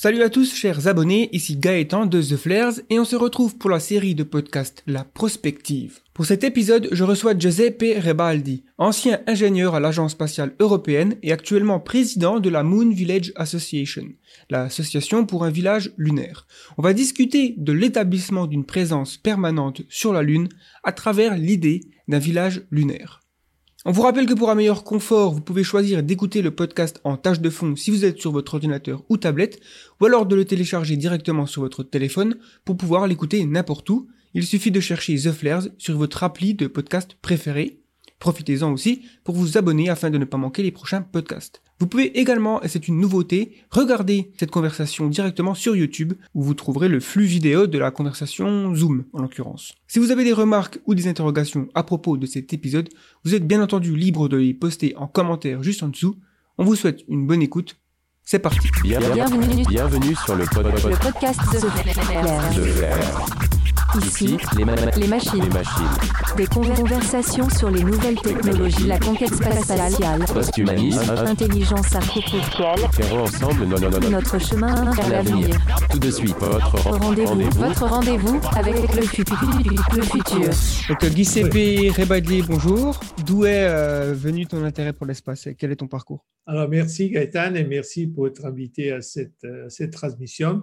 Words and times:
Salut 0.00 0.22
à 0.22 0.30
tous 0.30 0.54
chers 0.54 0.86
abonnés, 0.86 1.28
ici 1.32 1.56
Gaëtan 1.56 2.06
de 2.06 2.22
The 2.22 2.36
Flares 2.36 2.74
et 2.88 3.00
on 3.00 3.04
se 3.04 3.16
retrouve 3.16 3.58
pour 3.58 3.68
la 3.68 3.80
série 3.80 4.14
de 4.14 4.22
podcasts 4.22 4.84
La 4.86 5.02
Prospective. 5.02 5.98
Pour 6.14 6.24
cet 6.24 6.44
épisode, 6.44 6.88
je 6.92 7.02
reçois 7.02 7.36
Giuseppe 7.36 8.00
Rebaldi, 8.00 8.62
ancien 8.78 9.18
ingénieur 9.26 9.74
à 9.74 9.80
l'Agence 9.80 10.12
spatiale 10.12 10.54
européenne 10.60 11.16
et 11.24 11.32
actuellement 11.32 11.80
président 11.80 12.38
de 12.38 12.48
la 12.48 12.62
Moon 12.62 12.90
Village 12.90 13.32
Association, 13.34 14.04
l'association 14.50 15.26
pour 15.26 15.44
un 15.44 15.50
village 15.50 15.90
lunaire. 15.96 16.46
On 16.76 16.82
va 16.82 16.92
discuter 16.92 17.56
de 17.56 17.72
l'établissement 17.72 18.46
d'une 18.46 18.66
présence 18.66 19.16
permanente 19.16 19.82
sur 19.88 20.12
la 20.12 20.22
Lune 20.22 20.48
à 20.84 20.92
travers 20.92 21.36
l'idée 21.36 21.80
d'un 22.06 22.20
village 22.20 22.62
lunaire. 22.70 23.18
On 23.88 23.90
vous 23.90 24.02
rappelle 24.02 24.26
que 24.26 24.34
pour 24.34 24.50
un 24.50 24.54
meilleur 24.54 24.84
confort, 24.84 25.32
vous 25.32 25.40
pouvez 25.40 25.64
choisir 25.64 26.02
d'écouter 26.02 26.42
le 26.42 26.50
podcast 26.50 27.00
en 27.04 27.16
tâche 27.16 27.40
de 27.40 27.48
fond 27.48 27.74
si 27.74 27.90
vous 27.90 28.04
êtes 28.04 28.20
sur 28.20 28.32
votre 28.32 28.52
ordinateur 28.52 29.02
ou 29.08 29.16
tablette, 29.16 29.60
ou 29.98 30.04
alors 30.04 30.26
de 30.26 30.36
le 30.36 30.44
télécharger 30.44 30.98
directement 30.98 31.46
sur 31.46 31.62
votre 31.62 31.82
téléphone 31.82 32.36
pour 32.66 32.76
pouvoir 32.76 33.06
l'écouter 33.06 33.42
n'importe 33.46 33.88
où. 33.88 34.06
Il 34.34 34.44
suffit 34.44 34.70
de 34.70 34.80
chercher 34.80 35.16
The 35.16 35.32
Flares 35.32 35.68
sur 35.78 35.96
votre 35.96 36.22
appli 36.22 36.52
de 36.52 36.66
podcast 36.66 37.16
préféré. 37.22 37.77
Profitez-en 38.18 38.72
aussi 38.72 39.02
pour 39.24 39.34
vous 39.36 39.56
abonner 39.58 39.88
afin 39.88 40.10
de 40.10 40.18
ne 40.18 40.24
pas 40.24 40.36
manquer 40.38 40.62
les 40.62 40.72
prochains 40.72 41.02
podcasts. 41.02 41.62
Vous 41.80 41.86
pouvez 41.86 42.18
également, 42.18 42.60
et 42.62 42.68
c'est 42.68 42.88
une 42.88 42.98
nouveauté, 42.98 43.54
regarder 43.70 44.32
cette 44.38 44.50
conversation 44.50 45.06
directement 45.08 45.54
sur 45.54 45.76
YouTube 45.76 46.14
où 46.34 46.42
vous 46.42 46.54
trouverez 46.54 46.88
le 46.88 46.98
flux 46.98 47.26
vidéo 47.26 47.68
de 47.68 47.78
la 47.78 47.92
conversation 47.92 48.74
Zoom 48.74 49.04
en 49.12 49.22
l'occurrence. 49.22 49.72
Si 49.86 50.00
vous 50.00 50.10
avez 50.10 50.24
des 50.24 50.32
remarques 50.32 50.80
ou 50.86 50.96
des 50.96 51.06
interrogations 51.06 51.68
à 51.74 51.84
propos 51.84 52.16
de 52.16 52.26
cet 52.26 52.52
épisode, 52.52 52.88
vous 53.24 53.36
êtes 53.36 53.46
bien 53.46 53.62
entendu 53.62 53.94
libre 53.94 54.28
de 54.28 54.36
les 54.36 54.54
poster 54.54 54.96
en 54.96 55.06
commentaire 55.06 55.62
juste 55.62 55.84
en 55.84 55.88
dessous. 55.88 56.16
On 56.58 56.64
vous 56.64 56.74
souhaite 56.74 57.04
une 57.08 57.26
bonne 57.26 57.42
écoute. 57.42 57.76
C'est 58.24 58.40
parti. 58.40 58.68
Bienvenue, 58.82 59.64
Bienvenue 59.68 60.14
sur 60.16 60.34
le, 60.34 60.44
pod- 60.44 60.70
pod- 60.70 60.90
le 60.90 60.96
podcast 61.00 61.40
de 61.52 61.60
de. 63.52 63.57
Ici, 63.96 64.36
les, 64.56 64.64
ma- 64.64 64.74
les 64.74 65.06
machines. 65.08 65.42
les 65.42 65.48
machines. 65.48 65.86
Des 66.36 66.46
conver- 66.46 66.74
conversations 66.74 67.48
sur 67.48 67.70
les 67.70 67.82
nouvelles 67.82 68.16
technologies, 68.20 68.86
la 68.86 68.98
conquête 68.98 69.34
spatiale, 69.34 69.92
Posthumanisme, 70.32 71.10
intelligence 71.26 71.94
artificielle, 71.96 72.78
ferons 72.92 73.22
ensemble 73.22 73.64
no- 73.64 73.78
no- 73.78 73.88
no- 73.90 73.98
no- 73.98 74.10
notre 74.10 74.38
chemin 74.38 74.90
vers 74.92 75.08
l'avenir. 75.08 75.56
Tout 75.90 75.98
de 75.98 76.10
suite, 76.10 76.36
votre 76.38 76.76
ren- 76.76 76.98
Rendez-vous, 76.98 77.50
votre 77.58 77.86
rendez-vous 77.86 78.40
avec 78.54 78.94
le 78.94 79.02
futur. 79.02 79.36
Le 79.96 80.02
futur. 80.02 80.50
Donc 80.88 81.04
euh, 81.04 81.10
Giuseppe 81.14 81.96
Rebaldi, 81.96 82.42
bonjour. 82.42 83.00
D'où 83.26 83.46
est 83.46 83.64
euh, 83.68 84.12
venu 84.14 84.46
ton 84.46 84.62
intérêt 84.64 84.92
pour 84.92 85.06
l'espace 85.06 85.46
et 85.46 85.54
quel 85.54 85.72
est 85.72 85.76
ton 85.76 85.88
parcours? 85.88 86.26
Alors, 86.46 86.68
merci 86.68 87.10
Gaëtan 87.10 87.54
et 87.54 87.64
merci 87.64 88.06
pour 88.06 88.26
être 88.26 88.44
invité 88.44 88.92
à 88.92 89.00
cette, 89.00 89.44
euh, 89.44 89.66
cette 89.68 89.92
transmission. 89.92 90.62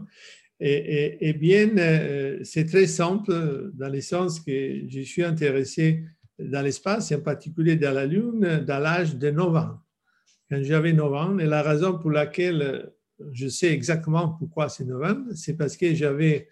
Et, 0.60 0.72
et- 0.74 1.30
et 1.30 1.34
bien, 1.34 1.78
euh, 1.78 2.40
c'est 2.44 2.66
très 2.66 2.88
simple 2.88 3.72
dans 3.74 3.90
le 3.90 4.02
sens 4.02 4.40
que 4.40 4.82
je 4.88 5.02
suis 5.02 5.24
intéressé 5.24 6.04
dans 6.40 6.62
l'espace, 6.62 7.12
en 7.12 7.22
particulier 7.22 7.76
dans 7.76 7.94
la 7.94 8.06
Lune, 8.06 8.64
dans 8.66 8.80
l'âge 8.80 9.16
de 9.18 9.30
9 9.32 9.56
ans. 9.56 9.80
Quand 10.50 10.62
j'avais 10.64 10.94
9 10.94 11.14
ans, 11.14 11.38
et 11.40 11.46
la 11.46 11.62
raison 11.62 11.98
pour 11.98 12.12
laquelle 12.12 12.92
je 13.32 13.48
sais 13.48 13.72
exactement 13.72 14.30
pourquoi 14.30 14.70
c'est 14.70 14.86
9 14.86 15.04
ans, 15.04 15.24
c'est 15.34 15.56
parce 15.58 15.76
que 15.78 15.94
j'avais 15.94 16.48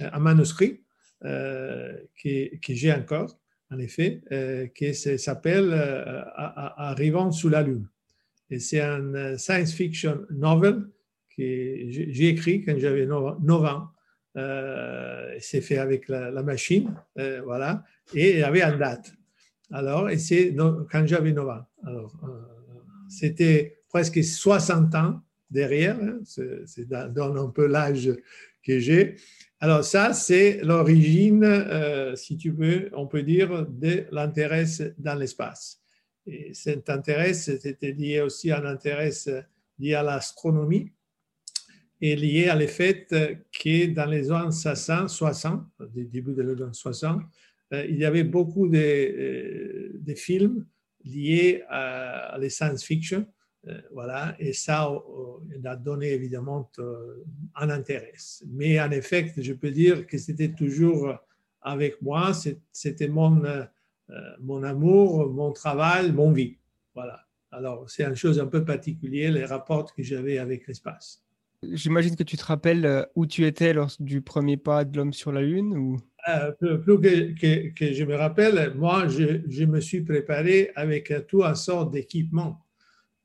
un 0.00 0.18
manuscrit 0.18 0.82
euh, 1.24 1.96
que, 2.22 2.74
j'ai 2.74 2.92
encore, 2.92 3.38
en 3.70 3.78
effet, 3.78 4.22
euh, 4.32 4.66
qui 4.68 4.94
s'appelle 4.94 5.70
euh, 5.72 6.22
Arrivant 6.36 7.32
sous 7.32 7.48
la 7.48 7.62
Lune. 7.62 7.88
Et 8.50 8.60
c'est 8.60 8.80
un 8.80 9.36
science 9.36 9.72
fiction 9.72 10.24
novel 10.30 10.86
j'ai 11.38 12.28
écrit 12.28 12.64
quand 12.64 12.78
j'avais 12.78 13.06
9 13.06 13.64
ans. 13.64 13.88
Euh, 14.36 15.36
c'est 15.40 15.60
fait 15.60 15.78
avec 15.78 16.08
la, 16.08 16.42
machine, 16.42 16.94
euh, 17.18 17.40
voilà, 17.44 17.84
et 18.14 18.42
avait 18.42 18.62
une 18.62 18.78
date. 18.78 19.12
Alors, 19.72 20.10
et 20.10 20.18
c'est 20.18 20.54
quand 20.90 21.06
j'avais 21.06 21.32
9 21.32 21.48
ans. 21.48 21.66
Alors, 21.84 22.14
euh, 22.24 22.28
c'était 23.08 23.80
presque 23.88 24.22
60 24.22 24.94
ans 24.94 25.20
derrière, 25.50 25.98
hein, 26.00 26.18
c'est 26.24 26.88
dans, 26.88 27.36
un 27.36 27.48
peu 27.48 27.66
l'âge 27.66 28.10
que 28.62 28.78
j'ai. 28.78 29.16
Alors, 29.60 29.84
ça, 29.84 30.12
c'est 30.12 30.60
l'origine, 30.62 31.42
euh, 31.44 32.14
si 32.14 32.36
tu 32.36 32.50
veux, 32.50 32.90
on 32.92 33.06
peut 33.06 33.22
dire, 33.22 33.66
de 33.66 34.04
l'intérêt 34.12 34.66
dans 34.98 35.14
l'espace. 35.16 35.80
Et 36.26 36.52
cet 36.54 36.90
intérêt, 36.90 37.34
c'était 37.34 37.92
lié 37.92 38.20
aussi 38.20 38.50
à 38.52 38.60
un 38.60 38.66
intérêt 38.66 39.10
lié 39.78 39.94
à 39.94 40.02
l'astronomie 40.02 40.92
et 42.00 42.16
lié 42.16 42.48
à 42.48 42.54
le 42.54 42.66
fait 42.66 43.06
que 43.08 43.86
dans 43.92 44.06
les 44.06 44.30
années 44.30 44.52
60, 44.52 45.08
60 45.08 45.62
du 45.94 46.04
début 46.04 46.32
des 46.32 46.42
années 46.42 46.72
60, 46.72 47.22
euh, 47.72 47.84
il 47.86 47.98
y 47.98 48.04
avait 48.04 48.24
beaucoup 48.24 48.68
de, 48.68 48.78
euh, 48.78 49.90
de 49.94 50.14
films 50.14 50.66
liés 51.04 51.62
à, 51.68 52.34
à 52.34 52.38
la 52.38 52.48
science-fiction. 52.48 53.26
Euh, 53.66 53.80
voilà, 53.92 54.36
et 54.38 54.52
ça 54.52 54.88
a 55.64 55.76
donné 55.76 56.12
évidemment 56.12 56.70
un 57.56 57.70
intérêt. 57.70 58.14
Mais 58.46 58.80
en 58.80 58.90
effet, 58.92 59.32
je 59.36 59.52
peux 59.52 59.72
dire 59.72 60.06
que 60.06 60.16
c'était 60.16 60.52
toujours 60.52 61.14
avec 61.60 62.00
moi, 62.00 62.32
c'était 62.72 63.08
mon, 63.08 63.42
mon 64.40 64.62
amour, 64.62 65.28
mon 65.28 65.52
travail, 65.52 66.12
mon 66.12 66.30
vie. 66.30 66.56
Voilà. 66.94 67.20
Alors, 67.50 67.90
c'est 67.90 68.04
une 68.04 68.14
chose 68.14 68.38
un 68.38 68.46
peu 68.46 68.64
particulière, 68.64 69.32
les 69.32 69.44
rapports 69.44 69.92
que 69.92 70.02
j'avais 70.02 70.38
avec 70.38 70.66
l'espace. 70.68 71.24
J'imagine 71.62 72.14
que 72.14 72.22
tu 72.22 72.36
te 72.36 72.44
rappelles 72.44 72.86
euh, 72.86 73.02
où 73.16 73.26
tu 73.26 73.44
étais 73.44 73.72
lors 73.72 73.90
du 73.98 74.22
premier 74.22 74.56
pas 74.56 74.84
de 74.84 74.96
l'homme 74.96 75.12
sur 75.12 75.32
la 75.32 75.42
Lune 75.42 75.76
ou... 75.76 75.98
Euh, 76.28 76.52
plus 76.52 76.80
plus 76.80 77.00
que, 77.00 77.32
que- 77.40 77.74
que 77.74 77.92
je 77.92 78.04
me 78.04 78.14
rappelle, 78.14 78.74
moi, 78.74 79.08
je, 79.08 79.40
je 79.48 79.64
me 79.64 79.80
suis 79.80 80.02
préparé 80.02 80.70
avec 80.76 81.12
tout 81.26 81.42
un 81.42 81.54
sort 81.54 81.90
d'équipement. 81.90 82.64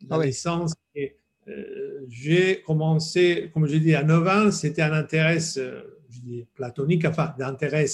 Dans 0.01 0.15
Ah 0.15 0.19
oui. 0.19 0.27
le 0.27 0.31
sens 0.31 0.73
que 0.95 1.01
euh, 1.49 2.05
j'ai 2.09 2.61
commencé, 2.61 3.51
comme 3.53 3.67
je 3.67 3.77
dis, 3.77 3.93
à 3.93 4.03
9 4.03 4.27
ans, 4.27 4.51
c'était 4.51 4.81
un 4.81 4.93
intérêt, 4.93 5.39
je 5.39 6.19
dis, 6.21 6.47
platonique, 6.55 7.05
enfin, 7.05 7.35
d'intérêt 7.37 7.85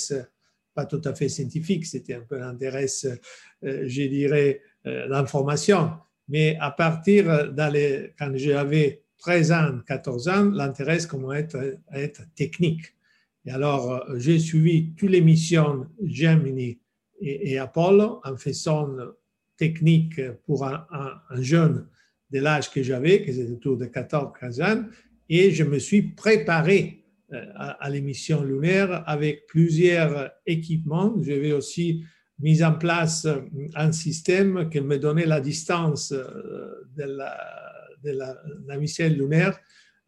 pas 0.75 0.85
tout 0.85 1.01
à 1.03 1.13
fait 1.15 1.27
scientifique, 1.29 1.85
c'était 1.85 2.13
un 2.13 2.21
peu 2.21 2.37
l'intérêt, 2.37 2.85
euh, 3.05 3.83
je 3.87 4.03
dirais, 4.03 4.61
l'information. 4.85 5.91
Mais 6.29 6.55
à 6.61 6.71
partir, 6.71 7.51
dans 7.51 7.71
les, 7.73 8.13
quand 8.17 8.31
j'avais 8.35 9.01
13 9.19 9.51
ans, 9.51 9.79
14 9.85 10.27
ans, 10.29 10.45
l'intérêt 10.51 10.97
commençait 11.07 11.35
à 11.37 11.39
être, 11.39 11.57
être 11.93 12.21
technique. 12.35 12.85
Et 13.45 13.51
alors, 13.51 13.91
euh, 14.09 14.17
j'ai 14.19 14.39
suivi 14.39 14.93
toutes 14.95 15.09
les 15.11 15.21
missions 15.21 15.87
Gemini 16.05 16.79
et, 17.21 17.57
Apollo 17.57 18.21
en 18.23 18.37
faisant 18.37 18.89
technique 19.57 20.21
pour 20.45 20.65
un, 20.65 20.85
un- 20.91 21.15
un 21.29 21.41
jeune 21.41 21.87
de 22.31 22.39
l'âge 22.39 22.71
que 22.71 22.81
j'avais, 22.81 23.23
qui 23.23 23.31
était 23.31 23.51
autour 23.51 23.75
de 23.77 23.85
14-15 23.85 24.61
ans, 24.63 24.83
et 25.27 25.51
je 25.51 25.63
me 25.63 25.79
suis 25.79 26.01
préparé 26.01 27.03
euh, 27.33 27.43
à, 27.55 27.71
à 27.85 27.89
l'émission 27.89 28.43
lunaire 28.43 29.03
avec 29.05 29.47
plusieurs 29.47 30.31
équipements. 30.45 31.13
J'avais 31.21 31.51
aussi 31.51 32.03
mis 32.39 32.63
en 32.63 32.73
place 32.73 33.27
un 33.75 33.91
système 33.91 34.69
qui 34.69 34.79
me 34.79 34.97
donnait 34.97 35.25
la 35.25 35.41
distance 35.41 36.13
euh, 36.13 36.87
de 36.95 37.03
la, 37.03 37.35
de 38.03 38.11
la, 38.11 38.77
mission 38.77 39.07
lunaire, 39.07 39.59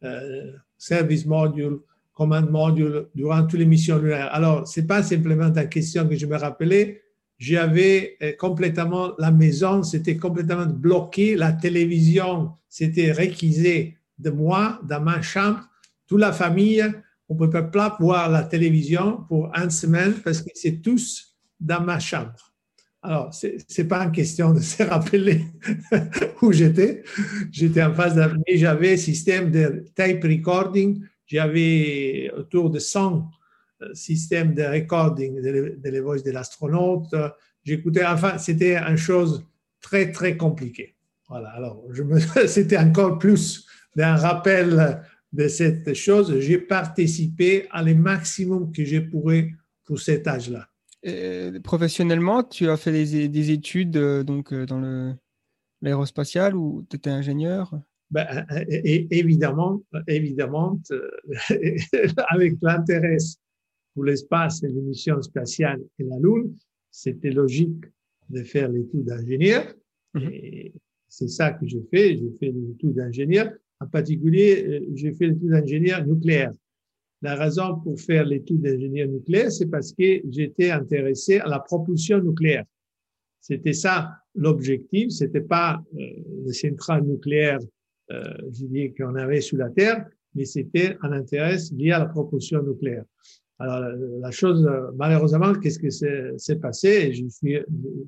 euh, 0.02 0.52
service 0.78 1.26
module, 1.26 1.78
command 2.12 2.48
module, 2.50 3.06
durant 3.14 3.46
toutes 3.46 3.60
les 3.60 3.66
missions 3.66 3.98
lunaires. 3.98 4.32
Alors, 4.32 4.66
ce 4.66 4.80
n'est 4.80 4.86
pas 4.86 5.02
simplement 5.02 5.52
une 5.54 5.68
question 5.68 6.08
que 6.08 6.16
je 6.16 6.26
me 6.26 6.36
rappelais, 6.36 7.02
j'avais 7.38 8.16
euh, 8.22 8.32
complètement, 8.38 9.12
la 9.18 9.30
maison, 9.30 9.82
c'était 9.82 10.16
complètement 10.16 10.66
bloqué, 10.66 11.34
la 11.34 11.52
télévision, 11.52 12.52
c'était 12.68 13.12
réquisé 13.12 13.98
de 14.18 14.30
moi, 14.30 14.80
dans 14.84 15.00
ma 15.00 15.20
chambre, 15.22 15.68
toute 16.06 16.20
la 16.20 16.32
famille, 16.32 16.84
on 17.28 17.34
ne 17.34 17.46
peut 17.46 17.70
pas 17.70 17.96
voir 17.98 18.30
la 18.30 18.44
télévision 18.44 19.24
pour 19.28 19.50
une 19.56 19.70
semaine 19.70 20.14
parce 20.22 20.42
que 20.42 20.50
c'est 20.54 20.82
tous 20.82 21.36
dans 21.58 21.80
ma 21.80 21.98
chambre. 21.98 22.51
Alors, 23.02 23.34
ce 23.34 23.48
n'est 23.48 23.88
pas 23.88 24.04
une 24.04 24.12
question 24.12 24.52
de 24.52 24.60
se 24.60 24.82
rappeler 24.84 25.44
où 26.40 26.52
j'étais. 26.52 27.02
J'étais 27.50 27.82
en 27.82 27.92
face 27.92 28.14
d'un, 28.14 28.32
mais 28.46 28.56
j'avais 28.56 28.94
un 28.94 28.96
système 28.96 29.50
de 29.50 29.84
tape 29.94 30.22
recording, 30.22 31.02
j'avais 31.26 32.30
autour 32.36 32.70
de 32.70 32.78
100 32.78 33.28
euh, 33.82 33.94
systèmes 33.94 34.54
de 34.54 34.62
recording 34.62 35.40
de, 35.42 35.76
de 35.82 35.90
les 35.90 36.00
voix 36.00 36.18
de 36.18 36.30
l'astronaute. 36.30 37.14
J'écoutais, 37.64 38.04
enfin, 38.06 38.38
c'était 38.38 38.76
une 38.76 38.96
chose 38.96 39.44
très, 39.80 40.12
très 40.12 40.36
compliquée. 40.36 40.94
Voilà, 41.28 41.48
alors, 41.50 41.84
c'était 42.46 42.78
encore 42.78 43.18
plus 43.18 43.66
d'un 43.96 44.14
rappel 44.14 45.02
de 45.32 45.48
cette 45.48 45.94
chose. 45.94 46.38
J'ai 46.38 46.58
participé 46.58 47.66
à 47.70 47.82
le 47.82 47.94
maximum 47.94 48.70
que 48.70 48.84
je 48.84 48.98
pourrais 48.98 49.50
pour 49.84 49.98
cet 49.98 50.28
âge-là. 50.28 50.68
Euh, 51.06 51.58
professionnellement, 51.60 52.42
tu 52.44 52.68
as 52.68 52.76
fait 52.76 52.92
des, 52.92 53.28
des 53.28 53.50
études 53.50 53.96
euh, 53.96 54.22
donc, 54.22 54.52
euh, 54.52 54.66
dans 54.66 54.78
le- 54.80 55.14
l'aérospatial 55.80 56.54
ou 56.54 56.86
tu 56.88 56.96
étais 56.96 57.10
ingénieur? 57.10 57.74
Ben, 58.10 58.46
et 58.68 59.06
évidemment, 59.18 59.82
évidemment, 60.06 60.78
avec 62.28 62.54
l'intérêt 62.60 63.16
pour 63.94 64.04
l'espace 64.04 64.62
et 64.62 64.68
les 64.68 64.80
missions 64.80 65.20
spatiales 65.22 65.80
et 65.98 66.04
la 66.04 66.18
Lune, 66.18 66.54
c'était 66.90 67.30
logique 67.30 67.84
de 68.28 68.42
faire 68.42 68.68
l'étude 68.68 69.04
d'ingénieur. 69.04 69.64
Mhm. 70.14 70.30
C'est 71.08 71.28
ça 71.28 71.52
que 71.52 71.66
j'ai 71.66 71.82
fait. 71.90 72.16
J'ai 72.16 72.30
fait 72.38 72.52
l'étude 72.52 72.94
d'ingénieur. 72.94 73.50
En 73.80 73.86
particulier, 73.86 74.86
j'ai 74.94 75.12
fait 75.12 75.26
l'étude 75.28 75.50
d'ingénieur 75.50 76.06
nucléaire. 76.06 76.52
La 77.22 77.36
raison 77.36 77.78
pour 77.80 78.00
faire 78.00 78.24
l'étude 78.24 78.62
d'ingénieur 78.62 79.08
nucléaire, 79.08 79.52
c'est 79.52 79.66
parce 79.70 79.92
que 79.92 80.20
j'étais 80.28 80.70
intéressé 80.70 81.38
à 81.38 81.46
la 81.46 81.60
propulsion 81.60 82.20
nucléaire. 82.20 82.64
C'était 83.40 83.72
ça 83.72 84.10
l'objectif. 84.34 85.10
C'était 85.10 85.40
pas 85.40 85.82
euh, 85.96 86.00
les 86.44 86.52
centrales 86.52 87.04
nucléaires, 87.04 87.60
euh, 88.10 88.22
je 88.52 88.66
dis 88.66 88.92
qu'on 88.94 89.14
avait 89.14 89.40
sur 89.40 89.58
la 89.58 89.70
Terre, 89.70 90.06
mais 90.34 90.44
c'était 90.44 90.96
un 91.02 91.12
intérêt 91.12 91.58
lié 91.76 91.92
à 91.92 92.00
la 92.00 92.06
propulsion 92.06 92.62
nucléaire. 92.62 93.04
Alors, 93.58 93.80
la- 94.20 94.30
chose, 94.32 94.68
malheureusement, 94.96 95.54
qu'est-ce 95.54 95.78
que 95.78 95.90
s'est 95.90 96.56
passé? 96.56 97.12
Je 97.12 97.28
suis, 97.28 97.58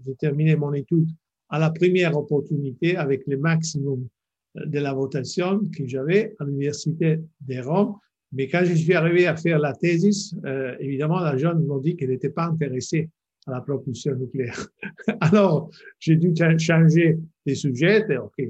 j'ai 0.04 0.14
terminé 0.16 0.56
mon 0.56 0.72
étude 0.72 1.08
à 1.48 1.60
la 1.60 1.70
première 1.70 2.16
opportunité 2.16 2.96
avec 2.96 3.24
le 3.28 3.36
maximum 3.36 4.08
euh, 4.56 4.66
de 4.66 4.78
la 4.80 4.92
votation 4.92 5.60
que 5.76 5.86
j'avais 5.86 6.34
à 6.40 6.44
l'université 6.44 7.20
de 7.42 7.60
Rome. 7.60 7.94
Mais 8.34 8.48
quand 8.48 8.64
je 8.64 8.74
suis 8.74 8.94
arrivé 8.94 9.26
à 9.26 9.36
faire 9.36 9.58
la 9.58 9.72
thèse, 9.72 10.36
euh, 10.44 10.74
évidemment, 10.80 11.20
la 11.20 11.36
jeune 11.36 11.64
m'ont 11.64 11.78
dit 11.78 11.94
qu'elle 11.96 12.10
n'était 12.10 12.30
pas 12.30 12.46
intéressée 12.46 13.08
à 13.46 13.52
la 13.52 13.60
propulsion 13.60 14.14
nucléaire. 14.16 14.66
Alors, 15.20 15.70
j'ai 16.00 16.16
dû 16.16 16.34
cha- 16.36 16.58
changer 16.58 17.16
les 17.46 17.54
sujets. 17.54 18.04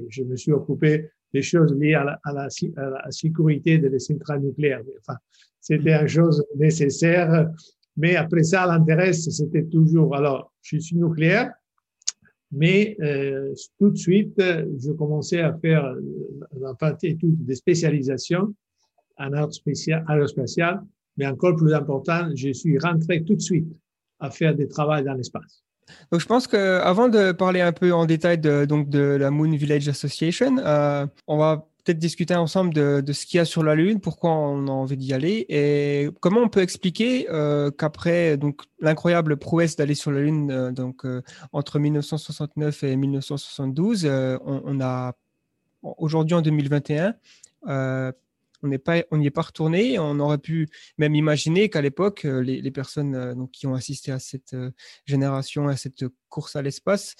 Je 0.09 0.23
me 0.23 0.35
suis 0.35 0.51
occupé 0.51 1.09
des 1.33 1.43
choses 1.43 1.73
liées 1.75 1.93
à 1.93 2.17
la, 2.33 2.49
sécurité 3.11 3.77
des 3.77 3.99
centrales 3.99 4.41
nucléaires. 4.41 4.81
Enfin, 5.01 5.19
c'était 5.59 6.01
une 6.01 6.07
chose 6.07 6.43
nécessaire. 6.55 7.49
Mais 7.97 8.15
après 8.15 8.43
ça, 8.43 8.65
l'intérêt, 8.65 9.13
c'était 9.13 9.65
toujours, 9.65 10.15
alors, 10.15 10.51
je 10.63 10.77
suis 10.77 10.95
nucléaire, 10.95 11.53
mais 12.51 12.95
euh, 13.01 13.53
tout 13.79 13.89
de 13.89 13.97
suite, 13.97 14.39
je 14.39 14.91
commençais 14.93 15.41
à 15.41 15.53
faire 15.57 15.85
euh, 15.85 16.01
la 16.59 16.73
partie 16.73 17.07
étude 17.07 17.45
de 17.45 17.53
spécialisation 17.53 18.53
en 19.17 19.31
aérospatial, 19.33 20.83
mais 21.17 21.27
encore 21.27 21.55
plus 21.55 21.73
important, 21.73 22.29
je 22.35 22.51
suis 22.51 22.77
rentré 22.77 23.23
tout 23.23 23.35
de 23.35 23.41
suite 23.41 23.67
à 24.19 24.29
faire 24.29 24.55
des 24.55 24.67
travaux 24.67 25.01
dans 25.01 25.13
l'espace. 25.13 25.63
Donc, 26.11 26.19
je 26.19 26.25
pense 26.25 26.47
que 26.47 26.79
avant 26.79 27.09
de 27.09 27.31
parler 27.31 27.61
un 27.61 27.71
peu 27.71 27.93
en 27.93 28.05
détail 28.05 28.39
de, 28.39 28.65
donc 28.65 28.89
de 28.89 28.99
la 28.99 29.29
Moon 29.29 29.51
Village 29.51 29.87
Association, 29.87 30.57
euh, 30.57 31.05
on 31.27 31.37
va 31.37 31.67
peut-être 31.85 31.99
discuter 31.99 32.35
ensemble 32.35 32.73
de, 32.73 33.03
ce 33.13 33.25
qu'il 33.25 33.37
y 33.37 33.39
a 33.39 33.45
sur 33.45 33.63
la 33.63 33.75
Lune, 33.75 34.01
pourquoi 34.01 34.31
on 34.31 34.67
a 34.67 34.71
envie 34.71 34.97
d'y 34.97 35.13
aller 35.13 35.45
et 35.49 36.09
comment 36.19 36.41
on 36.41 36.49
peut 36.49 36.61
expliquer 36.61 37.27
euh, 37.29 37.69
qu'après 37.69 38.39
l'incroyable 38.79 39.37
prouesse 39.37 39.75
d'aller 39.75 39.93
sur 39.93 40.11
la 40.11 40.21
Lune, 40.21 40.51
euh, 40.51 40.71
donc 40.71 41.03
entre 41.53 41.77
1969 41.77 42.83
et 42.83 42.95
1972, 42.95 44.05
euh, 44.05 44.37
on, 44.43 44.61
on 44.65 44.81
a 44.81 45.13
aujourd'hui 45.83 46.33
en 46.33 46.41
2021. 46.41 47.13
On 48.65 48.69
n'est 48.69 48.79
pas, 48.79 49.03
on 49.11 49.17
n'y 49.17 49.27
est 49.27 49.31
pas 49.31 49.43
retourné. 49.43 49.99
On 49.99 50.19
aurait 50.19 50.39
pu 50.39 50.67
même 50.97 51.15
imaginer 51.15 51.69
qu'à 51.69 51.81
l'époque, 51.81 52.25
euh, 52.25 52.41
les, 52.41 52.71
personnes 52.71 53.15
euh, 53.15 53.33
qui 53.51 53.67
ont 53.67 53.75
assisté 53.75 54.11
à 54.11 54.19
cette 54.19 54.53
euh, 54.53 54.71
génération, 55.05 55.67
à 55.67 55.77
cette 55.77 56.05
course 56.29 56.55
à 56.55 56.61
l'espace, 56.61 57.15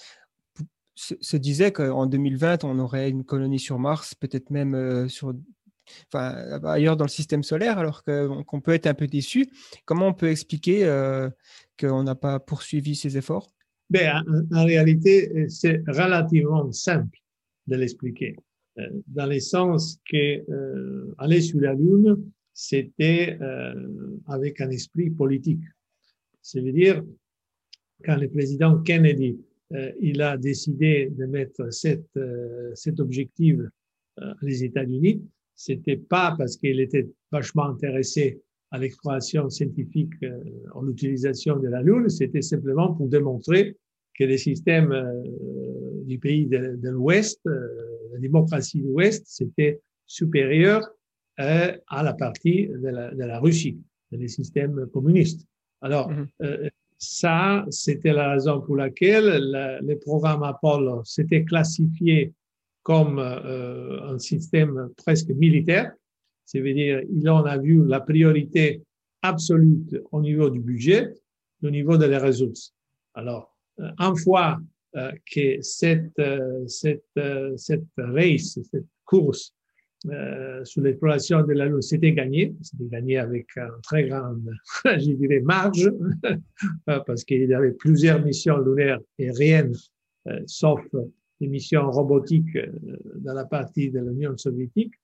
se, 0.94 1.36
disaient 1.36 1.72
qu'en 1.72 2.06
2020, 2.06 2.64
on 2.64 2.78
aurait 2.78 3.10
une 3.10 3.24
colonie 3.24 3.60
sur 3.60 3.78
Mars, 3.78 4.14
peut-être 4.14 4.48
même 4.48 5.10
sur, 5.10 5.34
enfin, 6.10 6.58
ailleurs 6.64 6.96
dans 6.96 7.04
le 7.04 7.10
système 7.10 7.42
solaire, 7.42 7.78
alors 7.78 8.02
qu'on 8.02 8.62
peut 8.62 8.72
être 8.72 8.86
un 8.86 8.94
peu 8.94 9.06
déçu. 9.06 9.46
Comment 9.84 10.06
on 10.08 10.14
peut 10.14 10.30
expliquer 10.30 10.90
qu'on 11.78 12.02
n'a 12.02 12.14
pas 12.14 12.40
poursuivi 12.40 12.96
ces 12.96 13.18
efforts? 13.18 13.52
Ben, 13.90 14.24
en, 14.54 14.64
réalité, 14.64 15.50
c'est 15.50 15.82
relativement 15.86 16.72
simple 16.72 17.18
de 17.66 17.76
l'expliquer, 17.76 18.34
dans 19.06 19.26
le 19.26 19.40
sens 19.40 19.98
que 20.10 20.42
euh, 20.50 21.14
aller 21.18 21.40
sur 21.40 21.60
la 21.60 21.74
Lune, 21.74 22.16
c'était 22.52 23.38
euh, 23.40 23.74
avec 24.26 24.60
un 24.60 24.70
esprit 24.70 25.10
politique. 25.10 25.62
C'est-à-dire, 26.42 27.02
quand 28.04 28.16
le 28.16 28.28
président 28.28 28.80
Kennedy 28.82 29.38
euh, 29.72 29.90
il 30.00 30.22
a 30.22 30.36
décidé 30.36 31.10
de 31.10 31.26
mettre 31.26 31.72
cet, 31.72 32.04
euh, 32.16 32.72
objectif 32.98 33.58
euh, 34.20 34.34
les 34.42 34.62
États-Unis, 34.62 35.22
c'était 35.54 35.96
pas 35.96 36.34
parce 36.38 36.56
qu'il 36.56 36.78
était 36.80 37.08
vachement 37.32 37.64
intéressé 37.70 38.40
à 38.70 38.78
l'exploration 38.78 39.48
scientifique 39.48 40.12
euh, 40.22 40.38
en 40.74 40.82
l'utilisation 40.82 41.56
de 41.58 41.68
la 41.68 41.82
Lune, 41.82 42.08
c'était 42.08 42.42
simplement 42.42 42.94
pour 42.94 43.08
démontrer 43.08 43.76
que 44.14 44.24
les 44.24 44.38
systèmes 44.38 44.92
euh, 44.92 46.02
du 46.04 46.18
pays 46.18 46.46
de, 46.46 46.88
l'Ouest, 46.88 47.40
euh, 47.46 47.68
la 48.16 48.20
démocratie 48.28 48.80
de 48.80 48.88
l'Ouest, 48.88 49.24
c'était 49.26 49.80
supérieur 50.06 50.80
euh, 51.40 51.76
à 51.88 52.02
la 52.02 52.14
partie 52.14 52.66
de 52.68 52.88
la, 52.88 53.14
de 53.14 53.24
la 53.32 53.38
Russie, 53.40 53.78
des 54.10 54.28
systèmes 54.28 54.86
communistes. 54.92 55.42
Alors, 55.82 56.08
Mhm. 56.10 56.26
euh, 56.42 56.68
ça, 56.98 57.66
c'était 57.70 58.14
la 58.14 58.26
raison 58.32 58.56
pour 58.62 58.76
laquelle 58.76 59.26
la- 59.54 59.80
le 59.82 59.98
programme 59.98 60.42
Apollo 60.42 61.04
s'était 61.04 61.44
classifié 61.44 62.32
comme 62.82 63.18
euh, 63.18 64.00
un 64.12 64.18
système 64.18 64.88
presque 64.96 65.28
militaire. 65.44 65.92
C'est-à-dire, 66.46 67.02
il 67.18 67.28
en 67.28 67.44
a 67.44 67.58
vu 67.58 67.84
la 67.94 68.00
priorité 68.00 68.82
absolue 69.20 69.80
au 70.12 70.20
niveau 70.22 70.48
du 70.48 70.60
budget, 70.60 71.02
au 71.62 71.70
niveau 71.70 71.96
des 71.98 72.16
ressources. 72.16 72.72
Alors, 73.14 73.44
une 73.78 74.16
fois 74.24 74.58
euh, 74.96 75.12
que 75.32 75.60
cette, 75.60 76.18
euh, 76.18 76.66
cette, 76.66 77.04
euh, 77.18 77.56
cette 77.56 77.84
race, 77.96 78.58
cette 78.70 78.86
course 79.04 79.52
sur 80.62 80.82
l'exploration 80.82 81.42
de 81.42 81.52
la 81.52 81.66
Lune, 81.66 81.82
c'était 81.82 82.12
gagné, 82.12 82.54
c'était 82.62 82.84
gagné 82.84 83.18
avec 83.18 83.48
une 83.56 83.80
très 83.82 84.06
grande, 84.06 84.48
je 84.84 85.12
dirais, 85.12 85.40
marge, 85.40 85.90
parce 87.06 87.24
qu'il 87.24 87.48
y 87.48 87.52
avait 87.52 87.72
plusieurs 87.72 88.24
missions 88.24 88.58
lunaires 88.58 89.00
aériennes, 89.18 89.74
euh, 90.28 90.40
sauf 90.46 90.80
les 91.40 91.48
missions 91.48 91.90
robotiques 91.90 92.56
dans 93.16 93.34
la 93.34 93.46
partie 93.46 93.90
de 93.90 93.98
l'Union 93.98 94.36
soviétique. 94.36 94.94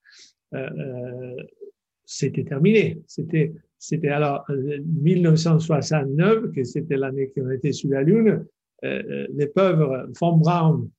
C'était 2.04 2.44
terminé. 2.44 3.00
C'était, 3.06 3.52
c'était 3.78 4.08
alors 4.08 4.44
euh, 4.50 4.78
1969, 4.84 6.52
que 6.52 6.64
c'était 6.64 6.96
l'année 6.96 7.32
qu'on 7.34 7.50
était 7.50 7.72
sur 7.72 7.90
la 7.90 8.02
Lune. 8.02 8.44
Euh, 8.84 9.02
euh, 9.08 9.26
les 9.34 9.46
pauvres 9.46 10.08
von 10.18 10.36
Braun, 10.38 10.90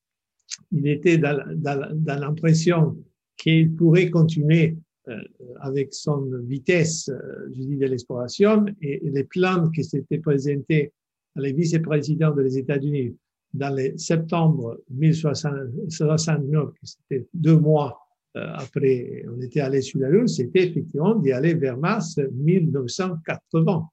il 0.71 0.87
était 0.87 1.17
dans, 1.17 1.37
dans, 1.55 1.89
dans 1.93 2.19
l'impression 2.19 2.97
qu'il 3.35 3.75
pourrait 3.75 4.09
continuer 4.09 4.77
euh, 5.09 5.17
avec 5.59 5.93
son 5.93 6.29
vitesse, 6.43 7.11
je 7.53 7.59
dis, 7.59 7.77
de 7.77 7.85
l'exploration 7.87 8.65
et, 8.81 9.01
les 9.03 9.25
plans 9.25 9.69
qui 9.69 9.83
s'étaient 9.83 10.19
présentés 10.19 10.93
à 11.35 11.41
les 11.41 11.51
vice-présidents 11.51 12.31
des 12.31 12.57
États-Unis 12.57 13.17
dans 13.53 13.75
le 13.75 13.97
septembre 13.97 14.79
1969, 14.89 16.73
qui 16.79 16.87
c'était 16.87 17.27
deux 17.33 17.57
mois 17.57 17.99
après 18.35 19.23
on 19.31 19.39
était 19.41 19.59
allé 19.59 19.81
sur 19.81 19.99
la 19.99 20.09
Lune, 20.09 20.27
c'était 20.27 20.67
effectivement 20.67 21.13
d'y 21.15 21.31
aller 21.31 21.53
vers 21.53 21.77
Mars 21.77 22.17
1980. 22.33 23.87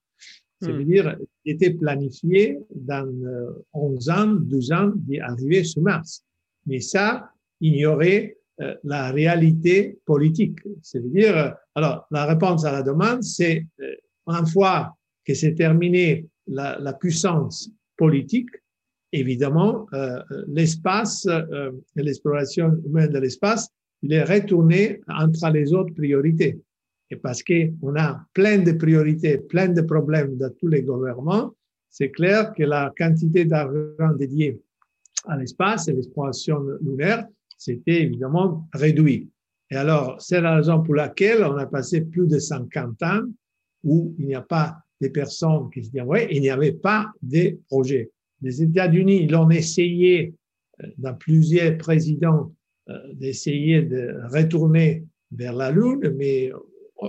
Veut 0.61 0.85
Hmm. 0.85 1.17
il 1.45 1.52
était 1.55 1.71
planifié 1.71 2.59
dans 2.75 3.07
euh, 3.25 3.64
11 3.73 4.11
ans, 4.11 4.26
12 4.26 4.73
ans 4.73 4.93
d'y 4.95 5.19
arriver 5.19 5.64
sur 5.64 5.83
Mars. 5.83 6.23
Mais 6.67 6.81
ça 6.81 7.31
ignorait 7.61 8.37
euh, 8.61 8.75
la 8.85 9.11
réalité 9.11 9.99
politique. 10.05 10.59
C'est-à-dire, 10.83 11.37
euh, 11.37 11.50
alors, 11.75 12.07
la 12.11 12.26
réponse 12.26 12.64
à 12.64 12.73
la 12.73 12.83
demande, 12.83 13.23
c'est 13.23 13.67
euh, 13.81 13.95
une 14.26 14.47
fois 14.47 14.95
que 15.25 15.35
c'est 15.35 15.55
terminé 15.55 16.26
la, 16.47 16.79
la 16.79 16.93
puissance 16.93 17.71
politique, 17.97 18.50
évidemment, 19.12 19.87
euh, 19.93 20.19
l'espace 20.49 21.26
euh, 21.26 21.71
l'exploration 21.97 22.76
humaine 22.85 23.11
de 23.11 23.19
l'espace, 23.19 23.69
il 24.02 24.12
est 24.12 24.25
retourné 24.25 25.00
entre 25.09 25.50
les 25.50 25.73
autres 25.73 25.95
priorités. 25.95 26.59
Et 27.11 27.17
parce 27.17 27.43
qu'on 27.43 27.97
a 27.97 28.25
plein 28.33 28.59
de 28.59 28.73
priorités, 28.73 29.38
plein 29.38 29.69
de 29.69 29.83
problèmes 29.83 30.37
dans 30.37 30.50
tous 30.59 30.69
les 30.69 30.83
gouvernements, 30.83 31.52
c'est 31.88 32.11
clair 32.11 32.52
que 32.52 32.62
la 32.62 32.93
quantité 32.97 33.45
d'argent 33.45 34.14
dédié 34.17 34.61
à 35.26 35.37
l'espace 35.37 35.88
et 35.88 35.93
l'exploration 35.93 36.61
lunaire, 36.81 37.26
c'était 37.59 38.02
évidemment 38.02 38.69
réduit. 38.73 39.29
Et 39.71 39.76
alors, 39.76 40.21
c'est 40.21 40.40
la 40.40 40.57
raison 40.57 40.83
pour 40.83 40.95
laquelle 40.95 41.45
on 41.45 41.57
a 41.57 41.67
passé 41.67 42.02
plus 42.02 42.26
de 42.26 42.38
50 42.38 43.02
ans 43.02 43.23
où 43.85 44.14
il 44.19 44.26
n'y 44.26 44.35
a 44.35 44.40
pas 44.40 44.79
de 45.00 45.09
personnes 45.09 45.69
qui 45.73 45.85
se 45.85 45.90
disent, 45.90 46.02
ouais, 46.02 46.29
il 46.31 46.40
n'y 46.40 46.50
avait 46.50 46.73
pas 46.73 47.12
de 47.23 47.59
projets. 47.69 48.11
Les 48.43 48.62
États-Unis, 48.62 49.25
ils 49.25 49.35
ont 49.35 49.50
essayé, 49.50 50.35
euh, 50.83 50.87
dans 50.99 51.14
plusieurs 51.14 51.76
présidents, 51.79 52.52
euh, 52.88 52.99
d'essayer 53.14 53.83
de 53.83 54.17
retourner 54.33 55.05
vers 55.33 55.52
la 55.52 55.71
Lune, 55.71 56.14
mais 56.17 56.50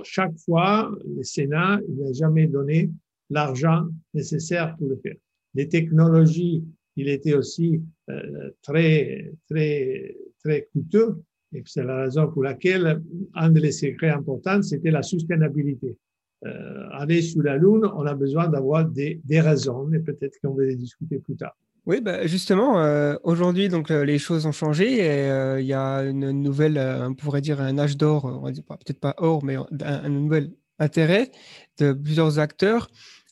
chaque 0.04 0.38
fois, 0.40 0.92
le 1.06 1.24
Sénat 1.24 1.80
n'a 1.88 2.14
jamais 2.14 2.48
donné 2.48 2.90
l'argent 3.30 3.88
nécessaire 4.14 4.76
pour 4.78 4.90
le 4.90 4.98
faire. 4.98 5.16
Les 5.54 5.68
technologies, 5.68 6.64
il 6.96 7.10
était 7.10 7.34
aussi 7.34 7.82
euh, 8.10 8.52
très, 8.62 9.32
très, 9.50 10.16
très 10.44 10.70
coûteux. 10.72 11.22
Et 11.54 11.64
c'est 11.66 11.84
la 11.84 12.04
raison 12.04 12.32
pour 12.32 12.44
laquelle 12.44 13.02
un 13.34 13.50
des 13.50 13.72
secrets 13.72 14.10
importants, 14.10 14.62
c'était 14.62 14.92
la 14.92 15.04
soutenabilité. 15.04 15.98
Euh, 16.46 16.88
aller 16.92 17.22
sur 17.22 17.44
la 17.44 17.58
Lune, 17.58 17.86
on 17.94 18.06
a 18.06 18.16
besoin 18.16 18.48
d'avoir 18.48 18.86
des, 18.86 19.20
des 19.26 19.42
raisons, 19.42 19.92
et 19.92 20.00
peut-être 20.00 20.40
qu'on 20.42 20.54
va 20.54 20.64
les 20.64 20.76
discuter 20.76 21.20
plus 21.20 21.36
tard. 21.36 21.56
Oui, 21.88 22.00
bah 22.00 22.28
justement, 22.28 22.80
euh, 22.80 23.16
aujourd'hui, 23.24 23.68
donc 23.68 23.90
euh, 23.90 24.06
les 24.06 24.20
choses 24.20 24.46
ont 24.46 24.52
changé 24.52 24.98
et 25.00 25.32
euh, 25.32 25.60
il 25.60 25.66
y 25.66 25.74
a 25.74 26.04
une 26.04 26.30
nouvelle, 26.30 26.78
on 26.78 27.16
pourrait 27.16 27.42
dire 27.42 27.60
un 27.60 27.80
âge 27.80 27.98
d'or, 27.98 28.44
peut-être 28.68 29.00
pas 29.00 29.16
or, 29.18 29.44
mais 29.44 29.56
un, 29.56 30.10
nouvel 30.10 30.54
intérêt 30.78 31.32
de 31.80 31.92
plusieurs 31.94 32.38
acteurs. 32.38 32.92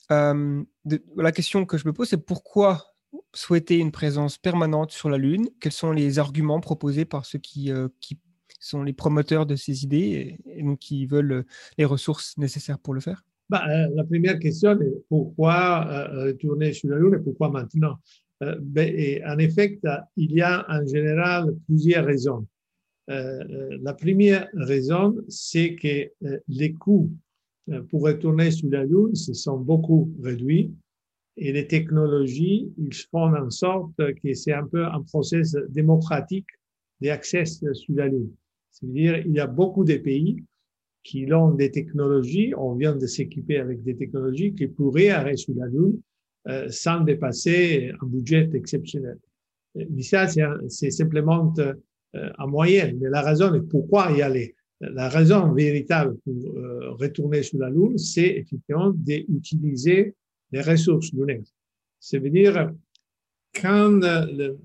La 0.09 1.31
question 1.31 1.65
que 1.65 1.77
je 1.77 1.87
me 1.87 1.93
pose, 1.93 2.09
c'est 2.09 2.25
pourquoi 2.25 2.95
souhaiter 3.35 3.77
une 3.77 3.91
présence 3.91 4.39
permanente 4.39 4.91
sur 4.91 5.11
la 5.11 5.17
Lune? 5.17 5.49
Quels 5.61 5.71
sont 5.71 5.91
les 5.91 6.17
arguments 6.17 6.59
proposés 6.59 7.05
par 7.05 7.25
ceux 7.25 7.39
qui, 7.39 7.71
sont 8.59 8.81
les 8.81 8.93
promoteurs 8.93 9.45
de 9.45 9.55
ces 9.55 9.83
idées 9.83 10.39
et, 10.45 10.63
donc 10.63 10.79
qui 10.79 11.05
veulent 11.05 11.45
les 11.77 11.85
ressources 11.85 12.35
nécessaires 12.37 12.79
pour 12.79 12.95
le 12.95 12.99
faire? 12.99 13.23
Bah, 13.49 13.63
la 13.95 14.03
première 14.03 14.37
question 14.37 14.79
est 14.79 15.03
pourquoi 15.07 15.87
euh, 15.87 16.25
retourner 16.25 16.71
sur 16.71 16.89
la 16.89 16.97
Lune 16.97 17.15
et 17.15 17.23
pourquoi 17.23 17.49
maintenant? 17.49 17.97
Et 18.41 19.22
En 19.25 19.38
effet, 19.38 19.79
il 20.15 20.31
y 20.31 20.41
a 20.41 20.65
en 20.69 20.86
général 20.86 21.55
plusieurs 21.67 22.05
raisons. 22.05 22.48
Euh, 23.10 23.43
euh, 23.50 23.77
la 23.81 23.93
première 23.93 24.48
raison, 24.53 25.15
c'est 25.27 25.75
que 25.75 26.10
euh, 26.25 26.39
les 26.48 26.74
coûts 26.74 27.12
euh, 27.72 27.81
pour 27.89 28.03
retourner 28.03 28.51
sur 28.51 28.69
la 28.69 28.86
Lune 28.86 29.15
se 29.15 29.34
sont 29.34 29.58
beaucoup 29.58 30.13
réduits 30.22 30.72
et 31.36 31.51
les 31.51 31.67
technologies, 31.67 32.72
ils 32.77 32.93
font 32.93 33.34
en 33.34 33.50
sorte 33.50 33.96
que 33.96 34.34
c'est 34.34 34.53
un 34.53 34.67
peu 34.67 34.86
un 34.86 35.01
process 35.01 35.55
démocratique 35.69 36.48
d'accès 37.01 37.46
sur 37.46 37.96
la 37.96 38.08
Lune. 38.08 38.31
C'est-à-dire, 38.72 39.17
il 39.25 39.34
y 39.34 39.39
a 39.39 39.48
beaucoup 39.48 39.86
de 39.86 39.96
pays 39.96 40.43
qui 41.03 41.31
ont 41.34 41.51
des 41.51 41.72
technologies, 41.72 42.53
on 42.58 42.75
vient 42.75 42.96
de 42.96 43.08
s'équiper 43.08 43.58
avec 43.58 43.84
des 43.84 43.96
technologies 43.96 44.53
qui 44.53 44.67
pourraient 44.67 45.10
aller 45.10 45.38
sur 45.38 45.55
la 45.55 45.67
Lune 45.67 46.00
euh, 46.48 46.69
sans 46.69 47.01
dépasser 47.01 47.91
un 48.01 48.05
budget 48.05 48.50
exceptionnel. 48.53 49.17
Mais 49.75 50.01
ça, 50.01 50.25
c'est 50.67 50.91
simplement 50.91 51.53
euh, 51.60 51.74
en 52.38 52.48
moyenne. 52.48 52.98
Mais 53.01 53.10
la 53.10 53.22
raison 53.22 53.53
est 53.53 53.62
pourquoi 53.62 54.12
y 54.12 54.22
aller. 54.22 54.55
La 54.81 55.10
raison 55.10 55.51
véritable 55.53 56.17
pour 56.24 56.34
euh, 56.58 56.91
retourner 56.91 57.43
sur 57.43 57.60
la 57.60 57.69
Lune, 57.69 57.98
c'est 57.98 58.27
effectivement 58.38 58.91
d'utiliser 58.91 60.15
les 60.51 60.62
ressources 60.62 61.12
lunaires. 61.13 61.43
Ça 62.00 62.17
veut 62.17 62.29
dire, 62.29 62.72
quand 63.62 64.01
euh, 64.03 64.25
le- 64.31 64.58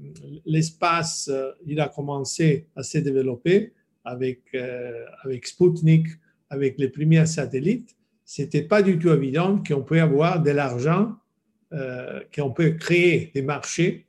l'espace 0.47 1.29
euh, 1.33 1.51
il 1.67 1.81
a 1.81 1.89
commencé 1.89 2.69
à 2.77 2.83
se 2.83 2.99
développer 2.99 3.73
avec, 4.05 4.43
euh, 4.55 5.05
avec 5.25 5.47
Sputnik, 5.47 6.07
avec 6.49 6.79
les 6.79 6.89
premiers 6.89 7.27
satellites, 7.27 7.97
c'était 8.25 8.63
pas 8.63 8.83
du 8.83 8.99
tout 8.99 9.11
évident 9.11 9.63
qu'on 9.67 9.83
peut 9.83 10.01
avoir 10.01 10.43
de 10.43 10.51
l'argent, 10.51 11.07
euh, 11.09 11.15
qu'on 12.35 12.51
peut 12.51 12.71
créer 12.71 13.31
des 13.35 13.43
marchés 13.43 14.07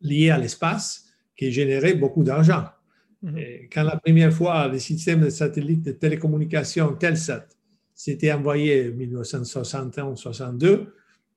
liés 0.00 0.30
à 0.30 0.38
l'espace 0.38 1.12
qui 1.36 1.52
généraient 1.52 1.94
beaucoup 1.94 2.24
d'argent. 2.24 2.64
Mhm. 3.22 3.38
Et 3.38 3.68
Quand 3.72 3.84
la 3.84 3.96
première 3.96 4.32
fois 4.32 4.68
le 4.68 4.78
système 4.78 5.20
de 5.20 5.30
satellite 5.30 5.82
de 5.82 5.92
télécommunication 5.92 6.92
Telsat 6.94 7.46
s'était 7.94 8.32
envoyé 8.32 8.88
en 8.88 8.96
1961-62, 8.96 10.86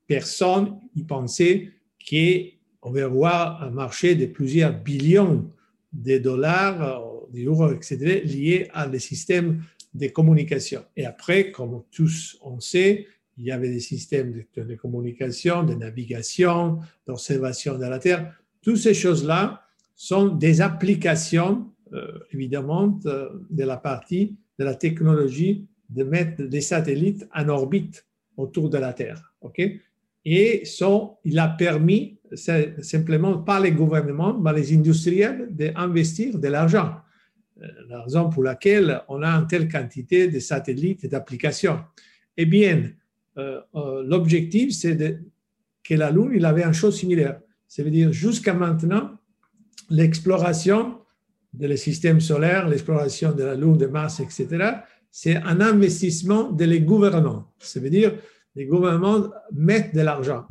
personne 0.06 0.78
n'y 0.94 1.04
pensait 1.04 1.70
qu'on 2.08 2.90
va 2.90 3.04
avoir 3.04 3.62
un 3.62 3.70
marché 3.70 4.14
de 4.14 4.26
plusieurs 4.26 4.72
billions 4.72 5.50
de 5.92 6.18
dollars, 6.18 6.82
euh, 6.82 7.26
d'euros, 7.32 7.72
etc., 7.72 8.22
liés 8.24 8.68
à 8.72 8.86
des 8.86 8.98
systèmes 8.98 9.62
de 9.94 10.08
communication. 10.08 10.84
Et 10.96 11.06
après, 11.06 11.50
comme 11.50 11.82
tous 11.90 12.38
on 12.42 12.60
sait, 12.60 13.06
il 13.38 13.44
y 13.44 13.52
avait 13.52 13.68
des 13.70 13.80
systèmes 13.80 14.32
de 14.32 14.42
télécommunication, 14.52 15.62
de 15.62 15.74
navigation, 15.74 16.80
d'observation 17.06 17.78
de 17.78 17.84
la 17.84 17.98
Terre. 17.98 18.34
Toutes 18.62 18.78
ces 18.78 18.94
choses-là 18.94 19.62
sont 19.94 20.28
des 20.28 20.60
applications, 20.60 21.70
euh, 21.92 22.18
évidemment, 22.32 22.98
euh, 23.06 23.28
de 23.50 23.64
la 23.64 23.76
partie 23.76 24.36
de 24.58 24.64
la 24.64 24.74
technologie 24.74 25.66
de 25.88 26.02
mettre 26.02 26.42
des 26.42 26.60
satellites 26.60 27.28
en 27.34 27.48
orbite 27.48 28.06
autour 28.36 28.70
de 28.70 28.78
la 28.78 28.92
Terre. 28.92 29.32
Et 30.24 30.64
sont, 30.64 31.16
il 31.24 31.38
a 31.38 31.48
permis, 31.48 32.18
simplement 32.34 33.38
pas 33.38 33.60
les 33.60 33.70
gouvernements, 33.70 34.36
mais 34.36 34.52
les 34.54 34.74
industriels, 34.74 35.48
d'investir 35.50 36.38
de 36.38 36.48
l'argent. 36.48 36.96
Euh, 37.62 37.66
La 37.88 38.02
raison 38.02 38.28
pour 38.28 38.42
laquelle 38.42 39.02
on 39.08 39.22
a 39.22 39.28
une 39.28 39.46
telle 39.46 39.68
quantité 39.68 40.28
de 40.28 40.40
satellites 40.40 41.04
et 41.04 41.08
d'applications. 41.08 41.80
Eh 42.36 42.46
bien, 42.46 42.90
l'objectif, 43.74 44.72
c'est 44.72 44.96
que 45.84 45.94
la 45.94 46.10
Lune, 46.10 46.32
il 46.34 46.44
avait 46.44 46.64
une 46.64 46.72
chose 46.72 46.98
similaire. 46.98 47.40
Ça 47.68 47.82
veut 47.82 47.90
dire, 47.90 48.12
jusqu'à 48.12 48.54
maintenant, 48.54 49.10
l'exploration 49.90 50.98
de 51.52 51.66
le 51.66 51.76
système 51.76 52.20
solaire, 52.20 52.68
l'exploration 52.68 53.32
de 53.32 53.44
la 53.44 53.54
Lune, 53.54 53.76
de 53.76 53.86
Mars, 53.86 54.20
etc., 54.20 54.46
c'est 55.10 55.36
un 55.36 55.60
investissement 55.60 56.50
de 56.50 56.64
les 56.64 56.80
gouvernements. 56.80 57.52
Ça 57.58 57.80
veut 57.80 57.90
dire, 57.90 58.14
les 58.54 58.66
gouvernements 58.66 59.30
mettent 59.52 59.94
de 59.94 60.02
l'argent. 60.02 60.46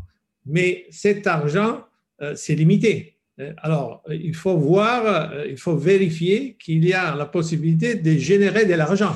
Mais 0.46 0.86
cet 0.90 1.28
argent, 1.28 1.84
euh, 2.22 2.34
c'est 2.36 2.56
limité. 2.56 3.16
Euh, 3.40 3.54
Alors, 3.58 4.02
euh, 4.10 4.16
il 4.16 4.36
faut 4.36 4.58
voir, 4.58 5.06
euh, 5.06 5.46
il 5.48 5.58
faut 5.58 5.76
vérifier 5.76 6.56
qu'il 6.56 6.86
y 6.86 6.94
a 6.94 7.16
la 7.16 7.26
possibilité 7.26 7.96
de 7.96 8.12
générer 8.14 8.66
de 8.66 8.74
l'argent. 8.74 9.16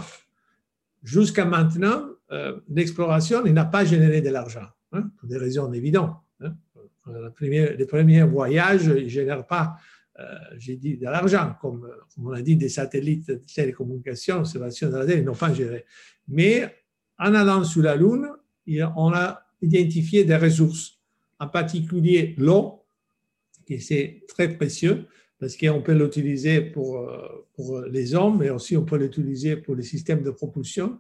Jusqu'à 1.04 1.46
maintenant, 1.46 2.04
euh, 2.32 2.60
l'exploration 2.70 3.46
il 3.46 3.54
n'a 3.54 3.66
pas 3.66 3.86
généré 3.86 4.22
de 4.22 4.30
l'argent, 4.30 4.68
hein, 4.92 5.10
pour 5.18 5.28
des 5.28 5.38
raisons 5.38 5.72
évidentes. 5.74 6.16
hein. 6.42 6.56
Euh, 7.08 7.30
les 7.78 7.86
premiers 7.86 8.24
voyages 8.24 8.88
ne 8.88 9.08
génèrent 9.08 9.48
pas, 9.48 9.76
euh, 10.20 10.24
j'ai 10.58 10.76
dit, 10.76 10.98
de 10.98 11.06
l'argent, 11.06 11.56
comme, 11.62 11.86
euh, 11.86 12.22
on 12.22 12.32
a 12.32 12.42
dit, 12.42 12.56
des 12.56 12.70
satellites 12.70 13.28
de 13.28 13.42
télécommunications, 13.54 14.40
observation 14.40 14.90
de 14.90 14.98
la 14.98 15.06
Terre, 15.06 15.18
ils 15.18 15.24
n'ont 15.24 15.34
pas 15.34 15.54
géré. 15.54 15.86
Mais 16.28 16.76
en 17.18 17.34
allant 17.34 17.64
sur 17.64 17.82
la 17.82 17.96
Lune, 17.96 18.28
on 18.96 19.14
a 19.14 19.42
identifié 19.62 20.26
des 20.26 20.36
ressources, 20.36 21.00
en 21.40 21.48
particulier 21.48 22.36
l'eau, 22.38 22.84
qui 23.66 23.80
c'est 23.80 24.24
très 24.28 24.50
précieux 24.50 25.06
parce 25.40 25.56
qu'on 25.56 25.82
peut 25.82 25.94
l'utiliser 25.94 26.62
pour, 26.62 26.98
euh, 26.98 27.88
les 27.90 28.14
hommes, 28.14 28.40
mais 28.40 28.50
aussi 28.50 28.76
on 28.76 28.84
peut 28.86 28.98
l'utiliser 28.98 29.56
pour 29.56 29.76
les 29.76 29.84
systèmes 29.84 30.22
de 30.22 30.32
propulsion. 30.32 31.00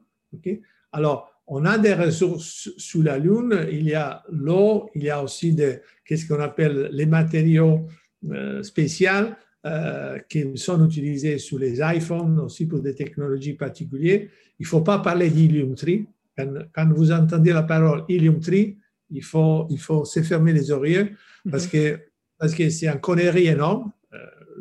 Alors, 0.91 1.31
on 1.47 1.65
a 1.65 1.77
des 1.77 1.93
ressources 1.93 2.69
sous 2.77 3.01
la 3.01 3.17
Lune, 3.17 3.67
il 3.71 3.83
y 3.83 3.95
a 3.95 4.23
l'eau, 4.29 4.89
il 4.93 5.03
y 5.03 5.09
a 5.09 5.23
aussi 5.23 5.53
des, 5.53 5.79
qu'est-ce 6.05 6.27
qu'on 6.27 6.39
appelle 6.39 6.89
les 6.91 7.05
matériaux 7.05 7.87
euh, 8.29 8.61
spéciaux 8.61 9.33
euh, 9.65 10.19
qui 10.29 10.55
sont 10.55 10.85
utilisés 10.87 11.37
sur 11.39 11.57
les 11.57 11.79
iPhones, 11.81 12.39
aussi 12.39 12.65
pour 12.67 12.81
des 12.81 12.93
technologies 12.93 13.53
particulières. 13.53 14.27
Il 14.59 14.63
ne 14.63 14.67
faut 14.67 14.81
pas 14.81 14.99
parler 14.99 15.29
d'hélium-3. 15.29 16.05
Quand, 16.37 16.53
quand 16.73 16.93
vous 16.93 17.11
entendez 17.11 17.51
la 17.51 17.63
parole 17.63 18.03
hélium-3, 18.07 18.77
il 19.11 19.23
faut, 19.23 19.65
il 19.69 19.79
faut 19.79 20.05
se 20.05 20.21
fermer 20.21 20.53
les 20.53 20.71
oreilles 20.71 21.15
parce 21.49 21.67
que 21.67 21.99
parce 22.37 22.55
que 22.55 22.69
c'est 22.69 22.87
une 22.87 23.01
connerie 23.01 23.47
énorme. 23.47 23.91
Euh, 24.13 24.17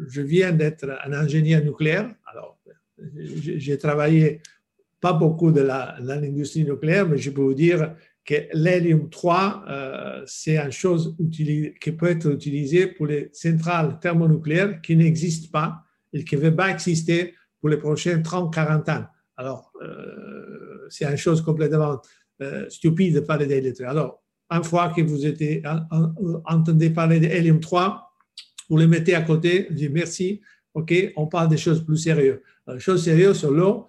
je 0.09 0.21
viens 0.21 0.53
d'être 0.53 0.99
un 1.05 1.13
ingénieur 1.13 1.63
nucléaire. 1.63 2.13
Alors, 2.27 2.59
j'ai 3.15 3.79
travaillé 3.79 4.41
pas 5.01 5.13
beaucoup 5.13 5.53
de 5.53 5.61
l'industrie 5.61 6.65
nucléaire, 6.65 7.09
mais 7.09 7.19
je 7.19 7.31
peux 7.31 7.43
vous 7.43 7.55
dire 7.55 7.95
que 8.25 8.35
l'hélium 8.53 9.09
3, 9.09 9.65
euh, 9.69 10.23
c'est 10.27 10.59
une 10.59 10.73
chose 10.73 11.17
qui 11.31 11.93
peut 11.93 12.09
être 12.09 12.31
utilisée 12.31 12.89
pour 12.89 13.07
les 13.07 13.31
centrales 13.33 13.99
thermonucléaires 14.01 14.81
qui 14.83 14.97
n'existent 14.97 15.49
pas 15.51 15.83
et 16.13 16.25
qui 16.25 16.37
ne 16.37 16.43
vont 16.43 16.57
pas 16.57 16.71
exister 16.71 17.35
pour 17.61 17.71
les 17.71 17.79
prochains 17.79 18.19
30-40 18.19 18.91
ans. 18.91 19.07
Alors, 19.37 19.73
euh, 19.83 20.87
c'est 20.91 21.05
une 21.05 21.17
chose 21.17 21.41
complètement 21.43 22.01
euh, 22.43 22.69
stupide 22.69 23.15
de 23.15 23.21
parler 23.21 23.47
d'hélium 23.47 23.75
3. 23.75 23.87
Alors, 23.89 24.23
une 24.51 24.65
fois 24.65 24.89
que 24.95 25.03
vous 25.03 25.27
en- 25.27 26.43
entendez 26.45 26.91
parler 26.91 27.21
de 27.21 27.27
hélium 27.27 27.61
3, 27.61 28.13
vous 28.69 28.77
le 28.77 28.87
mettez 28.87 29.15
à 29.15 29.23
côté, 29.23 29.67
vous 29.71 29.75
dites 29.75 29.93
merci, 29.93 30.41
OK, 30.75 30.93
on 31.17 31.27
parle 31.27 31.49
des 31.49 31.57
choses 31.57 31.85
plus 31.85 31.97
sérieuses. 31.97 32.41
Les 32.67 32.79
choses 32.81 33.05
sérieuses 33.05 33.39
sur 33.39 33.51
l'eau, 33.51 33.87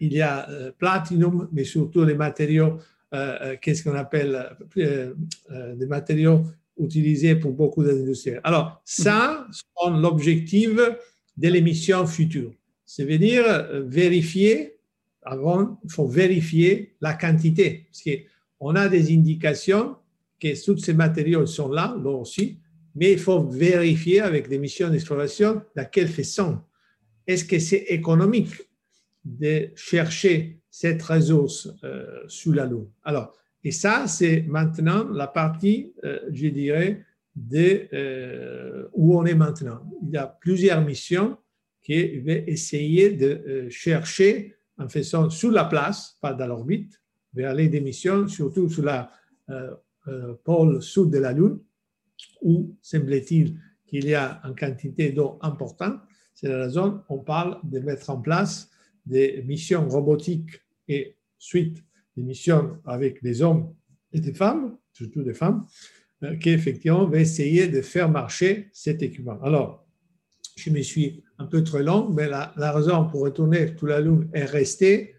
il 0.00 0.12
y 0.12 0.20
a 0.20 0.48
euh, 0.50 0.72
platinum, 0.76 1.48
mais 1.52 1.64
surtout 1.64 2.04
les 2.04 2.14
matériaux, 2.14 2.78
euh, 3.14 3.38
euh, 3.42 3.56
qu'est-ce 3.60 3.82
qu'on 3.84 3.94
appelle, 3.94 4.56
euh, 4.78 5.14
euh, 5.50 5.74
des 5.76 5.86
matériaux 5.86 6.42
utilisés 6.78 7.36
pour 7.36 7.52
beaucoup 7.52 7.84
d'industries. 7.84 8.40
Alors, 8.42 8.80
ça, 8.84 9.46
c'est 9.52 9.90
l'objectif 9.90 10.70
de 11.36 11.48
l'émission 11.48 12.06
future. 12.06 12.52
Ça 12.86 13.04
veut 13.04 13.18
dire 13.18 13.44
euh, 13.46 13.82
vérifier, 13.86 14.76
avant, 15.22 15.78
il 15.84 15.90
faut 15.90 16.06
vérifier 16.06 16.94
la 17.00 17.14
quantité, 17.14 17.86
parce 17.86 18.02
qu'on 18.02 18.74
a 18.74 18.88
des 18.88 19.12
indications 19.12 19.96
que 20.40 20.64
tous 20.64 20.78
ces 20.78 20.94
matériaux 20.94 21.46
sont 21.46 21.68
là, 21.70 21.96
là 22.02 22.10
aussi, 22.10 22.58
mais 22.94 23.12
il 23.12 23.18
faut 23.18 23.42
vérifier 23.44 24.20
avec 24.20 24.48
des 24.48 24.58
missions 24.58 24.88
d'exploration 24.88 25.62
dans 25.76 25.84
quelle 25.84 26.08
façon. 26.08 26.58
Est-ce 27.26 27.44
que 27.44 27.58
c'est 27.58 27.84
économique 27.88 28.54
de 29.24 29.70
chercher 29.74 30.60
cette 30.70 31.02
ressource 31.02 31.68
euh, 31.84 32.22
sous 32.28 32.52
la 32.52 32.66
Lune 32.66 32.88
Alors, 33.04 33.34
et 33.62 33.72
ça, 33.72 34.06
c'est 34.06 34.42
maintenant 34.42 35.08
la 35.10 35.26
partie, 35.26 35.92
euh, 36.04 36.20
je 36.30 36.48
dirais, 36.48 37.04
de 37.36 37.88
euh, 37.92 38.88
où 38.92 39.18
on 39.18 39.26
est 39.26 39.34
maintenant. 39.34 39.82
Il 40.02 40.10
y 40.10 40.16
a 40.16 40.26
plusieurs 40.26 40.82
missions 40.82 41.36
qui 41.82 42.18
vont 42.20 42.42
essayer 42.46 43.10
de 43.10 43.68
chercher 43.70 44.54
en 44.78 44.88
faisant 44.88 45.28
sous 45.30 45.50
la 45.50 45.64
place, 45.64 46.16
pas 46.20 46.34
dans 46.34 46.46
l'orbite, 46.46 47.00
vers 47.34 47.50
aller 47.50 47.68
des 47.68 47.80
missions, 47.80 48.28
surtout 48.28 48.68
sur 48.68 48.84
la 48.84 49.10
pôle 50.44 50.82
sud 50.82 51.10
de 51.10 51.18
la 51.18 51.32
Lune, 51.32 51.58
où 52.42 52.76
semble-t-il 52.82 53.56
qu'il 53.86 54.06
y 54.06 54.14
a 54.14 54.40
une 54.44 54.54
quantité 54.54 55.10
d'eau 55.10 55.38
importante. 55.42 56.00
C'est 56.34 56.48
la 56.48 56.64
raison 56.64 57.02
on 57.08 57.18
parle 57.18 57.58
de 57.64 57.80
mettre 57.80 58.10
en 58.10 58.20
place 58.20 58.70
des 59.06 59.42
missions 59.42 59.88
robotiques 59.88 60.60
et 60.88 61.16
suite 61.38 61.82
des 62.16 62.22
missions 62.22 62.78
avec 62.84 63.22
des 63.22 63.42
hommes 63.42 63.74
et 64.12 64.20
des 64.20 64.34
femmes, 64.34 64.76
surtout 64.92 65.22
des 65.22 65.34
femmes, 65.34 65.66
euh, 66.22 66.36
qui 66.36 66.50
effectivement 66.50 67.06
vont 67.06 67.14
essayer 67.14 67.68
de 67.68 67.80
faire 67.80 68.10
marcher 68.10 68.68
cet 68.72 69.02
équipement. 69.02 69.40
Alors, 69.42 69.86
je 70.56 70.70
me 70.70 70.82
suis 70.82 71.22
un 71.38 71.46
peu 71.46 71.64
trop 71.64 71.78
long, 71.78 72.10
mais 72.10 72.28
la, 72.28 72.52
raison 72.72 73.08
pour 73.08 73.22
retourner 73.22 73.74
tout 73.74 73.86
la 73.86 74.00
Lune 74.00 74.28
est 74.34 74.44
rester 74.44 75.14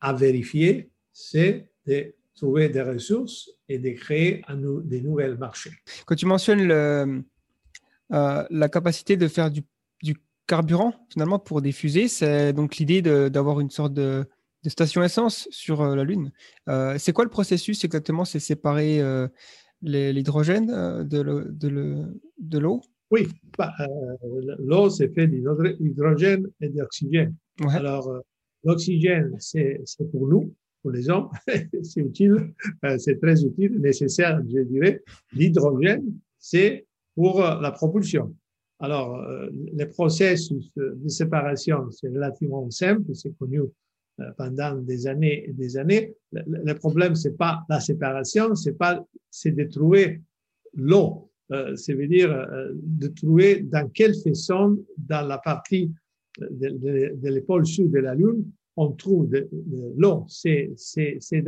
à 0.00 0.12
vérifier, 0.12 0.90
c'est 1.12 1.70
de 1.86 2.14
trouver 2.34 2.68
des 2.68 2.82
ressources 2.82 3.50
et 3.68 3.78
de 3.78 3.90
créer 3.90 4.42
un, 4.48 4.56
des 4.84 5.00
nouveaux 5.00 5.36
marchés. 5.36 5.72
Quand 6.06 6.14
tu 6.14 6.26
mentionnes 6.26 6.70
euh, 6.70 7.22
la 8.10 8.68
capacité 8.68 9.16
de 9.16 9.26
faire 9.28 9.50
du, 9.50 9.62
carburant 10.48 10.94
finalement 11.10 11.38
pour 11.38 11.62
des 11.62 11.72
fusées, 11.72 12.08
c'est 12.08 12.52
donc 12.52 12.76
l'idée 12.76 13.02
d'avoir 13.02 13.60
une 13.60 13.70
sorte 13.70 13.94
de, 13.94 14.24
de, 14.64 14.70
station 14.70 15.02
essence 15.02 15.46
sur 15.50 15.82
euh, 15.82 15.94
la 15.94 16.04
Lune. 16.04 16.32
Euh, 16.68 16.96
c'est 16.98 17.12
quoi 17.12 17.24
le 17.24 17.30
processus 17.30 17.84
exactement? 17.84 18.24
C'est 18.24 18.40
séparer 18.40 19.00
l'hydrogène 19.82 20.66
de 21.04 22.58
l'eau? 22.58 22.80
Oui, 23.10 23.28
bah, 23.56 23.72
l'eau 24.58 24.90
c'est 24.90 25.14
fait 25.14 25.28
d'hydrogène 25.28 26.48
et 26.60 26.68
d'oxygène. 26.68 27.34
Alors, 27.68 28.12
l'oxygène, 28.64 29.36
c'est 29.38 29.80
pour 30.10 30.26
nous, 30.26 30.52
pour 30.82 30.90
les 30.90 31.08
hommes, 31.10 31.30
c'est 31.82 32.00
utile, 32.00 32.54
c'est 32.98 33.20
très 33.20 33.44
utile, 33.44 33.78
nécessaire, 33.80 34.40
je 34.48 34.60
dirais. 34.60 35.02
L'hydrogène, 35.32 36.04
c'est 36.38 36.86
pour 37.18 37.44
euh, 37.44 37.60
la 37.60 37.72
propulsion. 37.72 38.34
Alors, 38.80 39.16
euh, 39.16 39.48
les 39.72 39.86
processus 39.86 40.72
de 40.76 41.08
séparation, 41.08 41.90
c'est 41.90 42.08
relativement 42.08 42.70
simple, 42.70 43.12
c'est 43.14 43.36
connu 43.36 43.60
euh, 43.60 44.24
pendant 44.36 44.76
des 44.76 45.06
années 45.08 45.48
et 45.48 45.52
des 45.52 45.76
années. 45.76 46.14
Le, 46.32 46.72
problème, 46.74 47.16
c'est 47.16 47.36
pas 47.36 47.64
la 47.68 47.80
séparation, 47.80 48.54
c'est 48.54 48.78
pas, 48.78 49.04
c'est 49.30 49.50
de 49.50 49.64
trouver 49.64 50.22
l'eau. 50.74 51.28
Euh, 51.50 51.74
ça 51.74 51.94
veut 51.94 52.06
dire 52.06 52.30
de 52.74 53.08
trouver 53.08 53.62
dans 53.62 53.88
quelle 53.88 54.14
façon, 54.14 54.78
dans 54.96 55.26
la 55.26 55.38
partie 55.38 55.90
de, 56.38 57.28
l'épaule 57.28 57.66
sud 57.66 57.90
de 57.90 57.98
la 57.98 58.14
Lune, 58.14 58.44
on 58.76 58.92
trouve 58.92 59.28
de, 59.28 59.48
l'eau. 59.96 60.24
C'est, 60.28 60.70
c'est, 60.76 61.16
c'est 61.18 61.42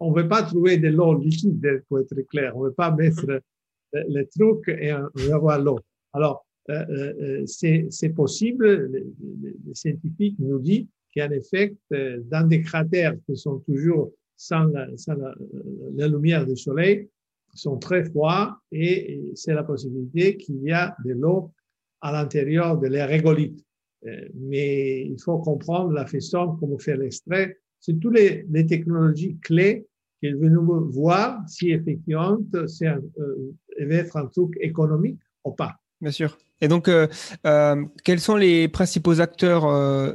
on 0.00 0.10
ne 0.10 0.22
veut 0.22 0.28
pas 0.28 0.42
trouver 0.42 0.78
de 0.78 0.88
l'eau 0.88 1.18
liquide, 1.18 1.82
pour 1.86 1.98
être 1.98 2.18
clair. 2.30 2.56
On 2.56 2.62
ne 2.62 2.68
veut 2.68 2.74
pas 2.74 2.90
mettre 2.92 3.42
le 3.92 4.24
truc 4.24 4.68
et 4.68 4.94
on 4.94 5.10
va 5.28 5.34
avoir 5.34 5.60
l'eau. 5.60 5.78
Alors, 6.14 6.44
euh, 6.44 6.44
euh, 6.44 6.44
euh, 6.44 6.51
c'est 7.46 8.14
possible, 8.14 8.90
les, 8.92 9.74
scientifiques 9.74 10.36
nous 10.38 10.58
disent 10.58 10.86
qu'en 11.14 11.30
effet, 11.30 11.74
dans 11.90 12.46
des 12.46 12.62
cratères 12.62 13.16
qui 13.26 13.36
sont 13.36 13.58
toujours 13.60 14.12
sans 14.36 14.66
la, 14.66 16.08
lumière 16.08 16.46
du 16.46 16.56
soleil, 16.56 17.08
sont 17.54 17.78
très 17.78 18.04
froids 18.04 18.58
et, 18.72 19.20
c'est 19.34 19.54
la 19.54 19.62
possibilité 19.62 20.36
qu'il 20.36 20.62
y 20.62 20.72
a 20.72 20.96
de 21.04 21.12
l'eau 21.12 21.52
à 22.00 22.12
l'intérieur 22.12 22.78
de 22.78 22.88
les 22.88 23.04
régolithes. 23.04 23.64
Mais 24.34 25.06
il 25.06 25.20
faut 25.20 25.38
comprendre 25.38 25.92
la 25.92 26.06
façon 26.06 26.56
comment 26.58 26.78
faire 26.78 26.96
l'extrait. 26.96 27.58
C'est 27.78 27.98
toutes 28.00 28.14
les, 28.14 28.66
technologies 28.66 29.38
clés 29.38 29.86
qu'il 30.20 30.36
veut 30.36 30.48
nous 30.48 30.90
voir 30.90 31.48
si 31.48 31.70
effectivement 31.70 32.38
c'est 32.66 32.88
être 33.78 34.16
un 34.16 34.26
truc 34.26 34.56
économique 34.60 35.20
ou 35.44 35.52
pas. 35.52 35.76
Bien 36.00 36.10
sûr. 36.10 36.36
Et 36.62 36.68
donc, 36.68 36.88
euh, 36.88 37.08
euh, 37.44 37.84
quels 38.04 38.20
sont 38.20 38.36
les 38.36 38.68
principaux 38.68 39.20
acteurs 39.20 39.66
euh, 39.66 40.12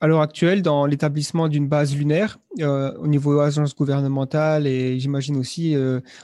à 0.00 0.08
l'heure 0.08 0.20
actuelle 0.20 0.60
dans 0.60 0.84
l'établissement 0.86 1.48
d'une 1.48 1.68
base 1.68 1.96
lunaire 1.96 2.38
au 2.60 3.06
niveau 3.06 3.40
agence 3.40 3.74
gouvernementale 3.74 4.66
et 4.66 4.98
j'imagine 5.00 5.36
aussi 5.36 5.76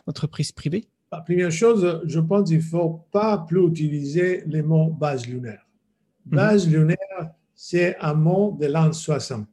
entreprise 0.06 0.52
privée? 0.52 0.84
La 1.10 1.20
première 1.20 1.50
chose, 1.50 2.00
je 2.04 2.20
pense 2.20 2.48
qu'il 2.48 2.58
ne 2.58 2.62
faut 2.62 3.04
pas 3.10 3.38
plus 3.38 3.66
utiliser 3.66 4.42
le 4.46 4.62
mot 4.62 4.90
base 4.90 5.26
lunaire. 5.26 5.66
Mhm. 6.26 6.36
Base 6.36 6.68
lunaire, 6.68 7.30
c'est 7.54 7.96
un 8.00 8.14
mot 8.14 8.56
de 8.60 8.66
l'an 8.66 8.92
60. 8.92 9.46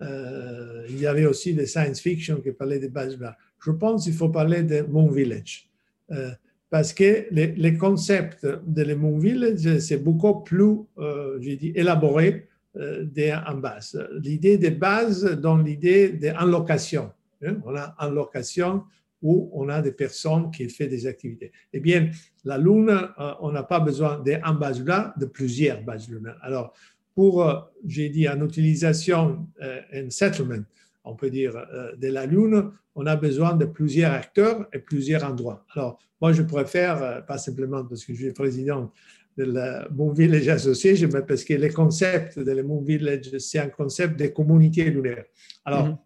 il 0.00 1.00
y 1.00 1.06
avait 1.06 1.26
aussi 1.26 1.54
des 1.54 1.66
science 1.66 2.00
fiction 2.00 2.40
qui 2.40 2.52
parlaient 2.52 2.80
de 2.80 2.88
base 2.88 3.14
lunaire. 3.14 3.36
Je 3.64 3.72
pense 3.72 4.04
qu'il 4.04 4.14
faut 4.14 4.28
parler 4.28 4.62
de 4.62 4.82
Moon 4.82 5.10
Village. 5.10 5.68
Euh, 6.12 6.30
parce 6.70 6.92
que 6.92 7.26
le, 7.32 7.76
concept 7.76 8.46
de 8.46 8.82
le 8.82 8.94
Moon 8.94 9.18
Village, 9.18 9.78
c'est 9.80 10.02
beaucoup 10.02 10.40
plus, 10.40 10.78
euh, 10.98 11.36
j'ai 11.40 11.56
dit, 11.56 11.72
élaboré 11.74 12.46
euh, 12.76 13.06
en 13.46 13.56
base. 13.56 14.00
L'idée 14.22 14.56
de 14.56 14.68
base 14.70 15.24
dans 15.24 15.58
l'idée 15.58 16.10
d'en 16.10 16.46
location. 16.46 17.10
Hein. 17.44 17.56
On 17.64 17.74
a 17.74 17.94
en 17.98 18.10
location 18.10 18.84
où 19.20 19.50
on 19.52 19.68
a 19.68 19.82
des 19.82 19.92
personnes 19.92 20.50
qui 20.52 20.68
font 20.68 20.86
des 20.86 21.06
activités. 21.06 21.50
Eh 21.72 21.80
bien, 21.80 22.08
la 22.44 22.56
Lune, 22.56 22.88
euh, 22.88 23.32
on 23.40 23.50
n'a 23.50 23.64
pas 23.64 23.80
besoin 23.80 24.20
d'un 24.20 24.54
base 24.54 24.78
lunaire, 24.78 25.12
de 25.18 25.26
plusieurs 25.26 25.82
bases 25.82 26.08
lunaires. 26.08 26.38
Alors, 26.40 26.72
pour, 27.16 27.44
j'ai 27.84 28.08
dit, 28.08 28.28
en 28.28 28.40
utilisation, 28.46 29.46
un 29.60 30.08
settlement, 30.08 30.62
on 31.04 31.14
peut 31.14 31.30
dire, 31.30 31.56
euh, 31.56 31.94
de 31.96 32.08
la 32.08 32.26
Lune, 32.26 32.70
on 32.94 33.06
a 33.06 33.16
besoin 33.16 33.54
de 33.54 33.64
plusieurs 33.64 34.12
acteurs 34.12 34.66
et 34.72 34.78
plusieurs 34.78 35.24
endroits. 35.24 35.64
Alors, 35.74 35.98
moi, 36.20 36.32
je 36.32 36.42
préfère, 36.42 37.02
euh, 37.02 37.20
pas 37.20 37.38
simplement 37.38 37.84
parce 37.84 38.04
que 38.04 38.14
je 38.14 38.24
suis 38.24 38.32
président 38.32 38.92
de 39.36 39.44
la 39.44 39.88
Moon 39.90 40.12
Village 40.12 40.48
Association, 40.48 41.08
mais 41.12 41.22
parce 41.22 41.44
que 41.44 41.54
le 41.54 41.70
concept 41.72 42.38
de 42.38 42.52
la 42.52 42.62
Moon 42.62 42.82
Village, 42.82 43.38
c'est 43.38 43.58
un 43.58 43.68
concept 43.68 44.18
de 44.18 44.26
communauté 44.26 44.84
lunaire. 44.90 45.24
Alors, 45.64 45.86
mhm. 45.86 45.98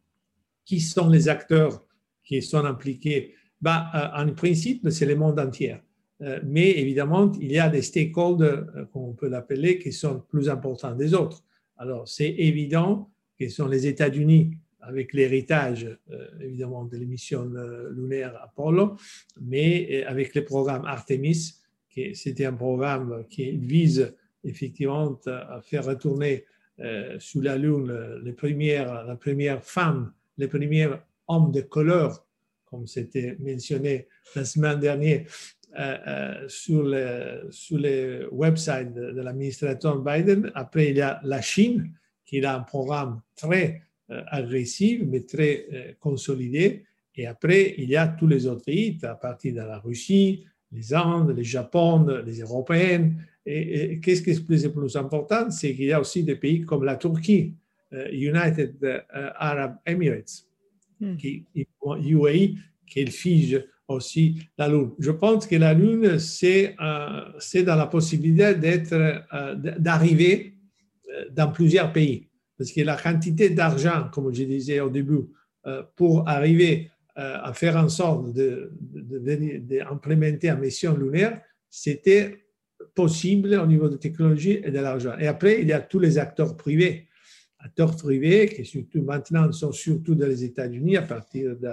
qui 0.64 0.80
sont 0.80 1.08
les 1.08 1.28
acteurs 1.28 1.84
qui 2.22 2.40
sont 2.42 2.64
impliqués? 2.64 3.34
Bah, 3.60 4.12
En 4.16 4.32
principe, 4.32 4.88
c'est 4.90 5.06
le 5.06 5.16
monde 5.16 5.38
entier. 5.40 5.76
mais 6.44 6.70
évidemment, 6.78 7.32
il 7.40 7.52
y 7.52 7.58
a 7.58 7.68
des 7.68 7.82
stakeholders, 7.82 8.66
comme 8.92 9.02
on 9.02 9.12
peut 9.12 9.28
l'appeler, 9.28 9.78
qui 9.78 9.92
sont 9.92 10.20
plus 10.20 10.48
importants 10.48 10.94
des 10.94 11.12
autres. 11.12 11.42
Alors, 11.76 12.06
c'est 12.06 12.30
évident 12.30 13.10
que 13.38 13.48
ce 13.48 13.56
sont 13.56 13.68
les 13.68 13.86
États-Unis 13.86 14.52
avec 14.86 15.12
l'héritage, 15.12 15.86
euh, 16.10 16.28
évidemment, 16.40 16.84
de 16.84 16.96
l'émission 16.96 17.50
euh, 17.54 17.90
lunaire 17.92 18.38
Apollo, 18.42 18.96
mais 19.40 19.88
euh, 19.90 20.10
avec 20.10 20.34
le 20.34 20.44
programme 20.44 20.84
Artemis, 20.84 21.54
qui 21.90 22.14
c'était 22.14 22.46
un 22.46 22.54
programme 22.54 23.24
qui 23.28 23.52
vise 23.56 24.14
effectivement 24.42 25.18
à 25.26 25.60
faire 25.62 25.84
retourner 25.86 26.44
sous 27.18 27.40
la 27.40 27.56
Lune 27.56 28.20
les 28.24 28.32
premières, 28.32 29.04
la 29.04 29.14
première 29.14 29.62
femme, 29.62 30.12
les 30.36 30.48
premiers 30.48 30.88
hommes 31.28 31.52
de 31.52 31.60
couleur, 31.60 32.26
comme 32.64 32.86
c'était 32.88 33.36
mentionné 33.38 34.08
la 34.34 34.44
semaine 34.44 34.80
dernière, 34.80 35.24
sur, 36.48 36.82
le, 36.82 37.46
sur 37.50 37.78
le 37.78 38.28
website 38.32 38.92
de, 38.92 39.12
de 39.12 39.20
l'administrateur 39.22 40.02
Biden. 40.02 40.50
Après, 40.54 40.90
il 40.90 40.96
y 40.96 41.00
a 41.00 41.20
la 41.22 41.40
Chine, 41.40 41.94
qui 42.24 42.44
a 42.44 42.56
un 42.56 42.60
programme 42.60 43.22
très 43.36 43.83
agressive, 44.28 45.06
mais 45.08 45.20
très 45.20 45.66
euh, 45.72 45.92
consolidée. 45.98 46.84
Et 47.16 47.26
après, 47.26 47.74
il 47.78 47.88
y 47.88 47.96
a 47.96 48.08
tous 48.08 48.26
les 48.26 48.46
autres 48.46 48.64
pays, 48.64 48.98
à 49.02 49.14
partir 49.14 49.54
de 49.54 49.58
la 49.58 49.78
Russie, 49.78 50.44
les 50.72 50.94
Andes, 50.94 51.34
les 51.36 51.44
Japon, 51.44 52.06
les 52.26 52.40
Européennes. 52.40 53.24
Et, 53.46 54.00
qu'est-ce 54.00 54.22
qui 54.22 54.30
est 54.30 54.44
plus, 54.44 54.66
plus 54.68 54.96
important, 54.96 55.50
c'est 55.50 55.74
qu'il 55.74 55.84
y 55.84 55.92
a 55.92 56.00
aussi 56.00 56.24
des 56.24 56.36
pays 56.36 56.62
comme 56.62 56.84
la 56.84 56.96
Turquie, 56.96 57.54
euh, 57.92 58.08
United 58.10 59.04
Arab 59.36 59.76
Emirates, 59.86 60.44
hmm. 61.00 61.16
qui, 61.16 61.46
UAE, 61.82 62.56
qui 62.86 63.04
le 63.04 63.10
fille 63.10 63.62
aussi 63.88 64.36
la 64.56 64.68
Lune. 64.68 64.90
Je 64.98 65.10
pense 65.10 65.46
que 65.46 65.56
la 65.56 65.74
Lune, 65.74 66.18
c'est 66.18 66.74
euh, 66.80 67.62
dans 67.64 67.76
la 67.76 67.86
possibilité 67.86 68.54
d'être, 68.54 68.92
euh, 68.92 69.54
d'arriver 69.54 70.54
euh, 71.10 71.24
dans 71.30 71.50
plusieurs 71.50 71.92
pays. 71.92 72.28
Parce 72.56 72.72
que 72.72 72.80
la 72.82 72.96
quantité 72.96 73.50
d'argent, 73.50 74.08
comme 74.12 74.32
je 74.32 74.44
disais 74.44 74.78
au 74.80 74.90
début, 74.90 75.26
euh, 75.66 75.82
pour 75.96 76.28
arriver 76.28 76.90
euh, 77.16 77.38
à 77.42 77.52
faire 77.52 77.76
en 77.76 77.88
sorte 77.88 78.32
d'implémenter 78.32 80.36
de, 80.36 80.52
de, 80.52 80.52
une 80.52 80.60
mission 80.60 80.96
lunaire, 80.96 81.40
c'était 81.70 82.44
possible 82.94 83.54
au 83.54 83.66
niveau 83.66 83.88
de 83.88 83.96
technologie 83.96 84.60
et 84.62 84.70
de 84.70 84.78
l'argent. 84.78 85.16
Et 85.18 85.26
après, 85.26 85.62
il 85.62 85.68
y 85.68 85.72
a 85.72 85.80
tous 85.80 85.98
les 85.98 86.18
acteurs 86.18 86.56
privés. 86.56 87.08
Acteurs 87.58 87.96
privés 87.96 88.48
qui 88.48 88.64
surtout 88.64 89.02
maintenant 89.02 89.50
sont 89.52 89.72
surtout 89.72 90.14
dans 90.14 90.26
les 90.26 90.44
États-Unis 90.44 90.96
à 90.96 91.02
partir 91.02 91.56
de 91.56 91.72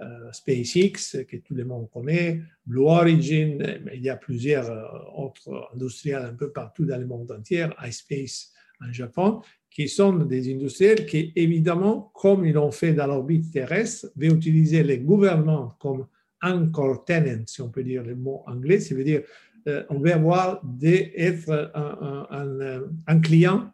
euh, 0.00 0.32
SpaceX, 0.32 1.24
que 1.26 1.36
tout 1.38 1.54
le 1.54 1.64
monde 1.64 1.90
connaît, 1.90 2.42
Blue 2.66 2.82
Origin, 2.82 3.56
mais 3.84 3.92
il 3.94 4.02
y 4.02 4.10
a 4.10 4.16
plusieurs 4.16 4.68
autres 5.16 5.70
industriels 5.74 6.24
un 6.24 6.34
peu 6.34 6.50
partout 6.50 6.84
dans 6.84 6.98
le 6.98 7.06
monde 7.06 7.30
entier, 7.32 7.66
iSpace 7.86 8.52
en 8.80 8.92
Japon, 8.92 9.42
qui 9.74 9.88
sont 9.88 10.12
des 10.12 10.52
industriels 10.52 11.06
qui, 11.06 11.32
évidemment, 11.34 12.10
comme 12.14 12.44
ils 12.44 12.52
l'ont 12.52 12.70
fait 12.70 12.92
dans 12.92 13.06
l'orbite 13.06 13.50
terrestre, 13.50 14.08
vont 14.16 14.34
utiliser 14.34 14.82
les 14.82 14.98
gouvernements 14.98 15.76
comme 15.78 16.06
anchor 16.42 17.04
tenant, 17.04 17.42
si 17.46 17.62
on 17.62 17.70
peut 17.70 17.84
dire 17.84 18.02
le 18.02 18.16
mot 18.16 18.42
anglais, 18.46 18.80
ça 18.80 18.94
veut 18.94 19.04
dire 19.04 19.22
euh, 19.68 19.84
on 19.90 20.00
va 20.00 20.14
avoir 20.14 20.60
d'être 20.64 21.70
un, 21.74 22.26
un, 22.30 22.82
un, 23.06 23.20
client 23.20 23.72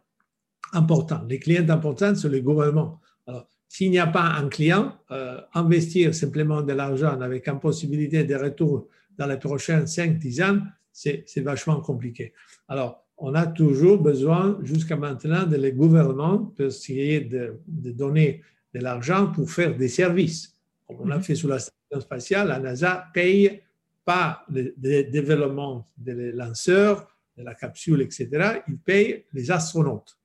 important. 0.71 1.23
Les 1.27 1.39
clients 1.39 1.67
importants, 1.67 2.13
c'est 2.13 2.29
le 2.29 2.41
gouvernement. 2.41 3.01
Alors, 3.25 3.47
s'il 3.67 3.89
n'y 3.89 3.97
a 3.97 4.05
pas 4.05 4.21
un 4.21 4.49
client, 4.49 4.95
euh, 5.09 5.41
investir 5.53 6.13
simplement 6.13 6.61
de 6.61 6.73
l'argent 6.73 7.19
avec 7.19 7.47
une 7.47 7.59
possibilité 7.59 8.23
de 8.23 8.35
retour 8.35 8.87
dans 9.17 9.25
les 9.25 9.37
prochaines 9.37 9.85
5-10 9.85 10.43
ans, 10.43 10.59
c'est 10.91 11.41
vachement 11.41 11.81
compliqué. 11.81 12.33
Alors, 12.67 13.05
on 13.19 13.35
a 13.35 13.45
toujours 13.45 13.97
besoin, 13.97 14.59
jusqu'à 14.63 14.95
maintenant, 14.95 15.45
de 15.45 15.57
les 15.57 15.73
gouvernements 15.73 16.37
pour 16.37 16.65
essayer 16.65 17.21
de, 17.21 17.59
de 17.67 17.91
donner 17.91 18.41
de 18.73 18.79
l'argent 18.79 19.31
pour 19.31 19.51
faire 19.51 19.75
des 19.75 19.89
services. 19.89 20.55
Comme 20.87 20.97
on 21.01 21.11
a 21.11 21.17
mhm. 21.17 21.23
fait 21.23 21.35
sur 21.35 21.49
la 21.49 21.59
station 21.59 22.01
spatiale, 22.01 22.47
la 22.47 22.59
NASA 22.59 23.07
paye 23.13 23.61
pas 24.05 24.43
le, 24.49 24.73
développement 25.03 25.91
des 25.97 26.31
lanceurs, 26.31 27.07
de 27.37 27.43
la 27.43 27.55
capsule, 27.55 28.01
etc. 28.01 28.61
Il 28.67 28.77
paye 28.79 29.25
les 29.33 29.51
astronautes. 29.51 30.17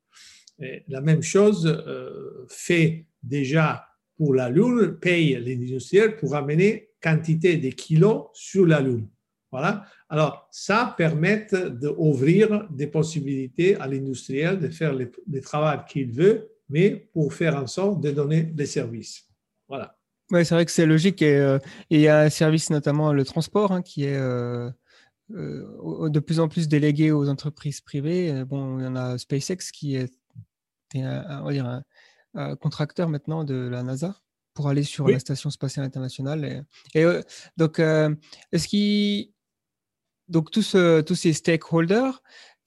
Et 0.58 0.84
la 0.88 1.00
même 1.00 1.22
chose 1.22 1.66
euh, 1.66 2.46
fait 2.48 3.06
déjà 3.22 3.86
pour 4.16 4.34
la 4.34 4.48
Lune, 4.48 4.96
paye 5.00 5.36
les 5.40 5.56
industriels 5.56 6.16
pour 6.16 6.34
amener 6.34 6.90
quantité 7.02 7.56
de 7.56 7.68
kilos 7.70 8.28
sur 8.32 8.66
la 8.66 8.80
Lune. 8.80 9.08
Voilà. 9.50 9.84
Alors, 10.14 10.46
ça 10.52 10.94
permet 10.96 11.48
d'ouvrir 11.72 12.68
des 12.70 12.86
possibilités 12.86 13.74
à 13.80 13.88
l'industriel 13.88 14.60
de 14.60 14.68
faire 14.68 14.94
le, 14.94 15.10
le 15.28 15.40
travail 15.40 15.80
qu'il 15.88 16.12
veut, 16.12 16.52
mais 16.68 16.90
pour 17.12 17.34
faire 17.34 17.56
en 17.56 17.66
sorte 17.66 18.00
de 18.00 18.12
donner 18.12 18.44
des 18.44 18.66
services. 18.66 19.24
Voilà. 19.66 19.98
Oui, 20.30 20.46
c'est 20.46 20.54
vrai 20.54 20.64
que 20.66 20.70
c'est 20.70 20.86
logique. 20.86 21.20
Et, 21.20 21.36
euh, 21.36 21.58
il 21.90 21.98
y 21.98 22.06
a 22.06 22.20
un 22.20 22.30
service, 22.30 22.70
notamment 22.70 23.12
le 23.12 23.24
transport, 23.24 23.72
hein, 23.72 23.82
qui 23.82 24.04
est 24.04 24.14
euh, 24.14 24.70
euh, 25.32 26.08
de 26.08 26.20
plus 26.20 26.38
en 26.38 26.46
plus 26.46 26.68
délégué 26.68 27.10
aux 27.10 27.28
entreprises 27.28 27.80
privées. 27.80 28.44
Bon, 28.44 28.78
il 28.78 28.84
y 28.84 28.86
en 28.86 28.94
a 28.94 29.18
SpaceX 29.18 29.72
qui 29.72 29.96
est, 29.96 30.12
un, 30.94 31.40
on 31.42 31.46
va 31.46 31.52
dire 31.52 31.66
un, 32.34 32.54
contracteur 32.54 33.08
maintenant 33.08 33.42
de 33.42 33.56
la 33.56 33.82
NASA 33.82 34.14
pour 34.54 34.68
aller 34.68 34.84
sur 34.84 35.08
la 35.08 35.18
station 35.18 35.50
spatiale 35.50 35.84
internationale. 35.84 36.64
Et, 36.94 37.00
et 37.00 37.20
donc, 37.56 37.80
est-ce 37.80 38.68
qu'il 38.68 39.33
donc 40.28 40.50
tous, 40.50 40.76
tous 41.06 41.14
ces 41.14 41.32
stakeholders, 41.32 42.22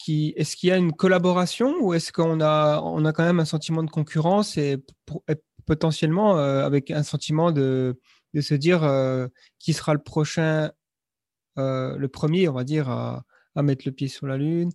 est-ce 0.08 0.56
qu'il 0.56 0.70
y 0.70 0.72
a 0.72 0.78
une 0.78 0.94
collaboration 0.94 1.76
ou 1.82 1.94
est-ce 1.94 2.12
qu'on 2.12 2.42
a, 2.42 2.82
quand 3.14 3.24
même 3.24 3.40
un 3.40 3.46
sentiment 3.46 3.84
de 3.84 3.90
concurrence 3.90 4.58
et, 4.58 4.78
potentiellement 5.66 6.38
euh, 6.38 6.66
avec 6.66 6.92
un 6.92 7.04
sentiment 7.04 7.52
de, 7.52 8.00
se 8.40 8.54
dire 8.54 8.84
euh, 8.84 9.28
qui 9.60 9.74
sera 9.74 9.94
le 9.94 10.02
prochain, 10.02 10.72
euh, 11.58 11.98
le 11.98 12.08
premier, 12.08 12.48
on 12.48 12.54
va 12.54 12.64
dire, 12.64 12.90
à, 12.90 13.24
mettre 13.64 13.84
le 13.88 13.92
pied 13.92 14.08
sur 14.08 14.28
la 14.28 14.38
Lune. 14.38 14.72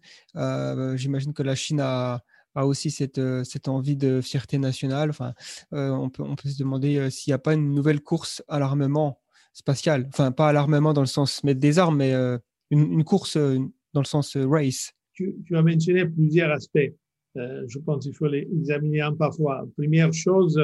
J'imagine 0.97 1.33
que 1.33 1.45
la 1.45 1.55
Chine 1.55 1.81
a, 1.81 2.21
aussi 2.57 2.91
cette, 2.91 3.21
cette, 3.45 3.69
envie 3.69 3.97
de 3.97 4.21
fierté 4.21 4.59
nationale. 4.59 5.09
Enfin, 5.09 5.35
on, 5.71 6.11
peut, 6.11 6.25
on 6.25 6.35
peut 6.35 6.49
se 6.49 6.59
demander 6.59 7.09
s'il 7.11 7.31
n'y 7.31 7.35
a 7.35 7.39
pas 7.39 7.55
une 7.55 7.73
nouvelle 7.73 8.01
course 8.01 8.43
à 8.49 8.59
l'armement 8.59 9.21
spatial. 9.53 10.07
Enfin, 10.09 10.33
pas 10.33 10.49
à 10.49 10.53
l'armement 10.53 10.93
dans 10.93 11.01
le 11.01 11.07
sens 11.07 11.45
mettre 11.45 11.61
des 11.61 11.79
armes, 11.79 11.99
mais 11.99 12.13
une, 12.73 13.05
course 13.05 13.37
dans 13.37 14.01
le 14.01 14.07
sens 14.07 14.37
euh, 14.37 14.47
race 14.47 14.93
tu, 15.13 15.37
tu, 15.45 15.57
as 15.57 15.63
mentionné 15.63 16.07
plusieurs 16.07 16.51
aspects. 16.51 16.93
Euh, 17.37 17.65
je 17.69 17.79
pense 17.79 18.05
qu'il 18.05 18.15
faut 18.15 18.29
les 18.29 18.49
examiner 18.51 19.03
un 19.03 19.15
par 19.15 19.35
fois. 19.35 19.67
Première 19.77 20.13
chose, 20.13 20.59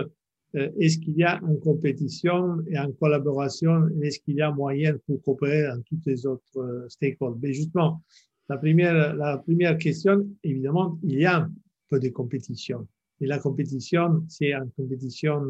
euh, 0.55 0.71
est-ce 0.79 0.99
qu'il 0.99 1.16
y 1.18 1.23
a 1.25 1.38
une 1.42 1.61
compétition 1.61 2.62
et 2.66 2.77
une 2.77 2.94
collaboration 2.94 3.88
Est-ce 4.03 4.21
qu'il 4.21 4.37
y 4.37 4.40
a 4.40 4.51
moyen 4.51 4.97
pour 5.07 5.23
coopérer 5.23 5.64
dans 5.64 5.83
toutes 5.83 6.07
les 6.07 6.25
autres 6.27 6.87
stakeholders? 6.88 7.38
Mais 7.42 7.53
justement, 7.53 8.03
la 8.49 8.57
première, 8.57 9.14
la 9.14 9.37
première 9.37 9.77
question, 9.77 10.27
évidemment, 10.42 10.99
il 11.03 11.21
y 11.21 11.27
a 11.27 11.40
un 11.40 11.53
peu 11.90 12.01
de 12.01 12.09
compétition. 12.09 12.88
Et 13.21 13.27
la 13.27 13.38
compétition, 13.38 14.25
c'est 14.29 14.55
une 14.55 14.71
compétition 14.77 15.42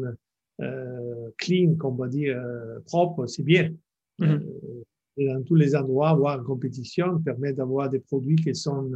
euh, 0.59 1.29
clean, 1.37 1.77
on 1.81 1.91
va 1.91 2.09
dire, 2.09 2.37
propre, 2.85 3.27
c'est 3.27 3.43
bien. 3.43 3.73
Mm-hmm 4.19 4.83
dans 5.25 5.43
tous 5.43 5.55
les 5.55 5.75
endroits, 5.75 6.09
avoir 6.09 6.39
une 6.39 6.45
compétition 6.45 7.19
permet 7.19 7.53
d'avoir 7.53 7.89
des 7.89 7.99
produits 7.99 8.35
qui 8.35 8.53
sont 8.55 8.91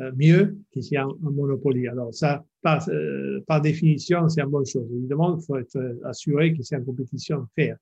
euh, 0.00 0.10
mieux 0.16 0.58
qu'il 0.72 0.82
y 0.84 0.96
a 0.96 1.04
un, 1.04 1.30
monopole. 1.30 1.86
Alors 1.88 2.12
ça, 2.12 2.44
par, 2.62 2.84
euh, 2.88 3.40
par 3.46 3.60
définition, 3.60 4.28
c'est 4.28 4.42
une 4.42 4.50
bonne 4.50 4.66
chose. 4.66 4.86
Évidemment, 4.92 5.38
il 5.38 5.44
faut 5.44 5.56
être 5.56 5.78
assuré 6.04 6.52
que 6.52 6.62
c'est 6.62 6.76
une 6.76 6.84
compétition 6.84 7.46
fair. 7.54 7.76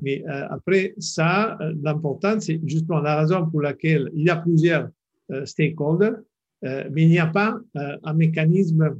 Mais 0.00 0.24
euh, 0.26 0.46
après 0.48 0.94
ça, 0.98 1.58
l'important, 1.82 2.40
c'est 2.40 2.60
justement 2.64 3.00
la 3.00 3.20
raison 3.20 3.50
pour 3.50 3.60
laquelle 3.60 4.10
il 4.14 4.24
y 4.24 4.30
a 4.30 4.36
plusieurs 4.36 4.88
stakeholders, 5.44 6.16
mais 6.62 7.02
il 7.02 7.10
n'y 7.10 7.18
a 7.18 7.26
pas 7.26 7.60
un 7.74 8.14
mécanisme, 8.14 8.96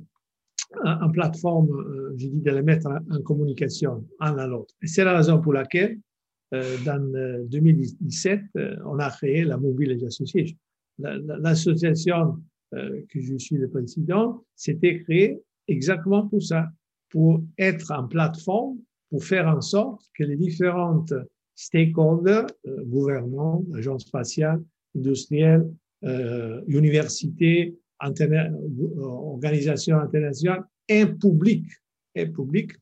une 0.85 1.12
plateforme, 1.12 1.68
je 2.18 2.27
dis, 2.27 2.40
de 2.42 2.51
les 2.51 2.61
mettre 2.61 2.87
en, 2.87 3.16
en 3.16 3.22
communication 3.22 4.05
un 4.20 4.37
à 4.37 4.46
l'autre. 4.46 4.74
C'est 4.83 5.05
la 5.05 5.16
raison 5.16 5.40
pour 5.40 5.55
laquelle 5.55 5.92
euh, 5.92 6.07
dans 6.52 7.46
2017, 7.48 8.40
euh, 8.56 8.61
euh, 8.61 8.76
on 8.87 8.98
a 8.98 9.11
créé 9.11 9.44
la 9.44 9.56
Mobile 9.56 10.02
Association. 10.06 10.56
L'association 10.98 12.38
que 12.72 13.20
je 13.20 13.38
suis 13.38 13.56
le 13.56 13.68
président, 13.68 14.44
s'était 14.54 15.00
créée 15.00 15.40
exactement 15.68 16.26
pour 16.26 16.42
ça, 16.42 16.68
pour 17.08 17.42
être 17.56 17.92
en 17.92 18.06
plateforme, 18.06 18.78
pour 19.11 19.24
faire 19.24 19.46
en 19.48 19.61
sorte 19.61 20.02
que 20.14 20.24
les 20.24 20.37
différentes 20.37 21.14
stakeholders, 21.58 22.46
euh, 22.66 22.84
gouvernement, 22.84 23.64
agence 23.74 24.02
spatiale, 24.02 24.62
industrielle, 24.96 25.68
euh, 26.04 26.62
université, 26.68 27.76
organisation 28.00 29.98
internationale, 29.98 30.62
et 30.88 31.04
public, 31.04 31.66
et 32.14 32.26
public, 32.26 32.72
euh, 32.72 32.78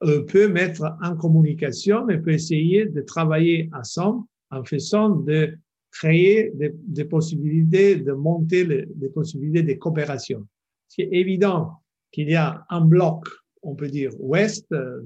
peut 0.00 0.48
mettre 0.48 0.96
en 1.02 1.16
communication 1.16 2.08
et 2.08 2.18
peut 2.18 2.32
essayer 2.32 2.86
de 2.86 3.00
travailler 3.00 3.68
ensemble 3.72 4.24
en 4.50 4.64
faisant 4.64 5.10
de 5.10 5.58
créer 5.90 6.52
des, 6.54 7.04
possibilités, 7.04 7.96
de 7.96 8.12
monter 8.12 8.64
les, 8.64 8.86
des 8.86 9.08
possibilités 9.08 9.62
de 9.62 9.78
coopération. 9.78 10.46
C'est 10.86 11.08
évident 11.10 11.72
qu'il 12.12 12.30
y 12.30 12.34
a 12.34 12.64
un 12.70 12.82
bloc, 12.82 13.26
on 13.62 13.74
peut 13.74 13.88
dire 13.88 14.12
ouest, 14.18 14.66
euh, 14.72 15.02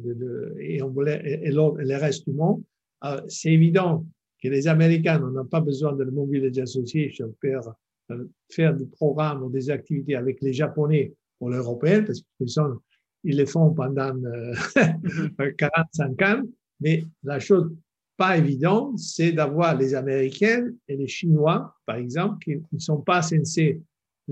et, 0.61 0.83
on 0.83 0.94
et, 1.07 1.40
et, 1.44 1.50
le 1.50 1.96
reste 1.96 2.28
du 2.28 2.35
monde. 2.35 2.62
Euh, 3.05 3.20
c'est 3.28 3.52
évident 3.52 4.05
que 4.42 4.48
les 4.48 4.68
Américains 4.68 5.18
n'ont 5.18 5.46
pas 5.46 5.61
besoin 5.61 5.92
de 5.92 6.05
la 6.05 6.11
Mobile 6.11 6.52
Association 6.61 7.35
pour 7.40 7.74
euh, 8.11 8.24
faire 8.50 8.74
des 8.74 8.87
programmes 8.87 9.42
ou 9.42 9.50
des 9.50 9.70
activités 9.70 10.14
avec 10.14 10.40
les 10.42 10.52
Japonais 10.52 11.14
ou 11.40 11.48
les 11.48 11.57
Européens, 11.57 12.02
parce 12.02 12.22
qu'ils 12.38 12.50
sont 12.50 12.78
ils 13.24 13.37
le 13.37 13.46
font 13.46 13.72
pendant 13.72 14.12
45 15.58 16.22
ans, 16.22 16.42
mais 16.80 17.04
la 17.22 17.38
chose 17.38 17.70
pas 18.16 18.37
évidente, 18.37 18.98
c'est 18.98 19.32
d'avoir 19.32 19.76
les 19.76 19.94
Américains 19.94 20.68
et 20.88 20.96
les 20.96 21.08
Chinois, 21.08 21.74
par 21.87 21.96
exemple, 21.96 22.44
qui 22.44 22.62
ne 22.72 22.78
sont 22.78 23.00
pas 23.00 23.22
censés 23.22 23.80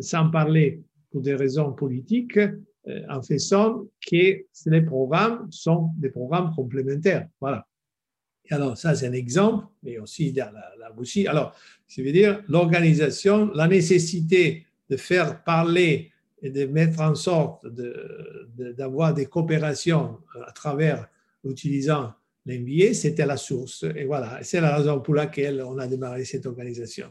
s'en 0.00 0.30
parler 0.30 0.82
pour 1.10 1.22
des 1.22 1.34
raisons 1.34 1.72
politiques, 1.72 2.38
euh, 2.38 3.02
en 3.08 3.20
faisant 3.22 3.86
que 4.06 4.44
les 4.66 4.82
programmes 4.82 5.50
sont 5.50 5.90
des 5.96 6.08
programmes 6.08 6.54
complémentaires. 6.54 7.28
Voilà. 7.40 7.66
Et 8.44 8.54
alors, 8.54 8.76
ça, 8.76 8.94
c'est 8.94 9.06
un 9.06 9.12
exemple, 9.12 9.66
mais 9.82 9.98
aussi 9.98 10.32
dans 10.32 10.52
la, 10.52 10.72
la 10.78 10.88
Russie. 10.90 11.26
Alors, 11.26 11.54
ça 11.86 12.02
veut 12.02 12.12
dire 12.12 12.42
l'organisation, 12.48 13.50
la 13.54 13.68
nécessité 13.68 14.66
de 14.88 14.96
faire 14.96 15.44
parler 15.44 16.10
et 16.42 16.50
de 16.50 16.66
mettre 16.66 17.00
en 17.00 17.14
sorte 17.14 17.66
d'avoir 17.66 19.12
de, 19.12 19.20
des 19.20 19.26
coopérations 19.26 20.18
à 20.46 20.52
travers 20.52 21.08
utilisant 21.44 22.12
l'NBA, 22.46 22.94
c'était 22.94 23.26
la 23.26 23.36
source. 23.36 23.84
Et 23.96 24.04
voilà, 24.04 24.38
c'est 24.42 24.60
la 24.60 24.76
raison 24.76 25.00
pour 25.00 25.14
laquelle 25.14 25.62
on 25.62 25.78
a 25.78 25.86
démarré 25.86 26.24
cette 26.24 26.46
organisation. 26.46 27.08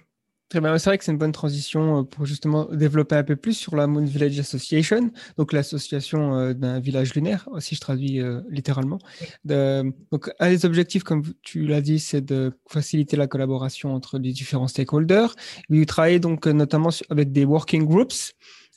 Très 0.50 0.62
bien, 0.62 0.76
c'est 0.80 0.90
vrai 0.90 0.98
que 0.98 1.04
c'est 1.04 1.12
une 1.12 1.20
bonne 1.20 1.32
transition 1.32 2.00
euh, 2.00 2.04
pour 2.04 2.26
justement 2.26 2.66
développer 2.66 3.14
un 3.14 3.24
peu 3.24 3.36
plus 3.36 3.54
sur 3.54 3.76
la 3.76 3.86
Moon 3.86 4.04
Village 4.04 4.40
Association, 4.40 5.12
donc 5.38 5.54
l'association 5.54 6.36
euh, 6.36 6.54
d'un 6.54 6.80
village 6.80 7.14
lunaire, 7.14 7.48
si 7.60 7.76
je 7.76 7.80
traduis 7.80 8.20
euh, 8.20 8.42
littéralement. 8.50 8.98
donc, 9.46 10.32
un 10.40 10.50
des 10.50 10.66
objectifs, 10.66 11.04
comme 11.04 11.22
tu 11.44 11.68
l'as 11.68 11.82
dit, 11.82 12.00
c'est 12.00 12.22
de 12.22 12.52
faciliter 12.68 13.16
la 13.16 13.28
collaboration 13.28 13.94
entre 13.94 14.18
les 14.18 14.32
différents 14.32 14.68
stakeholders. 14.68 15.36
Vous 15.70 15.86
travaillez 15.86 16.20
donc 16.20 16.48
notamment 16.48 16.90
avec 17.12 17.32
des 17.32 17.46
working 17.46 17.86
groups, 17.86 18.34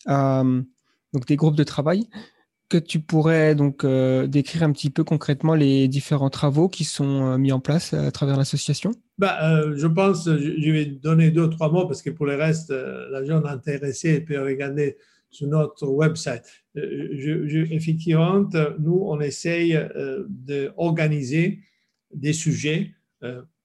donc 0.07 1.27
des 1.27 1.37
groupes 1.37 1.57
de 1.57 1.65
travail 1.65 2.09
que 2.73 2.79
tu 2.79 3.01
pourrais 3.01 3.55
donc 3.55 3.85
euh, 3.85 4.27
décrire 4.27 4.63
un 4.63 4.73
petit 4.73 4.89
peu 4.89 5.05
concrètement 5.05 5.55
les 5.55 5.89
différents 5.89 6.31
travaux 6.31 6.71
qui 6.71 6.85
sont 6.85 7.27
euh, 7.27 7.37
mis 7.37 7.53
en 7.53 7.61
place 7.61 7.93
à 7.93 8.11
travers 8.11 8.39
l'association? 8.39 8.93
Bah, 9.19 9.37
euh, 9.43 9.77
Je 9.77 9.87
pense, 9.87 10.25
je, 10.25 10.71
vais 10.71 10.87
donner 10.87 11.31
deux, 11.31 11.51
trois 11.51 11.71
mots 11.71 11.87
parce 11.87 12.01
que 12.01 12.09
pour 12.09 12.25
le 12.25 12.35
reste, 12.35 12.71
la 12.71 13.23
gens 13.25 13.45
intéressée 13.45 14.23
peut 14.23 14.43
regarder 14.43 14.97
sur 15.29 15.49
notre 15.49 15.87
website. 15.87 16.45
effectivement, 16.75 18.49
nous, 18.79 19.03
on 19.07 19.21
essaye 19.21 19.79
d'organiser 20.29 21.61
des 22.15 22.33
sujets 22.33 22.95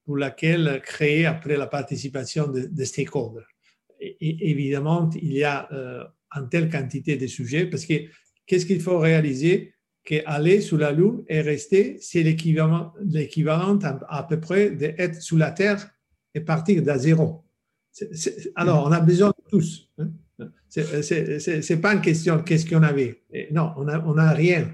pour 0.05 0.17
lesquels 0.17 0.81
créer 0.83 1.25
après 1.25 1.57
la 1.57 1.67
participation 1.67 2.47
des 2.47 2.85
stakeholders. 2.85 3.47
Et, 3.99 4.51
évidemment, 4.51 5.09
il 5.21 5.33
y 5.33 5.43
a 5.43 5.67
une 6.35 6.49
telle 6.49 6.69
quantité 6.69 7.17
de 7.17 7.27
sujets 7.27 7.65
parce 7.65 7.85
que 7.85 7.93
qu'est-ce 8.45 8.65
qu'il 8.65 8.81
faut 8.81 8.99
réaliser? 8.99 9.73
Qu'aller 10.03 10.61
sous 10.61 10.77
la 10.77 10.93
Lune 10.93 11.25
et 11.27 11.41
rester, 11.41 11.97
c'est 11.99 12.23
l'équivalent, 12.23 12.93
à, 14.07 14.23
peu 14.23 14.39
près 14.39 14.71
d'être 14.71 15.21
sous 15.21 15.35
la 15.35 15.51
Terre 15.51 15.89
et 16.33 16.39
partir 16.39 16.81
d'à 16.81 16.97
zéro. 16.97 17.43
alors, 18.55 18.85
on 18.87 18.91
a 18.93 19.01
besoin 19.01 19.29
de 19.29 19.49
tous. 19.49 19.89
Hein. 19.97 20.09
Ce 20.69 21.73
n'est 21.73 21.81
pas 21.81 21.93
une 21.93 21.99
question 21.99 22.37
de 22.37 22.43
qu'est-ce 22.43 22.65
qu'on 22.65 22.83
avait. 22.83 23.21
Non, 23.51 23.73
on 23.75 23.83
n'a 23.83 24.01
on 24.07 24.17
a 24.17 24.31
rien. 24.31 24.73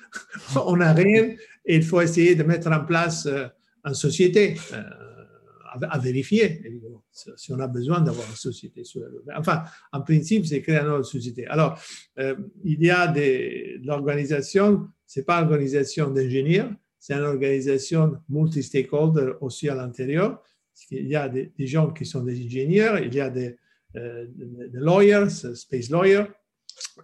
on 0.66 0.76
n'a 0.76 0.92
rien 0.92 1.36
et 1.64 1.76
il 1.76 1.84
faut 1.84 2.00
essayer 2.00 2.34
de 2.34 2.42
mettre 2.42 2.70
en 2.70 2.84
place 2.84 3.26
euh, 3.26 3.46
une 3.84 3.94
société. 3.94 4.56
Euh, 4.72 4.82
à, 5.80 5.98
vérifier, 5.98 6.60
évidemment, 6.66 6.91
si 7.12 7.52
on 7.52 7.60
a 7.60 7.68
besoin 7.68 8.00
d'avoir 8.00 8.28
une 8.28 8.36
société 8.36 8.84
sur 8.84 9.02
la 9.26 9.38
Enfin, 9.38 9.64
en 9.92 10.00
principe, 10.00 10.46
c'est 10.46 10.62
créer 10.62 10.78
une 10.78 10.88
autre 10.88 11.06
société. 11.08 11.46
Alors, 11.46 11.78
euh, 12.18 12.34
il 12.64 12.82
y 12.82 12.90
a 12.90 13.06
des, 13.06 13.78
l'organisation, 13.84 14.88
ce 15.06 15.20
n'est 15.20 15.24
pas 15.24 15.38
une 15.40 15.44
organisation 15.44 16.10
d'ingénieurs, 16.10 16.72
c'est 16.98 17.14
une 17.14 17.24
organisation 17.24 18.16
multi-stakeholder 18.28 19.32
aussi 19.40 19.68
à 19.68 19.74
l'intérieur. 19.74 20.42
Il 20.90 21.06
y 21.06 21.16
a 21.16 21.28
des, 21.28 21.52
gens 21.66 21.92
qui 21.92 22.06
sont 22.06 22.22
des 22.22 22.44
ingénieurs, 22.44 22.98
il 22.98 23.14
y 23.14 23.20
a 23.20 23.28
des, 23.28 23.56
euh, 23.96 24.26
des 24.36 24.78
lawyers, 24.78 25.28
space 25.28 25.90
lawyers, 25.90 26.26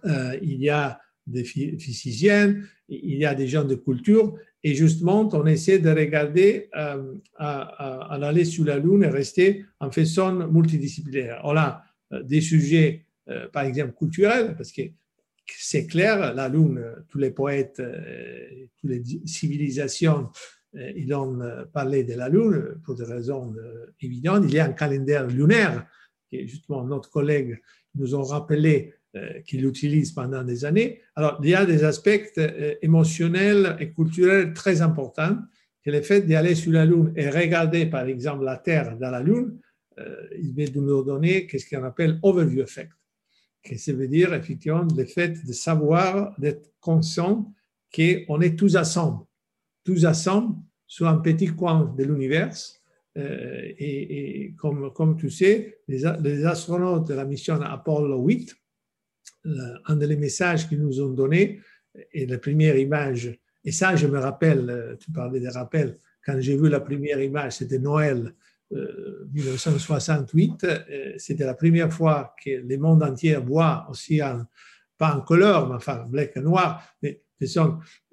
euh, 0.05 0.37
il 0.41 0.61
y 0.61 0.69
a 0.69 0.99
des 1.27 1.43
physiciens, 1.43 2.55
il 2.87 3.17
y 3.17 3.25
a 3.25 3.35
des 3.35 3.47
gens 3.47 3.63
de 3.63 3.75
culture, 3.75 4.35
et 4.63 4.75
justement, 4.75 5.29
on 5.31 5.45
essaie 5.45 5.79
de 5.79 5.89
regarder 5.89 6.69
euh, 6.75 7.13
à, 7.37 8.13
aller 8.13 8.43
sur 8.43 8.65
la 8.65 8.77
Lune 8.77 9.03
et 9.03 9.07
rester 9.07 9.65
en 9.79 9.89
façon 9.89 10.47
multidisciplinaire. 10.49 11.41
On 11.45 11.55
a 11.55 11.81
euh, 12.11 12.23
des 12.23 12.41
sujets, 12.41 13.05
euh, 13.29 13.47
par 13.47 13.63
exemple, 13.63 13.93
culturels, 13.93 14.55
parce 14.57 14.71
que 14.71 14.81
c'est 15.45 15.87
clair, 15.87 16.33
la 16.35 16.49
Lune, 16.49 16.83
tous 17.07 17.17
les 17.17 17.31
poètes, 17.31 17.81
toutes 18.77 18.89
les 18.89 19.03
civilisations, 19.25 20.29
ils 20.75 21.11
ont 21.15 21.39
parlé 21.73 22.03
de 22.03 22.13
la 22.13 22.29
Lune 22.29 22.79
pour 22.85 22.93
des 22.93 23.03
raisons 23.03 23.55
évidentes. 23.99 24.43
Il 24.47 24.53
y 24.53 24.59
a 24.59 24.65
un 24.65 24.73
calendrier 24.73 25.25
lunaire, 25.27 25.87
qui 26.29 26.47
justement 26.47 26.83
notre 26.83 27.09
collègue 27.09 27.59
nous 27.95 28.13
ont 28.13 28.21
rappelé 28.21 28.93
euh, 29.19 29.41
qu'il 29.41 29.65
utilise 29.65 30.11
pendant 30.11 30.43
des 30.43 30.65
années. 30.65 31.01
Alors, 31.15 31.39
il 31.43 31.49
y 31.49 31.55
a 31.55 31.65
des 31.65 31.83
aspects 31.83 32.37
euh, 32.37 32.75
émotionnels 32.81 33.75
et 33.79 33.91
culturels 33.91 34.53
très 34.53 34.81
importants 34.81 35.35
que 35.83 35.89
le 35.89 36.01
fait 36.01 36.21
d'aller 36.21 36.53
sur 36.53 36.71
la 36.71 36.85
Lune 36.85 37.11
et 37.15 37.29
regarder, 37.29 37.87
par 37.87 38.05
exemple, 38.05 38.45
la 38.45 38.57
Terre 38.57 38.97
dans 38.97 39.09
la 39.09 39.21
Lune, 39.21 39.59
euh, 39.97 40.27
il 40.39 40.53
va 40.55 40.71
nous 40.75 41.03
donner 41.03 41.47
ce 41.51 41.69
qu'on 41.69 41.83
appelle 41.83 42.19
overview 42.21 42.61
effect. 42.61 42.91
Que 43.63 43.77
ça 43.77 43.93
veut 43.93 44.07
dire, 44.07 44.33
effectivement, 44.33 44.87
le 44.95 45.05
fait 45.05 45.43
de 45.45 45.53
savoir, 45.53 46.35
d'être 46.39 46.71
conscient 46.79 47.51
qu'on 47.93 48.41
est 48.41 48.57
tous 48.57 48.75
ensemble, 48.75 49.25
tous 49.83 50.05
ensemble 50.05 50.55
sur 50.85 51.07
un 51.07 51.17
petit 51.17 51.47
coin 51.47 51.93
de 51.97 52.03
l'univers. 52.03 52.55
et, 53.15 54.53
comme, 54.57 55.17
tu 55.17 55.29
sais, 55.29 55.79
les 55.87 56.45
astronautes 56.45 57.07
de 57.07 57.15
la 57.15 57.25
mission 57.25 57.59
Apollo 57.59 58.21
8 58.21 58.55
un 59.85 59.95
des 59.95 60.15
messages 60.15 60.67
qu'ils 60.67 60.81
nous 60.81 61.01
ont 61.01 61.11
donné 61.11 61.61
et 62.13 62.25
la 62.25 62.37
première 62.37 62.77
image, 62.77 63.39
et 63.63 63.71
ça 63.71 63.95
je 63.95 64.07
me 64.07 64.19
rappelle, 64.19 64.69
euh, 64.69 64.95
tu 64.97 65.11
parlais 65.11 65.39
des 65.39 65.49
rappels, 65.49 65.97
quand 66.25 66.39
j'ai 66.39 66.55
vu 66.55 66.69
la 66.69 66.79
première 66.79 67.19
image, 67.21 67.53
c'était 67.53 67.79
Noël 67.79 68.33
1968, 68.71 70.63
euh, 70.63 70.77
euh, 70.91 71.13
c'était 71.17 71.45
la 71.45 71.55
première 71.55 71.91
fois 71.91 72.35
que 72.43 72.51
le 72.51 72.77
monde 72.77 73.01
entier 73.01 73.35
voit 73.37 73.87
aussi, 73.89 74.21
pas 74.97 75.15
en 75.15 75.21
couleur, 75.21 75.67
mais 75.67 75.75
enfin 75.75 76.05
black 76.07 76.37
et 76.37 76.41
noir, 76.41 76.83
mais 77.01 77.21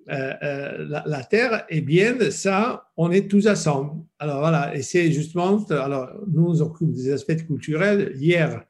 la, 0.06 1.02
la, 1.06 1.24
Terre, 1.24 1.66
et 1.68 1.80
bien, 1.80 2.30
ça, 2.30 2.88
on 2.96 3.10
est 3.10 3.28
tous 3.28 3.46
ensemble. 3.48 4.04
Alors 4.18 4.38
voilà, 4.38 4.74
et 4.74 4.82
c'est 4.82 5.10
justement, 5.10 5.64
alors 5.68 6.10
nous 6.28 6.62
occupons 6.62 6.92
des 6.92 7.12
aspects 7.12 7.44
culturels. 7.46 8.12
Hier, 8.14 8.54
euh, 8.54 8.60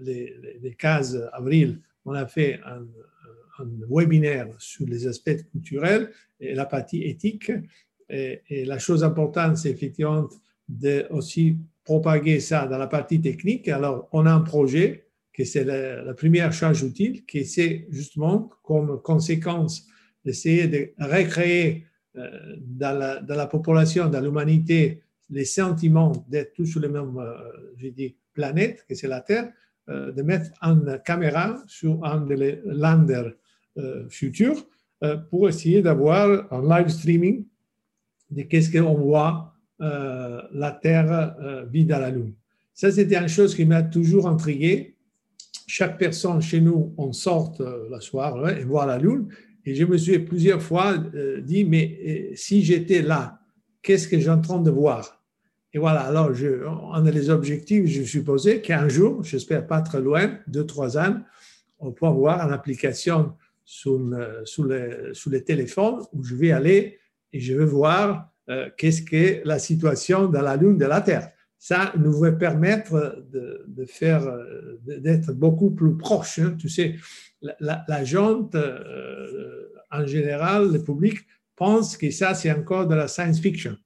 les, 0.00 0.34
les, 0.60 0.74
15 0.74 1.30
avril, 1.32 1.80
on 2.04 2.12
a 2.12 2.26
fait 2.26 2.60
un, 2.66 2.86
webinaire 3.88 4.48
sur 4.58 4.84
les 4.86 5.06
aspects 5.06 5.48
culturels 5.52 6.10
et 6.40 6.54
la 6.54 6.66
partie 6.66 7.04
éthique. 7.04 7.52
Et, 8.08 8.64
la 8.64 8.78
chose 8.78 9.04
importante, 9.04 9.56
c'est 9.56 9.70
effectivement 9.70 10.28
de 10.68 11.06
aussi 11.10 11.58
propager 11.84 12.40
ça 12.40 12.66
dans 12.66 12.78
la 12.78 12.88
partie 12.88 13.20
technique. 13.20 13.68
Alors, 13.68 14.08
on 14.12 14.26
a 14.26 14.32
un 14.32 14.40
projet 14.40 15.06
qui 15.34 15.44
c'est 15.46 15.64
la, 15.64 16.14
première 16.14 16.52
charge 16.52 16.82
utile, 16.82 17.24
qui 17.26 17.44
c'est 17.44 17.86
justement 17.90 18.50
comme 18.62 19.00
conséquence 19.02 19.86
d'essayer 20.24 20.68
de 20.68 20.92
recréer 20.98 21.86
euh, 22.16 22.56
dans, 22.58 22.96
la, 23.26 23.46
population, 23.46 24.08
dans 24.08 24.20
l'humanité, 24.20 25.02
les 25.28 25.44
sentiments 25.44 26.12
d'être 26.28 26.54
tous 26.54 26.66
sur 26.66 26.80
les 26.80 26.88
mêmes, 26.88 27.18
euh, 27.18 27.34
je 27.76 27.88
dis, 27.88 28.16
planète, 28.34 28.84
que 28.88 28.94
c'est 28.94 29.08
la 29.08 29.20
Terre, 29.20 29.50
euh, 29.90 30.12
de 30.12 30.22
mettre 30.22 30.50
une 30.62 30.98
caméra 31.04 31.62
sur 31.66 32.02
un 32.06 32.22
des 32.22 32.58
landers 32.64 33.32
euh, 33.76 34.08
futurs 34.08 34.66
euh, 35.02 35.16
pour 35.16 35.46
essayer 35.46 35.82
d'avoir 35.82 36.50
un 36.50 36.62
live 36.66 36.88
streaming 36.88 37.44
de 38.30 38.42
qu'est-ce 38.42 38.72
qu'on 38.72 38.94
voit 38.94 39.50
la 39.78 40.78
Terre 40.80 41.36
vide 41.70 41.92
à 41.92 41.98
la 41.98 42.10
Lune. 42.10 42.32
Ça, 42.72 42.90
c'était 42.90 43.16
une 43.16 43.28
chose 43.28 43.54
qui 43.54 43.66
m'a 43.66 43.82
toujours 43.82 44.26
intrigué. 44.26 44.94
Chaque 45.66 45.98
personne 45.98 46.40
chez 46.40 46.60
nous, 46.60 46.94
on 46.96 47.12
sort 47.12 47.54
la 47.90 48.00
soirée 48.00 48.60
et 48.60 48.64
voit 48.64 48.86
la 48.86 48.98
Lune. 48.98 49.28
Et 49.66 49.74
je 49.74 49.84
me 49.84 49.98
suis 49.98 50.20
plusieurs 50.20 50.62
fois 50.62 50.96
dit, 51.42 51.64
mais 51.64 52.30
si 52.34 52.62
j'étais 52.62 53.02
là, 53.02 53.40
qu'est-ce 53.82 54.08
que 54.08 54.18
j'ai 54.18 54.30
en 54.30 54.40
train 54.40 54.62
de 54.62 54.70
voir? 54.70 55.23
Et 55.74 55.78
voilà, 55.78 56.02
alors 56.02 56.30
on 56.30 57.04
a 57.04 57.10
les 57.10 57.30
objectifs, 57.30 57.86
je 57.86 58.04
supposais 58.04 58.60
qu'un 58.60 58.88
jour, 58.88 59.24
j'espère 59.24 59.66
pas 59.66 59.80
très 59.80 60.00
loin, 60.00 60.38
deux, 60.46 60.64
trois 60.64 60.96
ans, 60.96 61.20
on 61.80 61.90
pourra 61.90 62.12
avoir 62.12 62.46
une 62.46 62.52
application 62.52 63.34
sur, 63.64 63.98
les, 63.98 65.14
sur 65.14 65.30
les 65.30 65.42
téléphones 65.42 66.00
où 66.12 66.22
je 66.22 66.36
vais 66.36 66.52
aller 66.52 67.00
et 67.32 67.40
je 67.40 67.54
vais 67.54 67.64
voir 67.64 68.30
euh, 68.50 68.70
qu'est-ce 68.76 69.02
que 69.02 69.44
la 69.44 69.58
situation 69.58 70.28
dans 70.28 70.42
la 70.42 70.54
Lune 70.54 70.78
de 70.78 70.84
la 70.84 71.00
Terre. 71.00 71.32
Ça 71.58 71.92
nous 71.98 72.20
va 72.20 72.30
permettre 72.30 73.24
de, 73.32 73.84
faire, 73.86 74.32
d'être 74.86 75.32
beaucoup 75.32 75.72
plus 75.72 75.96
proche. 75.96 76.38
Hein. 76.38 76.54
Tu 76.56 76.68
sais, 76.68 76.94
la, 77.40 77.84
la, 77.88 78.02
euh, 78.54 79.66
en 79.90 80.06
général, 80.06 80.72
le 80.72 80.84
public 80.84 81.18
pense 81.56 81.96
que 81.96 82.12
ça, 82.12 82.34
c'est 82.34 82.52
encore 82.52 82.86
de 82.86 82.94
la 82.94 83.08
science 83.08 83.40
fiction 83.40 83.76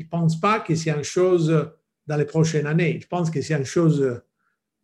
ne 0.00 0.04
pensent 0.04 0.40
pas 0.40 0.60
que 0.60 0.74
c'est 0.74 0.90
une 0.90 1.04
chose 1.04 1.70
dans 2.06 2.16
les 2.16 2.24
prochaines 2.24 2.66
années. 2.66 2.96
Ils 2.96 3.06
pensent 3.06 3.30
que 3.30 3.40
c'est 3.40 3.54
une 3.54 3.64
chose 3.64 4.20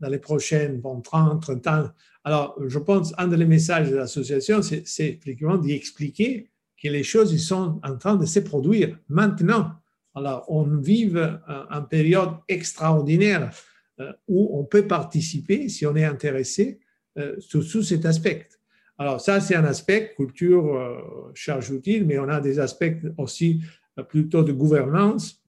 dans 0.01 0.09
les 0.09 0.19
prochaines 0.19 0.81
30, 0.81 1.43
30 1.43 1.67
ans. 1.67 1.91
Alors, 2.25 2.57
je 2.67 2.79
pense 2.79 3.13
un 3.19 3.29
des 3.29 3.45
messages 3.45 3.91
de 3.91 3.97
l'association, 3.97 4.63
c'est 4.63 4.85
effectivement 4.99 5.57
d'y 5.57 5.73
expliquer 5.73 6.51
que 6.83 6.89
les 6.89 7.03
choses 7.03 7.37
sont 7.43 7.81
en 7.83 7.97
train 7.97 8.17
de 8.17 8.27
se 8.27 8.41
produire 8.41 8.99
maintenant. 9.09 9.73
Alors, 10.15 10.45
on 10.49 10.65
vit 10.65 11.03
une 11.13 11.87
période 11.89 12.31
extraordinaire 12.49 13.51
euh, 14.01 14.13
où 14.29 14.59
on 14.59 14.65
peut 14.65 14.87
participer, 14.87 15.69
si 15.69 15.87
on 15.87 15.95
est 15.95 16.05
intéressé, 16.05 16.81
euh, 17.19 17.37
sous, 17.39 17.83
cet 17.83 18.07
aspect. 18.07 18.49
Alors 18.99 19.21
ça, 19.21 19.41
c'est 19.41 19.55
un 19.55 19.65
aspect 19.65 20.13
culture, 20.17 20.75
euh, 20.75 21.33
charge 21.35 21.71
utile, 21.71 22.07
mais 22.07 22.19
on 22.19 22.29
a 22.29 22.41
des 22.41 22.59
aspects 22.59 22.95
aussi 23.19 23.63
plutôt 24.09 24.43
de 24.43 24.53
gouvernance. 24.53 25.43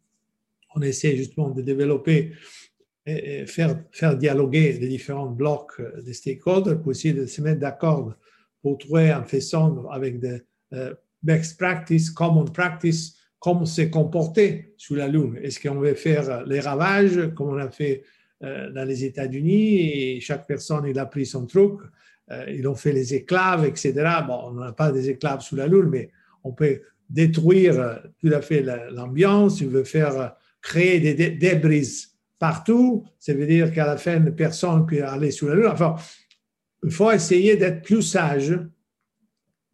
On 0.75 0.83
essaie 0.83 1.17
justement 1.17 1.51
de 1.51 1.63
développer 1.63 2.33
et 3.05 3.47
faire, 3.47 3.83
faire 3.91 4.17
dialoguer 4.17 4.75
les 4.75 4.89
différents 4.89 5.31
blocs 5.31 5.73
euh, 5.81 6.01
des 6.03 6.13
stakeholders 6.13 6.81
pour 6.81 6.93
essayer 6.93 7.15
de 7.15 7.27
se 7.27 7.43
mettre 7.43 7.61
d'accord 7.61 8.15
pour 8.63 8.79
trouver 8.79 9.11
un 9.11 9.25
façon 9.25 9.89
avec 9.91 10.21
des 10.21 10.41
best 11.21 11.59
practice, 11.59 12.11
common 12.11 12.45
practice, 12.45 13.17
comment 13.41 13.67
se 13.67 13.83
comporter 13.83 14.73
sur 14.77 14.95
la 14.95 15.09
Lune. 15.09 15.37
Est-ce 15.43 15.61
qu'on 15.61 15.81
veut 15.81 15.95
faire 15.95 16.47
les 16.47 16.61
ravages 16.61 17.35
comme 17.35 17.49
on 17.49 17.59
a 17.59 17.69
fait 17.71 18.05
dans 18.41 18.87
les 18.87 19.05
États-Unis 19.05 20.21
chaque 20.21 20.47
personne 20.47 20.87
il 20.87 20.99
a 21.01 21.07
pris 21.07 21.27
son 21.27 21.47
truc 21.47 21.81
euh, 22.31 22.45
ils 22.49 22.67
ont 22.69 22.75
fait 22.75 22.93
les 22.93 23.15
éclaves, 23.15 23.65
etc. 23.65 23.93
Bon, 24.27 24.41
on 24.47 24.53
n'a 24.53 24.73
pas 24.73 24.93
des 24.93 25.11
éclaves 25.11 25.41
sous 25.41 25.57
la 25.57 25.67
Lune, 25.67 25.89
mais 25.91 26.11
on 26.45 26.53
peut 26.53 26.81
détruire 27.13 27.79
euh, 27.79 27.95
tout 28.21 28.31
à 28.33 28.41
fait 28.41 28.65
l'ambiance. 28.91 29.61
Il 29.61 29.69
veut 29.69 29.85
faire 29.85 30.21
euh, 30.21 30.29
créer 30.61 30.99
des 31.01 31.31
débris 31.31 32.07
partout. 32.39 33.05
Ça 33.19 33.35
veut 33.35 33.47
dire 33.47 33.73
qu'à 33.73 33.87
la 33.87 33.97
fin, 33.97 34.21
personne 34.31 34.81
ne 34.81 34.87
peut 34.87 35.05
aller 35.05 35.31
sous 35.31 35.49
la 35.49 35.55
Lune. 35.55 35.67
Enfin, 35.67 35.97
il 36.83 36.91
faut 36.91 37.11
essayer 37.11 37.57
d'être 37.57 37.83
plus 37.83 38.03
sage 38.03 38.59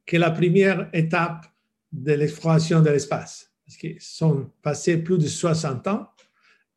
que 0.04 0.16
la 0.16 0.30
première 0.30 0.90
étape 0.92 1.46
de 1.92 2.12
l'exploration 2.12 2.82
de 2.82 2.90
l'espace. 2.90 3.50
Parce 3.64 3.78
qu'ils 3.78 4.00
sont 4.00 4.50
passés 4.62 4.98
plus 4.98 5.18
de 5.18 5.26
60 5.26 5.86
ans 5.86 6.08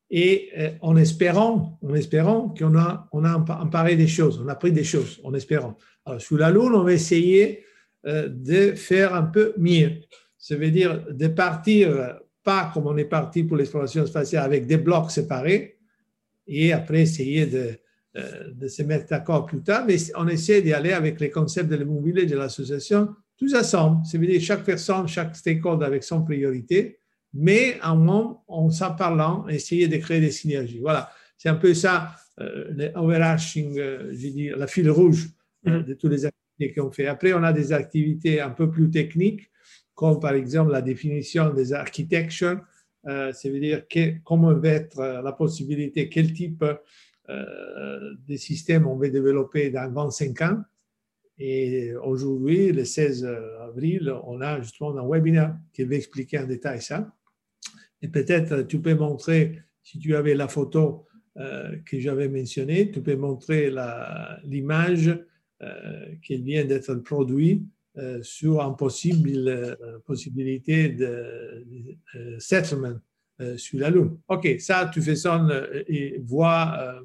et 0.10 0.50
euh, 0.58 0.72
en 0.82 0.96
espérant, 0.98 1.80
en 1.82 1.96
espérant 1.96 2.50
qu'on 2.50 2.78
a, 2.78 3.08
on 3.14 3.24
emparé 3.24 3.96
des 3.96 4.08
choses, 4.08 4.42
on 4.44 4.48
a 4.50 4.56
pris 4.56 4.74
des 4.74 4.84
choses, 4.84 5.22
en 5.24 5.34
espérant. 5.34 5.78
Alors, 6.06 6.22
sous 6.22 6.38
la 6.38 6.52
Lune, 6.52 6.74
on 6.74 6.84
va 6.84 6.94
essayer 6.94 7.66
de 8.04 8.74
faire 8.74 9.14
un 9.14 9.22
peu 9.22 9.54
mieux. 9.60 9.92
Ça 10.42 10.58
veut 10.58 10.72
dire 10.72 11.06
de 11.10 11.28
partir, 11.28 11.90
euh, 11.92 12.14
pas 12.44 12.70
comme 12.74 12.88
on 12.88 12.98
est 12.98 13.06
parti 13.06 13.44
pour 13.46 13.56
l'exploration 13.56 14.06
spatiale 14.06 14.44
avec 14.44 14.68
des 14.68 14.78
blocs 14.78 15.12
séparés, 15.12 15.78
et 16.48 16.74
après 16.74 17.02
essayer 17.04 17.46
de, 17.46 17.78
de 18.52 18.68
se 18.68 18.84
mettre 18.84 19.06
d'accord 19.08 19.46
plus 19.46 19.62
tard, 19.62 19.86
mais 19.88 19.96
on 20.18 20.28
essaie 20.28 20.62
d'y 20.62 20.74
aller 20.74 20.92
avec 20.92 21.22
les 21.22 21.30
concepts 21.30 21.70
de 21.70 21.78
l'immobilier 21.78 22.26
de 22.26 22.36
l'association, 22.36 23.10
tous 23.38 23.54
ensemble. 23.56 24.06
Ça 24.06 24.18
veut 24.18 24.26
dire 24.28 24.42
chaque 24.42 24.64
personne, 24.66 25.08
chaque 25.08 25.36
stakeholder 25.36 25.86
avec 25.86 26.04
son 26.04 26.24
priorité, 26.24 26.98
mais 27.34 27.80
en 27.82 27.96
moins, 27.96 28.42
en 28.48 28.70
s'en 28.70 28.94
parlant, 28.96 29.48
essayer 29.48 29.88
de 29.88 29.98
créer 29.98 30.20
des 30.20 30.32
synergies. 30.32 30.80
Voilà, 30.80 31.10
c'est 31.38 31.48
un 31.50 31.56
peu 31.56 31.74
ça, 31.74 32.16
euh, 32.40 32.66
le 32.72 32.92
overarching, 32.96 33.80
euh, 33.80 34.10
je 34.12 34.28
dis, 34.28 34.50
la 34.50 34.68
file 34.68 34.90
rouge 34.90 35.30
euh, 35.68 35.78
Mhm. 35.80 35.84
de 35.86 35.94
toutes 35.94 36.12
les 36.12 36.26
activités 36.26 36.74
qu'on 36.74 36.92
fait. 36.92 37.06
Après, 37.06 37.34
on 37.34 37.44
a 37.44 37.54
des 37.54 37.72
activités 37.72 38.42
un 38.42 38.50
peu 38.50 38.70
plus 38.70 38.90
techniques, 38.90 39.51
comme 40.02 40.20
par 40.20 40.34
exemple 40.34 40.72
la 40.72 40.82
définition 40.82 41.54
des 41.54 41.74
architectures, 41.74 42.60
euh, 43.06 43.32
ça 43.34 43.50
veut 43.50 43.60
dire 43.60 43.88
que, 43.88 44.18
comment 44.24 44.52
va 44.52 44.70
être 44.70 45.00
euh, 45.00 45.22
la 45.22 45.32
possibilité, 45.32 46.10
quel 46.10 46.34
type 46.34 46.66
euh, 47.30 48.16
de 48.28 48.36
système 48.36 48.88
on 48.88 48.96
va 48.96 49.10
développer 49.10 49.70
dans 49.70 49.94
25 49.94 50.42
ans. 50.42 50.62
Et 51.38 51.94
aujourd'hui, 51.94 52.72
le 52.72 52.84
16 52.84 53.26
avril, 53.60 54.12
on 54.24 54.42
a 54.42 54.60
justement 54.62 54.98
un 54.98 55.08
webinaire 55.08 55.56
qui 55.72 55.84
va 55.84 55.94
expliquer 55.94 56.40
en 56.40 56.48
détail 56.48 56.82
ça. 56.82 57.16
Et 58.02 58.08
peut-être 58.08 58.64
tu 58.64 58.82
peux 58.82 58.96
montrer, 58.96 59.60
si 59.84 60.00
tu 60.00 60.16
avais 60.16 60.34
la 60.34 60.48
photo 60.48 61.06
euh, 61.38 61.76
que 61.86 62.00
j'avais 62.00 62.28
mentionnée, 62.28 62.90
tu 62.90 63.04
peux 63.04 63.16
montrer 63.16 63.72
l'image 64.46 65.16
qui 66.24 66.42
vient 66.42 66.66
d'être 66.66 66.96
produite 66.96 67.62
euh, 67.98 68.24
sur 68.24 68.62
une 68.62 68.76
possible 68.76 69.48
euh, 69.48 70.00
possibilité 70.06 70.90
de, 70.90 71.66
de, 72.16 72.40
settlement 72.40 72.96
euh, 73.42 73.58
sur 73.58 73.80
la 73.80 73.90
Lune. 73.90 74.18
OK, 74.30 74.48
ça, 74.60 74.90
tu 74.94 75.02
fais 75.02 75.16
ça 75.16 75.44
euh, 75.44 75.84
et 75.88 76.20
vois 76.20 76.74
euh, 76.80 77.02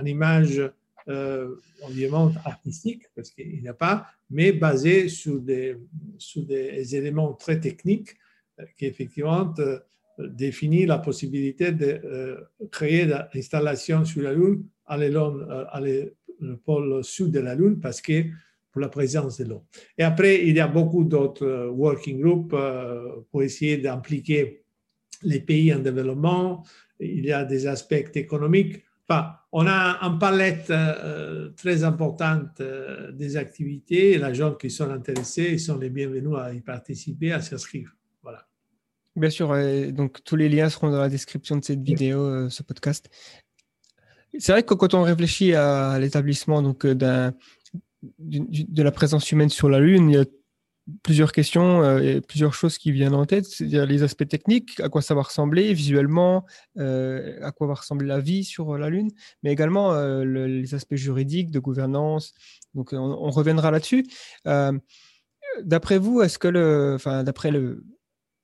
en 0.00 0.04
image 0.04 0.62
euh, 1.08 1.56
évidemment 1.90 2.32
artistique, 2.44 3.02
parce 3.14 3.30
qu'il 3.30 3.60
n'y 3.60 3.68
a 3.68 3.74
pas, 3.74 4.06
mais 4.30 4.52
basé 4.52 5.08
sur 5.08 5.40
des, 5.40 5.76
sur 6.18 6.42
des 6.44 6.94
éléments 6.96 7.32
très 7.32 7.58
techniques 7.58 8.16
euh, 8.60 8.64
qui 8.78 8.86
effectivement 8.86 9.52
euh, 9.58 9.78
définit 10.18 10.86
la 10.86 10.98
possibilité 10.98 11.72
de 11.72 12.00
euh, 12.04 12.40
créer 12.70 13.06
l'installation 13.06 14.04
sur 14.04 14.22
la 14.22 14.32
Lune 14.32 14.64
à, 14.86 14.98
euh, 14.98 16.06
le 16.40 16.56
pôle 16.56 17.02
sud 17.04 17.30
de 17.30 17.40
la 17.40 17.54
Lune 17.54 17.80
parce 17.80 18.00
que 18.00 18.24
pour 18.70 18.80
la 18.80 18.88
présence 18.88 19.38
de 19.38 19.44
l'eau. 19.44 19.64
Et 19.98 20.02
après, 20.02 20.46
il 20.46 20.56
y 20.56 20.60
a 20.60 20.68
beaucoup 20.68 21.04
d'autres 21.04 21.46
euh, 21.46 21.70
working 21.70 22.20
groups 22.20 22.54
euh, 22.54 23.22
pour 23.30 23.42
essayer 23.42 23.78
d'impliquer 23.78 24.64
les 25.22 25.40
pays 25.40 25.72
en 25.74 25.80
développement. 25.80 26.64
Il 26.98 27.24
y 27.24 27.32
a 27.32 27.44
des 27.44 27.66
aspects 27.66 28.10
économiques. 28.14 28.84
Enfin, 29.08 29.32
on 29.52 29.66
a 29.66 29.98
une 30.02 30.18
palette 30.18 30.70
euh, 30.70 31.50
très 31.56 31.82
importante 31.82 32.62
des 33.12 33.36
activités 33.36 34.16
les 34.16 34.34
gens 34.34 34.54
qui 34.54 34.70
sont 34.70 34.88
intéressés 34.88 35.48
ils 35.52 35.60
sont 35.60 35.78
les 35.78 35.90
bienvenus 35.90 36.36
à 36.38 36.54
y 36.54 36.60
participer, 36.60 37.32
à 37.32 37.40
s'inscrire. 37.40 37.96
Voilà. 38.22 38.46
Bien 39.16 39.30
sûr, 39.30 39.48
donc 39.92 40.22
tous 40.22 40.36
les 40.36 40.48
liens 40.48 40.68
seront 40.68 40.90
dans 40.90 41.00
la 41.00 41.08
description 41.08 41.56
de 41.56 41.64
cette 41.64 41.82
vidéo, 41.82 42.48
ce 42.48 42.62
podcast. 42.62 43.10
C'est 44.38 44.52
vrai 44.52 44.62
que 44.62 44.74
quand 44.74 44.94
on 44.94 45.02
réfléchit 45.02 45.54
à 45.54 45.98
l'établissement 45.98 46.62
d'un 46.62 47.34
de 48.18 48.82
la 48.82 48.90
présence 48.92 49.30
humaine 49.32 49.48
sur 49.50 49.68
la 49.68 49.80
Lune, 49.80 50.10
il 50.10 50.14
y 50.14 50.18
a 50.18 50.24
plusieurs 51.02 51.30
questions 51.32 51.82
euh, 51.82 51.98
et 52.00 52.20
plusieurs 52.20 52.54
choses 52.54 52.78
qui 52.78 52.90
viennent 52.90 53.14
en 53.14 53.26
tête. 53.26 53.44
C'est-à-dire 53.44 53.86
les 53.86 54.02
aspects 54.02 54.26
techniques, 54.26 54.80
à 54.80 54.88
quoi 54.88 55.02
ça 55.02 55.14
va 55.14 55.22
ressembler 55.22 55.72
visuellement, 55.74 56.46
euh, 56.78 57.38
à 57.42 57.52
quoi 57.52 57.66
va 57.66 57.74
ressembler 57.74 58.06
la 58.08 58.18
vie 58.18 58.44
sur 58.44 58.76
la 58.78 58.90
Lune, 58.90 59.10
mais 59.42 59.52
également 59.52 59.92
euh, 59.92 60.24
le- 60.24 60.46
les 60.46 60.74
aspects 60.74 60.96
juridiques, 60.96 61.50
de 61.50 61.58
gouvernance. 61.60 62.32
Donc 62.74 62.92
on, 62.92 63.30
reviendra 63.30 63.70
là-dessus. 63.70 64.06
D'après 65.62 65.98
vous, 65.98 66.22
est-ce 66.22 66.38
que 66.38 66.94
enfin 66.94 67.24
d'après 67.24 67.50
le, 67.50 67.84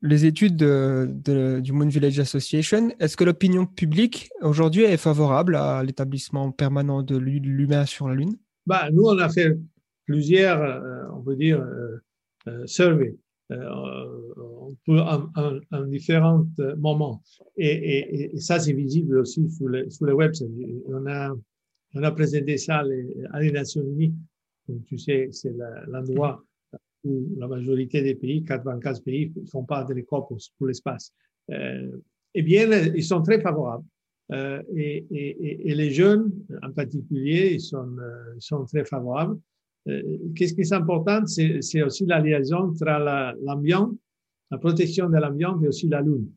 les 0.03 0.25
études 0.27 0.57
de- 0.57 1.09
de- 1.11 1.61
du 1.61 1.73
Moon 1.73 1.89
Village 1.89 2.19
Association, 2.19 2.91
est-ce 2.99 3.17
que 3.17 3.25
l'opinion 3.25 3.65
publique 3.65 4.29
aujourd'hui 4.43 4.83
est 4.83 4.97
favorable 4.97 5.57
à 5.57 5.83
l'établissement 5.83 6.51
permanent 6.53 7.03
de 7.03 7.17
l'hu- 7.17 7.39
l'humain 7.41 7.87
sur 7.87 8.09
la 8.09 8.15
Lune? 8.15 8.37
Bah, 8.67 8.91
nous, 8.91 9.05
on 9.05 9.19
a 9.19 9.29
fait 9.29 9.57
plusieurs, 10.05 10.61
euh, 10.63 11.05
on 11.15 11.23
peut 11.23 11.37
dire, 11.37 11.61
euh, 11.61 11.97
euh, 12.49 12.67
surveys 12.67 13.17
en, 13.51 15.29
en- 15.37 15.61
en 15.73 15.85
différents 15.85 16.47
moments. 16.79 17.23
Et, 17.57 18.33
ça, 18.39 18.59
c'est 18.59 18.73
visible 18.73 19.19
aussi 19.19 19.49
sur 19.51 19.69
le, 19.69 19.89
sur 19.91 20.07
le 20.07 20.15
web. 20.15 20.33
On 20.89 21.07
a, 21.07 21.33
on 21.95 22.03
a 22.03 22.11
présenté 22.11 22.57
ça 22.59 22.83
à 23.33 23.41
les 23.41 23.53
Nations 23.53 23.83
Unies. 23.83 24.15
Donc, 24.69 24.85
tu 24.87 24.99
sais, 24.99 25.29
c'est 25.31 25.55
l'endroit 25.89 26.43
où 27.05 27.29
la 27.39 27.47
majorité 27.47 28.03
des 28.03 28.17
pays, 28.17 28.43
95 28.45 29.01
pays, 29.01 29.33
font 29.51 29.65
pas 29.65 29.85
de 29.85 29.95
l'école 29.95 30.23
pour, 30.29 30.39
pour 30.59 30.67
l'espace. 30.67 31.13
Eh 31.49 32.43
bien, 32.43 32.71
ils 32.95 33.05
sont 33.05 33.23
très 33.23 33.41
favorables. 33.41 33.85
Euh, 34.33 34.63
et, 34.75 35.07
les 35.75 35.91
jeunes, 35.91 36.33
en 36.63 36.73
particulier, 36.73 37.55
ils 37.55 37.61
sont, 37.61 37.97
euh, 37.99 38.35
sont 38.39 38.65
très 38.65 38.85
favorables. 38.85 39.39
Euh, 39.89 40.19
Qu'est-ce 40.35 40.55
qui 40.55 40.63
est 40.63 40.73
important, 40.73 41.25
c'est 41.27 41.83
aussi 41.83 42.07
la 42.07 42.21
liaison 42.21 42.57
entre 42.71 42.85
la- 42.85 43.35
l'ambiance, 43.41 43.95
la 44.51 44.59
protection 44.59 45.09
de 45.09 45.17
l'ambiance 45.17 45.63
et 45.63 45.69
aussi 45.69 45.89
la 45.89 46.01
Lune. 46.01 46.29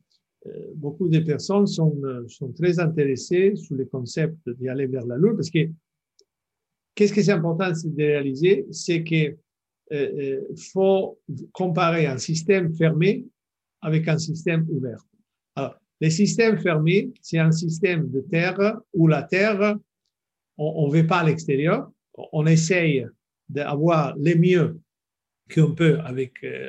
Euh, 0.46 0.52
beaucoup 0.76 1.10
de 1.10 1.20
personnes 1.20 1.68
sont, 1.68 2.00
très 2.56 2.80
intéressées 2.80 3.56
sur 3.56 3.76
le 3.76 3.86
concept 3.86 4.38
d'y 4.50 4.70
aller 4.70 4.86
vers 4.86 5.06
la 5.06 5.18
Lune 5.18 5.36
parce 5.36 5.50
que 5.50 5.68
qu'est-ce 6.94 7.14
qui 7.14 7.22
est 7.22 7.30
important 7.30 7.72
de 7.72 8.04
réaliser, 8.04 8.68
c'est 8.72 9.04
que 9.04 9.36
faut 10.72 11.20
comparer 11.52 12.06
un 12.06 12.20
système 12.20 12.72
fermé 12.76 13.26
avec 13.82 14.08
un 14.08 14.20
système 14.20 14.68
ouvert. 14.70 15.04
Les 16.02 16.10
systèmes 16.10 16.58
fermés, 16.60 17.12
c'est 17.22 17.40
un 17.40 17.52
système 17.52 18.10
de 18.10 18.22
terre 18.22 18.78
où 18.94 19.08
la 19.08 19.24
terre, 19.24 19.76
on 20.58 20.88
ne 20.88 20.94
veut 20.94 21.08
pas 21.08 21.20
à 21.20 21.24
l'extérieur, 21.26 21.92
on 22.34 22.46
essaye 22.46 23.06
d'avoir 23.50 24.16
le 24.18 24.36
mieux 24.36 24.80
qu'on 25.54 25.74
peut 25.74 26.00
avec 26.06 26.44
euh, 26.44 26.68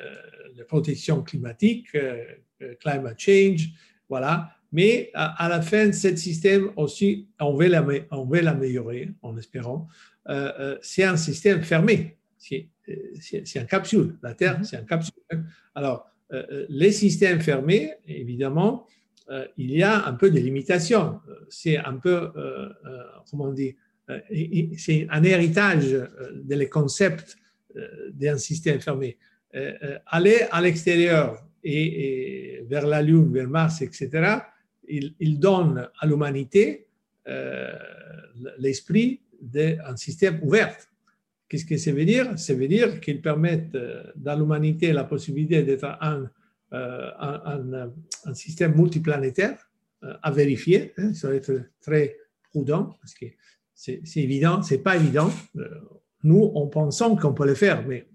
la 0.57 0.65
protection 0.65 1.23
climatique, 1.23 1.89
euh, 1.95 2.25
euh, 2.63 2.75
climate 2.81 3.19
change, 3.19 3.69
voilà. 4.09 4.51
Mais 4.73 5.11
à, 5.15 5.45
à 5.45 5.49
la 5.49 5.61
fin, 5.63 5.93
ce 5.93 6.15
système 6.17 6.71
aussi, 6.77 7.29
on 7.41 7.55
veut 7.55 7.67
l'améliorer, 8.41 9.11
en 9.23 9.37
espérant. 9.37 9.89
Euh, 10.29 10.79
c'est 10.81 11.03
un 11.05 11.17
système 11.17 11.63
fermé. 11.63 12.17
C'est 12.39 12.69
une 13.57 13.67
capsule. 13.67 14.17
La 14.23 14.35
Terre, 14.35 14.59
Mhm. 14.59 14.65
c'est 14.65 14.79
une 14.79 14.87
capsule. 14.87 15.15
Alors, 15.75 16.07
les 16.69 16.93
systèmes 16.93 17.41
fermés, 17.41 17.93
évidemment, 18.07 18.87
il 19.57 19.71
y 19.71 19.83
a 19.83 20.07
un 20.07 20.15
peu 20.15 20.31
de 20.31 20.39
limitation. 20.39 21.21
Euh, 21.29 21.35
C'est 21.49 21.79
un 21.79 21.97
peu, 21.97 22.11
euh, 22.11 22.31
euh, 22.37 23.03
comment 23.31 23.45
on 23.45 23.53
dit, 23.53 23.77
euh, 24.09 24.19
c'est 24.77 25.07
un 25.11 25.23
héritage 25.23 25.93
euh, 25.93 26.07
des 26.35 26.69
concepts 26.69 27.37
d'un 28.15 28.37
système 28.37 28.81
fermé. 28.81 29.17
aller 30.07 30.39
à 30.51 30.61
l'extérieur 30.61 31.47
et, 31.63 32.65
vers 32.69 32.85
la 32.85 33.01
Lune, 33.01 33.33
vers 33.33 33.49
Mars, 33.49 33.81
etc., 33.81 34.09
il, 34.89 35.15
il 35.21 35.39
donne 35.39 35.89
à 36.01 36.05
l'humanité 36.05 36.89
l'esprit 38.59 39.21
d'un 39.41 39.95
système 39.97 40.41
ouvert. 40.43 40.77
Qu'est-ce 41.49 41.65
que 41.65 41.77
ça 41.77 41.93
veut 41.93 42.05
dire? 42.05 42.37
Ça 42.37 42.55
veut 42.55 42.67
dire 42.67 43.01
qu'ils 43.01 43.23
permettent 43.23 43.79
dans 44.17 44.37
l'humanité 44.37 44.93
la 44.93 45.05
possibilité 45.05 45.63
d'être 45.63 45.97
un, 46.01 46.29
un, 46.73 47.91
un, 48.25 48.35
système 48.35 48.75
multiplanétaire 48.77 49.71
à 50.03 50.31
vérifier. 50.31 50.93
Hein, 50.99 51.15
ça 51.15 51.29
va 51.29 51.35
être 51.35 51.63
très 51.81 52.17
prudent 52.51 52.97
parce 53.01 53.15
que 53.15 53.27
c'est 53.75 54.03
évident, 54.17 54.63
c'est 54.63 54.79
pas 54.83 54.97
évident. 54.97 55.33
Euh, 55.57 55.67
nous, 56.23 56.53
on 56.55 56.67
pensons 56.67 57.17
qu'on 57.17 57.33
peut 57.33 57.47
le 57.47 57.55
faire, 57.55 57.87
mais 57.87 58.07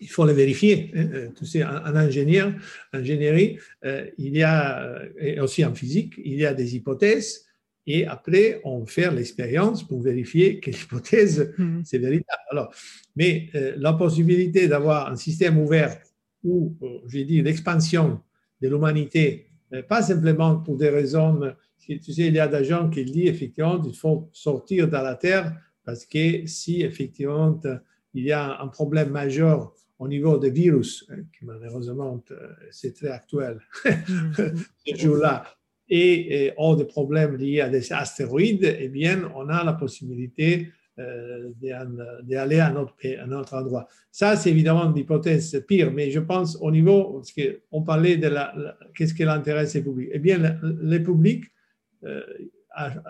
il 0.00 0.08
faut 0.08 0.24
le 0.24 0.32
vérifier. 0.32 0.90
Hein. 0.94 1.08
Euh, 1.12 1.28
tu 1.36 1.44
sais, 1.44 1.62
en, 1.62 1.94
ingénieur, 1.94 2.54
ingénierie, 2.94 3.58
euh, 3.84 4.06
il 4.16 4.34
y 4.34 4.42
a, 4.42 5.02
et 5.18 5.40
aussi 5.40 5.62
en 5.64 5.74
physique, 5.74 6.14
il 6.24 6.36
y 6.36 6.46
a 6.46 6.54
des 6.54 6.74
hypothèses 6.74 7.44
et 7.86 8.06
après, 8.06 8.60
on 8.64 8.84
fait 8.84 9.10
l'expérience 9.10 9.86
pour 9.86 10.02
vérifier 10.02 10.60
que 10.60 10.70
l'hypothèse, 10.70 11.54
mmh. 11.56 11.80
c'est 11.84 11.98
véritable. 11.98 12.42
Alors, 12.50 12.74
mais 13.16 13.50
la 13.54 13.94
possibilité 13.94 14.68
d'avoir 14.68 15.10
un 15.10 15.16
système 15.16 15.58
ouvert 15.58 15.98
où, 16.44 16.76
j'ai 17.06 17.24
dit, 17.24 17.42
l'expansion 17.42 18.20
de 18.60 18.68
l'humanité, 18.68 19.46
pas 19.88 20.02
simplement 20.02 20.56
pour 20.56 20.76
des 20.76 20.88
raisons 20.88 21.40
tu 21.96 22.12
sais, 22.12 22.26
il 22.26 22.34
y 22.34 22.38
a 22.38 22.48
des 22.48 22.64
gens 22.64 22.90
qui 22.90 23.04
disent 23.04 23.28
effectivement 23.28 23.80
qu'il 23.80 23.94
faut 23.94 24.28
sortir 24.32 24.88
de 24.88 24.92
la 24.92 25.14
Terre 25.14 25.56
parce 25.84 26.04
que 26.04 26.46
si 26.46 26.82
effectivement 26.82 27.58
il 28.14 28.24
y 28.24 28.32
a 28.32 28.60
un 28.60 28.68
problème 28.68 29.10
majeur 29.10 29.72
au 29.98 30.06
niveau 30.06 30.38
des 30.38 30.50
virus, 30.50 31.06
hein, 31.10 31.22
qui 31.36 31.44
malheureusement 31.44 32.22
c'est 32.70 32.94
très 32.94 33.08
actuel 33.08 33.60
ce 33.84 34.94
jour-là, 34.94 35.44
et, 35.88 36.46
et 36.46 36.76
des 36.76 36.84
problèmes 36.84 37.36
liés 37.36 37.62
à 37.62 37.70
des 37.70 37.92
astéroïdes, 37.92 38.76
eh 38.78 38.88
bien, 38.88 39.32
on 39.34 39.48
a 39.48 39.64
la 39.64 39.72
possibilité 39.72 40.68
euh, 40.68 40.72
d'aller 40.98 42.58
à, 42.58 42.68
un 42.68 43.32
autre 43.32 43.54
endroit. 43.54 43.86
Ça, 44.10 44.36
c'est 44.36 44.50
évidemment 44.50 44.90
une 44.90 44.96
hypothèse 44.96 45.64
pire, 45.66 45.92
mais 45.92 46.10
je 46.10 46.20
pense 46.20 46.56
au 46.60 46.70
niveau, 46.70 47.14
parce 47.14 47.32
qu'on 47.32 47.82
parlait 47.82 48.16
de 48.16 48.28
la, 48.28 48.54
qu'est-ce 48.94 49.14
qui 49.14 49.22
intéresse 49.24 49.74
les 49.74 49.82
publics. 49.82 50.10
Eh 50.12 50.18
bien, 50.18 50.58
les 50.80 51.00
publics 51.00 51.44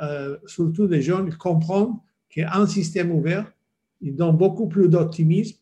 euh, 0.01 0.39
surtout 0.47 0.87
des 0.87 1.03
jeunes, 1.03 1.35
comprennent 1.35 1.97
qu'un 2.31 2.67
système 2.67 3.11
ouvert, 3.11 3.53
il 4.01 4.17
donne 4.17 4.37
beaucoup 4.37 4.67
plus 4.67 4.89
d'optimisme 4.89 5.59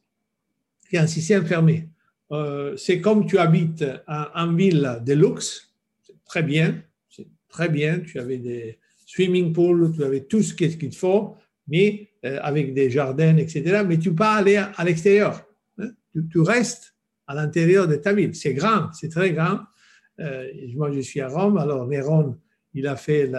qu'un 0.90 1.06
système 1.06 1.44
fermé. 1.44 1.88
Euh, 2.30 2.76
c'est 2.76 3.00
comme 3.00 3.26
tu 3.26 3.38
habites 3.38 3.84
en, 4.06 4.52
ville 4.52 5.00
de 5.04 5.12
luxe, 5.14 5.74
c'est 6.02 6.22
très 6.24 6.42
bien, 6.42 6.80
c'est 7.08 7.26
très 7.48 7.68
bien, 7.68 8.00
tu 8.00 8.20
avais 8.20 8.38
des 8.38 8.78
swimming 9.06 9.52
pools, 9.52 9.92
tu 9.94 10.04
avais 10.04 10.20
tout 10.20 10.42
ce 10.42 10.54
qu'il 10.54 10.94
faut, 10.94 11.34
mais 11.66 12.08
euh, 12.15 12.15
avec 12.42 12.74
des 12.74 12.90
jardins, 12.90 13.36
etc. 13.36 13.82
Mais 13.86 13.98
tu 13.98 14.14
peux 14.14 14.24
aller 14.24 14.56
à, 14.56 14.84
l'extérieur. 14.84 15.44
Hein. 15.78 15.90
Tu, 16.30 16.40
restes 16.40 16.94
à 17.26 17.34
l'intérieur 17.34 17.88
de 17.88 17.96
ta 17.96 18.12
ville. 18.12 18.34
C'est 18.34 18.54
grand, 18.54 18.92
c'est 18.92 19.08
très 19.08 19.32
grand. 19.32 19.60
moi, 20.74 20.90
je 20.92 21.00
suis 21.00 21.20
à 21.20 21.28
Rome, 21.28 21.58
alors 21.58 21.86
Néron 21.86 22.36
il 22.76 22.86
a 22.86 22.96
fait 22.96 23.30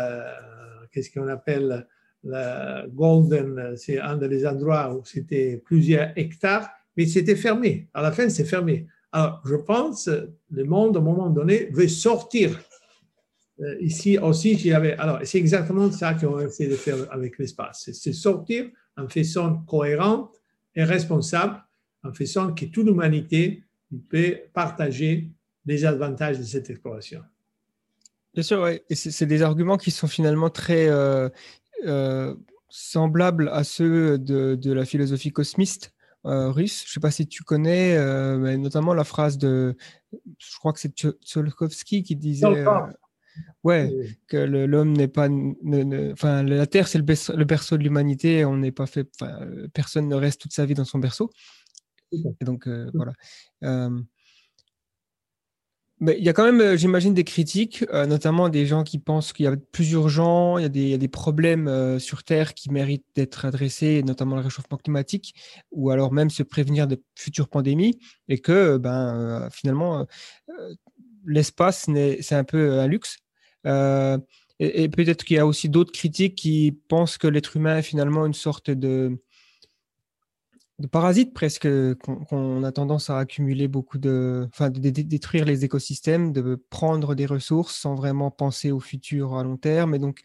qu'est-ce 0.92 1.12
qu'on 1.12 1.28
appelle 1.28 1.88
la 2.24 2.86
Golden, 2.88 3.76
c'est 3.78 4.00
un 4.00 4.18
des 4.18 4.46
endroits 4.46 4.94
où 4.94 5.06
c'était 5.06 5.62
plusieurs 5.64 6.10
hectares, 6.16 6.70
mais 6.96 7.06
c'était 7.06 7.36
fermé. 7.36 7.88
À 7.94 8.02
la 8.02 8.12
fin, 8.12 8.28
c'est 8.30 8.46
fermé. 8.46 8.88
Alors, 9.12 9.42
je 9.46 9.56
pense 9.56 10.10
le 10.52 10.64
monde, 10.64 10.98
à 10.98 11.00
un 11.00 11.04
moment 11.04 11.30
donné, 11.30 11.70
veut 11.72 11.88
sortir. 11.88 12.60
Euh, 13.60 13.76
ici 13.82 14.18
aussi, 14.18 14.58
j'y 14.58 14.72
avais. 14.72 14.94
Alors, 14.98 15.20
c'est 15.24 15.40
exactement 15.40 15.92
ça 15.92 16.14
qu'on 16.14 16.32
va 16.32 16.44
essayer 16.44 16.70
de 16.70 16.76
faire 16.76 17.12
avec 17.12 17.38
l'espace. 17.40 17.90
C'est 17.92 18.14
sortir 18.14 18.70
en 18.96 19.08
faisant 19.08 19.58
cohérente 19.68 20.36
et 20.76 20.84
responsable, 20.84 21.64
en 22.04 22.14
faisant 22.14 22.54
que 22.54 22.66
toute 22.66 22.86
l'humanité 22.86 23.64
peut 24.10 24.38
partager 24.54 25.32
les 25.66 25.86
avantages 25.86 26.38
de 26.40 26.44
cette 26.44 26.70
exploration. 26.70 27.22
Bien 28.34 28.44
sûr, 28.44 28.62
ouais. 28.62 28.84
et 28.90 28.96
c'est 28.96 29.26
des 29.26 29.42
arguments 29.42 29.78
qui 29.78 29.90
sont 29.90 30.08
finalement 30.08 30.52
très 30.52 30.88
euh, 30.90 31.28
euh, 31.86 32.36
semblables 32.70 33.50
à 33.50 33.64
ceux 33.64 34.20
de, 34.20 34.72
la 34.72 34.86
philosophie 34.86 35.32
cosmiste 35.32 35.94
euh, 36.26 36.52
russe. 36.52 36.84
Je 36.86 36.90
ne 36.90 36.94
sais 36.94 37.00
pas 37.00 37.10
si 37.10 37.28
tu 37.28 37.44
connais, 37.44 37.98
mais 38.38 38.58
notamment 38.58 38.94
la 38.94 39.04
phrase 39.04 39.40
de, 39.40 39.76
je 40.38 40.58
crois 40.60 40.72
que 40.72 40.80
c'est 40.80 40.94
Tsiolkovsky 40.96 42.04
qui 42.04 42.16
disait, 42.16 42.64
ouais, 43.64 43.92
que 44.28 44.38
l'homme 44.38 44.94
n'est 44.94 45.08
pas, 45.08 45.28
enfin, 46.12 46.44
la 46.44 46.68
Terre 46.68 46.88
c'est 46.88 46.98
le, 46.98 47.44
berceau 47.44 47.78
de 47.78 47.84
l'humanité, 47.84 48.46
on 48.46 48.58
n'est 48.58 48.72
pas 48.72 48.86
fait, 48.86 49.08
personne 49.74 50.08
ne 50.08 50.16
reste 50.16 50.42
toute 50.42 50.54
sa 50.54 50.66
vie 50.66 50.74
dans 50.74 50.86
son 50.86 51.00
berceau. 51.00 51.30
Et 52.12 52.46
donc 52.46 52.68
voilà 52.94 53.14
il 56.00 56.24
y 56.24 56.30
a 56.30 56.34
quand 56.34 56.46
même, 56.46 56.62
euh, 56.62 56.78
j'imagine, 56.78 57.14
des 57.14 57.24
critiques, 57.24 57.84
euh, 57.92 58.06
notamment 58.06 58.50
des 58.50 58.66
gens 58.68 58.84
qui 58.84 59.00
pensent 59.00 59.34
qu'il 59.34 59.46
y 59.46 59.48
a 59.48 59.56
plus 59.72 59.92
urgent, 59.92 60.58
il 60.58 60.62
y 60.62 60.66
a 60.66 60.70
des, 60.70 60.82
il 60.82 60.90
y 60.90 60.94
a 60.94 61.00
des 61.00 61.08
problèmes 61.08 61.68
euh, 61.68 61.98
sur 61.98 62.24
Terre 62.24 62.54
qui 62.54 62.72
méritent 62.72 63.06
d'être 63.16 63.46
adressés, 63.46 64.04
notamment 64.04 64.36
le 64.36 64.44
réchauffement 64.44 64.78
climatique, 64.78 65.34
ou 65.72 65.90
alors 65.90 66.14
même 66.14 66.30
se 66.30 66.44
prévenir 66.44 66.88
de 66.88 67.02
futures 67.16 67.50
pandémies, 67.50 68.00
et 68.28 68.38
que 68.40 68.78
ben, 68.78 69.50
finalement, 69.52 70.06
l'espace, 71.26 71.90
c'est 72.22 72.36
un 72.36 72.44
peu 72.44 72.80
un 72.80 72.88
luxe. 72.88 73.18
Et, 73.68 74.84
et 74.84 74.90
peut-être 74.90 75.24
qu'il 75.24 75.38
y 75.38 75.40
a 75.40 75.46
aussi 75.46 75.70
d'autres 75.70 75.92
critiques 75.92 76.36
qui 76.36 76.78
pensent 76.88 77.18
que 77.18 77.28
l'être 77.28 77.58
humain 77.58 77.78
est 77.78 77.84
finalement 77.84 78.26
une 78.26 78.34
sorte 78.34 78.72
de 78.72 79.18
de 80.80 80.88
parasites 80.88 81.34
presque, 81.34 81.68
qu'on 81.96 82.64
a 82.64 82.72
tendance 82.72 83.10
à 83.10 83.18
accumuler 83.18 83.68
beaucoup 83.68 83.98
de, 83.98 84.48
enfin, 84.54 84.70
de, 84.70 84.80
détruire 84.90 85.46
les 85.46 85.66
écosystèmes, 85.66 86.32
de 86.32 86.56
prendre 86.70 87.16
des 87.16 87.26
ressources 87.26 87.76
sans 87.76 87.96
vraiment 87.96 88.30
penser 88.30 88.72
au 88.72 88.80
futur 88.80 89.36
à 89.36 89.44
long 89.44 89.58
terme. 89.58 89.96
Et 89.96 90.00
donc, 90.00 90.22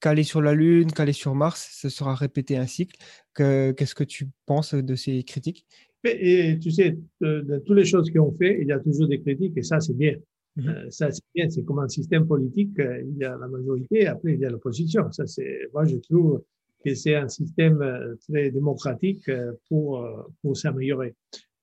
qu'aller 0.00 0.22
sur 0.22 0.40
la 0.40 0.54
Lune, 0.54 0.92
qu'aller 0.92 1.12
sur 1.12 1.34
Mars, 1.34 1.70
ce 1.72 1.88
sera 1.88 2.14
répéter 2.14 2.56
un 2.56 2.66
cycle. 2.66 2.96
Qu'est-ce 3.34 3.94
que 3.94 4.04
tu 4.04 4.28
penses 4.46 4.74
de 4.74 4.94
ces 4.94 5.24
critiques? 5.24 5.66
Et, 6.04 6.58
Tu 6.60 6.70
sais, 6.70 6.96
de, 7.20 7.62
toutes 7.66 7.76
les 7.76 7.84
choses 7.84 8.10
qu'on 8.12 8.32
fait, 8.36 8.58
il 8.60 8.68
y 8.68 8.72
a 8.72 8.78
toujours 8.78 9.08
des 9.08 9.20
critiques 9.20 9.56
et 9.56 9.64
ça, 9.64 9.80
c'est 9.80 9.96
bien. 9.96 10.14
Mmh 10.58 10.68
euh, 10.68 10.90
ça, 10.90 11.10
c'est 11.10 11.22
bien. 11.34 11.48
C'est 11.48 11.64
comme 11.64 11.78
un 11.78 11.88
système 11.88 12.26
politique, 12.26 12.78
euh, 12.80 13.02
il 13.02 13.16
y 13.16 13.24
a 13.24 13.36
la 13.36 13.48
majorité, 13.48 14.06
après, 14.06 14.34
il 14.34 14.40
y 14.40 14.44
a 14.44 14.50
l'opposition. 14.50 15.10
Ça, 15.12 15.26
c'est, 15.26 15.68
moi, 15.72 15.84
je 15.84 15.96
trouve 15.96 16.42
que 16.84 16.94
c'est 16.94 17.14
un 17.14 17.28
système 17.28 17.80
euh, 17.80 18.14
très 18.28 18.50
démocratique 18.50 19.30
pour, 19.68 20.06
pour 20.42 20.56
s'améliorer. 20.56 21.14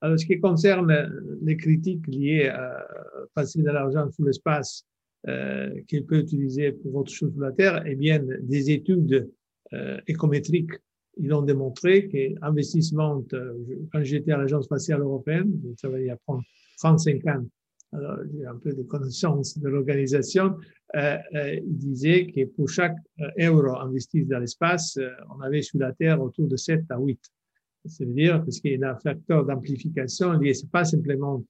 Alors, 0.02 0.18
ce 0.20 0.26
qui 0.26 0.40
concerne 0.40 0.94
les 1.42 1.58
critiques 1.58 2.08
liées 2.08 2.48
à 2.48 2.88
passer 3.34 3.62
de 3.62 3.70
l'argent 3.70 4.10
sous 4.12 4.24
l'espace 4.24 4.86
euh, 5.28 5.82
qu'il 5.88 6.06
peut 6.06 6.20
utiliser 6.20 6.72
pour 6.72 6.96
autre 6.96 7.12
chose 7.12 7.32
sur 7.34 7.42
la 7.42 7.52
Terre, 7.52 7.82
eh 7.88 7.96
bien, 7.96 8.22
des 8.42 8.70
études 8.70 9.28
euh, 9.74 10.00
écométriques, 10.06 10.74
ils 11.18 11.34
ont 11.34 11.42
démontré 11.42 12.08
qu'investissement, 12.08 13.24
quand 13.92 14.04
j'étais 14.04 14.34
à 14.34 14.38
l'Agence 14.38 14.66
spatiale 14.66 15.02
européenne, 15.02 15.52
va 15.82 16.00
y 16.00 16.10
apprendre 16.12 16.44
35 16.78 17.26
ans 17.28 17.46
alors 17.96 18.18
j'ai 18.34 18.46
un 18.46 18.56
peu 18.56 18.74
de 18.74 18.84
connaissance 18.84 19.58
de 19.58 19.68
l'organisation, 19.68 20.56
euh, 20.96 21.18
euh, 21.34 21.56
il 21.56 21.78
disait 21.78 22.28
que 22.28 22.46
pour 22.46 22.70
chaque 22.70 22.96
euh, 23.20 23.30
euro 23.40 23.78
investi 23.80 24.24
dans 24.26 24.40
l'espace, 24.40 24.98
on 25.36 25.42
avait 25.42 25.62
sur 25.62 25.80
la 25.80 25.92
Terre 25.94 26.22
autour 26.22 26.48
de 26.48 26.56
7 26.56 26.86
à 26.90 27.00
8. 27.00 27.20
C'est-à-dire 27.86 28.44
parce 28.44 28.60
qu'il 28.60 28.80
y 28.80 28.84
a 28.84 28.92
un 28.92 29.00
facteur 29.00 29.46
d'amplification 29.46 30.34
lié, 30.34 30.54
c'est 30.54 30.72
pas 30.72 30.86
simplement 30.86 31.44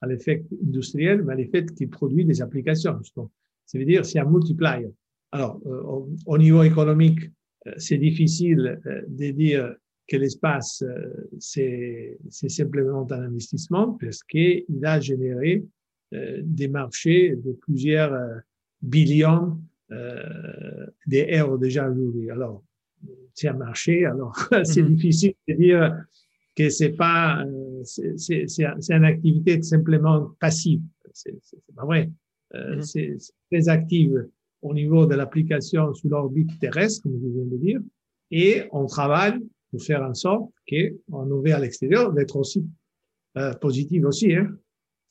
à 0.00 0.06
l'effet 0.06 0.44
industriel, 0.62 1.22
mais 1.22 1.32
à 1.32 1.36
l'effet 1.36 1.66
qui 1.66 1.86
produit 1.86 2.24
des 2.24 2.40
applications. 2.40 2.98
Ça 3.02 3.78
veut 3.78 3.84
dire 3.84 4.04
c'est 4.04 4.18
un 4.18 4.30
multiplier. 4.30 4.90
Alors, 5.32 5.60
au, 6.26 6.38
niveau 6.38 6.62
économique, 6.62 7.20
c'est 7.76 7.98
difficile 7.98 8.80
de 9.08 9.30
dire 9.30 9.74
que 10.08 10.16
l'espace, 10.16 10.82
c'est 11.38 12.18
simplement 12.30 13.06
un 13.10 13.22
investissement 13.22 13.96
parce 14.00 14.22
qu'il 14.22 14.64
a 14.82 15.00
généré 15.00 15.64
des 16.42 16.68
marchés 16.68 17.36
de 17.36 17.52
plusieurs 17.52 18.12
euh, 18.12 18.38
billions 18.80 19.58
euh, 19.90 20.86
d'euros 21.06 21.58
déjà 21.58 21.88
aujourd'hui. 21.88 22.30
Alors, 22.30 22.62
c'est 23.34 23.48
un 23.48 23.54
marché, 23.54 24.04
alors 24.04 24.36
c'est 24.64 24.82
mhm. 24.82 24.94
difficile 24.94 25.34
de 25.48 25.54
dire 25.54 26.04
que 26.54 26.68
c'est 26.68 26.90
pas, 26.90 27.44
c'est 27.84 28.46
une 28.90 29.04
activité 29.04 29.62
simplement 29.62 30.34
passive. 30.38 30.82
C'est 31.12 31.34
pas 31.74 31.84
vrai. 31.84 32.10
Mhm. 32.54 32.82
C'est 32.82 33.16
très 33.50 33.68
active 33.68 34.28
au 34.60 34.74
niveau 34.74 35.06
de 35.06 35.14
l'application 35.14 35.92
sous 35.94 36.08
l'orbite 36.08 36.58
terrestre, 36.60 37.02
comme 37.02 37.18
je 37.20 37.28
viens 37.28 37.46
de 37.46 37.56
dire, 37.56 37.80
et 38.30 38.64
on 38.72 38.86
travaille 38.86 39.40
pour 39.70 39.82
faire 39.82 40.02
en 40.02 40.14
sorte 40.14 40.50
qu'on 40.68 41.26
nous 41.26 41.42
à 41.52 41.58
l'extérieur 41.58 42.12
d'être 42.12 42.36
aussi 42.36 42.64
euh, 43.38 43.54
positif 43.54 44.04
aussi. 44.04 44.34
Hein. 44.34 44.54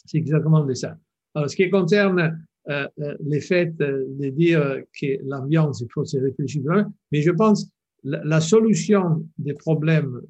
C'est 0.05 0.17
exactement 0.17 0.63
de 0.65 0.73
ça. 0.73 0.97
Alors, 1.33 1.49
ce 1.49 1.55
qui 1.55 1.69
concerne 1.69 2.45
euh, 2.69 2.87
euh, 2.99 3.15
les 3.23 3.41
faits 3.41 3.79
euh, 3.81 4.05
de 4.19 4.29
dire 4.29 4.83
que 4.99 5.07
l'ambiance, 5.25 5.81
il 5.81 5.87
faut 5.91 6.05
se 6.05 6.17
réfléchir, 6.17 6.61
mais 7.11 7.21
je 7.21 7.31
pense 7.31 7.69
la, 8.03 8.23
la 8.23 8.41
solution 8.41 9.25
des 9.37 9.53
problèmes 9.53 10.21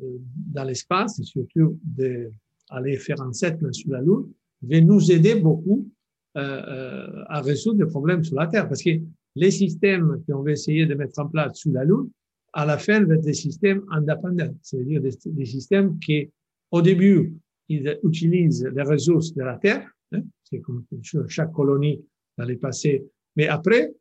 dans 0.53 0.63
l'espace, 0.63 1.19
et 1.19 1.23
surtout 1.23 1.79
d'aller 1.83 2.97
faire 2.97 3.21
un 3.21 3.33
settlement 3.33 3.73
sur 3.73 3.91
la 3.91 4.01
Lune, 4.01 4.27
va 4.61 4.81
nous 4.81 5.11
aider 5.11 5.35
beaucoup 5.35 5.89
euh, 6.37 7.23
à 7.27 7.41
résoudre 7.41 7.79
des 7.83 7.91
problèmes 7.91 8.23
sur 8.23 8.37
la 8.37 8.47
Terre. 8.47 8.69
Parce 8.69 8.81
que 8.81 8.91
les 9.35 9.51
systèmes 9.51 10.23
qu'on 10.25 10.43
va 10.43 10.51
essayer 10.51 10.85
de 10.85 10.95
mettre 10.95 11.19
en 11.19 11.27
place 11.27 11.57
sous 11.57 11.73
la 11.73 11.83
Lune, 11.83 12.09
à 12.53 12.65
la 12.65 12.77
fin, 12.77 13.03
vont 13.03 13.11
être 13.11 13.21
des 13.21 13.33
systèmes 13.33 13.83
indépendants. 13.91 14.53
C'est-à-dire 14.61 15.01
des, 15.01 15.45
systèmes 15.45 15.99
qui, 15.99 16.29
au 16.71 16.81
début, 16.81 17.33
ils 17.71 17.99
utilisent 18.03 18.69
les 18.73 18.83
ressources 18.83 19.33
de 19.33 19.43
la 19.43 19.57
Terre. 19.57 19.89
Hein, 20.11 20.21
c'est 20.43 20.59
comme 20.59 20.83
chaque 21.27 21.51
colonie 21.51 22.03
dans 22.37 22.45
les 22.45 22.57
passés. 22.57 23.05
Mais 23.35 23.47
après, 23.47 23.93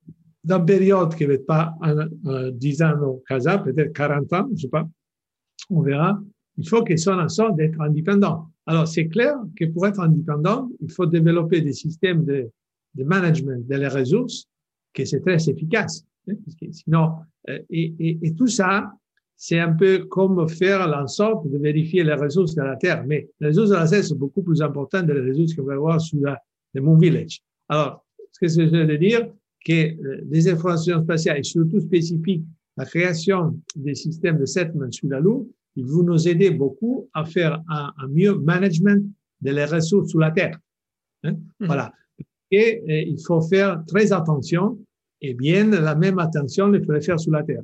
dans 0.42 0.58
une 0.58 0.66
période 0.66 1.14
qui 1.14 1.26
ne 1.26 1.36
va 1.36 1.38
pas 1.38 1.74
euh, 2.26 2.50
10 2.50 2.82
ans 2.82 3.00
au 3.02 3.22
Casa, 3.26 3.58
peut-être 3.58 3.92
40 3.92 4.32
ans, 4.32 4.46
je 4.48 4.52
ne 4.52 4.58
sais 4.58 4.68
pas, 4.68 4.88
on 5.68 5.82
verra, 5.82 6.20
il 6.56 6.68
faut 6.68 6.82
qu'ils 6.82 6.98
soient 6.98 7.22
en 7.22 7.28
sorte 7.28 7.56
d'être 7.56 7.80
indépendants. 7.80 8.50
Alors, 8.66 8.88
c'est 8.88 9.08
clair 9.08 9.36
que 9.56 9.64
pour 9.66 9.86
être 9.86 10.00
indépendant, 10.00 10.68
il 10.80 10.90
faut 10.90 11.06
développer 11.06 11.60
des 11.60 11.72
systèmes 11.72 12.24
de, 12.24 12.50
de 12.94 13.04
management 13.04 13.66
de 13.66 13.76
les 13.76 13.88
ressources 13.88 14.46
que 14.92 15.04
c'est 15.04 15.20
très 15.20 15.48
efficace. 15.48 16.04
Hein, 16.28 16.34
sinon, 16.72 17.12
euh, 17.48 17.58
et, 17.70 18.34
tout 18.36 18.46
ça, 18.46 18.92
c'est 19.42 19.58
un 19.58 19.72
peu 19.72 20.04
comme 20.04 20.46
faire 20.50 20.86
en 20.94 21.06
sorte 21.06 21.48
de 21.48 21.56
vérifier 21.56 22.04
les 22.04 22.12
ressources 22.12 22.54
de 22.54 22.60
la 22.60 22.76
Terre. 22.76 23.02
Mais 23.06 23.26
les 23.40 23.48
ressources 23.48 23.70
de 23.70 23.74
la 23.74 23.88
Terre 23.88 24.04
sont 24.04 24.16
beaucoup 24.16 24.42
plus 24.42 24.60
importantes 24.60 25.06
que 25.06 25.12
les 25.12 25.30
ressources 25.30 25.54
qu'on 25.54 25.62
va 25.62 25.72
avoir 25.72 25.98
sur 25.98 26.18
la, 26.20 26.38
le 26.74 26.82
Moon 26.82 26.98
Village. 26.98 27.40
Alors, 27.70 28.04
ce 28.32 28.38
que 28.38 28.48
je 28.48 28.60
veux 28.60 28.98
dire, 28.98 29.32
que 29.64 29.72
euh, 29.72 30.20
les 30.28 30.46
informations 30.46 31.02
spatiales 31.02 31.38
et 31.38 31.42
surtout 31.42 31.80
spécifiques, 31.80 32.44
la 32.76 32.84
création 32.84 33.58
des 33.74 33.94
systèmes 33.94 34.38
de 34.38 34.44
settlement 34.44 34.92
sous 34.92 35.08
la 35.08 35.20
Lune, 35.20 35.46
ils 35.74 35.86
vont 35.86 36.02
nous 36.02 36.28
aider 36.28 36.50
beaucoup 36.50 37.08
à 37.14 37.24
faire 37.24 37.62
un, 37.70 37.94
un 37.96 38.08
mieux 38.08 38.34
management 38.34 39.10
de 39.40 39.50
les 39.52 39.64
ressources 39.64 40.10
sous 40.10 40.18
la 40.18 40.32
Terre. 40.32 40.58
Hein? 41.24 41.32
Mmh. 41.60 41.66
Voilà. 41.66 41.94
Et, 42.50 42.82
et, 42.86 43.08
il 43.08 43.18
faut 43.26 43.40
faire 43.40 43.82
très 43.86 44.12
attention 44.12 44.78
et 45.22 45.32
bien 45.32 45.64
la 45.70 45.94
même 45.94 46.18
attention 46.18 46.74
il 46.74 46.84
faut 46.84 47.00
faire 47.00 47.18
sous 47.18 47.30
la 47.30 47.42
Terre. 47.42 47.62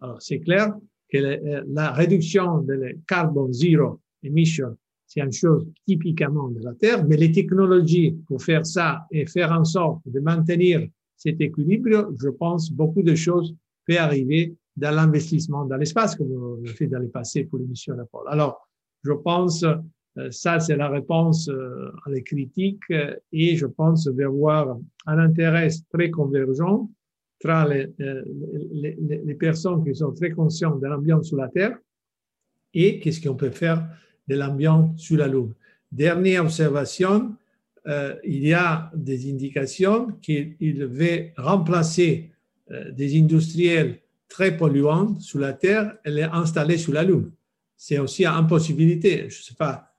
Alors, 0.00 0.22
c'est 0.22 0.38
clair 0.38 0.72
que 1.08 1.18
la, 1.18 1.28
euh, 1.30 1.64
la 1.68 1.92
réduction 1.92 2.58
de 2.58 2.74
la 2.74 2.88
carbon 3.06 3.52
zero 3.52 4.00
emission 4.22 4.76
c'est 5.06 5.20
une 5.20 5.32
chose 5.32 5.66
typiquement 5.86 6.48
de 6.48 6.60
la 6.60 6.74
Terre, 6.74 7.06
mais 7.06 7.16
les 7.16 7.32
technologies 7.32 8.16
pour 8.26 8.42
faire 8.42 8.66
ça 8.66 9.06
et 9.10 9.24
faire 9.26 9.52
en 9.52 9.64
sorte 9.64 10.00
de 10.06 10.20
maintenir 10.20 10.86
cet 11.16 11.40
équilibre, 11.40 12.12
je 12.20 12.28
pense 12.28 12.70
beaucoup 12.70 13.02
de 13.02 13.14
choses 13.14 13.54
peuvent 13.86 13.96
arriver 13.98 14.54
dans 14.76 14.94
l'investissement 14.94 15.64
dans 15.64 15.76
l'espace, 15.76 16.16
comme 16.16 16.32
on 16.32 16.60
l'a 16.62 16.72
fait 16.74 16.88
dans 16.88 16.98
le 16.98 17.08
passé 17.08 17.44
pour 17.44 17.58
les 17.58 17.66
missions 17.66 17.98
Apollo. 17.98 18.28
Alors, 18.28 18.68
je 19.04 19.12
pense, 19.12 19.62
euh, 19.62 20.30
ça 20.30 20.58
c'est 20.60 20.76
la 20.76 20.88
réponse 20.88 21.48
euh, 21.48 21.90
à 22.04 22.10
les 22.10 22.22
critiques 22.22 22.92
et 23.32 23.56
je 23.56 23.66
pense 23.66 24.08
vers 24.08 24.32
voir 24.32 24.76
un 25.06 25.18
intérêt 25.18 25.68
très 25.90 26.10
convergent 26.10 26.90
entre 27.44 27.68
les, 27.68 27.92
euh, 28.00 28.22
les, 28.72 28.96
les, 29.24 29.34
personnes 29.34 29.84
qui 29.84 29.94
sont 29.94 30.12
très 30.12 30.30
conscientes 30.30 30.80
de 30.80 30.86
l'ambiance 30.86 31.28
sur 31.28 31.36
la 31.36 31.48
Terre 31.48 31.78
et 32.72 33.00
qu'est-ce 33.00 33.20
qu'on 33.20 33.34
peut 33.34 33.50
faire 33.50 33.88
de 34.28 34.36
l'ambiance 34.36 35.00
sur 35.00 35.18
la 35.18 35.28
Lune. 35.28 35.52
Dernière 35.90 36.42
observation, 36.42 37.34
euh, 37.86 38.16
il 38.24 38.46
y 38.46 38.52
a 38.52 38.90
des 38.94 39.30
indications 39.30 40.08
qu'il 40.20 40.56
veut 40.86 41.28
remplacer 41.36 42.32
euh, 42.70 42.90
des 42.90 43.18
industriels 43.18 44.00
très 44.28 44.56
polluants 44.56 45.18
sur 45.20 45.38
la 45.38 45.52
Terre 45.52 45.96
et 46.04 46.10
les 46.10 46.22
installer 46.24 46.78
sur 46.78 46.92
la 46.92 47.04
Lune. 47.04 47.30
C'est 47.76 47.98
aussi 47.98 48.26
une 48.26 48.46
possibilité. 48.46 49.28
Je 49.28 49.38
ne 49.38 49.42
sais 49.42 49.54
pas 49.54 49.94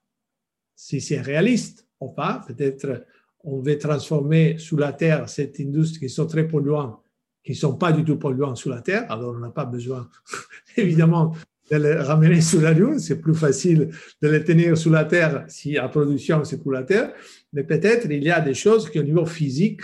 si 0.76 1.00
c'est 1.00 1.22
réaliste 1.22 1.88
ou 2.00 2.10
pas. 2.10 2.44
Peut-être 2.48 3.06
on 3.44 3.62
veut 3.62 3.78
transformer 3.78 4.58
sous 4.58 4.76
la 4.76 4.92
Terre 4.92 5.30
cette 5.30 5.60
industrie 5.60 6.08
qui 6.08 6.10
sont 6.10 6.28
très 6.28 6.48
polluants, 6.48 7.02
qui 7.48 7.54
ne 7.54 7.58
sont 7.58 7.78
pas 7.78 7.94
du 7.94 8.04
tout 8.04 8.18
polluants 8.18 8.56
sous 8.56 8.70
la 8.70 8.82
Terre. 8.82 9.10
Alors 9.10 9.34
on 9.34 9.40
n'a 9.40 9.52
pas 9.52 9.64
besoin, 9.64 10.10
évidemment, 10.76 11.34
de 11.72 11.78
les 11.78 11.94
ramener 11.94 12.42
sous 12.42 12.60
la 12.60 12.74
Lune. 12.74 13.00
C'est 13.00 13.22
plus 13.22 13.34
facile 13.34 13.90
de 14.22 14.28
les 14.28 14.44
tenir 14.44 14.78
sous 14.78 14.90
la 14.90 15.06
Terre 15.06 15.46
si 15.48 15.72
la 15.72 15.88
production 15.88 16.44
c'est 16.44 16.62
pour 16.62 16.74
la 16.74 16.84
Terre. 16.84 17.14
Mais 17.54 17.64
peut-être 17.64 18.06
il 18.10 18.22
y 18.22 18.30
a 18.30 18.42
des 18.42 18.54
choses 18.54 18.90
qui, 18.90 19.00
au 19.00 19.04
niveau 19.04 19.26
physique, 19.26 19.84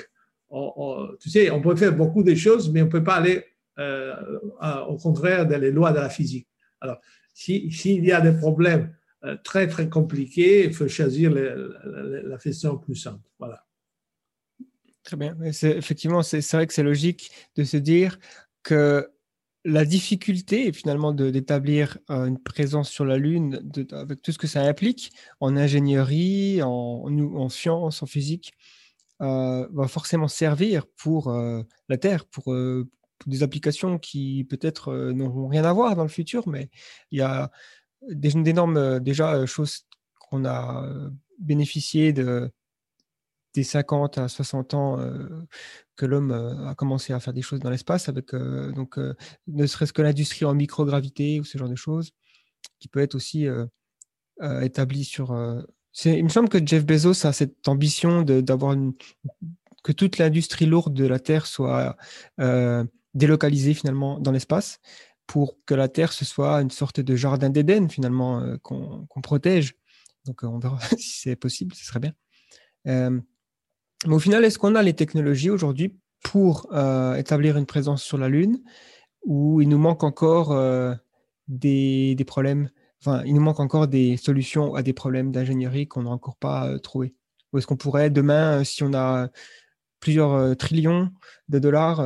tu 1.22 1.30
sais, 1.30 1.51
on 1.51 1.61
peut 1.61 1.78
faire 1.78 1.95
beaucoup 1.95 2.22
de 2.22 2.36
choses, 2.36 2.70
mais 2.70 2.82
on 2.82 2.88
ne 2.88 2.91
peut 2.91 3.03
pas 3.03 3.16
aller 3.16 3.45
euh, 3.80 4.14
au 4.89 4.97
contraire 4.97 5.47
des 5.47 5.72
lois 5.72 5.93
de 5.93 5.99
la 5.99 6.09
physique. 6.09 6.49
Alors, 6.82 6.97
s'il 7.34 7.74
si, 7.74 7.95
y 7.95 8.11
a 8.11 8.20
des 8.20 8.38
problèmes 8.38 8.93
euh, 9.24 9.38
très, 9.41 9.68
très 9.68 9.88
compliqués, 9.88 10.66
il 10.66 10.74
faut 10.74 10.89
choisir 10.89 11.32
le, 11.32 11.74
la 12.28 12.38
façon 12.38 12.78
plus 12.78 12.95
simple. 12.95 13.24
Voilà. 13.39 13.64
Très 15.04 15.18
bien. 15.18 15.36
Effectivement, 15.43 16.24
c'est 16.24 16.49
vrai 16.54 16.66
que 16.66 16.74
c'est 16.74 16.84
logique 16.84 17.32
de 17.56 17.64
se 17.64 17.78
dire 17.78 18.18
que 18.64 19.10
la 19.66 19.86
difficulté 19.86 20.72
finalement 20.74 21.14
d'établir 21.14 21.97
euh, 22.10 22.26
une 22.26 22.39
présence 22.41 22.89
sur 22.89 23.06
la 23.06 23.18
Lune, 23.18 23.62
avec 23.91 24.22
tout 24.22 24.32
ce 24.32 24.38
que 24.38 24.47
ça 24.47 24.62
implique 24.62 25.12
en 25.39 25.56
ingénierie, 25.56 26.62
en, 26.62 26.70
en 26.70 27.49
sciences, 27.49 28.04
en 28.04 28.06
physique, 28.06 28.54
euh, 29.22 29.68
va 29.72 29.88
forcément 29.88 30.28
servir 30.28 30.86
pour 30.97 31.30
euh, 31.30 31.64
la 31.89 31.97
Terre, 31.97 32.26
pour, 32.26 32.45
pour, 32.45 33.28
des 33.28 33.43
applications 33.43 33.99
qui 33.99 34.45
peut-être 34.49 34.93
n'auront 35.12 35.47
rien 35.47 35.64
à 35.64 35.72
voir 35.72 35.95
dans 35.95 36.04
le 36.04 36.10
futur, 36.10 36.47
mais 36.47 36.70
il 37.12 37.20
y 37.20 37.22
a 37.22 37.51
d'énormes 38.10 38.99
déjà 38.99 39.45
choses 39.45 39.86
qu'on 40.20 40.43
a 40.43 40.86
bénéficié 41.39 42.12
de, 42.12 42.51
des 43.54 43.64
50 43.64 44.18
à 44.18 44.28
60 44.28 44.74
ans 44.74 44.99
euh, 44.99 45.28
que 45.95 46.06
l'homme 46.06 46.32
euh, 46.32 46.68
a 46.68 46.76
commencé 46.76 47.14
à 47.14 47.20
faire 47.20 47.34
des 47.34 47.41
choses 47.41 47.60
dans 47.60 47.70
l'espace, 47.70 48.10
avec 48.10 48.34
euh, 48.34 48.72
donc 48.72 48.97
ne 49.47 49.66
serait-ce 49.66 49.93
que 49.93 50.01
l'industrie 50.01 50.45
en 50.45 50.54
microgravité 50.54 51.39
ou 51.39 51.43
ce 51.43 51.58
genre 51.58 51.70
de 51.70 51.76
choses, 51.76 52.12
qui 52.80 52.88
peut 52.88 52.99
être 52.99 53.16
aussi 53.16 53.47
établie 54.62 55.06
sur. 55.06 55.34
il 56.06 56.24
me 56.24 56.30
semble 56.30 56.49
que 56.49 56.66
Jeff 56.66 56.86
Bezos 56.86 57.26
a 57.26 57.34
cette 57.34 57.68
ambition 57.68 58.24
d'avoir 58.24 58.76
que 59.84 59.91
toute 59.91 60.18
l'industrie 60.18 60.66
lourde 60.66 60.93
de 60.93 61.06
la 61.06 61.20
Terre 61.20 61.45
soit 61.45 61.95
délocalisée 63.14 63.74
finalement 63.74 64.20
dans 64.20 64.32
l'espace 64.32 64.80
pour 65.28 65.58
que 65.66 65.74
la 65.76 65.88
Terre 65.88 66.12
ce 66.12 66.26
soit 66.26 66.62
une 66.62 66.72
sorte 66.72 66.99
de 66.99 67.16
jardin 67.16 67.49
d'Éden 67.49 67.89
finalement 67.89 68.58
qu'on 68.62 69.08
qu 69.08 69.22
protège. 69.22 69.76
Donc 70.26 70.43
on 70.43 70.60
verra 70.60 70.80
si 70.97 71.22
c'est 71.22 71.36
possible, 71.36 71.76
ce 71.76 71.86
serait 71.86 71.99
bien. 71.99 73.24
Mais 74.06 74.14
au 74.14 74.20
final, 74.20 74.43
est-ce 74.43 74.60
qu'on 74.60 74.76
a 74.76 74.84
les 74.84 74.93
technologies 74.93 75.49
aujourd'hui 75.49 75.97
pour 76.24 76.68
euh, 76.74 77.16
établir 77.16 77.58
une 77.58 77.66
présence 77.66 78.04
sur 78.04 78.18
la 78.18 78.30
Lune 78.30 78.62
ou 79.26 79.62
il 79.62 79.70
nous 79.70 79.78
manque 79.78 80.04
encore 80.04 80.51
euh, 80.51 80.93
des, 81.47 82.16
problèmes, 82.26 82.70
enfin, 83.01 83.24
il 83.26 83.34
nous 83.34 83.41
manque 83.41 83.60
encore 83.60 83.88
des 83.88 84.18
solutions 84.18 84.76
à 84.76 84.84
des 84.84 84.93
problèmes 84.93 85.32
d'ingénierie 85.32 85.88
qu'on 85.88 86.04
n'a 86.04 86.10
encore 86.10 86.38
pas 86.38 86.70
euh, 86.70 86.80
trouvés? 86.80 87.16
Ou 87.51 87.58
est-ce 87.58 87.68
qu'on 87.68 87.78
pourrait 87.78 88.10
demain, 88.10 88.64
si 88.64 88.84
on 88.84 88.93
a 88.93 89.30
plusieurs 89.99 90.58
trillions 90.58 91.12
de 91.49 91.60
dollars, 91.60 92.04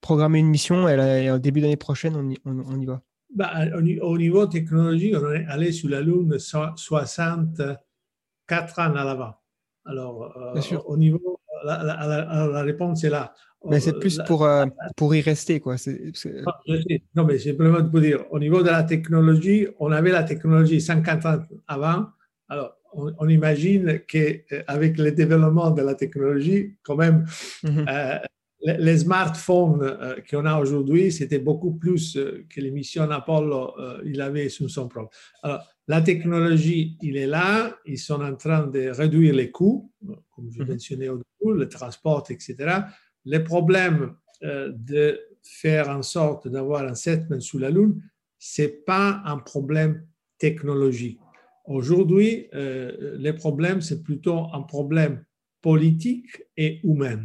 programmer 0.00 0.40
une 0.40 0.48
mission 0.48 0.88
et, 0.88 1.30
au 1.30 1.38
début 1.38 1.60
d'année 1.60 1.76
prochaine, 1.76 2.16
on 2.16 2.28
y, 2.28 2.36
on, 2.44 2.58
on 2.58 2.80
y 2.80 2.86
va? 2.86 3.02
Bah, 3.32 3.52
au, 3.76 4.18
niveau 4.18 4.46
technologique, 4.46 5.14
on 5.16 5.32
est 5.32 5.46
allé 5.46 5.70
sur 5.70 5.88
la 5.88 6.00
Lune 6.00 6.40
64 6.40 8.78
ans 8.80 8.96
à 8.96 9.04
l'avant. 9.04 9.39
Alors, 9.90 10.16
euh, 10.36 10.76
au 10.86 10.96
niveau, 10.96 11.40
la, 11.64 11.82
la, 11.82 12.06
la, 12.06 12.46
la 12.46 12.62
réponse 12.62 13.04
est 13.04 13.10
là. 13.10 13.34
Mais 13.68 13.80
c'est 13.80 13.98
plus 13.98 14.18
pour, 14.26 14.44
euh, 14.44 14.64
pour 14.96 15.14
y 15.14 15.20
rester, 15.20 15.60
quoi. 15.60 15.76
C 15.76 16.12
Non, 17.14 17.24
mais 17.24 17.38
simplement 17.38 17.84
pour 17.84 18.00
dire, 18.00 18.24
au 18.30 18.38
niveau 18.38 18.62
de 18.62 18.70
la 18.70 18.84
technologie, 18.84 19.66
on 19.78 19.92
avait 19.92 20.12
la 20.12 20.22
technologie 20.22 20.80
50 20.80 21.26
ans 21.26 21.38
avant. 21.68 22.06
Alors, 22.48 22.76
on, 22.92 23.12
on 23.18 23.28
imagine 23.28 24.00
qu'avec 24.08 24.98
le 24.98 25.12
développement 25.12 25.70
de 25.70 25.82
la 25.82 25.94
technologie, 25.94 26.76
quand 26.82 26.96
même, 26.96 27.26
mm 27.62 27.68
-hmm. 27.68 27.84
euh, 27.88 28.18
les, 28.62 28.76
les, 28.78 28.98
smartphones 28.98 29.82
euh, 29.82 30.16
qu'on 30.28 30.44
a 30.46 30.58
aujourd'hui, 30.58 31.12
c'était 31.12 31.38
beaucoup 31.38 31.72
plus 31.72 32.16
euh, 32.16 32.46
que 32.48 32.60
les 32.60 32.70
missions 32.70 33.10
Apollo, 33.10 33.74
euh, 33.78 34.02
il 34.04 34.20
avait 34.20 34.48
sur 34.48 34.68
son 34.70 34.88
propre. 34.88 35.10
Alors, 35.42 35.62
la 35.90 36.02
technologie, 36.02 36.96
il 37.02 37.16
est 37.16 37.26
là, 37.26 37.76
ils 37.84 37.98
sont 37.98 38.22
en 38.22 38.36
train 38.36 38.64
de 38.68 38.90
réduire 38.90 39.34
les 39.34 39.50
coûts, 39.50 39.90
comme 40.30 40.48
je 40.48 40.62
mentionnais 40.62 41.08
au 41.08 41.16
début, 41.16 41.58
le 41.58 41.68
transport, 41.68 42.24
etc. 42.30 42.54
Les 43.24 43.40
problèmes 43.40 44.14
euh, 44.44 44.70
de 44.72 45.18
faire 45.42 45.88
en 45.88 46.02
sorte 46.02 46.46
d'avoir 46.46 46.84
un 46.84 46.94
settlement 46.94 47.40
sous 47.40 47.58
la 47.58 47.70
Lune, 47.70 48.00
c'est 48.38 48.84
pas 48.84 49.20
un 49.24 49.38
problème 49.38 50.06
technologique. 50.38 51.18
Aujourd'hui, 51.64 52.46
euh, 52.54 53.16
les 53.18 53.32
problèmes, 53.32 53.80
c'est 53.80 54.04
plutôt 54.04 54.46
un 54.52 54.62
problème 54.62 55.24
politique 55.60 56.40
et 56.56 56.78
humain, 56.86 57.24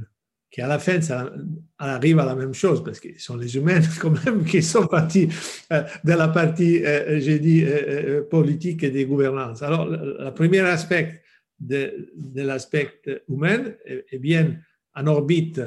qui 0.55 0.61
à 0.61 0.67
la 0.67 0.79
fin, 0.79 1.01
ça 1.01 1.33
arrive 1.77 2.17
à 2.19 2.25
la 2.25 2.33
même 2.33 2.53
chose, 2.53 2.81
parce 2.81 3.01
que 3.01 3.09
ce 3.13 3.19
sont 3.19 3.35
les 3.35 3.57
humains 3.57 3.81
quand 4.01 4.25
même 4.25 4.45
qui 4.45 4.63
sont 4.63 4.87
partis 4.87 5.27
euh, 5.73 5.83
de 6.01 6.13
la 6.13 6.29
partie, 6.29 6.81
euh, 6.85 7.19
j'ai 7.19 7.39
dit, 7.39 7.65
euh, 7.65 8.23
politique 8.23 8.81
et 8.83 8.89
des 8.89 9.03
gouvernances. 9.03 9.61
Alors, 9.61 9.85
le 9.85 10.29
premier 10.33 10.61
aspect 10.61 11.21
de, 11.59 12.09
l'aspect 12.35 13.01
humain 13.27 13.65
est 13.85 14.17
bien 14.17 14.55
en 14.95 15.07
orbite. 15.07 15.61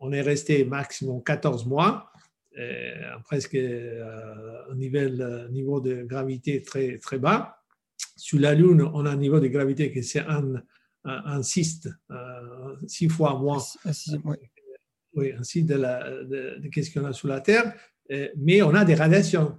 On 0.00 0.10
est 0.10 0.22
resté 0.22 0.64
maximum 0.64 1.22
14 1.22 1.66
mois, 1.66 2.10
presque 3.26 3.54
un 3.54 4.74
niveau, 4.74 5.48
niveau 5.52 5.80
de 5.80 6.02
gravité 6.02 6.62
très, 6.62 6.98
très 6.98 7.18
bas. 7.18 7.62
Sur 8.16 8.40
la 8.40 8.54
Lune, 8.54 8.82
on 8.92 9.06
a 9.06 9.10
un 9.10 9.16
niveau 9.16 9.38
de 9.38 9.46
gravité 9.46 9.92
qui 9.92 10.02
c'est 10.02 10.26
un, 10.26 10.54
un, 11.04 11.42
cyste, 11.42 11.88
six 12.86 13.08
fois 13.08 13.38
moins. 13.38 13.58
Oui, 15.14 15.32
ainsi 15.38 15.64
de, 15.64 15.74
la, 15.74 16.08
de, 16.24 16.60
de 16.60 16.82
ce 16.82 16.92
qu'on 16.92 17.04
a 17.04 17.12
sous 17.12 17.26
la 17.26 17.40
Terre, 17.40 17.74
mais 18.36 18.62
on 18.62 18.74
a 18.74 18.84
des 18.84 18.94
radiations. 18.94 19.58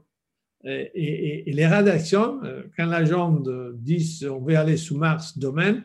Et, 0.63 1.51
les 1.51 1.65
radiations, 1.65 2.39
quand 2.77 2.85
la 2.85 3.03
jambe 3.03 3.75
dit 3.77 4.21
on 4.29 4.39
veut 4.39 4.57
aller 4.57 4.77
sous 4.77 4.97
Mars 4.97 5.37
domaine, 5.37 5.83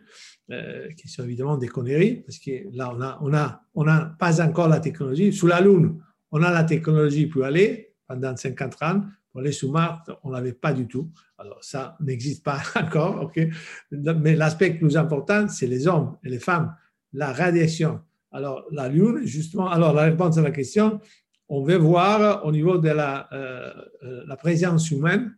qui 0.97 1.09
sont 1.09 1.25
évidemment 1.25 1.57
des 1.57 1.69
conneries, 1.69 2.23
parce 2.23 2.39
que 2.39 2.51
là, 2.77 2.93
on 2.93 2.99
n'a 2.99 3.19
on 3.23 3.35
a, 3.35 3.63
on 3.75 3.89
a 3.89 4.05
pas 4.19 4.41
encore 4.41 4.69
la 4.69 4.81
technologie. 4.81 5.33
Sous 5.33 5.47
la 5.47 5.61
Lune, 5.61 6.01
on 6.31 6.43
a 6.43 6.53
la 6.53 6.65
technologie 6.65 7.27
pour 7.27 7.45
aller 7.45 7.95
pendant 8.07 8.37
50 8.37 8.83
ans, 8.83 9.03
pour 9.37 9.43
aller 9.43 9.53
sous 9.53 9.71
Mars, 9.71 10.11
on 10.25 10.31
n'avait 10.31 10.55
pas 10.55 10.73
du 10.73 10.89
tout. 10.89 11.11
Alors, 11.37 11.63
ça 11.63 11.99
n'existe 12.01 12.43
pas 12.43 12.59
encore, 12.75 13.31
mais 13.91 14.35
l'aspect 14.35 14.71
plus 14.71 14.97
important, 14.97 15.47
c'est 15.49 15.67
les 15.67 15.87
hommes 15.87 16.17
et 16.25 16.31
les 16.31 16.39
femmes, 16.39 16.75
la 17.13 17.35
radiation. 17.35 18.01
Alors, 18.33 18.65
la 18.71 18.89
Lune, 18.89 19.27
justement, 19.27 19.69
alors 19.69 19.93
la 19.93 20.05
réponse 20.05 20.39
à 20.39 20.41
la 20.41 20.53
question, 20.53 21.03
on 21.51 21.63
veut 21.63 21.77
voir 21.77 22.47
au 22.47 22.51
niveau 22.51 22.79
de 22.79 22.89
la, 22.89 23.29
euh, 23.35 23.75
euh, 24.05 24.25
la 24.27 24.37
présence 24.39 24.91
humaine, 24.91 25.37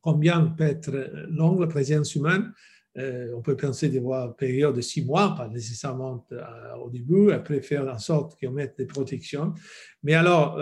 combien 0.00 0.42
peut 0.42 0.62
être 0.62 0.92
longue 1.28 1.58
la 1.58 1.66
présence 1.66 2.14
humaine. 2.14 2.52
Euh, 2.98 3.32
on 3.36 3.42
peut 3.42 3.56
penser 3.56 3.88
de 3.88 4.00
voir 4.00 4.28
une 4.28 4.34
période 4.34 4.74
de 4.74 4.80
six 4.80 5.04
mois, 5.04 5.34
pas 5.36 5.48
nécessairement 5.48 6.26
au 6.82 6.90
début, 6.90 7.30
après 7.30 7.60
faire 7.60 7.86
en 7.88 7.98
sorte 7.98 8.38
qu'on 8.40 8.52
mette 8.52 8.78
des 8.78 8.86
protections. 8.86 9.52
Mais 10.02 10.14
alors, 10.14 10.58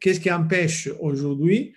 qu'est-ce 0.00 0.20
qui 0.20 0.30
empêche 0.30 0.88
aujourd'hui 1.00 1.74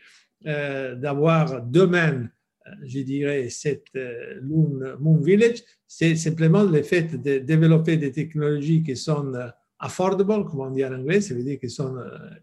euh, 0.47 0.95
d'avoir 0.95 1.61
demain, 1.61 2.29
euh, 2.65 2.71
je 2.85 2.99
dirais, 2.99 3.49
cette 3.49 3.87
euh, 3.97 4.39
Moon, 4.41 5.17
Village, 5.21 5.63
c'est 5.85 6.15
simplement 6.15 6.63
le 6.63 6.81
fait 6.81 7.21
de 7.21 7.39
développer 7.39 7.97
des 7.97 8.13
technologies 8.13 8.81
qui 8.81 8.95
sont 8.95 9.33
affordable, 9.79 10.45
comme 10.45 10.61
on 10.61 10.71
dit 10.71 10.85
en 10.85 10.93
anglais, 10.93 11.19
ça 11.19 11.33
veut 11.33 11.43
dire 11.43 11.59
qu'elles 11.59 11.69
sont 11.71 11.97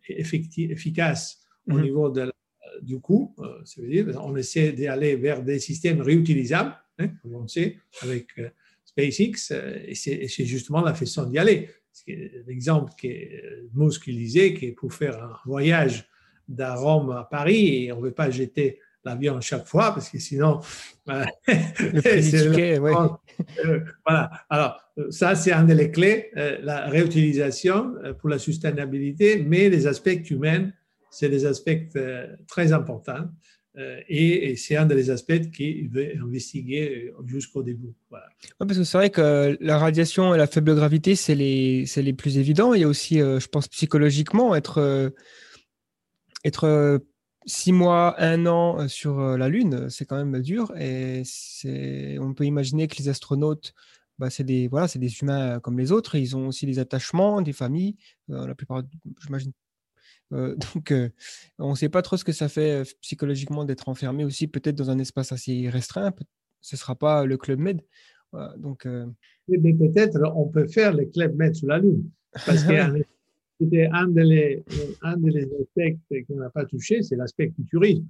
efficaces 0.09 1.39
au 1.71 1.75
mhm. 1.75 1.83
niveau 1.83 2.11
de, 2.11 2.31
du. 2.83 2.97
Ça 3.65 3.81
veut 3.81 3.89
dire 3.89 4.07
on 4.23 4.37
essaie 4.37 4.73
d'aller 4.73 5.17
vers 5.17 5.43
des 5.43 5.59
systèmes 5.59 6.01
réutilisables, 6.01 6.75
hein, 6.99 7.09
comme 7.23 7.35
on 7.35 7.49
sait, 7.49 7.77
avec 8.03 8.29
SpaceX, 8.85 9.53
et 9.87 9.95
c'est 9.95 10.45
justement 10.45 10.83
la 10.83 10.95
façon 10.95 11.25
d'y 11.25 11.39
aller. 11.39 11.69
L'exemple 12.47 12.93
que 13.01 13.09
Musk 13.75 14.09
disait, 14.11 14.55
que 14.55 14.71
pour 14.73 14.93
faire 14.93 15.23
un 15.23 15.37
voyage 15.45 16.09
de 16.49 16.65
Rome 16.65 17.11
à 17.11 17.25
Paris 17.25 17.85
et 17.85 17.93
on 17.93 17.99
ne 17.99 18.05
veut 18.05 18.13
pas 18.13 18.31
jeter 18.31 18.79
l'avion 19.05 19.41
chaque 19.41 19.67
fois 19.67 19.93
parce 19.93 20.11
que 20.11 20.19
sinon. 20.19 20.61
Euh, 21.09 21.25
le 21.49 22.07
euh, 23.65 23.81
voilà. 24.05 24.31
Alors, 24.51 24.81
ça, 25.11 25.35
c'est 25.35 25.53
un 25.53 25.65
des 25.65 25.91
clés, 25.91 26.31
euh, 26.37 26.59
la 26.63 26.87
réutilisation 26.89 27.95
pour 28.19 28.29
la 28.29 28.39
sustainabilité, 28.39 29.39
mais 29.39 29.69
les 29.69 29.87
aspects 29.87 30.31
humains, 30.31 30.71
c'est 31.19 31.29
des 31.29 31.47
aspects 31.47 31.71
très 32.49 32.73
importants. 32.73 33.29
Et, 34.09 34.57
c'est 34.57 34.77
un 34.77 34.87
des 34.87 35.11
aspects 35.11 35.51
qu'il 35.51 35.91
veut 35.91 36.11
investiguer 36.23 37.13
jusqu'au 37.27 37.63
début. 37.63 37.93
Voilà. 38.09 38.27
parce 38.59 38.79
que 38.79 38.85
c'est 38.85 38.97
vrai 38.97 39.11
que 39.11 39.59
la 39.61 39.77
radiation 39.77 40.35
et 40.35 40.39
la 40.39 40.47
faible 40.47 40.75
gravité, 40.75 41.15
c'est 41.15 41.35
les, 41.35 41.85
les 41.97 42.13
plus 42.15 42.39
évidents. 42.39 42.73
Il 42.73 42.81
y 42.81 42.85
a 42.85 42.89
aussi, 42.89 43.19
je 43.19 43.47
pense, 43.49 43.69
psychologiquement, 43.69 44.55
être 44.55 45.13
être 46.47 46.65
euh, 46.65 46.99
six 47.45 47.73
mois, 47.73 48.15
un 48.23 48.47
an 48.47 48.81
euh, 48.81 48.89
sur 48.89 49.19
euh, 49.19 49.37
la 49.37 49.49
Lune, 49.49 49.91
c'est 49.91 50.05
quand 50.05 50.17
même 50.17 50.41
dur. 50.41 50.73
Et 50.79 51.23
on 52.21 52.35
peut 52.35 52.45
imaginer 52.45 52.87
que 52.87 52.97
les 52.99 53.09
astronautes, 53.09 53.75
bah, 54.19 54.31
c'est 54.31 54.45
des, 54.45 54.69
voilà, 54.69 54.87
des 54.87 55.19
humains 55.19 55.61
comme 55.61 55.79
les 55.79 55.93
autres. 55.93 56.15
Ils 56.15 56.37
ont 56.37 56.49
aussi 56.49 56.67
des 56.67 56.79
attachements, 56.79 57.43
des 57.43 57.53
familles. 57.53 57.97
la 58.29 58.55
plupart, 58.55 58.83
j'imagine. 59.25 59.53
donc, 60.31 60.93
on 61.59 61.71
ne 61.71 61.75
sait 61.77 61.89
pas 61.89 62.03
trop 62.03 62.17
ce 62.17 62.25
que 62.25 62.33
ça 62.33 62.49
fait 62.49 62.83
psychologiquement 63.01 63.65
d'être 63.65 63.89
enfermé 63.89 64.25
aussi, 64.25 64.49
peut-être 64.49 64.77
dans 64.77 64.91
un 64.91 64.99
espace 64.99 65.33
assez 65.33 65.69
restreint. 65.69 66.13
Ce 66.61 66.77
ne 66.77 66.79
sera 66.79 66.95
pas 66.97 67.25
le 67.25 67.37
Club 67.37 67.61
Med. 67.61 67.81
donc, 68.57 68.87
Mais 69.49 69.73
peut-être 69.73 70.21
on 70.35 70.49
peut 70.49 70.67
faire 70.67 70.95
le 70.95 71.07
Club 71.07 71.37
Med 71.37 71.55
sur 71.55 71.69
la 71.69 71.79
Lune. 71.79 72.11
Parce 72.45 72.65
qu'il 72.65 73.05
c'était 73.61 73.89
un 73.93 74.09
des 74.09 74.63
aspects 75.61 76.27
qu'on 76.29 76.37
n'a 76.37 76.51
pas 76.51 76.65
touché, 76.67 77.03
c'est 77.03 77.17
l'aspect 77.17 77.53
du 77.59 77.65
tourisme. 77.67 78.07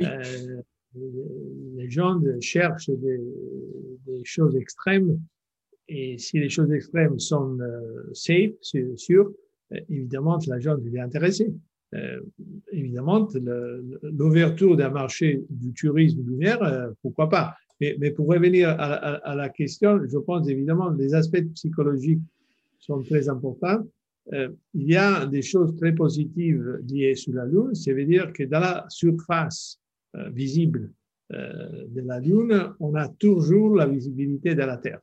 Euh, 0.00 0.62
les 0.94 1.90
gens 1.90 2.20
cherchent 2.40 2.90
des, 2.90 3.20
des, 4.06 4.24
choses 4.24 4.56
extrêmes 4.56 5.20
et 5.88 6.18
si 6.18 6.38
les 6.38 6.48
choses 6.48 6.70
extrêmes 6.70 7.18
sont 7.18 7.58
euh, 7.60 8.08
safe, 8.12 8.52
sûres, 8.60 9.26
euh, 9.26 9.32
évidemment, 9.88 10.38
la 10.46 10.60
gente 10.60 10.80
est 10.86 10.98
intéressée. 10.98 11.52
Euh, 11.94 12.20
évidemment, 12.70 13.28
l'ouverture 14.02 14.76
d'un 14.76 14.90
marché 14.90 15.42
du 15.48 15.72
tourisme 15.72 16.22
lunaire, 16.26 16.62
euh, 16.62 16.90
pourquoi 17.02 17.28
pas. 17.28 17.54
Mais, 17.80 18.10
pour 18.10 18.26
revenir 18.26 18.70
à, 18.70 19.34
la 19.36 19.48
question, 19.48 20.00
je 20.04 20.18
pense 20.18 20.48
évidemment 20.48 20.90
les 20.90 21.14
aspects 21.14 21.44
psychologiques 21.54 22.20
sont 22.80 23.02
très 23.02 23.28
importants. 23.28 23.86
Euh, 24.32 24.48
il 24.74 24.88
y 24.88 24.96
a 24.96 25.26
des 25.26 25.42
choses 25.42 25.76
très 25.76 25.92
positives 25.92 26.80
liées 26.88 27.14
sur 27.14 27.34
la 27.34 27.46
Lune. 27.46 27.74
Ça 27.74 27.92
veut 27.92 28.04
dire 28.04 28.32
que 28.32 28.42
dans 28.42 28.60
la 28.60 28.84
surface 28.88 29.80
euh, 30.16 30.28
visible 30.30 30.90
euh, 31.32 31.86
de 31.88 32.00
la 32.02 32.18
Lune, 32.18 32.72
on 32.80 32.94
a 32.94 33.08
toujours 33.08 33.76
la 33.76 33.86
visibilité 33.86 34.54
de 34.54 34.62
la 34.62 34.76
Terre, 34.76 35.00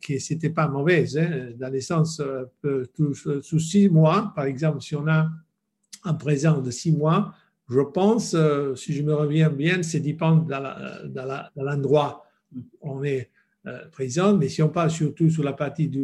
qui 0.00 0.18
n'était 0.30 0.50
pas 0.50 0.68
mauvaise, 0.68 1.18
hein, 1.18 1.50
dans 1.58 1.72
le 1.72 1.80
sens, 1.80 2.22
sous 3.42 3.58
six 3.58 3.88
mois, 3.88 4.32
par 4.34 4.44
exemple, 4.44 4.80
si 4.80 4.96
on 4.96 5.06
a 5.06 5.28
un 6.04 6.14
présent 6.14 6.60
de 6.60 6.70
six 6.70 6.92
mois, 6.92 7.34
je 7.68 7.80
pense, 7.80 8.34
si 8.74 8.94
je 8.94 9.02
me 9.02 9.14
reviens 9.14 9.50
bien, 9.50 9.82
c'est 9.82 10.00
dépend 10.00 10.36
de 10.36 11.62
l'endroit 11.62 12.26
où 12.54 12.62
on 12.80 13.04
est 13.04 13.30
euh, 13.66 13.78
présente, 13.92 14.38
mais 14.38 14.48
si 14.48 14.62
on 14.62 14.70
parle 14.70 14.90
surtout 14.90 15.28
sur 15.28 15.42
la 15.42 15.52
partie 15.52 15.86
du, 15.86 16.02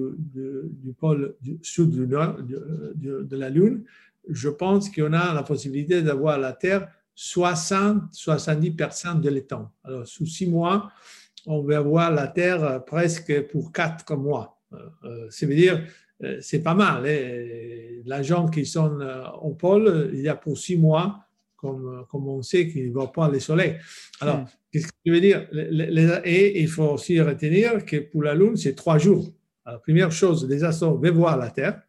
pôle 0.98 1.36
sud 1.62 1.94
nord 1.94 2.36
de, 2.42 3.34
la 3.34 3.48
Lune, 3.48 3.82
je 4.28 4.50
pense 4.50 4.90
qu'on 4.90 5.14
a 5.14 5.32
la 5.32 5.42
possibilité 5.42 6.02
d'avoir 6.02 6.38
la 6.38 6.52
Terre 6.52 6.86
60-70% 7.16 9.22
de 9.22 9.30
l'étang. 9.30 9.72
Alors, 9.84 10.06
sous 10.06 10.26
six 10.26 10.46
mois, 10.46 10.92
on 11.46 11.62
va 11.62 11.78
avoir 11.78 12.12
la 12.12 12.26
Terre 12.26 12.84
presque 12.84 13.48
pour 13.48 13.72
quatre 13.72 14.16
mois. 14.16 14.60
Euh, 14.72 14.76
euh, 15.04 15.26
ça 15.30 15.46
veut 15.46 15.54
dire, 15.54 15.84
c'est 16.40 16.62
pas 16.62 16.74
mal. 16.74 17.06
Hein. 17.06 18.02
La 18.04 18.22
jambe 18.22 18.50
qui 18.50 18.64
sont 18.64 18.98
au 19.42 19.50
pôle, 19.54 20.10
il 20.14 20.20
y 20.20 20.28
a 20.28 20.34
pour 20.34 20.56
six 20.56 20.76
mois, 20.76 21.26
comme, 21.56 22.06
comme 22.10 22.28
on 22.28 22.42
sait 22.42 22.68
qu'il 22.68 22.88
ne 22.88 22.94
va 22.94 23.06
pas 23.08 23.28
le 23.28 23.38
soleil. 23.38 23.76
Alors, 24.20 24.38
hmm. 24.38 24.46
qu'est-ce 24.72 24.86
que 24.86 24.92
je 25.04 25.12
veux 25.12 25.20
dire? 25.20 25.46
Et 26.24 26.60
il 26.60 26.68
faut 26.68 26.84
aussi 26.84 27.20
retenir 27.20 27.84
que 27.84 27.98
pour 27.98 28.22
la 28.22 28.34
Lune, 28.34 28.56
c'est 28.56 28.74
trois 28.74 28.98
jours. 28.98 29.30
Alors, 29.64 29.82
première 29.82 30.12
chose, 30.12 30.48
les 30.48 30.64
astronautes 30.64 31.02
veulent 31.02 31.14
voir 31.14 31.36
la 31.36 31.50
Terre. 31.50 31.82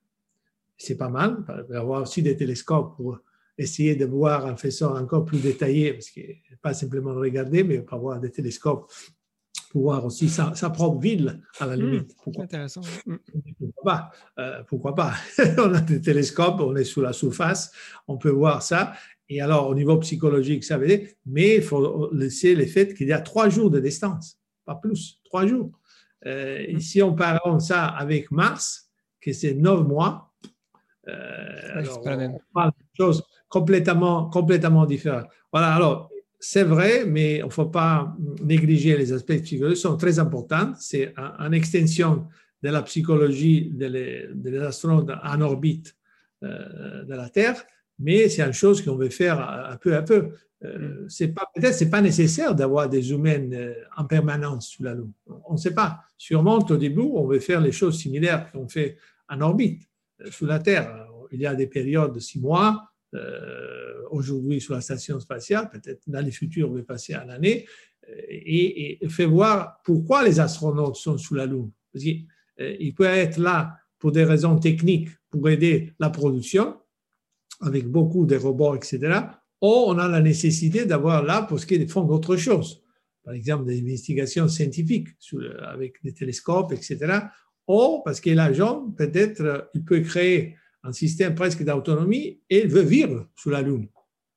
C'est 0.76 0.98
pas 0.98 1.10
mal. 1.10 1.38
Il 1.48 1.64
va 1.70 1.76
y 1.76 1.78
avoir 1.78 2.02
aussi 2.02 2.22
des 2.22 2.36
télescopes 2.36 2.98
pour 2.98 3.20
essayer 3.58 3.96
de 3.96 4.06
voir 4.06 4.46
en 4.46 4.56
faisant 4.56 4.96
encore 4.96 5.26
plus 5.26 5.40
détaillé, 5.40 5.94
parce 5.94 6.10
que 6.10 6.22
pas 6.62 6.74
simplement 6.74 7.14
regarder, 7.14 7.64
mais 7.64 7.80
pas 7.80 7.98
voir 7.98 8.20
des 8.20 8.30
télescopes 8.30 8.92
pour 9.78 9.84
voir 9.84 10.06
aussi 10.06 10.28
sa, 10.28 10.52
propre 10.72 11.00
ville 11.00 11.40
à 11.60 11.68
la 11.68 11.78
hmm. 11.78 11.82
limite. 11.82 12.16
pourquoi, 12.24 12.46
intéressant. 12.46 12.82
Pourquoi 13.60 13.84
pas 13.84 14.12
euh, 14.40 14.64
Pourquoi 14.68 14.96
pas 14.96 15.14
On 15.60 15.72
a 15.72 15.82
des 15.82 16.02
télescopes, 16.02 16.60
on 16.62 16.76
est 16.76 16.84
sous 16.84 17.02
la 17.02 17.14
surface, 17.14 17.72
on 18.08 18.18
peut 18.18 18.32
voir 18.32 18.64
ça. 18.64 18.94
Et 19.30 19.40
alors, 19.40 19.70
au 19.70 19.76
niveau 19.76 19.96
psychologique, 19.98 20.64
ça 20.64 20.80
veut 20.80 20.88
dire, 20.88 21.08
mais 21.28 21.58
il 21.58 21.62
faut 21.62 22.12
laisser 22.12 22.56
le 22.56 22.66
fait 22.66 22.96
qu'il 22.96 23.08
y 23.08 23.14
a 23.14 23.22
trois 23.22 23.50
jours 23.50 23.70
de 23.70 23.80
distance, 23.80 24.40
pas 24.66 24.74
plus, 24.74 25.22
trois 25.24 25.46
jours. 25.46 25.70
Euh, 26.26 26.66
et 26.68 26.80
si 26.80 27.04
on 27.04 27.14
parle 27.14 27.62
ça 27.62 27.86
avec 27.86 28.32
Mars, 28.32 28.90
que 29.22 29.32
c'est 29.32 29.54
neuf 29.54 29.82
mois, 29.82 30.34
Euh, 31.08 32.18
même. 32.18 32.34
On 32.34 32.54
parle 32.54 32.72
de 32.72 33.04
choses 33.06 33.24
complètement, 33.48 34.30
complètement 34.30 34.86
différentes. 34.86 35.28
Voilà, 35.54 35.74
alors, 35.76 36.10
c'est 36.40 36.64
vrai, 36.64 37.06
mais 37.06 37.38
il 37.38 37.46
ne 37.46 37.50
faut 37.50 37.66
pas 37.66 38.16
négliger 38.44 38.98
les 38.98 39.12
aspects 39.14 39.42
psychologiques, 39.42 39.80
ils 39.80 39.82
sont 39.82 39.98
très 39.98 40.20
importants. 40.20 40.74
C'est 40.80 41.14
en 41.18 41.52
extension 41.52 42.28
de 42.64 42.70
la 42.70 42.82
psychologie 42.84 43.72
des 43.74 44.58
astronautes 44.60 45.10
en 45.24 45.42
orbite 45.42 45.96
euh, 46.44 47.04
de 47.04 47.14
la 47.14 47.30
Terre, 47.30 47.64
mais 48.00 48.30
c'est 48.30 48.44
une 48.44 48.54
chose 48.54 48.84
qu'on 48.84 48.96
veut 48.96 49.10
faire 49.10 49.40
un 49.40 49.78
peu 49.78 49.96
à 49.96 50.02
peu. 50.02 50.32
Euh, 50.66 51.06
c'est 51.08 51.30
pas 51.30 51.50
peut-être 51.54 51.76
c'est 51.76 51.90
pas 51.90 52.02
nécessaire 52.02 52.56
d'avoir 52.56 52.90
des 52.90 53.12
humains 53.12 53.52
euh, 53.54 53.76
en 53.96 54.06
permanence 54.06 54.70
sur 54.70 54.86
la 54.86 54.96
Lune. 54.96 55.12
On 55.46 55.54
ne 55.54 55.58
sait 55.58 55.74
pas. 55.74 56.02
Sûrement 56.18 56.58
au 56.58 56.78
début, 56.78 57.02
on 57.02 57.28
veut 57.28 57.40
faire 57.40 57.62
les 57.62 57.72
choses 57.72 58.00
similaires 58.00 58.52
qu'on 58.52 58.68
fait 58.68 58.98
en 59.30 59.42
orbite 59.42 59.88
euh, 60.22 60.32
sur 60.32 60.48
la 60.48 60.60
Terre. 60.60 61.08
Il 61.32 61.42
y 61.42 61.46
a 61.46 61.54
des 61.54 61.68
périodes 61.68 62.14
de 62.14 62.20
six 62.20 62.40
mois. 62.40 62.92
Euh, 63.14 63.94
Aujourd'hui 64.12 64.62
sur 64.62 64.74
la 64.74 64.82
station 64.82 65.20
spatiale, 65.20 65.70
peut-être 65.70 66.02
dans 66.08 66.24
les 66.24 66.32
futurs, 66.32 66.70
on 66.70 66.76
va 66.76 66.84
passer 66.84 67.14
à 67.14 67.26
l'année 67.26 67.68
et, 68.30 69.04
et 69.04 69.10
fait 69.10 69.26
voir 69.26 69.82
pourquoi 69.84 70.24
les 70.24 70.40
astronautes 70.40 70.96
sont 70.96 71.18
sous 71.18 71.36
la 71.36 71.46
Lune. 71.46 71.72
Parce 71.92 72.06
qu'ils 72.06 72.96
peuvent 72.96 73.18
être 73.18 73.38
là 73.38 73.76
pour 74.00 74.12
des 74.12 74.24
raisons 74.24 74.58
techniques, 74.58 75.10
pour 75.30 75.50
aider 75.50 75.94
la 76.00 76.10
production, 76.10 76.78
avec 77.62 77.88
beaucoup 77.88 78.26
de 78.26 78.36
robots, 78.36 78.76
etc. 78.76 79.20
Ou 79.62 79.68
on 79.68 79.98
a 79.98 80.08
la 80.08 80.22
nécessité 80.22 80.86
d'avoir 80.86 81.24
là 81.24 81.46
parce 81.50 81.66
qu'ils 81.66 81.90
font 81.90 82.04
d'autres 82.04 82.38
choses. 82.38 82.84
Par 83.24 83.34
exemple, 83.34 83.66
des 83.66 83.82
investigations 83.82 84.48
scientifiques 84.48 85.10
avec 85.64 86.02
des 86.04 86.14
télescopes, 86.14 86.72
etc. 86.72 87.20
Ou 87.68 88.02
parce 88.06 88.22
que 88.22 88.30
l'agent, 88.30 88.92
peut-être, 88.92 89.70
il 89.74 89.84
peut 89.84 90.02
créer 90.02 90.56
un 90.84 90.92
système 90.92 91.36
presque 91.36 91.64
d'autonomie 91.64 92.40
et 92.50 92.66
veut 92.68 92.82
vivre 92.82 93.28
sur 93.36 93.52
la 93.52 93.62
Lune. 93.62 93.88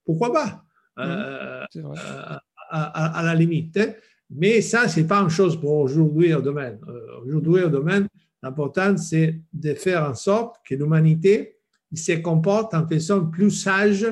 Pourquoi 0.05 0.33
pas? 0.33 0.65
Euh, 0.99 1.65
C'est 1.73 1.81
vrai. 1.81 1.99
à, 1.99 2.41
à- 2.71 3.19
à 3.19 3.23
la 3.23 3.35
limite. 3.35 3.77
hein. 3.77 3.93
Mais 4.31 4.61
ça, 4.61 4.87
ce 4.89 5.01
n'est 5.01 5.07
pas 5.07 5.21
une 5.21 5.29
chose 5.29 5.59
pour 5.61 5.73
aujourd'hui 5.73 6.33
au 6.35 6.41
domaine. 6.41 6.79
Euh, 6.89 7.21
Aujourd'hui 7.25 7.63
au 7.65 7.69
domaine, 7.69 8.07
l'important, 8.43 8.97
c'est 8.97 9.41
de 9.53 9.75
faire 9.75 10.05
en 10.09 10.15
sorte 10.15 10.57
que 10.67 10.75
l'humanité 10.75 11.57
se 11.93 12.13
comporte 12.13 12.73
en 12.75 12.87
façon 12.87 13.27
plus 13.29 13.51
sage. 13.51 14.07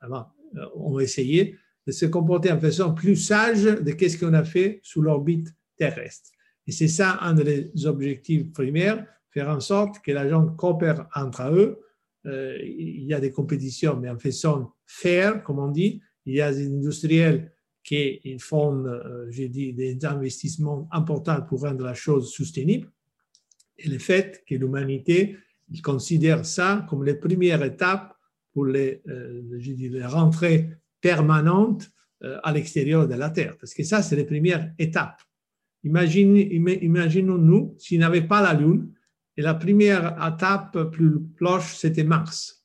Alors, 0.00 0.34
euh, 0.56 0.66
on 0.76 0.92
va 0.92 1.02
essayer 1.02 1.56
de 1.86 1.92
se 1.92 2.06
comporter 2.06 2.52
en 2.52 2.60
façon 2.60 2.92
plus 2.94 3.16
sage 3.16 3.64
de 3.64 4.08
ce 4.08 4.18
qu'on 4.18 4.34
a 4.34 4.44
fait 4.44 4.80
sous 4.82 5.00
l'orbite 5.02 5.54
terrestre. 5.76 6.30
Et 6.66 6.72
c'est 6.72 6.88
ça 6.88 7.18
un 7.22 7.34
des 7.34 7.70
objectifs 7.86 8.50
primaires, 8.52 9.06
faire 9.34 9.48
en 9.48 9.60
sorte 9.60 10.02
que 10.02 10.12
les 10.12 10.30
gens 10.30 10.46
coopèrent 10.46 11.06
entre 11.14 11.50
eux. 11.52 11.80
Euh, 12.26 12.56
il 12.62 13.04
y 13.04 13.12
a 13.12 13.20
des 13.20 13.30
compétitions, 13.30 13.96
mais 14.00 14.08
en 14.08 14.18
façon 14.18 14.70
fair, 14.86 15.42
comme 15.42 15.58
on 15.58 15.68
dit. 15.68 16.00
Il 16.24 16.34
y 16.34 16.40
a 16.40 16.50
des 16.52 16.66
industriels 16.66 17.52
qui 17.82 18.38
font, 18.38 18.86
euh, 18.86 19.26
j'ai 19.30 19.48
dit, 19.48 19.74
des 19.74 20.02
investissements 20.06 20.88
importants 20.90 21.42
pour 21.42 21.60
rendre 21.60 21.84
la 21.84 21.92
chose 21.94 22.32
soutenable. 22.32 22.90
Et 23.76 23.88
le 23.88 23.98
fait 23.98 24.42
que 24.48 24.54
l'humanité 24.54 25.36
considère 25.82 26.46
ça 26.46 26.86
comme 26.88 27.04
la 27.04 27.14
première 27.14 27.62
étape 27.62 28.16
pour 28.52 28.64
les, 28.66 29.02
euh, 29.08 29.42
dis, 29.58 29.88
les 29.90 30.06
rentrées 30.06 30.70
permanentes 31.00 31.90
euh, 32.22 32.38
à 32.42 32.52
l'extérieur 32.52 33.06
de 33.06 33.14
la 33.14 33.28
Terre. 33.28 33.56
Parce 33.58 33.74
que 33.74 33.82
ça, 33.82 34.00
c'est 34.00 34.16
la 34.16 34.24
première 34.24 34.72
étape. 34.78 35.20
Imaginons-nous 35.82 37.74
s'il 37.78 37.98
n'y 37.98 38.04
avait 38.04 38.26
pas 38.26 38.40
la 38.40 38.54
Lune, 38.54 38.90
et 39.36 39.42
la 39.42 39.54
première 39.54 40.16
étape 40.26 40.90
plus 40.90 41.20
proche, 41.36 41.74
c'était 41.76 42.04
Mars. 42.04 42.64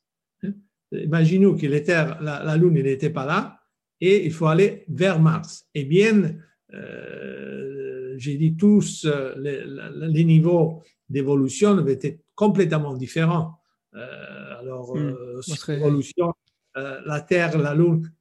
Imaginons 0.92 1.56
que 1.56 1.68
la, 1.68 1.82
Terre, 1.82 2.22
la, 2.22 2.44
la 2.44 2.58
Lune 2.58 2.74
n'était 2.82 3.10
pas 3.12 3.26
là, 3.26 3.60
et 4.02 4.26
il 4.26 4.32
faut 4.32 4.48
aller 4.48 4.86
vers 4.88 5.20
Mars. 5.20 5.66
Eh 5.76 5.84
bien, 5.86 6.36
euh, 6.74 8.16
j'ai 8.18 8.36
dit 8.38 8.56
tous, 8.56 9.06
euh, 9.06 9.34
les, 9.38 9.64
les 10.08 10.24
niveaux 10.24 10.82
d'évolution 11.08 11.86
étaient 11.88 12.20
complètement 12.36 12.96
différents. 12.96 13.60
Euh, 13.96 14.60
alors, 14.60 14.96
euh, 14.98 15.38
On 15.38 15.42
serait- 15.42 15.78
évolution, 15.78 16.34
euh, 16.78 17.02
la 17.06 17.22
Terre, 17.22 17.58
la 17.58 17.74
Lune. 17.76 18.12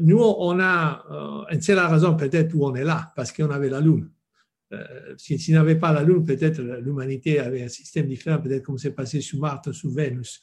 nous, 0.00 0.20
on 0.20 0.58
a, 0.60 1.46
c'est 1.60 1.74
la 1.74 1.88
raison 1.88 2.14
peut-être 2.16 2.54
où 2.54 2.64
on 2.66 2.74
est 2.74 2.84
là, 2.84 3.12
parce 3.16 3.32
qu'on 3.32 3.50
avait 3.50 3.68
la 3.70 3.80
Lune. 3.80 4.10
Euh, 4.72 5.14
si- 5.16 5.38
S'il 5.38 5.54
n'y 5.54 5.58
avait 5.58 5.76
pas 5.76 5.92
la 5.92 6.02
Lune, 6.02 6.24
peut-être 6.24 6.60
l'humanité 6.60 7.38
avait 7.38 7.62
un 7.62 7.68
système 7.68 8.08
différent, 8.08 8.40
peut-être 8.40 8.64
comme 8.64 8.78
c'est 8.78 8.90
passé 8.90 9.20
sur 9.20 9.38
Mars, 9.38 9.70
sur 9.70 9.90
Vénus. 9.90 10.42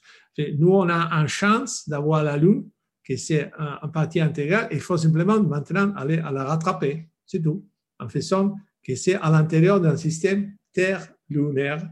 Nous, 0.58 0.70
on 0.72 0.88
a 0.90 1.12
une 1.12 1.28
chance 1.28 1.88
d'avoir 1.90 2.24
la 2.24 2.38
Lune, 2.38 2.70
que 3.04 3.18
c'est 3.18 3.52
en 3.82 3.90
partie 3.90 4.22
intégrale. 4.22 4.70
Il 4.72 4.80
faut 4.80 4.96
simplement 4.98 5.42
maintenant 5.44 5.94
aller 5.96 6.16
la 6.18 6.44
rattraper, 6.46 7.10
c'est 7.26 7.42
tout, 7.42 7.68
en 8.00 8.08
faisant 8.08 8.56
que 8.82 8.96
c'est 8.96 9.16
à 9.16 9.30
l'intérieur 9.30 9.82
d'un 9.82 9.98
système 9.98 10.54
terre-lunaire, 10.72 11.86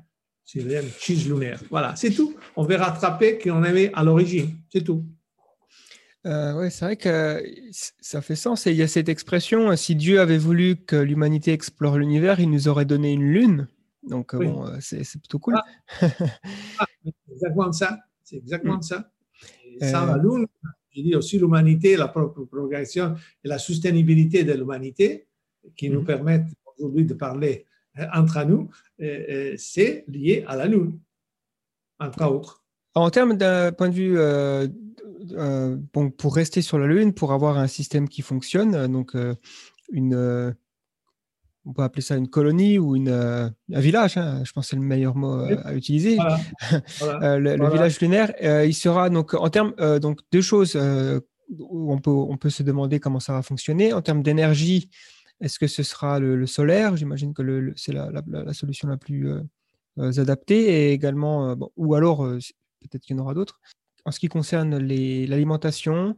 système 0.46 0.86
cislunaire. 1.00 1.60
Voilà, 1.70 1.96
c'est 1.98 2.12
tout. 2.12 2.36
On 2.56 2.64
va 2.64 2.78
rattraper 2.78 3.38
qu'on 3.40 3.62
avait 3.64 3.92
à 3.94 4.04
l'origine, 4.06 4.52
c'est 4.72 4.84
tout. 4.84 5.06
Euh, 6.28 6.54
ouais, 6.54 6.70
c'est 6.70 6.86
vrai 6.86 6.98
que 6.98 7.44
ça 8.00 8.22
fait 8.22 8.36
sens. 8.36 8.68
Et 8.68 8.72
il 8.72 8.78
y 8.78 8.84
a 8.84 8.88
cette 8.88 9.10
expression, 9.10 9.72
euh, 9.72 9.76
si 9.76 9.96
Dieu 9.96 10.20
avait 10.20 10.38
voulu 10.38 10.76
que 10.76 10.96
l'humanité 10.96 11.52
explore 11.52 11.98
l'univers, 11.98 12.40
il 12.40 12.50
nous 12.52 12.68
aurait 12.68 12.86
donné 12.86 13.12
une 13.14 13.24
lune. 13.32 13.68
Donc, 14.04 14.34
euh, 14.34 14.38
Oui. 14.40 14.48
bon, 14.48 14.68
euh, 14.68 14.78
c'est 14.80 15.00
plutôt 15.20 15.40
cool. 15.40 15.56
C'est 17.04 17.14
exactement 17.34 17.72
ça. 17.72 18.00
C'est 18.24 18.38
exactement 18.38 18.82
ça. 18.82 19.12
Et 19.66 19.80
sans 19.90 20.04
Euh, 20.04 20.18
la 20.18 20.18
Lune, 20.18 20.46
je 20.96 21.02
dis 21.02 21.16
aussi 21.16 21.40
l'humanité, 21.40 21.98
la 21.98 22.08
propre 22.08 22.44
progression 22.46 23.16
et 23.44 23.48
la 23.48 23.58
soutenabilité 23.58 24.44
de 24.44 24.54
l'humanité 24.54 25.28
qui 25.76 25.90
nous 25.90 26.02
Mhm. 26.02 26.06
permettent 26.06 26.48
aujourd'hui 26.78 27.06
de 27.06 27.14
parler 27.16 27.66
entre 28.14 28.44
nous, 28.46 28.70
c'est 29.58 30.06
lié 30.08 30.44
à 30.48 30.56
la 30.56 30.66
Lune, 30.68 31.00
entre 32.00 32.26
autres. 32.26 32.64
En 32.96 33.10
termes 33.10 33.36
d'un 33.38 33.72
point 33.72 33.90
de 33.90 33.94
vue, 33.96 34.18
euh, 34.18 34.68
euh, 35.34 35.78
bon, 35.94 36.10
pour 36.12 36.36
rester 36.36 36.62
sur 36.62 36.78
la 36.80 36.88
Lune, 36.88 37.14
pour 37.14 37.32
avoir 37.34 37.58
un 37.58 37.68
système 37.68 38.08
qui 38.10 38.22
fonctionne, 38.22 38.76
euh, 38.76 38.88
donc 38.88 39.16
euh, 39.16 39.36
une, 39.92 40.14
euh, 40.14 40.52
on 41.66 41.74
peut 41.74 41.84
appeler 41.84 42.02
ça 42.02 42.16
une 42.16 42.28
colonie 42.28 42.80
ou 42.80 42.96
une, 42.96 43.10
un 43.10 43.54
village, 43.80 44.18
hein, 44.18 44.44
je 44.44 44.52
pense 44.52 44.66
que 44.66 44.70
c'est 44.72 44.76
le 44.76 44.82
meilleur 44.82 45.16
mot 45.16 45.46
à 45.64 45.74
utiliser. 45.76 46.16
Voilà. 46.16 46.40
Voilà. 47.00 47.38
Le, 47.40 47.70
village 47.70 48.00
lunaire, 48.02 48.34
il 48.66 48.74
sera 48.74 49.10
donc 49.10 49.34
en 49.36 49.50
termes 49.50 49.74
donc 50.00 50.22
deux 50.32 50.42
choses 50.42 50.76
où 51.60 51.94
on 51.94 52.00
peut 52.00 52.10
on 52.10 52.38
peut 52.38 52.50
se 52.50 52.64
demander 52.64 53.00
comment 53.00 53.20
ça 53.20 53.34
va 53.34 53.44
fonctionner 53.44 53.94
en 53.94 54.02
termes 54.02 54.24
d'énergie. 54.24 54.90
Est-ce 55.40 55.60
que 55.60 55.68
ce 55.68 55.84
sera 55.84 56.20
le, 56.20 56.36
le 56.36 56.48
solaire? 56.48 56.98
J'imagine 56.98 57.34
que 57.34 57.44
le, 57.44 57.74
c'est 57.76 57.92
la, 57.94 58.10
la- 58.10 58.44
la 58.44 58.54
solution 58.54 58.88
la 58.88 58.98
plus 58.98 59.30
adaptée 59.98 60.64
et 60.90 60.94
également 60.94 61.56
bon, 61.56 61.70
ou 61.76 61.94
alors 61.94 62.26
peut-être 62.80 63.04
qu'il 63.04 63.16
y 63.16 63.20
en 63.20 63.22
aura 63.22 63.36
d'autres. 63.36 63.60
En 64.06 64.12
ce 64.12 64.20
qui 64.20 64.28
concerne 64.28 64.78
l'alimentation, 64.78 66.16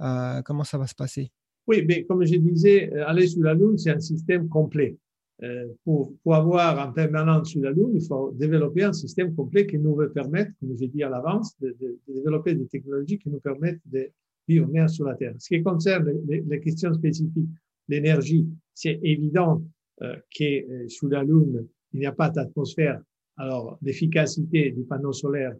euh, 0.00 0.42
comment 0.42 0.64
ça 0.64 0.78
va 0.78 0.86
se 0.86 0.94
passer? 0.94 1.30
Oui, 1.66 1.84
mais 1.86 2.04
comme 2.04 2.24
je 2.24 2.36
disais, 2.36 2.92
euh, 2.92 3.06
aller 3.06 3.26
sur 3.26 3.42
la 3.42 3.54
Lune, 3.54 3.78
c'est 3.78 3.90
un 3.90 4.00
système 4.00 4.48
complet. 4.48 4.96
Euh, 5.42 5.66
pour, 5.82 6.14
pour 6.22 6.34
avoir 6.34 6.78
un 6.78 6.92
permanent 6.92 7.42
sur 7.42 7.60
la 7.62 7.72
Lune, 7.72 7.92
il 7.94 8.06
faut 8.06 8.30
développer 8.32 8.84
un 8.84 8.92
système 8.92 9.34
complet 9.34 9.66
qui 9.66 9.78
nous 9.78 9.96
va 9.96 10.06
permettre, 10.08 10.52
comme 10.60 10.76
j'ai 10.78 10.88
dit 10.88 11.02
à 11.02 11.08
l'avance, 11.08 11.58
de, 11.60 11.76
développer 12.06 12.54
des 12.54 12.66
technologies 12.66 13.18
qui 13.18 13.30
nous 13.30 13.40
permettent 13.40 13.80
de 13.86 14.10
vivre 14.46 14.66
bien 14.68 14.86
sur 14.86 15.06
la 15.06 15.14
Terre. 15.14 15.34
Ce 15.38 15.48
qui 15.48 15.62
concerne 15.62 16.12
les, 16.28 16.44
les- 16.46 16.60
questions 16.60 16.92
spécifiques, 16.94 17.48
l'énergie, 17.88 18.46
c'est 18.74 19.00
évident 19.02 19.62
euh, 20.02 20.14
que 20.38 20.88
sous 20.88 21.08
la 21.08 21.24
Lune, 21.24 21.66
il 21.92 22.00
n'y 22.00 22.06
a 22.06 22.12
pas 22.12 22.30
d'atmosphère. 22.30 23.00
Alors, 23.36 23.78
l'efficacité 23.82 24.70
des 24.70 24.82
panneaux 24.84 25.12
solaires, 25.12 25.54
euh, 25.54 25.58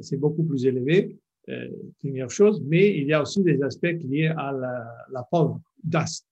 c'est 0.00 0.16
beaucoup 0.16 0.44
plus 0.44 0.64
élevé 0.66 1.18
euh, 1.48 1.68
première 2.00 2.30
chose, 2.30 2.62
mais 2.66 2.98
il 2.98 3.06
y 3.06 3.12
a 3.12 3.22
aussi 3.22 3.42
des 3.42 3.62
aspects 3.62 3.96
liés 4.02 4.32
à 4.36 4.52
la, 4.52 5.06
la 5.12 5.22
pollen, 5.30 5.60
dust, 5.82 6.26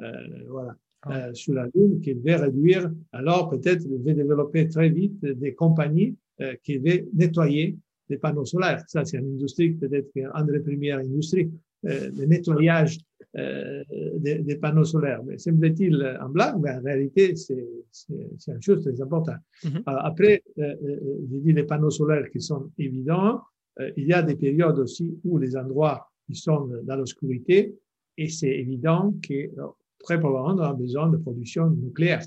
euh, 0.00 0.12
voilà, 0.48 0.76
euh, 1.08 1.34
sur 1.34 1.54
la 1.54 1.66
Lune, 1.74 2.00
qui 2.00 2.12
va 2.12 2.38
réduire. 2.38 2.92
Alors 3.12 3.50
peut-être 3.50 3.84
il 3.84 4.02
va 4.02 4.12
développer 4.12 4.68
très 4.68 4.88
vite 4.88 5.20
des 5.24 5.54
compagnies 5.54 6.16
euh, 6.40 6.54
qui 6.62 6.78
vont 6.78 7.08
nettoyer 7.14 7.76
les 8.08 8.18
panneaux 8.18 8.44
solaires. 8.44 8.84
Ça, 8.86 9.04
c'est 9.04 9.18
une 9.18 9.34
industrie, 9.34 9.70
peut-être 9.70 10.10
une 10.14 10.46
des 10.46 10.60
premières 10.60 10.98
industries, 10.98 11.50
euh, 11.50 11.71
le 11.82 12.24
nettoyage 12.26 12.98
euh, 13.36 13.82
des, 14.18 14.38
des 14.40 14.56
panneaux 14.56 14.84
solaires. 14.84 15.22
Mais 15.24 15.38
semble-t-il 15.38 15.94
en 16.20 16.28
blague, 16.28 16.56
mais 16.60 16.70
en 16.70 16.82
réalité, 16.82 17.34
c'est 17.36 17.66
c'est- 17.90 18.52
une 18.52 18.62
chose 18.62 18.82
très 18.84 19.00
importante. 19.00 19.40
Mhm. 19.64 19.76
Euh, 19.76 19.82
Après, 20.10 20.42
euh, 20.58 20.62
euh, 20.62 21.00
j'ai 21.30 21.40
dit 21.40 21.52
les 21.52 21.64
panneaux 21.64 21.90
solaires 21.90 22.28
qui 22.30 22.40
sont 22.40 22.70
évidents. 22.78 23.40
Euh, 23.80 23.90
il 23.96 24.06
y 24.06 24.12
a 24.12 24.22
des 24.22 24.36
périodes 24.36 24.78
aussi 24.78 25.18
où 25.24 25.38
les 25.38 25.56
endroits 25.56 26.10
qui 26.26 26.34
sont 26.34 26.68
dans 26.84 26.96
l'obscurité 26.96 27.74
et 28.18 28.28
c'est 28.28 28.50
évident 28.64 29.14
que 29.26 29.34
euh, 29.34 29.66
très 29.98 30.18
probablement 30.20 30.54
on 30.62 30.70
a 30.70 30.74
besoin 30.74 31.08
de 31.08 31.16
production 31.16 31.70
nucléaire. 31.70 32.22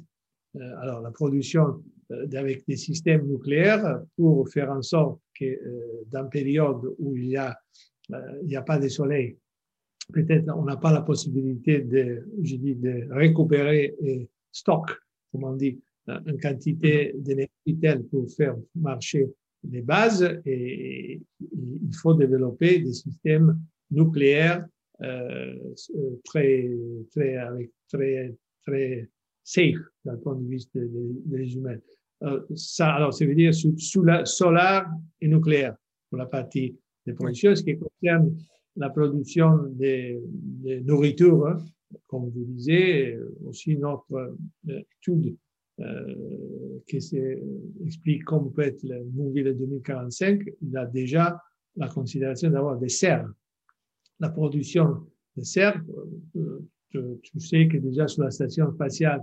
Euh, 0.55 0.81
alors 0.81 1.01
la 1.01 1.11
production 1.11 1.83
euh, 2.11 2.25
avec 2.33 2.65
des 2.67 2.77
systèmes 2.77 3.25
nucléaires 3.27 4.01
pour 4.15 4.49
faire 4.49 4.71
en 4.71 4.81
sorte 4.81 5.19
que 5.39 5.45
euh, 5.45 6.03
dans 6.11 6.23
une 6.23 6.29
période 6.29 6.83
où 6.97 7.15
il 7.15 7.27
y 7.29 7.37
a, 7.37 7.55
euh, 8.13 8.39
il 8.41 8.47
n'y 8.47 8.55
a 8.55 8.61
pas 8.63 8.79
de 8.79 8.87
soleil, 8.87 9.37
peut-être 10.13 10.49
on 10.55 10.63
n'a 10.63 10.77
pas 10.77 10.93
la 10.93 11.01
possibilité 11.01 11.81
de, 11.81 12.27
je 12.41 12.55
dis, 12.55 12.75
de 12.75 13.07
récupérer 13.11 13.95
et 14.01 14.29
stock, 14.51 14.91
comme 15.31 15.43
on 15.43 15.55
dit, 15.55 15.79
une 16.07 16.39
quantité 16.39 17.13
d'énergie 17.17 17.79
telle 17.81 18.03
pour 18.03 18.29
faire 18.31 18.55
marcher 18.75 19.27
les 19.71 19.81
bases 19.81 20.39
et 20.45 21.19
il 21.41 21.95
faut 21.95 22.13
développer 22.13 22.79
des 22.79 22.93
systèmes 22.93 23.59
nucléaires 23.91 24.65
euh, 25.01 25.55
très, 26.23 26.69
très, 27.11 27.35
avec, 27.37 27.71
très, 27.91 28.35
très 28.65 29.09
safe 29.43 29.79
d'un 30.05 30.17
point 30.17 30.35
de 30.35 30.47
vue 30.47 30.59
des, 30.73 30.87
des 31.25 31.55
humains. 31.55 31.77
Euh, 32.23 32.41
ça, 32.55 32.93
alors, 32.93 33.13
ça 33.13 33.25
veut 33.25 33.35
dire 33.35 33.53
sous, 33.53 33.77
sous 33.77 34.03
la 34.03 34.25
solaire 34.25 34.89
et 35.19 35.27
nucléaire 35.27 35.75
pour 36.09 36.19
la 36.19 36.27
partie 36.27 36.77
des 37.05 37.13
productions, 37.13 37.55
ce 37.55 37.63
qui 37.63 37.77
concerne 37.77 38.37
la 38.75 38.89
production 38.89 39.63
des, 39.69 40.21
des 40.27 40.81
nourritures, 40.81 41.47
hein, 41.47 41.57
comme 42.07 42.29
vous 42.29 42.43
disiez, 42.45 43.17
aussi 43.45 43.77
notre 43.77 44.35
euh, 44.67 44.81
étude 44.99 45.37
euh, 45.81 46.79
qui 46.87 46.97
explique 47.83 48.23
comment 48.23 48.49
peut 48.49 48.61
être 48.61 48.81
le 48.83 49.43
de 49.43 49.51
2045, 49.51 50.41
il 50.61 50.77
a 50.77 50.85
déjà 50.85 51.41
la 51.75 51.89
considération 51.89 52.49
d'avoir 52.49 52.77
des 52.77 52.87
serres. 52.87 53.29
La 54.21 54.29
production 54.29 55.05
de 55.35 55.43
serres, 55.43 55.83
euh, 56.37 57.19
tu, 57.21 57.39
sais 57.41 57.67
que 57.67 57.75
déjà 57.75 58.07
sur 58.07 58.23
la 58.23 58.31
station 58.31 58.71
spatiale, 58.71 59.21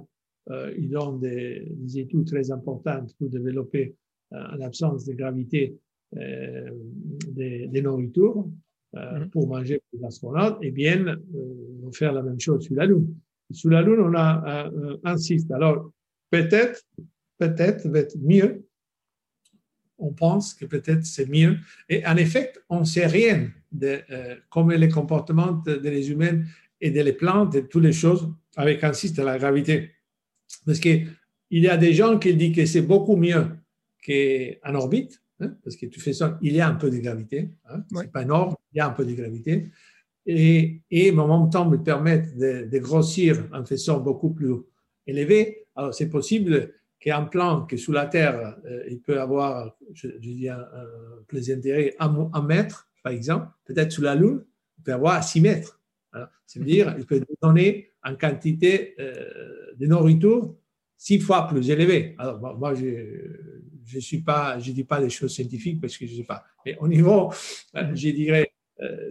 euh, 0.50 0.74
ils 0.76 0.94
ont 0.98 1.16
des, 1.16 1.68
des, 1.70 2.00
études 2.00 2.26
très 2.26 2.50
importantes 2.50 3.14
pour 3.16 3.30
développer, 3.30 3.96
en 4.30 4.60
absence 4.60 5.06
de 5.06 5.14
gravité, 5.14 5.78
des, 6.12 7.66
des, 7.68 7.82
nourritures 7.82 8.46
mm-hmm. 8.94 9.30
pour 9.30 9.48
manger 9.48 9.80
pour 9.90 10.00
les 10.00 10.06
astronautes, 10.06 10.58
et 10.62 10.70
bien, 10.70 11.16
on 11.34 11.86
va 11.86 11.92
faire 11.92 12.12
la 12.12 12.22
même 12.22 12.40
chose 12.40 12.64
sur 12.64 12.74
la 12.74 12.86
Lune. 12.86 13.14
Sur 13.50 13.70
la 13.70 13.82
Lune, 13.82 14.00
on 14.00 14.14
a 14.14 14.70
un, 15.04 15.14
un. 15.14 15.54
Alors, 15.54 15.92
peut-être, 16.30 16.82
peut-être 17.38 17.88
va 17.88 18.00
être 18.00 18.16
mieux. 18.20 18.66
On 19.98 20.12
pense 20.12 20.54
que 20.54 20.64
peut-être 20.64 21.04
c'est 21.04 21.28
mieux. 21.28 21.58
Et 21.88 22.04
en 22.06 22.16
effet, 22.16 22.52
on 22.68 22.80
ne 22.80 22.84
sait 22.84 23.06
rien 23.06 23.50
de 23.70 24.00
euh, 24.10 24.36
comment 24.50 24.70
les 24.70 24.88
comportements 24.88 25.52
des 25.52 26.10
humains 26.10 26.42
et 26.80 26.90
des 26.90 27.12
plantes 27.12 27.54
et 27.54 27.68
toutes 27.68 27.84
les 27.84 27.92
choses 27.92 28.28
avec 28.56 28.82
un 28.84 28.90
de 28.90 29.22
la 29.22 29.38
gravité. 29.38 29.92
Parce 30.66 30.80
qu'il 30.80 31.08
y 31.50 31.68
a 31.68 31.76
des 31.76 31.94
gens 31.94 32.18
qui 32.18 32.34
disent 32.34 32.56
que 32.56 32.66
c'est 32.66 32.82
beaucoup 32.82 33.16
mieux 33.16 33.46
qu'en 34.04 34.74
orbite, 34.74 35.21
hein, 35.42 35.56
parce 35.62 35.76
que 35.76 35.86
tu 35.86 36.00
fais 36.00 36.12
ça, 36.12 36.38
il 36.42 36.54
y 36.54 36.60
a 36.60 36.68
un 36.68 36.74
peu 36.74 36.90
de 36.90 36.98
gravité. 36.98 37.50
Hein, 37.68 37.82
C'est 37.94 38.12
pas 38.12 38.22
énorme, 38.22 38.54
il 38.72 38.78
y 38.78 38.80
a 38.80 38.86
un 38.86 38.90
peu 38.90 39.04
de 39.04 39.12
gravité. 39.12 39.70
Et, 40.26 40.80
et 40.90 41.10
en 41.10 41.40
même 41.40 41.50
temps, 41.50 41.68
me 41.68 41.82
permettre 41.82 42.36
de, 42.36 42.68
de 42.70 42.78
grossir 42.78 43.48
en 43.52 43.64
faisant 43.64 44.00
beaucoup 44.00 44.30
plus 44.30 44.54
élevé. 45.06 45.66
Alors, 45.74 45.92
c'est 45.92 46.08
possible 46.08 46.72
qu'un 47.00 47.24
plan 47.24 47.66
que 47.66 47.76
sous 47.76 47.92
la 47.92 48.06
Terre, 48.06 48.56
euh, 48.64 48.84
il 48.88 49.00
peut 49.00 49.20
avoir, 49.20 49.76
je, 49.92 50.08
dis 50.18 50.48
un, 50.48 50.60
un 50.60 51.22
plaisanterie, 51.26 51.92
un, 51.98 52.30
un, 52.32 52.42
mètre, 52.42 52.88
par 53.02 53.12
exemple, 53.12 53.48
peut-être 53.64 53.90
sous 53.90 54.02
la 54.02 54.14
Lune, 54.14 54.44
il 54.78 54.84
peut 54.84 54.92
avoir 54.92 55.22
6 55.22 55.40
mètres. 55.40 55.80
C'est-à-dire, 56.52 56.94
il 56.98 57.06
peut 57.06 57.24
donner 57.40 57.90
une 58.04 58.18
quantité 58.18 58.94
euh, 59.00 59.72
de 59.78 59.86
nourriture 59.86 60.54
six 61.02 61.18
fois 61.18 61.48
plus 61.48 61.68
élevée. 61.68 62.14
Alors, 62.16 62.38
moi, 62.56 62.74
je 62.74 62.86
ne 62.86 64.00
suis 64.00 64.22
pas, 64.22 64.60
je 64.60 64.70
dis 64.70 64.84
pas 64.84 65.00
des 65.00 65.10
choses 65.10 65.34
scientifiques 65.34 65.80
parce 65.80 65.96
que 65.96 66.06
je 66.06 66.12
ne 66.12 66.18
sais 66.18 66.24
pas. 66.24 66.44
Mais 66.64 66.76
au 66.78 66.86
niveau, 66.86 67.32
euh, 67.74 67.90
je 67.92 68.10
dirais, 68.10 68.52
euh, 68.80 69.10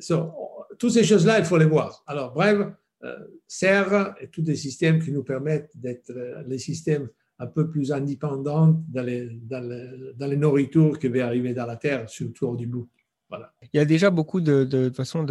toutes 0.79 0.91
ces 0.91 1.03
choses-là, 1.03 1.39
il 1.39 1.45
faut 1.45 1.57
les 1.57 1.65
voir. 1.65 2.01
Alors, 2.07 2.33
bref, 2.33 2.59
euh, 3.03 3.17
serre 3.45 4.15
et 4.21 4.29
tous 4.29 4.41
des 4.41 4.55
systèmes 4.55 5.03
qui 5.03 5.11
nous 5.11 5.23
permettent 5.23 5.71
d'être 5.75 6.11
euh, 6.11 6.43
les 6.47 6.59
systèmes 6.59 7.09
un 7.39 7.47
peu 7.47 7.69
plus 7.69 7.91
indépendants 7.91 8.81
dans 8.87 9.03
les, 9.03 9.27
dans 9.41 10.27
les, 10.29 10.37
nourritures 10.37 10.97
qui 10.97 11.09
vont 11.09 11.21
arriver 11.21 11.53
dans 11.53 11.65
la 11.65 11.75
terre, 11.75 12.09
surtout 12.09 12.55
du 12.55 12.67
bout. 12.67 12.87
Il 13.73 13.77
y 13.77 13.79
a 13.79 13.85
déjà 13.85 14.09
beaucoup 14.09 14.41
de, 14.41 14.63
de, 14.63 14.89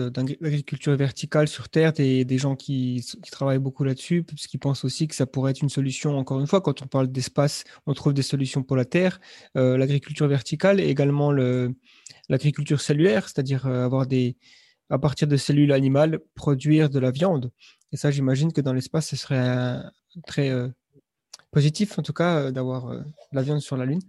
d'agriculture 0.08 0.96
verticale 0.96 1.48
sur 1.48 1.68
Terre 1.68 1.92
et 1.98 2.24
des 2.24 2.38
gens 2.38 2.56
qui, 2.56 3.04
travaillent 3.30 3.58
beaucoup 3.58 3.84
là-dessus, 3.84 4.22
puisqu'ils 4.22 4.58
pensent 4.58 4.84
aussi 4.84 5.08
que 5.08 5.14
ça 5.14 5.26
pourrait 5.26 5.50
être 5.50 5.60
une 5.60 5.68
solution. 5.68 6.16
Encore 6.16 6.40
une 6.40 6.46
fois, 6.46 6.60
quand 6.60 6.82
on 6.82 6.86
parle 6.86 7.08
d'espace, 7.08 7.64
on 7.86 7.94
trouve 7.94 8.14
des 8.14 8.22
solutions 8.22 8.62
pour 8.62 8.76
la 8.76 8.84
Terre. 8.84 9.20
Euh, 9.56 9.76
l'agriculture 9.76 10.26
verticale 10.26 10.80
et 10.80 10.88
également 10.88 11.32
l'agriculture 12.28 12.80
cellulaire, 12.80 13.28
c'est-à-dire 13.28 13.66
avoir 13.66 14.06
des, 14.06 14.36
à 14.90 14.98
partir 14.98 15.28
de 15.28 15.36
cellules 15.36 15.72
animales, 15.72 16.18
produire 16.34 16.90
de 16.90 16.98
la 16.98 17.10
viande. 17.10 17.50
Et 17.92 17.96
ça, 17.96 18.10
j'imagine 18.10 18.52
que 18.52 18.60
dans 18.60 18.72
l'espace, 18.72 19.08
ce 19.08 19.16
serait 19.16 19.80
très 20.26 20.50
euh, 20.50 20.68
positif, 21.50 21.98
en 21.98 22.02
tout 22.02 22.12
cas, 22.12 22.36
euh, 22.36 22.50
d'avoir 22.50 22.88
euh, 22.88 23.00
de 23.00 23.36
la 23.36 23.42
viande 23.42 23.60
sur 23.60 23.76
la 23.76 23.86
Lune. 23.86 24.02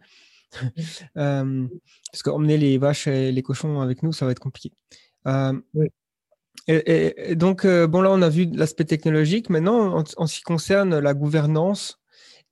parce 1.16 2.24
qu'emmener 2.24 2.58
les 2.58 2.78
vaches 2.78 3.08
et 3.08 3.32
les 3.32 3.42
cochons 3.42 3.82
avec 3.82 4.04
nous, 4.04 4.14
ça 4.14 4.26
va 4.26 4.32
être 4.32 4.40
compliqué. 4.40 4.72
Et, 6.68 7.36
donc, 7.36 7.66
bon, 7.66 8.02
là, 8.02 8.12
on 8.12 8.22
a 8.22 8.30
vu 8.30 8.46
l'aspect 8.54 8.86
technologique. 8.86 9.50
Maintenant, 9.50 10.04
en, 10.18 10.28
ce 10.28 10.36
qui 10.36 10.44
concerne 10.44 11.00
la 11.00 11.14
gouvernance 11.14 12.00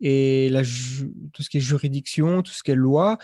et 0.02 0.50
la, 0.50 0.62
tout 0.62 1.44
ce 1.44 1.50
qui 1.50 1.58
est 1.58 1.62
juridiction, 1.62 2.42
tout 2.42 2.52
ce 2.52 2.64
qui 2.64 2.72
est 2.72 2.76
loi, 2.76 3.18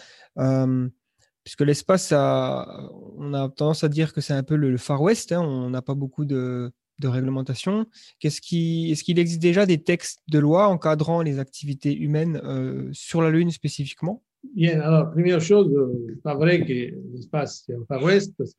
puisque 1.45 1.61
l'espace, 1.61 2.11
on 2.11 3.33
a 3.33 3.49
tendance 3.49 3.83
à 3.83 3.87
dire 3.87 4.13
que 4.13 4.19
c'est 4.19 4.33
un 4.33 4.43
peu 4.43 4.55
le, 4.55 4.77
Far 4.77 5.01
West, 5.01 5.31
hein, 5.31 5.41
on 5.41 5.69
n'a 5.69 5.81
pas 5.83 5.93
beaucoup 5.93 6.25
de, 6.25 6.73
réglementation. 7.03 7.85
Qu'est-ce 8.19 8.41
qui, 8.41 8.91
est-ce 8.91 9.03
qu'il 9.03 9.19
existe 9.19 9.41
déjà 9.41 9.67
des 9.67 9.81
textes 9.83 10.21
de 10.27 10.39
loi 10.39 10.67
encadrant 10.67 11.21
les 11.21 11.37
activités 11.37 11.95
humaines 11.95 12.41
euh, 12.43 12.89
sur 12.93 13.21
la 13.21 13.29
Lune 13.29 13.51
spécifiquement? 13.51 14.23
Bien, 14.53 14.79
alors, 14.81 15.11
première 15.11 15.41
chose, 15.41 15.73
euh, 15.73 16.19
pas 16.23 16.35
vrai 16.35 16.65
que 16.65 16.95
l'espace 17.13 17.63
c'est 17.65 17.73
un 17.73 17.85
Far 17.87 18.03
West, 18.03 18.33
parce 18.37 18.53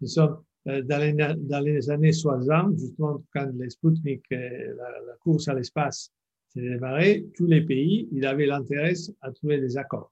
nous 0.00 0.06
sommes 0.06 0.38
euh, 0.68 0.82
dans 0.82 0.98
les, 0.98 1.12
dans 1.12 1.60
les 1.60 1.90
années 1.90 2.12
60, 2.12 2.78
justement, 2.78 3.22
quand 3.32 3.50
les 3.54 3.70
Sputnik, 3.70 4.22
la, 4.30 4.38
la 4.38 5.14
course 5.20 5.48
à 5.48 5.54
l'espace 5.54 6.10
s'est 6.48 6.60
démarrée, 6.60 7.26
tous 7.34 7.46
les 7.46 7.62
pays, 7.62 8.08
ils 8.12 8.26
avaient 8.26 8.46
l'intérêt 8.46 8.94
à 9.20 9.30
trouver 9.30 9.60
des 9.60 9.76
accords. 9.76 10.10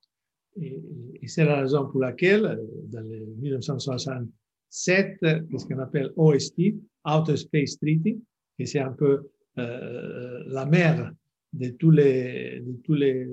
Et, 0.61 0.81
c'est 1.27 1.45
la 1.45 1.61
raison 1.61 1.87
pour 1.87 2.01
laquelle, 2.01 2.47
euh, 2.47 2.57
dans 2.87 3.01
le 3.01 3.27
1967, 3.41 5.19
ce 5.21 5.67
qu'on 5.67 5.79
appelle 5.79 6.13
OST, 6.17 6.75
Outer 7.05 7.37
Space 7.37 7.79
Treaty, 7.79 8.21
qui 8.57 8.67
c'est 8.67 8.81
un 8.81 8.93
peu 8.93 9.29
euh, 9.59 10.43
la 10.47 10.65
mère 10.67 11.13
de 11.53 11.69
tous 11.71 11.91
les, 11.91 12.61
de 12.61 12.73
tous 12.85 12.95
les, 12.95 13.27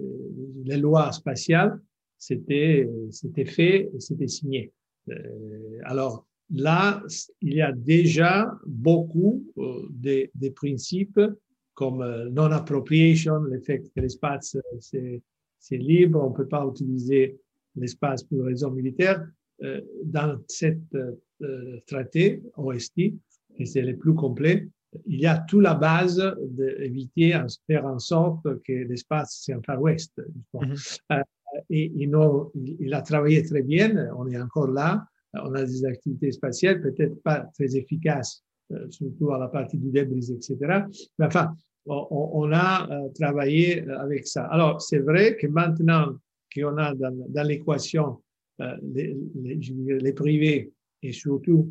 les 0.63 0.77
lois 0.77 1.11
spatiales, 1.11 1.79
c'était, 2.17 2.89
c'était 3.11 3.45
fait 3.45 3.89
c'était 3.99 4.27
signé. 4.27 4.71
Euh, 5.09 5.79
alors 5.83 6.25
là, 6.53 7.03
il 7.41 7.53
y 7.53 7.61
a 7.61 7.71
déjà 7.71 8.51
beaucoup 8.65 9.45
euh, 9.57 9.87
des, 9.91 10.31
des 10.33 10.51
principes 10.51 11.19
comme 11.73 12.01
euh, 12.01 12.29
non-appropriation, 12.29 13.39
le 13.39 13.59
fait 13.59 13.79
que 13.79 13.99
l'espace, 13.99 14.57
c'est 14.79 15.21
c'est 15.59 15.77
libre, 15.77 16.23
on 16.23 16.29
ne 16.29 16.35
peut 16.35 16.47
pas 16.47 16.63
utiliser 16.63 17.39
l'espace 17.75 18.23
pour 18.23 18.43
raisons 18.43 18.69
militaires. 18.69 19.25
Euh, 19.63 19.81
dans 20.03 20.37
cette 20.47 20.93
euh, 21.41 21.79
traité 21.87 22.43
OST, 22.57 22.99
et 23.57 23.65
c'est 23.65 23.81
le 23.81 23.95
plus 23.95 24.13
complet, 24.13 24.67
il 25.05 25.19
y 25.19 25.25
a 25.25 25.37
toute 25.37 25.63
la 25.63 25.73
base 25.73 26.21
d'éviter 26.41 27.33
de 27.33 27.47
faire 27.67 27.85
en 27.85 27.99
sorte 27.99 28.43
que 28.63 28.73
l'espace 28.73 29.41
c'est 29.43 29.53
un 29.53 29.61
Far 29.61 29.81
West. 29.81 30.21
Mm-hmm. 30.53 30.99
Euh, 31.11 31.21
et 31.69 31.91
il, 31.95 32.11
il, 32.79 32.93
a 32.93 33.01
travaillé 33.01 33.43
très 33.43 33.61
bien, 33.61 34.09
on 34.17 34.27
est 34.27 34.39
encore 34.39 34.67
là, 34.67 35.05
on 35.33 35.53
a 35.53 35.63
des 35.63 35.85
activités 35.85 36.31
spatiales 36.31 36.81
peut-être 36.81 37.21
pas 37.23 37.49
très 37.53 37.75
efficaces, 37.75 38.43
euh, 38.71 38.89
surtout 38.89 39.31
à 39.31 39.39
la 39.39 39.47
partie 39.47 39.77
du 39.77 39.89
débris, 39.89 40.31
etc. 40.31 40.57
Mais 41.17 41.25
enfin, 41.25 41.55
on, 41.85 42.51
a 42.51 42.89
euh, 42.89 43.09
travaillé 43.09 43.87
avec 43.89 44.27
ça. 44.27 44.45
Alors, 44.45 44.81
c'est 44.81 44.99
vrai 44.99 45.37
que 45.37 45.47
maintenant 45.47 46.15
qu'on 46.53 46.77
a 46.77 46.93
dans, 46.93 47.47
l'équation 47.47 48.21
les, 48.81 49.15
les, 49.43 50.13
privés 50.13 50.71
et 51.03 51.11
surtout 51.11 51.69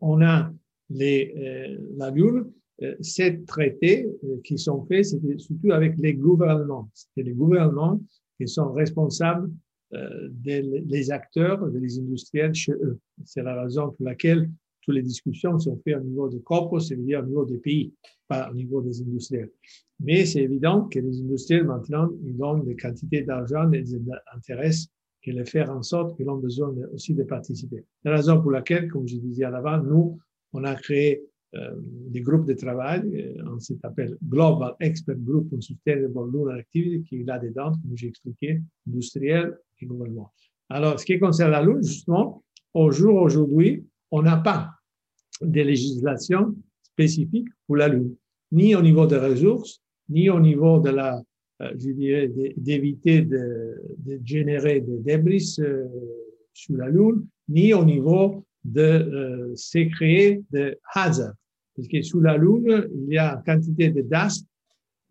on 0.00 0.22
a 0.22 0.52
les, 0.90 1.78
la 1.96 2.10
Lune, 2.10 2.50
ces 3.00 3.42
traités 3.44 4.08
qui 4.44 4.58
sont 4.58 4.84
faits, 4.86 5.06
c'était 5.06 5.38
surtout 5.38 5.72
avec 5.72 5.96
les 5.98 6.14
gouvernements. 6.14 6.90
C'est 6.94 7.22
les 7.22 7.32
gouvernements 7.32 8.00
qui 8.38 8.48
sont 8.48 8.72
responsables 8.72 9.50
des 10.30 10.62
les 10.62 11.10
acteurs, 11.10 11.68
des 11.68 11.98
industriels 11.98 12.54
chez 12.54 12.72
eux. 12.72 12.98
C'est 13.24 13.42
la 13.42 13.62
raison 13.62 13.90
pour 13.90 14.06
laquelle 14.06 14.50
toutes 14.82 14.94
les 14.94 15.02
discussions 15.02 15.58
sont 15.58 15.78
faites 15.84 15.98
au 15.98 16.04
niveau 16.04 16.28
du 16.28 16.40
corpus, 16.40 16.88
c'est-à-dire 16.88 17.20
au 17.22 17.26
niveau 17.26 17.44
des 17.44 17.58
pays, 17.58 17.92
pas 18.26 18.50
au 18.50 18.54
niveau 18.54 18.80
des 18.80 19.02
industriels. 19.02 19.50
Mais 19.98 20.24
c'est 20.24 20.42
évident 20.42 20.88
que 20.88 21.00
les 21.00 21.20
industriels, 21.20 21.64
maintenant, 21.64 22.08
ils 22.24 22.36
donnent 22.36 22.64
des 22.64 22.76
quantités 22.76 23.22
d'argent 23.22 23.70
et 23.72 23.82
des 23.82 24.00
intérêts 24.34 24.70
qui 25.22 25.32
les 25.32 25.44
faire 25.44 25.70
en 25.70 25.82
sorte 25.82 26.16
qu'ils 26.16 26.30
ont 26.30 26.38
besoin 26.38 26.74
aussi 26.94 27.12
de 27.12 27.24
participer. 27.24 27.84
C'est 28.02 28.08
la 28.08 28.16
raison 28.16 28.40
pour 28.40 28.52
laquelle, 28.52 28.88
comme 28.88 29.06
je 29.06 29.16
disais 29.16 29.44
à 29.44 29.50
l'avant, 29.50 29.82
nous, 29.82 30.18
on 30.52 30.64
a 30.64 30.74
créé 30.74 31.22
euh, 31.56 31.74
des 31.82 32.20
groupes 32.20 32.46
de 32.46 32.52
travail, 32.54 33.02
euh, 33.12 33.42
on 33.52 33.58
s'appelle 33.58 34.16
Global 34.22 34.74
Expert 34.78 35.16
Group 35.16 35.48
on 35.52 35.60
Sustainable 35.60 36.30
Lunar 36.32 36.54
Activity, 36.54 37.02
qui 37.02 37.20
est 37.20 37.24
là-dedans, 37.24 37.72
comme 37.72 37.96
j'ai 37.96 38.06
expliqué, 38.06 38.60
industriel 38.86 39.58
et 39.80 39.86
gouvernement. 39.86 40.32
Alors, 40.68 41.00
ce 41.00 41.04
qui 41.04 41.18
concerne 41.18 41.50
la 41.50 41.62
Lune, 41.62 41.82
justement, 41.82 42.44
au 42.72 42.92
jour 42.92 43.16
aujourd'hui, 43.16 43.84
on 44.12 44.22
n'a 44.22 44.36
pas 44.36 44.70
de 45.42 45.60
législation 45.60 46.54
spécifique 46.82 47.48
pour 47.66 47.76
la 47.76 47.88
Lune, 47.88 48.14
ni 48.52 48.76
au 48.76 48.82
niveau 48.82 49.06
des 49.06 49.18
ressources, 49.18 49.82
ni 50.08 50.30
au 50.30 50.38
niveau 50.38 50.78
de 50.78 50.90
la, 50.90 51.20
euh, 51.62 51.72
je 51.76 51.90
dirais, 51.90 52.30
d'éviter 52.56 53.22
de, 53.22 53.74
de, 53.98 54.20
générer 54.24 54.80
des 54.80 54.98
débris 54.98 55.40
sur 55.40 56.76
la 56.76 56.88
Lune, 56.88 57.26
ni 57.48 57.74
au 57.74 57.84
niveau 57.84 58.44
de 58.64 58.80
euh, 58.82 59.56
se 59.56 59.78
créer 59.94 60.42
de 60.50 60.78
hazards. 60.94 61.34
Parce 61.76 61.88
que 61.88 62.02
sous 62.02 62.20
la 62.20 62.36
Lune, 62.36 62.88
il 62.94 63.14
y 63.14 63.18
a 63.18 63.34
une 63.36 63.42
quantité 63.42 63.90
de 63.90 64.02
dust. 64.02 64.46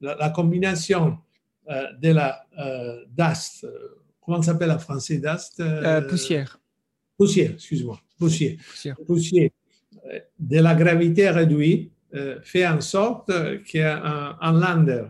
La, 0.02 0.16
la 0.16 0.30
combinaison 0.30 1.18
euh, 1.70 1.84
de 2.02 2.10
la 2.10 2.42
euh, 2.58 3.06
dust, 3.16 3.68
comment 4.22 4.42
s'appelle 4.42 4.72
en 4.72 4.80
français 4.80 5.20
dust 5.20 5.60
euh, 5.60 6.02
Poussière. 6.02 6.60
Poussière, 7.18 7.52
excuse-moi. 7.52 8.00
Poussière. 8.18 8.58
Poussière. 8.68 8.96
Poussière. 9.06 9.50
De 10.40 10.60
la 10.60 10.74
gravité 10.74 11.30
réduite 11.30 11.92
fait 12.42 12.66
en 12.66 12.82
sorte 12.82 13.32
qu'un 13.66 14.36
un 14.42 14.52
lander, 14.54 15.06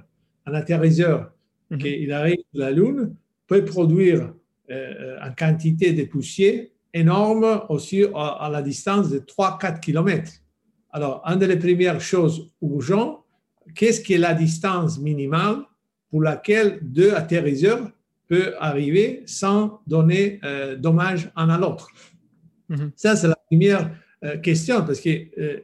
un 0.46 0.54
atterrisseur, 0.54 1.32
mm 1.70 1.76
-hmm. 1.76 1.80
qui 1.80 2.12
arrive 2.12 2.44
sur 2.52 2.60
la 2.60 2.72
Lune, 2.72 3.16
peut 3.48 3.64
produire 3.64 4.34
une 4.68 5.36
quantité 5.38 5.94
de 5.94 6.04
poussière 6.06 6.66
énorme 6.94 7.62
aussi 7.70 8.04
à, 8.16 8.46
à 8.46 8.50
la 8.50 8.62
distance 8.62 9.10
de 9.10 9.20
3-4 9.20 9.80
km. 9.80 10.32
Alors, 10.92 11.22
une 11.26 11.40
des 11.40 11.56
premières 11.58 12.02
choses 12.02 12.52
urgentes, 12.62 13.24
qu'est-ce 13.76 14.02
qui 14.02 14.14
est 14.14 14.18
la 14.18 14.34
distance 14.34 15.00
minimale 15.00 15.58
pour 16.10 16.24
laquelle 16.24 16.80
deux 16.82 17.14
atterrisseurs 17.14 17.92
peuvent 18.28 18.56
arriver 18.60 19.24
sans 19.26 19.82
donner 19.88 20.40
euh, 20.44 20.76
dommage 20.76 21.32
un 21.36 21.50
à 21.50 21.58
l'autre? 21.58 21.90
Mm 22.70 22.76
-hmm. 22.76 22.92
Ça, 22.96 23.16
c'est 23.16 23.28
la 23.28 23.40
première 23.50 23.92
euh, 24.24 24.38
question, 24.38 24.86
parce 24.86 25.02
que 25.02 25.10
euh, 25.10 25.60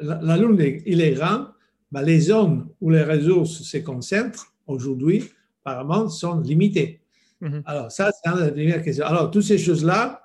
la, 0.00 0.20
la, 0.22 0.36
Lune, 0.36 0.58
il 0.86 1.00
est 1.00 1.12
grand, 1.12 1.48
ben, 1.90 2.02
les 2.02 2.20
zones 2.20 2.68
où 2.80 2.90
les 2.90 3.04
ressources 3.04 3.62
se 3.62 3.78
concentrent 3.78 4.46
aujourd'hui, 4.66 5.18
apparemment, 5.64 6.08
sont 6.08 6.40
limitées. 6.40 7.00
Mm 7.40 7.48
-hmm. 7.48 7.62
Alors, 7.70 7.88
ça, 7.96 8.10
c'est 8.12 8.30
une 8.30 8.44
des 8.44 8.52
premières 8.52 8.82
questions. 8.82 9.06
Alors, 9.06 9.30
toutes 9.30 9.46
ces 9.52 9.58
choses-là, 9.58 10.21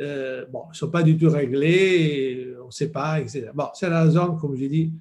euh, 0.00 0.46
bon, 0.46 0.64
ne 0.68 0.74
sont 0.74 0.90
pas 0.90 1.02
du 1.02 1.16
tout 1.16 1.30
réglés, 1.30 2.54
on 2.62 2.66
ne 2.66 2.70
sait 2.70 2.90
pas, 2.90 3.20
etc. 3.20 3.50
Bon, 3.54 3.68
c'est 3.74 3.90
la 3.90 4.04
raison, 4.04 4.36
comme 4.36 4.56
je 4.56 4.66
dis, 4.66 4.92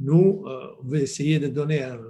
nous, 0.00 0.44
euh, 0.46 0.68
on 0.82 0.88
veut 0.88 1.00
essayer 1.00 1.38
de 1.38 1.48
donner 1.48 1.82
une 1.82 2.00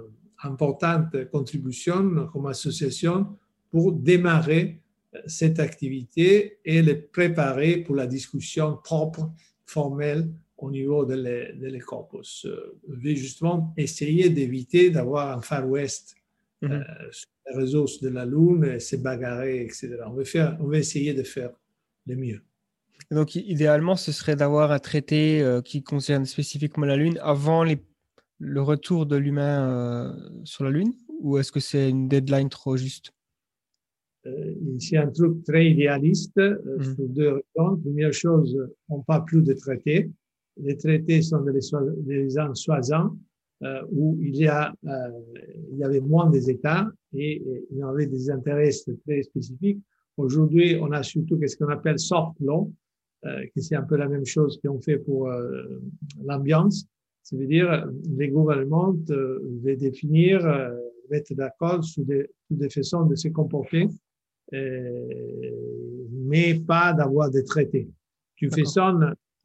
importante 0.43 1.29
contribution 1.29 2.27
comme 2.31 2.47
association 2.47 3.37
pour 3.69 3.91
démarrer 3.93 4.81
cette 5.25 5.59
activité 5.59 6.59
et 6.63 6.81
les 6.81 6.95
préparer 6.95 7.77
pour 7.77 7.95
la 7.95 8.07
discussion 8.07 8.77
propre, 8.83 9.29
formelle 9.65 10.29
au 10.57 10.69
niveau 10.69 11.05
de 11.05 11.15
les, 11.15 11.53
de 11.53 11.67
les 11.67 11.79
corpus. 11.79 12.45
Euh, 12.45 12.77
on 12.87 12.93
veut 12.93 13.15
justement 13.15 13.73
essayer 13.77 14.29
d'éviter 14.29 14.89
d'avoir 14.89 15.37
un 15.37 15.41
Far 15.41 15.67
West 15.67 16.15
mm 16.61 16.67
-hmm. 16.67 16.71
euh, 16.73 17.11
sur 17.11 17.29
les 17.47 17.55
réseaux 17.61 17.87
de 18.01 18.09
la 18.09 18.25
Lune, 18.25 18.79
se 18.79 18.95
bagarrer, 18.97 19.61
etc. 19.65 19.79
On 20.05 20.13
veut, 20.13 20.29
faire, 20.35 20.57
on 20.61 20.65
veut 20.71 20.79
essayer 20.85 21.13
de 21.13 21.23
faire 21.23 21.51
le 22.07 22.15
mieux. 22.15 22.41
Donc, 23.09 23.35
idéalement, 23.35 23.95
ce 23.95 24.11
serait 24.11 24.35
d'avoir 24.35 24.71
un 24.71 24.79
traité 24.79 25.41
euh, 25.41 25.61
qui 25.61 25.83
concerne 25.83 26.25
spécifiquement 26.25 26.85
la 26.85 26.95
Lune 26.95 27.17
avant 27.21 27.63
les, 27.63 27.83
le 28.39 28.61
retour 28.61 29.05
de 29.05 29.15
l'humain 29.15 29.69
euh, 29.69 30.29
sur 30.43 30.63
la 30.63 30.71
Lune 30.71 30.93
Ou 31.19 31.37
est-ce 31.37 31.51
que 31.51 31.59
c'est 31.59 31.89
une 31.89 32.07
deadline 32.07 32.49
trop 32.49 32.77
juste? 32.77 33.11
Euh, 34.27 34.53
C'est 34.79 34.97
un 34.97 35.09
truc 35.09 35.43
très 35.43 35.71
idéaliste 35.71 36.37
mmh. 36.37 36.83
sur 36.83 37.09
deux 37.09 37.29
raisons. 37.29 37.77
Première 37.77 38.13
chose, 38.13 38.57
on 38.87 38.99
ne 38.99 39.03
parle 39.03 39.25
plus 39.25 39.41
de 39.41 39.53
traités. 39.53 40.11
Les 40.57 40.77
traités 40.77 41.21
sont 41.21 41.41
des, 41.41 41.59
des 41.97 42.37
ans 42.37 42.53
60 42.53 43.17
où 43.91 44.17
il 44.19 44.35
y, 44.37 44.47
a, 44.47 44.73
il 44.83 45.77
y 45.77 45.83
avait 45.83 45.99
moins 45.99 46.27
des 46.31 46.49
États 46.49 46.87
et, 47.13 47.33
et 47.33 47.67
il 47.69 47.77
y 47.77 47.83
avait 47.83 48.07
des 48.07 48.31
intérêts 48.31 48.71
très 49.05 49.21
spécifiques. 49.21 49.79
Aujourd'hui, 50.17 50.77
on 50.81 50.91
a 50.91 51.03
surtout 51.03 51.39
ce 51.45 51.55
qu'on 51.55 51.69
appelle 51.69 51.99
soft 51.99 52.39
law, 52.39 52.71
euh, 53.25 53.45
qui 53.53 53.61
c'est 53.61 53.75
un 53.75 53.83
peu 53.83 53.97
la 53.97 54.07
même 54.07 54.25
chose 54.25 54.59
qu'on 54.63 54.79
fait 54.79 54.97
pour 54.97 55.29
euh, 55.29 55.79
l'ambiance. 56.23 56.85
Ça 57.23 57.37
veut 57.37 57.47
dire 57.47 57.87
les 58.17 58.29
gouvernements 58.29 58.95
euh, 59.11 59.39
vont 59.63 59.77
définir, 59.77 60.45
euh, 60.45 60.75
mettre 61.09 61.33
d'accord 61.35 61.83
sur 61.83 62.03
des, 62.03 62.27
sur 62.47 62.57
des 62.57 62.69
façons 62.69 63.05
de 63.05 63.15
se 63.15 63.27
comporter, 63.29 63.87
euh, 64.53 65.51
mais 66.11 66.59
pas 66.59 66.93
d'avoir 66.93 67.29
des 67.29 67.43
traités. 67.43 67.87
Tu 68.35 68.49
fais 68.49 68.65
ça 68.65 68.93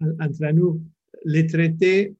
entre 0.00 0.52
nous. 0.52 0.80
Les 1.24 1.46
traités, 1.46 2.14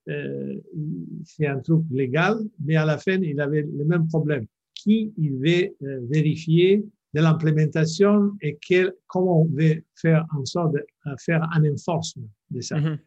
c'est 1.25 1.47
un 1.47 1.61
truc 1.61 1.83
légal, 1.91 2.39
mais 2.65 2.77
à 2.77 2.85
la 2.85 2.99
fin, 2.99 3.21
il 3.23 3.41
avait 3.41 3.63
le 3.63 3.85
même 3.85 4.09
problème. 4.09 4.47
Qui 4.75 5.13
il 5.17 5.37
veut 5.37 5.75
vérifier 6.09 6.85
de 7.17 7.23
l'implémentation 7.23 8.33
et 8.43 8.59
quel, 8.61 8.93
comment 9.07 9.43
on 9.43 9.47
veut 9.47 9.83
faire 9.95 10.27
en 10.37 10.45
sorte 10.45 10.75
de 10.75 10.85
faire 11.19 11.43
un 11.57 11.65
enforcement 11.73 12.29
de 12.51 12.61
ça. 12.61 12.77
Mm 12.79 12.99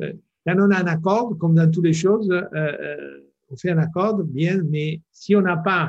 -hmm. 0.00 0.18
Quand 0.44 0.56
on 0.64 0.70
a 0.76 0.78
un 0.84 0.90
accord, 0.96 1.26
comme 1.38 1.54
dans 1.60 1.70
toutes 1.70 1.88
les 1.90 1.98
choses, 2.04 2.30
euh, 2.30 3.30
on 3.50 3.56
fait 3.62 3.72
un 3.76 3.82
accord, 3.88 4.16
bien, 4.38 4.56
mais 4.72 4.88
si 5.20 5.30
on 5.38 5.42
n'a 5.48 5.58
pas 5.70 5.84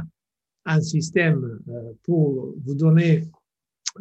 un 0.75 0.81
système 0.93 1.41
euh, 1.45 1.93
pour 2.05 2.27
vous 2.65 2.75
donner 2.83 3.13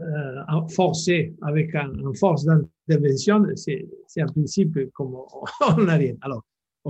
euh, 0.06 0.68
forcé 0.78 1.16
avec 1.50 1.68
un, 1.82 1.90
une 2.06 2.16
force 2.24 2.42
d'intervention, 2.48 3.38
c'est 3.62 4.22
un 4.26 4.30
principe 4.36 4.74
comme 4.96 5.12
on 5.78 5.82
n'a 5.88 5.96
rien. 6.04 6.16
Alors, 6.26 6.42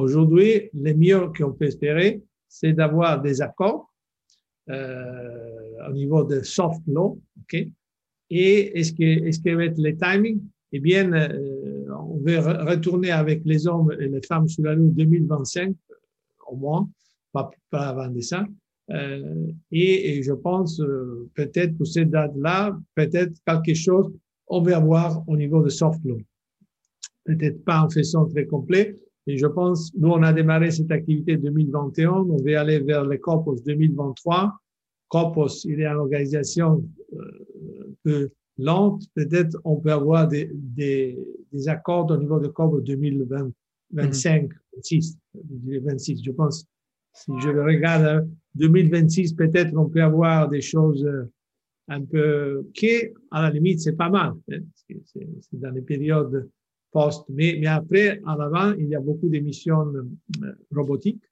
aujourd'hui, 0.03 0.53
le 0.87 0.93
mieux 1.05 1.23
qu'on 1.37 1.53
peut 1.57 1.69
espérer, 1.73 2.11
c'est 2.57 2.75
d'avoir 2.79 3.13
des 3.27 3.37
accords 3.49 3.93
euh, 4.71 5.62
au 5.89 5.93
niveau 5.93 6.25
de 6.25 6.43
soft 6.43 6.83
law, 6.87 7.21
ok? 7.43 7.67
Et 8.31 8.79
est-ce 8.79 8.93
que 8.93 9.27
est-ce 9.27 9.41
que 9.41 9.51
va 9.51 9.65
être 9.65 9.79
le 9.79 9.97
timing 9.97 10.41
Eh 10.73 10.81
bien, 10.81 11.13
euh, 11.13 11.85
on 11.99 12.19
veut 12.19 12.39
retourner 12.39 13.11
avec 13.11 13.43
les 13.45 13.67
hommes 13.67 13.93
et 14.01 14.09
les 14.09 14.23
femmes 14.23 14.49
sur 14.49 14.65
la 14.65 14.75
Lune 14.75 14.93
2025 14.95 15.75
au 16.49 16.57
moins, 16.57 16.89
pas, 17.33 17.51
avant 17.73 18.09
de 18.09 18.21
ça. 18.21 18.45
Euh, 18.91 19.47
et, 19.71 20.23
je 20.23 20.33
pense 20.33 20.81
euh, 20.81 21.31
peut-être 21.35 21.77
pour 21.77 21.87
cette 21.87 22.11
date-là, 22.11 22.77
peut-être 22.95 23.33
quelque 23.47 23.75
chose 23.75 24.13
on 24.49 24.61
va 24.61 24.77
avoir 24.77 25.27
au 25.29 25.37
niveau 25.37 25.63
de 25.63 25.71
soft 25.71 26.05
law. 26.05 26.19
Peut-être 27.25 27.65
pas 27.65 27.83
en 27.83 27.89
faisant 27.89 28.27
très 28.27 28.45
complet, 28.45 28.99
et 29.27 29.39
je 29.39 29.47
pense, 29.47 29.93
nous, 29.95 30.09
on 30.09 30.23
a 30.23 30.33
démarré 30.33 30.71
cette 30.71 30.91
activité 30.91 31.37
2021, 31.37 32.11
on 32.11 32.37
va 32.43 32.61
aller 32.61 32.81
vers 32.81 33.05
le 33.05 33.17
Corpus 33.19 33.63
2023. 33.63 34.53
Corpus, 35.13 35.65
il 35.67 35.81
est 35.81 35.87
une 35.87 35.97
organisation 36.07 36.83
euh, 37.13 37.97
peu 38.03 38.31
lente. 38.57 39.03
Peut-être 39.15 39.55
on 39.65 39.77
peut 39.77 39.93
avoir 39.93 40.27
des, 40.27 40.51
des, 40.55 41.19
des, 41.53 41.69
accords 41.69 42.11
au 42.11 42.17
niveau 42.17 42.41
de 42.41 42.49
Corpus 42.49 42.83
2025, 42.85 43.53
mm 43.93 43.99
-hmm. 43.99 44.49
26, 44.77 45.19
26. 45.35 46.25
Je 46.25 46.33
pense, 46.33 46.57
si 47.21 47.31
je 47.43 47.51
le 47.57 47.63
regarde, 47.63 48.27
2026, 48.55 49.35
peut-être 49.35 49.73
on 49.77 49.89
peut 49.93 50.03
avoir 50.03 50.49
des 50.49 50.63
choses 50.63 51.07
un 51.89 52.03
peu 52.13 52.67
qui, 52.77 52.95
à 53.31 53.39
la 53.43 53.51
limite, 53.51 53.81
c'est 53.85 53.99
pas 54.05 54.11
mal. 54.19 54.33
Hein, 54.51 54.61
c'est 55.51 55.61
dans 55.65 55.75
les 55.79 55.83
périodes 55.93 56.49
post. 56.93 57.25
Mais, 57.29 57.51
mais 57.61 57.67
après, 57.81 58.21
en 58.25 58.39
avant, 58.49 58.69
il 58.83 58.89
y 58.89 58.95
a 58.95 59.01
beaucoup 59.09 59.29
d'émissions 59.29 59.85
euh, 59.95 60.53
robotiques 60.79 61.27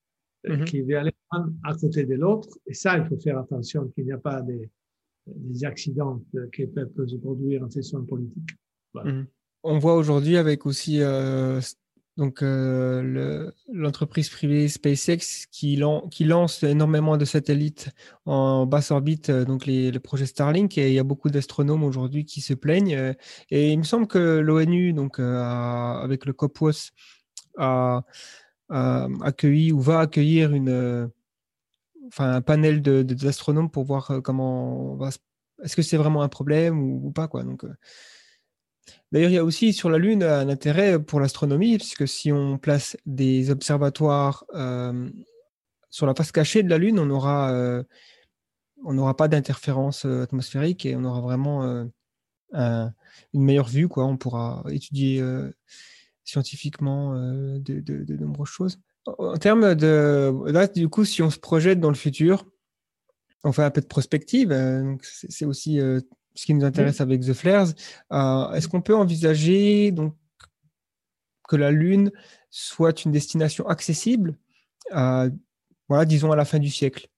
euh, 0.47 0.57
mm 0.57 0.61
-hmm. 0.61 0.65
qui 0.69 0.79
vont 0.87 0.99
aller 1.03 1.15
un 1.33 1.53
à 1.65 1.75
côté 1.75 2.05
de 2.05 2.15
l'autre. 2.15 2.49
Et 2.67 2.75
ça, 2.75 2.99
il 2.99 3.05
faut 3.07 3.19
faire 3.19 3.39
attention 3.39 3.89
qu'il 3.93 4.05
n'y 4.05 4.13
a 4.13 4.19
pas 4.19 4.41
des, 4.43 4.69
des 5.27 5.65
accidents 5.65 6.21
qui 6.55 6.67
peuvent 6.67 7.07
se 7.07 7.17
produire 7.17 7.63
en 7.65 7.71
session 7.71 8.05
politique. 8.05 8.51
Voilà. 8.95 9.11
-hmm. 9.13 9.27
On 9.63 9.79
voit 9.79 9.97
aujourd'hui 9.97 10.37
avec 10.39 10.65
aussi 10.67 10.95
euh, 11.03 11.61
euh, 12.43 13.03
le- 13.03 13.53
l'entreprise 13.73 14.29
privée 14.31 14.69
SpaceX 14.69 15.47
qui, 15.51 15.77
lan- 15.77 16.09
qui 16.09 16.25
lance 16.25 16.63
énormément 16.63 17.17
de 17.17 17.27
satellites 17.27 17.91
en 18.25 18.67
basse 18.67 18.91
orbite, 18.91 19.29
euh, 19.31 19.45
donc 19.45 19.67
les, 19.67 19.91
le 19.91 20.01
projet 20.01 20.27
Starlink, 20.27 20.77
et 20.79 20.89
il 20.89 20.95
y 20.95 20.99
a 20.99 21.05
beaucoup 21.13 21.31
d'astronomes 21.31 21.85
aujourd'hui 21.85 22.25
qui 22.25 22.41
se 22.41 22.55
plaignent. 22.55 23.15
et 23.51 23.73
il 23.73 23.79
me 23.79 23.85
semble 23.93 24.07
que 24.07 24.23
l'ONU, 24.49 24.95
avec 26.09 26.25
le 26.29 26.33
COPWOS, 26.33 26.79
a, 27.59 28.03
accueilli 29.31 29.73
ou 29.73 29.81
va 29.81 30.01
accueillir 30.01 30.53
une, 30.61 31.11
enfin 32.13 32.33
un 32.35 32.41
panel 32.43 32.83
d'astronomes 32.83 33.71
pour 33.71 33.85
voir 33.85 34.11
euh, 34.11 34.21
comment 34.21 34.99
est-ce 35.63 35.77
que 35.77 35.83
c'est 35.83 35.97
vraiment 35.97 36.23
un 36.23 36.29
problème 36.29 36.81
ou, 36.83 37.11
pas 37.13 37.29
quoi. 37.29 37.43
Donc 37.45 37.65
euh, 37.65 37.75
D'ailleurs, 39.13 39.31
il 39.31 39.35
y 39.35 39.39
a 39.39 39.45
aussi 39.45 39.73
sur 39.73 39.91
la 39.91 39.99
Lune 39.99 40.23
un 40.23 40.49
intérêt 40.49 41.01
pour 41.01 41.21
l'astronomie, 41.21 41.77
puisque 41.79 42.09
si 42.09 42.33
on 42.33 42.59
place 42.59 42.97
des 43.07 43.51
observatoires 43.51 44.45
euh, 44.55 45.09
sur 45.91 46.07
la 46.07 46.15
face 46.15 46.33
cachée 46.33 46.63
de 46.63 46.69
la 46.69 46.79
Lune, 46.79 46.99
on 46.99 47.11
aura, 47.11 47.53
on 48.85 48.93
n'aura 48.95 49.17
pas 49.17 49.29
d'interférence 49.29 50.05
atmosphérique 50.05 50.87
et 50.87 50.97
on 50.97 51.05
aura 51.05 51.21
vraiment 51.21 51.63
un- 52.53 52.93
une 53.33 53.45
meilleure 53.45 53.69
vue. 53.69 53.89
Quoi. 53.89 54.07
On 54.07 54.17
pourra 54.17 54.65
étudier 54.71 55.23
scientifiquement 56.25 57.15
de 57.15 58.17
nombreuses 58.17 58.49
choses. 58.49 58.79
En 59.07 59.37
termes 59.37 59.75
de... 59.75 60.33
Là, 60.51 60.67
du 60.67 60.89
coup, 60.89 61.05
si 61.05 61.23
on 61.23 61.31
se 61.31 61.39
projette 61.39 61.81
dans 61.81 61.89
le 61.89 61.97
futur, 61.97 62.47
on 63.45 63.53
fait 63.53 63.63
un 63.63 63.71
peu 63.71 63.81
de 63.81 63.87
prospective. 63.87 64.53
euh, 64.53 64.97
c'est 65.03 65.45
aussi 65.45 65.81
euh, 65.81 66.01
ce 66.35 66.47
qui 66.47 66.55
nous 66.55 66.65
intéresse 66.65 67.01
avec 67.01 67.23
The 67.23 67.33
Flares. 67.33 67.69
Euh, 68.13 68.53
Est-ce 68.53 68.69
qu'on 68.69 68.83
peut 68.83 68.95
envisager 68.95 69.91
donc, 69.91 70.15
que 71.49 71.57
la 71.57 71.71
Lune 71.71 72.13
soit 72.51 73.05
une 73.05 73.13
destination 73.13 73.67
accessible, 73.67 74.37
à, 74.91 75.27
voilà, 75.89 76.05
disons 76.05 76.31
à 76.33 76.37
la 76.37 76.45
fin 76.45 76.59
du 76.59 76.71
siècle? 76.71 77.10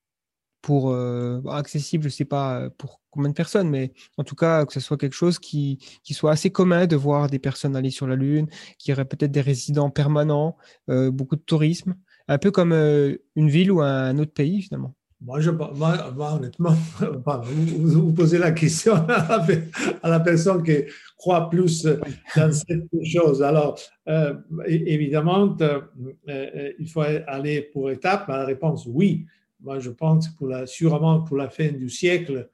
Pour 0.63 0.91
euh, 0.93 1.41
bah, 1.45 1.57
accessible, 1.57 2.05
je 2.05 2.09
sais 2.09 2.25
pas 2.25 2.61
euh, 2.61 2.71
pour 2.79 3.01
combien 3.11 3.29
de 3.29 3.35
personnes, 3.35 3.69
mais 3.69 3.93
en 4.17 4.25
tout 4.25 4.37
cas 4.37 4.65
que 4.65 4.73
ce 4.73 4.81
soit 4.81 4.97
quelque 4.97 5.15
chose 5.15 5.39
qui, 5.39 5.79
qui 6.05 6.15
soit 6.15 6.31
assez 6.31 6.51
commun 6.51 6.87
de 6.87 6.97
voir 6.97 7.29
des 7.29 7.41
personnes 7.41 7.77
aller 7.77 7.91
sur 7.91 8.07
la 8.07 8.17
Lune, 8.17 8.47
qui 8.79 8.93
aurait 8.93 9.05
peut-être 9.05 9.33
des 9.33 9.41
résidents 9.41 9.91
permanents, 9.91 10.57
euh, 10.89 11.11
beaucoup 11.11 11.37
de 11.37 11.43
tourisme, 11.43 11.97
un 12.29 12.39
peu 12.39 12.51
comme 12.51 12.73
euh, 12.73 13.17
une 13.35 13.51
ville 13.51 13.73
ou 13.73 13.83
un 13.83 14.17
autre 14.19 14.33
pays 14.33 14.63
finalement. 14.63 14.95
Moi, 15.25 15.41
je, 15.41 15.51
moi, 15.51 15.73
moi, 16.17 16.33
honnêtement, 16.35 16.75
vous, 17.39 18.13
posez 18.13 18.39
la 18.39 18.51
question 18.51 18.95
à 19.09 19.27
la, 19.29 19.39
pe- 19.39 19.69
à 20.03 20.09
la 20.09 20.19
personne 20.19 20.65
qui 20.65 20.79
croit 21.17 21.49
plus 21.49 21.87
dans 22.37 22.53
cette 22.53 22.89
chose. 23.05 23.41
Alors, 23.41 23.79
évidemment, 24.67 25.57
il 26.27 26.89
faut 26.89 27.03
aller 27.03 27.71
pour 27.73 27.93
étapes. 27.93 28.27
La 28.27 28.45
réponse, 28.45 28.85
oui. 28.89 29.25
Moi, 29.63 29.79
je 29.79 29.91
pense 29.91 30.29
pour 30.29 30.49
la, 30.49 30.67
sûrement 30.67 31.23
pour 31.23 31.37
la 31.37 31.49
fin 31.49 31.69
du 31.69 31.89
siècle, 31.89 32.49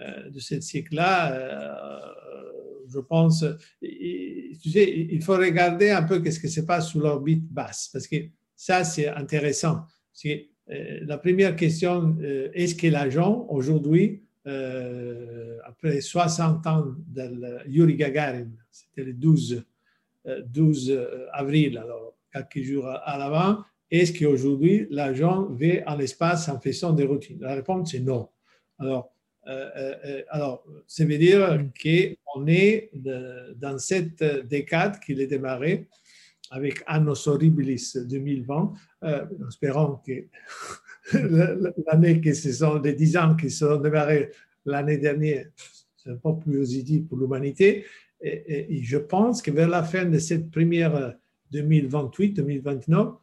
euh, 0.00 0.30
de 0.30 0.40
ce 0.40 0.60
siècle-là, 0.60 1.32
euh, 1.32 2.00
je 2.88 2.98
pense, 2.98 3.44
tu 3.80 4.70
sais, 4.70 5.06
il 5.10 5.22
faut 5.22 5.36
regarder 5.36 5.90
un 5.90 6.02
peu 6.02 6.20
qu'est-ce 6.20 6.40
qui 6.40 6.48
se 6.48 6.62
passe 6.62 6.90
sous 6.90 7.00
l'orbite 7.00 7.46
basse, 7.50 7.88
parce 7.92 8.06
que 8.06 8.16
ça, 8.56 8.84
c'est 8.84 9.08
intéressant. 9.08 9.84
Que, 10.22 10.28
euh, 10.70 11.00
la 11.02 11.18
première 11.18 11.54
question, 11.56 12.16
est-ce 12.54 12.74
que 12.74 12.88
l'agent, 12.88 13.46
aujourd'hui, 13.48 14.22
après 15.64 16.00
60 16.00 16.66
ans 16.66 16.86
de 17.08 17.68
Yuri 17.68 17.96
Gagarin, 17.96 18.48
c'était 18.70 19.04
le 19.04 19.12
12, 19.12 19.64
euh, 20.26 20.42
12 20.46 21.06
avril, 21.32 21.78
alors 21.78 22.16
quelques 22.32 22.62
jours 22.66 22.88
à 22.88 23.18
l'avant, 23.18 23.64
est-ce 23.90 24.12
qu'aujourd'hui 24.18 24.86
l'agent 24.90 25.46
va 25.50 25.66
en 25.86 25.96
l'espace 25.96 26.48
en 26.48 26.60
faisant 26.60 26.92
des 26.92 27.04
routines? 27.04 27.38
La 27.40 27.54
réponse 27.54 27.94
est 27.94 28.00
non. 28.00 28.28
Alors, 28.78 29.12
euh, 29.46 29.70
euh, 29.76 29.94
euh, 30.06 30.22
alors 30.30 30.64
ça 30.86 31.04
veut 31.04 31.18
dire 31.18 31.64
qu'on 31.82 32.46
est 32.46 32.90
de- 32.94 33.54
dans 33.56 33.78
cette 33.78 34.22
décade 34.48 34.98
qu'il 35.00 35.20
est 35.20 35.26
démarré 35.26 35.86
avec 36.50 36.82
Annos 36.86 37.26
Horribilis 37.26 37.94
2020, 38.06 38.72
euh, 39.04 39.26
espérons 39.48 39.98
que 40.06 40.12
l'année 41.86 42.20
que 42.20 42.32
ce 42.32 42.52
sont 42.52 42.78
les 42.80 42.94
10 42.94 43.16
ans 43.16 43.34
qui 43.36 43.50
sont 43.50 43.76
démarrés 43.76 44.30
l'année 44.64 44.98
dernière, 44.98 45.46
c'est 45.96 46.10
un 46.10 46.16
peu 46.16 46.38
plus 46.38 46.58
positif 46.58 47.06
pour 47.08 47.18
l'humanité. 47.18 47.84
Et, 48.20 48.28
et- 48.46 48.74
et 48.78 48.82
je 48.82 48.96
pense 48.98 49.42
que 49.42 49.50
vers 49.50 49.68
la 49.68 49.82
fin 49.82 50.04
de 50.06 50.18
cette 50.18 50.50
première 50.50 51.14
2028-2029, 51.52 53.18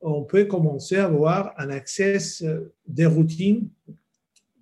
on 0.00 0.22
peut 0.22 0.44
commencer 0.44 0.96
à 0.96 1.06
avoir 1.06 1.54
un 1.58 1.70
accès 1.70 2.18
euh, 2.42 2.72
des 2.86 3.06
routines 3.06 3.68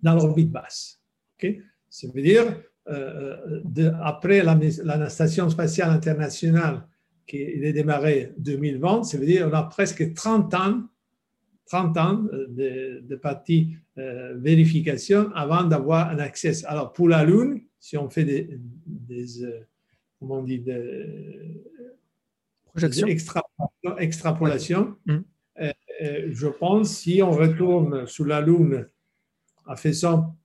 dans 0.03 0.15
l'orbite 0.15 0.51
basse. 0.51 1.01
ok? 1.39 1.57
Ça 1.91 2.09
veut 2.13 2.23
dire, 2.23 2.61
euh, 2.89 3.61
de- 3.65 3.93
après 4.03 4.43
la, 4.43 5.09
station 5.09 5.49
spatiale 5.49 5.91
internationale 5.91 6.87
qui 7.27 7.39
est 7.39 7.73
démarrée 7.73 8.33
2020, 8.39 9.05
ça 9.05 9.17
veut 9.17 9.27
dire 9.27 9.49
qu'on 9.49 9.57
a 9.57 9.63
presque 9.63 10.13
30 10.13 10.55
ans 10.55 10.83
30 11.67 11.97
ans 11.97 12.25
de, 12.49 13.17
partie 13.17 13.77
euh, 13.99 14.35
vérification 14.37 15.31
avant 15.35 15.65
d'avoir 15.65 16.11
un 16.11 16.19
accès. 16.19 16.65
Alors, 16.67 16.93
pour 16.93 17.09
la 17.09 17.25
Lune, 17.25 17.63
si 17.79 17.97
on 17.97 18.09
fait 18.11 18.25
des, 18.25 19.43
euh, 19.43 19.61
comment 20.19 20.39
on 20.39 20.43
dit, 20.43 20.59
des, 20.59 21.63
Projection. 22.75 23.07
des 23.07 23.13
extrapolations, 23.13 23.99
extrapolations, 23.99 24.97
Mhm. 25.07 25.25
euh, 25.61 25.73
euh, 26.03 26.29
je 26.33 26.49
pense 26.49 26.91
si 26.99 27.23
on 27.23 27.31
retourne 27.31 28.07
sur 28.07 28.27
la 28.27 28.41
Lune 28.41 28.89
en 29.67 29.77
faisant 29.77 30.37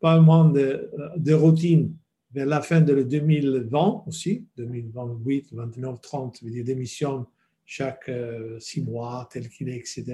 pas 0.00 0.20
moins 0.20 0.48
de, 0.50 0.90
de 1.16 1.34
routine 1.34 1.94
vers 2.32 2.46
la 2.46 2.60
fin 2.62 2.80
de 2.80 3.02
2020 3.02 4.04
aussi, 4.06 4.46
2028, 4.56 5.52
29, 5.52 6.00
30, 6.00 6.38
je 6.40 6.44
veux 6.44 6.50
dire 6.50 6.64
des 6.64 6.74
missions 6.76 7.26
chaque 7.64 8.08
euh, 8.08 8.58
six 8.60 8.82
mois, 8.82 9.28
tel 9.32 9.48
qu'il 9.48 9.68
est, 9.68 9.76
etc. 9.76 10.04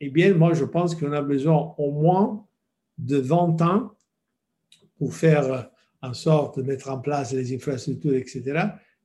Eh 0.00 0.10
bien, 0.10 0.34
moi, 0.34 0.52
je 0.54 0.64
pense 0.64 0.94
qu'on 0.94 1.12
a 1.12 1.22
besoin 1.22 1.74
au 1.78 1.92
moins 1.92 2.44
de 2.98 3.16
20 3.18 3.60
ans 3.62 3.92
pour 4.98 5.14
faire 5.14 5.70
en 6.02 6.12
sorte 6.14 6.58
de 6.58 6.64
mettre 6.64 6.90
en 6.90 6.98
place 6.98 7.32
les 7.32 7.54
infrastructures, 7.54 8.14
etc. 8.16 8.42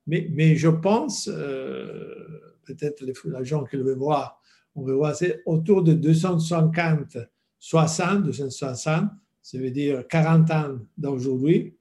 Mais, 0.07 0.27
mais 0.31 0.55
je 0.55 0.69
pense, 0.69 1.29
euh, 1.31 2.55
peut-être 2.65 3.03
les 3.03 3.13
gens 3.45 3.63
qui 3.65 3.77
le 3.77 3.83
veulent 3.83 3.97
voir, 3.97 4.41
on 4.75 4.83
veut 4.83 4.93
voir, 4.93 5.15
c'est 5.15 5.41
autour 5.45 5.83
de 5.83 5.93
250, 5.93 7.17
60, 7.59 8.23
260, 8.23 9.09
ça 9.41 9.57
veut 9.57 9.71
dire 9.71 10.07
40 10.07 10.51
ans 10.51 10.77
d'aujourd'hui. 10.97 11.75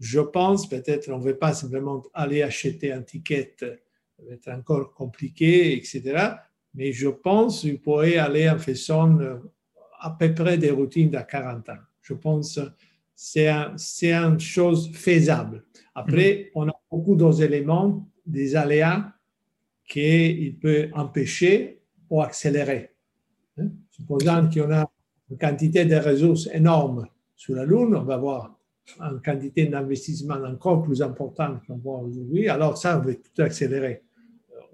Je 0.00 0.20
pense, 0.20 0.68
peut-être, 0.68 1.10
on 1.10 1.18
ne 1.18 1.24
veut 1.24 1.38
pas 1.38 1.52
simplement 1.52 2.02
aller 2.14 2.42
acheter 2.42 2.92
un 2.92 3.02
ticket 3.02 3.56
ça 4.22 4.28
va 4.28 4.34
être 4.34 4.48
encore 4.48 4.94
compliqué, 4.94 5.76
etc. 5.76 6.34
Mais 6.74 6.92
je 6.92 7.08
pense 7.08 7.60
qu'il 7.60 7.80
pourrait 7.80 8.16
aller 8.16 8.48
en 8.48 8.58
faisant 8.58 9.18
euh, 9.20 9.36
à 10.00 10.10
peu 10.10 10.34
près 10.34 10.58
des 10.58 10.70
routines 10.70 11.10
de 11.10 11.18
40 11.18 11.68
ans. 11.68 11.78
Je 12.00 12.14
pense 12.14 12.56
que 12.56 12.60
c'est 13.14 13.48
un, 13.48 13.76
c'est 13.76 14.12
une 14.12 14.40
chose 14.40 14.90
faisable. 14.92 15.64
Après, 15.94 16.50
on 16.54 16.68
a 16.68 16.81
beaucoup 16.92 17.16
d'autres 17.16 17.42
éléments, 17.42 18.06
des 18.26 18.54
aléas 18.54 19.12
qu'il 19.88 20.58
peut 20.58 20.90
empêcher 20.92 21.80
ou 22.10 22.20
accélérer. 22.20 22.90
Hein? 23.58 23.70
Supposant 23.90 24.44
en 24.44 24.70
a 24.70 24.90
une 25.30 25.38
quantité 25.38 25.86
de 25.86 25.96
ressources 25.96 26.48
énormes 26.52 27.08
sur 27.34 27.56
la 27.56 27.64
Lune, 27.64 27.96
on 27.96 28.02
va 28.02 28.14
avoir 28.14 28.58
une 29.00 29.22
quantité 29.24 29.66
d'investissement 29.66 30.36
encore 30.44 30.82
plus 30.82 31.00
importante 31.00 31.62
qu'on 31.66 31.78
voit 31.78 31.98
aujourd'hui, 31.98 32.48
alors 32.48 32.76
ça 32.76 32.98
va 32.98 33.14
tout 33.14 33.42
accélérer 33.42 34.02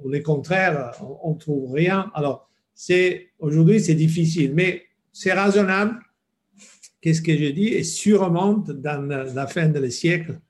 ou 0.02 0.08
le 0.08 0.20
contraire, 0.20 0.92
on 1.22 1.34
ne 1.34 1.38
trouve 1.38 1.72
rien. 1.72 2.10
Alors, 2.14 2.48
aujourd'hui, 3.38 3.80
c'est 3.80 3.94
difficile, 3.94 4.54
mais 4.54 4.82
c'est 5.12 5.32
raisonnable. 5.32 5.98
Qu'est-ce 7.00 7.22
que 7.22 7.36
je 7.36 7.50
dis? 7.50 7.68
Et 7.68 7.82
sûrement, 7.82 8.54
dans 8.54 9.08
la 9.08 9.46
fin 9.46 9.68
du 9.68 9.90
siècle, 9.90 10.40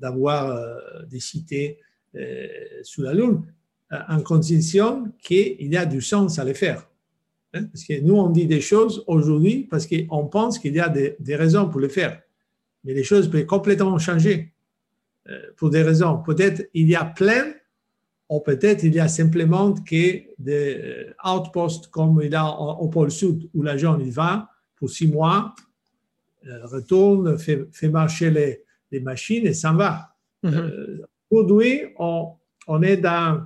d'avoir 0.00 0.50
euh, 0.50 1.04
des 1.08 1.20
cités 1.20 1.78
euh, 2.16 2.48
sous 2.82 3.02
la 3.02 3.14
Lune, 3.14 3.42
euh, 3.92 3.98
en 4.08 4.20
condition 4.20 5.12
qu'il 5.22 5.72
y 5.72 5.76
a 5.76 5.86
du 5.86 6.00
sens 6.00 6.38
à 6.38 6.44
les 6.44 6.54
faire. 6.54 6.88
Hein? 7.54 7.64
Parce 7.64 7.84
que 7.84 8.00
nous, 8.00 8.14
on 8.14 8.30
dit 8.30 8.46
des 8.46 8.60
choses 8.60 9.04
aujourd'hui 9.06 9.68
parce 9.70 9.86
qu'on 9.86 10.26
pense 10.26 10.58
qu'il 10.58 10.74
y 10.74 10.80
a 10.80 10.88
des, 10.88 11.36
raisons 11.36 11.68
pour 11.68 11.80
le 11.80 11.88
faire. 11.88 12.20
Mais 12.84 12.94
les 12.94 13.04
choses 13.04 13.30
peuvent 13.30 13.46
complètement 13.46 13.98
changer 13.98 14.52
pour 15.56 15.68
des 15.68 15.82
raisons. 15.82 16.22
Peut-être 16.24 16.68
il 16.72 16.88
y 16.88 16.96
a 16.96 17.04
plein 17.04 17.52
ou 18.30 18.40
peut-être 18.40 18.84
il 18.84 18.94
y 18.94 19.00
a 19.00 19.06
simplement 19.06 19.74
que 19.74 20.22
des 20.38 21.06
outposts 21.22 21.88
comme 21.88 22.20
il 22.22 22.32
y 22.32 22.34
a 22.34 22.48
au 22.48 22.88
pôle 22.88 23.10
sud 23.10 23.50
où 23.52 23.62
l'agent 23.62 23.98
il 23.98 24.10
va 24.10 24.48
pour 24.76 24.88
six 24.88 25.06
mois, 25.06 25.54
retourne, 26.42 27.38
fait, 27.38 27.68
fait 27.70 27.90
marcher 27.90 28.30
les, 28.30 28.64
les, 28.90 29.00
machines 29.00 29.46
et 29.46 29.54
s'en 29.54 29.74
va. 29.74 30.14
Mm 30.42 30.50
-hmm. 30.50 30.56
euh, 30.56 31.06
Aujourd'hui, 31.30 31.74
on, 31.98 32.32
on, 32.66 32.82
est 32.82 32.96
dans 32.96 33.40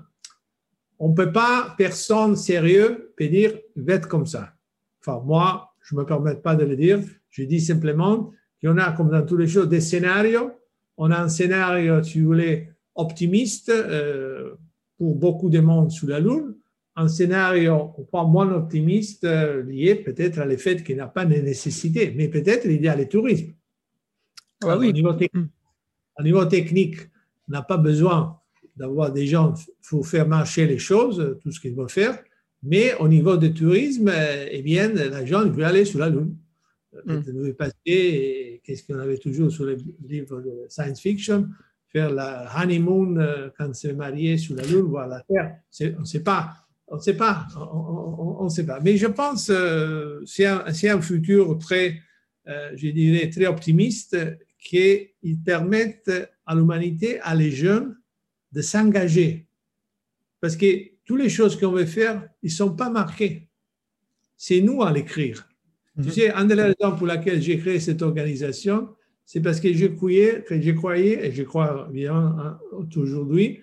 on 0.98 1.10
ne 1.10 1.14
peut 1.14 1.32
pas, 1.32 1.74
personne 1.76 2.36
sérieux 2.36 3.12
peut 3.16 3.28
dire, 3.28 3.52
va 3.76 3.94
être 3.94 4.08
comme 4.08 4.26
ça. 4.26 4.54
Enfin, 5.00 5.22
moi, 5.24 5.74
je 5.82 5.94
ne 5.94 6.00
me 6.00 6.06
permets 6.06 6.36
pas 6.36 6.54
de 6.56 6.64
le 6.64 6.76
dire. 6.76 7.00
Je 7.30 7.42
dis 7.42 7.60
simplement 7.60 8.32
qu'on 8.62 8.78
a, 8.78 8.92
comme 8.92 9.10
dans 9.10 9.24
toutes 9.24 9.40
les 9.40 9.48
choses, 9.48 9.68
des 9.68 9.80
scénarios. 9.80 10.52
On 10.96 11.10
a 11.10 11.18
un 11.18 11.28
scénario, 11.28 12.02
si 12.02 12.20
vous 12.20 12.26
voulez, 12.26 12.68
optimiste 12.94 13.70
euh, 13.70 14.54
pour 14.96 15.16
beaucoup 15.16 15.50
de 15.50 15.60
monde 15.60 15.90
sous 15.90 16.06
la 16.06 16.20
Lune. 16.20 16.54
Un 16.96 17.08
scénario, 17.08 17.92
pas 18.12 18.24
moins 18.24 18.50
optimiste, 18.52 19.24
euh, 19.24 19.64
lié 19.64 19.96
peut-être 19.96 20.38
à 20.38 20.46
l'effet 20.46 20.76
qu'il 20.82 20.94
n'y 20.94 21.00
a 21.00 21.08
pas 21.08 21.24
de 21.24 21.34
nécessité, 21.34 22.14
mais 22.16 22.28
peut-être 22.28 22.66
il 22.66 22.80
y 22.80 22.88
a 22.88 22.94
le 22.94 23.08
tourisme. 23.08 23.52
Ah, 24.68 24.78
oui. 24.78 24.88
au, 24.88 24.92
niveau 24.92 25.12
technique, 25.12 25.50
au 26.18 26.22
niveau 26.22 26.44
technique, 26.44 26.96
on 27.48 27.52
n'a 27.52 27.62
pas 27.62 27.76
besoin 27.76 28.38
d'avoir 28.76 29.12
des 29.12 29.26
gens, 29.26 29.54
faut 29.82 30.02
faire 30.02 30.26
marcher 30.26 30.66
les 30.66 30.78
choses, 30.78 31.38
tout 31.42 31.50
ce 31.52 31.60
qu'ils 31.60 31.74
vont 31.74 31.88
faire. 31.88 32.18
Mais 32.62 32.94
au 32.94 33.08
niveau 33.08 33.36
du 33.36 33.52
tourisme, 33.52 34.10
eh 34.50 34.62
bien, 34.62 34.88
la 34.88 35.24
gens 35.24 35.46
veulent 35.48 35.64
aller 35.64 35.84
sur 35.84 35.98
la 35.98 36.08
Lune. 36.08 36.34
Mm. 37.06 37.18
veut 37.26 37.54
passer, 37.54 38.60
qu'est-ce 38.64 38.86
qu'on 38.86 38.98
avait 38.98 39.18
toujours 39.18 39.50
sur 39.50 39.66
les 39.66 39.76
livres 40.06 40.40
de 40.40 40.66
science 40.68 41.00
fiction, 41.00 41.48
faire 41.90 42.10
la 42.10 42.48
honeymoon 42.56 43.16
euh, 43.16 43.48
quand 43.58 43.74
c'est 43.74 43.92
marié 43.92 44.38
sur 44.38 44.56
la 44.56 44.64
Lune, 44.64 44.82
voir 44.82 45.08
la 45.08 45.20
Terre. 45.20 45.58
On 45.96 46.00
ne 46.00 46.04
sait 46.04 46.22
pas. 46.22 46.52
On 46.86 46.96
ne 46.96 47.00
sait 47.00 47.16
pas. 47.16 47.46
On, 47.56 48.48
sait 48.48 48.66
pas. 48.66 48.78
Mais 48.80 48.96
je 48.96 49.06
pense 49.06 49.48
que 49.48 49.52
euh, 49.52 50.22
c'est 50.26 50.46
un, 50.46 50.64
un, 50.66 51.00
futur 51.00 51.58
très, 51.58 51.96
euh, 52.48 52.70
je 52.76 52.88
dirais, 52.88 53.30
très 53.30 53.46
optimiste 53.46 54.16
qui 54.64 55.12
permettent 55.44 56.10
à 56.46 56.54
l'humanité, 56.54 57.20
à 57.20 57.34
les 57.34 57.52
jeunes, 57.52 57.96
de 58.50 58.62
s'engager. 58.62 59.46
Parce 60.40 60.56
que 60.56 60.66
toutes 61.04 61.20
les 61.20 61.28
choses 61.28 61.58
qu'on 61.58 61.72
veut 61.72 61.86
faire, 61.86 62.28
ils 62.42 62.46
ne 62.46 62.54
sont 62.54 62.74
pas 62.74 62.90
marquées. 62.90 63.48
C'est 64.36 64.60
nous 64.60 64.82
à 64.82 64.90
l'écrire. 64.90 65.46
Tu 65.96 66.06
mhm. 66.06 66.10
sais, 66.10 66.32
une 66.32 66.48
des 66.48 66.54
raisons 66.54 66.96
pour 66.96 67.06
laquelle 67.06 67.40
j'ai 67.40 67.58
créé 67.58 67.78
cette 67.78 68.02
organisation, 68.02 68.88
c'est 69.24 69.40
parce 69.40 69.60
que 69.60 69.72
je 69.72 69.86
croyais, 69.86 70.42
que 70.42 70.60
je 70.60 70.70
croyais, 70.72 71.26
et 71.26 71.32
je 71.32 71.42
crois 71.42 71.88
bien 71.92 72.14
hein, 72.14 72.58
aujourd'hui, 72.96 73.60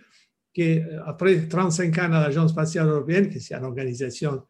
qu'après 0.54 1.48
35 1.48 1.98
ans 1.98 2.14
à 2.14 2.24
l'Agence 2.24 2.52
spatiale 2.52 2.88
européenne, 2.88 3.30
que 3.30 3.40
c'est 3.40 3.56
une 3.56 3.64
organisation 3.64 4.44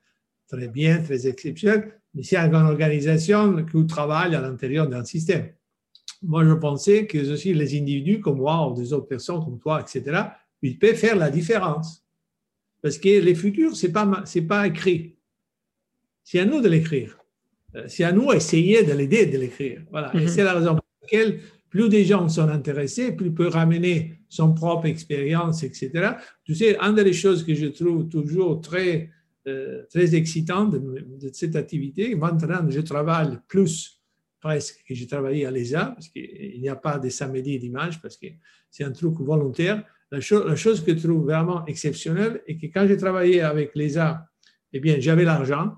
très 0.48 0.68
bien, 0.68 1.02
très 1.02 1.28
exceptionnelle, 1.28 2.00
mais 2.14 2.24
c'est 2.24 2.38
une 2.38 2.54
organisation 2.54 3.66
qui 3.66 3.88
travaille 3.88 4.36
à 4.36 4.42
l'intérieur 4.42 4.88
d'un 4.88 5.06
système 5.06 5.50
moi, 6.22 6.46
je 6.46 6.54
pensais 6.54 7.08
que 7.08 7.32
aussi 7.32 7.54
les 7.54 7.80
individus 7.80 8.20
comme 8.20 8.38
moi 8.38 8.70
ou 8.70 8.76
des 8.76 8.94
autres 8.94 9.08
personnes 9.08 9.44
comme 9.44 9.60
toi, 9.60 9.82
etc., 9.82 10.22
ils 10.62 10.78
peuvent 10.78 10.96
faire 10.96 11.16
la 11.16 11.30
différence. 11.30 12.06
Parce 12.82 12.98
que 12.98 13.20
les 13.20 13.36
futurs, 13.36 13.76
ce 13.76 13.88
n'est 13.88 13.94
pas, 13.94 14.24
pas 14.48 14.68
écrit. 14.68 15.16
C'est 16.24 16.40
à 16.40 16.46
nous 16.46 16.62
de 16.62 16.70
l'écrire. 16.70 17.18
Euh, 17.76 17.86
c'est 17.88 18.04
à 18.04 18.12
nous 18.12 18.32
d'essayer 18.32 18.84
de 18.84 18.94
l'aider 18.94 19.26
de 19.26 19.38
l'écrire. 19.38 19.82
Voilà. 19.90 20.16
Et 20.16 20.22
mhm. 20.22 20.28
c'est 20.28 20.44
la 20.44 20.54
raison 20.54 20.76
pour 20.76 20.86
laquelle 21.02 21.40
plus 21.70 21.90
des 21.90 22.04
gens 22.04 22.28
sont 22.28 22.50
intéressés, 22.50 23.14
plus 23.14 23.32
peuvent 23.32 23.54
ramener 23.54 24.20
son 24.30 24.54
propre 24.54 24.86
expérience, 24.86 25.64
etc. 25.64 26.16
Tu 26.44 26.54
sais, 26.54 26.78
une 26.80 26.96
des 26.96 27.14
choses 27.14 27.44
que 27.44 27.56
je 27.56 27.68
trouve 27.68 28.10
toujours 28.10 28.62
très, 28.62 29.10
euh, 29.48 29.84
très 29.90 30.14
excitante 30.16 30.74
de, 30.74 30.80
de, 30.80 31.30
cette 31.34 31.56
activité, 31.56 32.14
maintenant 32.14 32.70
je 32.70 32.82
travaille 32.82 33.40
plus 33.48 34.01
presque 34.42 34.84
que 34.88 34.94
j'ai 34.94 35.08
travaillé 35.08 35.46
à 35.46 35.52
l'ESA, 35.52 35.92
parce 35.96 36.10
qu'il 36.10 36.60
n'y 36.60 36.68
a 36.68 36.76
pas 36.76 36.98
de 36.98 37.10
samedi 37.10 37.60
dimanche, 37.60 38.02
parce 38.02 38.18
que 38.18 38.28
c'est 38.70 38.84
un 38.84 38.92
truc 38.92 39.14
volontaire. 39.20 39.84
La, 40.12 40.18
la, 40.18 40.56
chose 40.56 40.84
que 40.84 40.98
je 40.98 41.08
trouve 41.08 41.24
vraiment 41.24 41.66
exceptionnelle 41.68 42.42
est 42.48 42.58
que 42.58 42.66
quand 42.68 42.86
j'ai 42.88 42.98
travaillé 42.98 43.42
avec 43.42 43.76
l'ESA, 43.76 44.28
eh 44.74 44.80
bien, 44.80 45.00
j'avais 45.00 45.24
l'argent, 45.24 45.76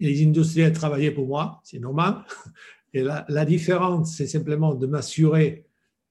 et 0.00 0.06
les 0.06 0.26
industriels 0.26 0.72
travaillaient 0.72 1.12
pour 1.12 1.26
moi, 1.26 1.60
c'est 1.64 1.78
normal. 1.78 2.24
Et 2.94 3.02
la, 3.02 3.24
la 3.30 3.46
différence, 3.46 4.16
c'est 4.16 4.26
simplement 4.26 4.74
de 4.74 4.86
m'assurer 4.86 5.64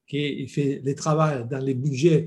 qu'il 0.08 0.50
fait 0.50 0.82
le 0.84 0.96
travail 0.96 1.48
dans 1.48 1.60
les 1.60 1.76
budgets, 1.76 2.26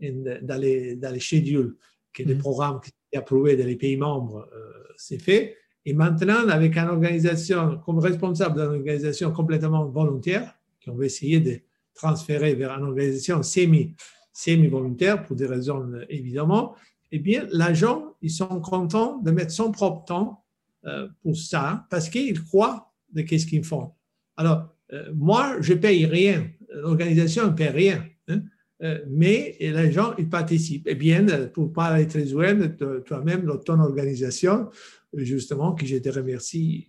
et 0.00 0.10
dans 0.10 0.60
les, 0.60 0.96
dans 0.96 1.12
les 1.12 1.20
schedules, 1.20 1.76
que 2.12 2.24
les 2.24 2.34
mmh. 2.34 2.38
programmes 2.38 2.80
qui 2.80 2.90
sont 2.90 3.18
approuvés 3.20 3.56
dans 3.56 3.66
les 3.66 3.76
pays 3.76 3.96
membres, 3.96 4.48
euh, 4.52 4.84
c'est 4.96 5.20
fait. 5.20 5.56
Et 5.86 5.92
maintenant, 5.92 6.48
avec 6.48 6.76
une 6.76 6.88
organisation, 6.88 7.78
comme 7.84 7.98
responsable 7.98 8.60
d'une 8.60 8.78
organisation 8.78 9.32
complètement 9.32 9.86
volontaire, 9.86 10.54
qu'on 10.84 10.94
veut 10.94 11.06
essayer 11.06 11.40
de 11.40 11.60
transférer 11.94 12.54
vers 12.54 12.70
une 12.72 12.84
organisation 12.84 13.42
semi, 13.42 13.94
semi-volontaire 14.32 15.22
pour 15.22 15.36
des 15.36 15.46
raisons 15.46 15.92
évidemment, 16.08 16.74
eh 17.12 17.18
bien, 17.18 17.46
l'agent, 17.52 18.16
ils 18.22 18.30
sont 18.30 18.60
contents 18.60 19.18
de 19.18 19.30
mettre 19.30 19.52
son 19.52 19.70
propre 19.70 20.04
temps 20.04 20.44
euh, 20.86 21.08
pour 21.22 21.36
ça 21.36 21.86
parce 21.88 22.08
qu'ils 22.08 22.42
croient 22.42 22.92
de 23.12 23.22
qu'est-ce 23.22 23.46
qu'ils 23.46 23.64
font. 23.64 23.92
Alors, 24.36 24.68
euh, 24.92 25.12
moi, 25.14 25.56
je 25.60 25.74
paye 25.74 26.06
rien. 26.06 26.48
L'organisation 26.70 27.46
ne 27.46 27.52
paye 27.52 27.68
rien. 27.68 28.04
Hein, 28.28 28.42
euh, 28.82 28.98
mais 29.08 29.56
les 29.60 29.92
gens, 29.92 30.14
ils 30.18 30.28
participent. 30.28 30.88
Eh 30.90 30.96
bien, 30.96 31.24
pour 31.52 31.72
parler 31.72 32.08
très 32.08 32.24
de 32.24 32.98
toi-même, 33.06 33.48
ton 33.64 33.78
organisation, 33.78 34.68
justement, 35.16 35.74
que 35.74 35.86
je 35.86 35.96
te 35.96 36.08
remercie 36.08 36.88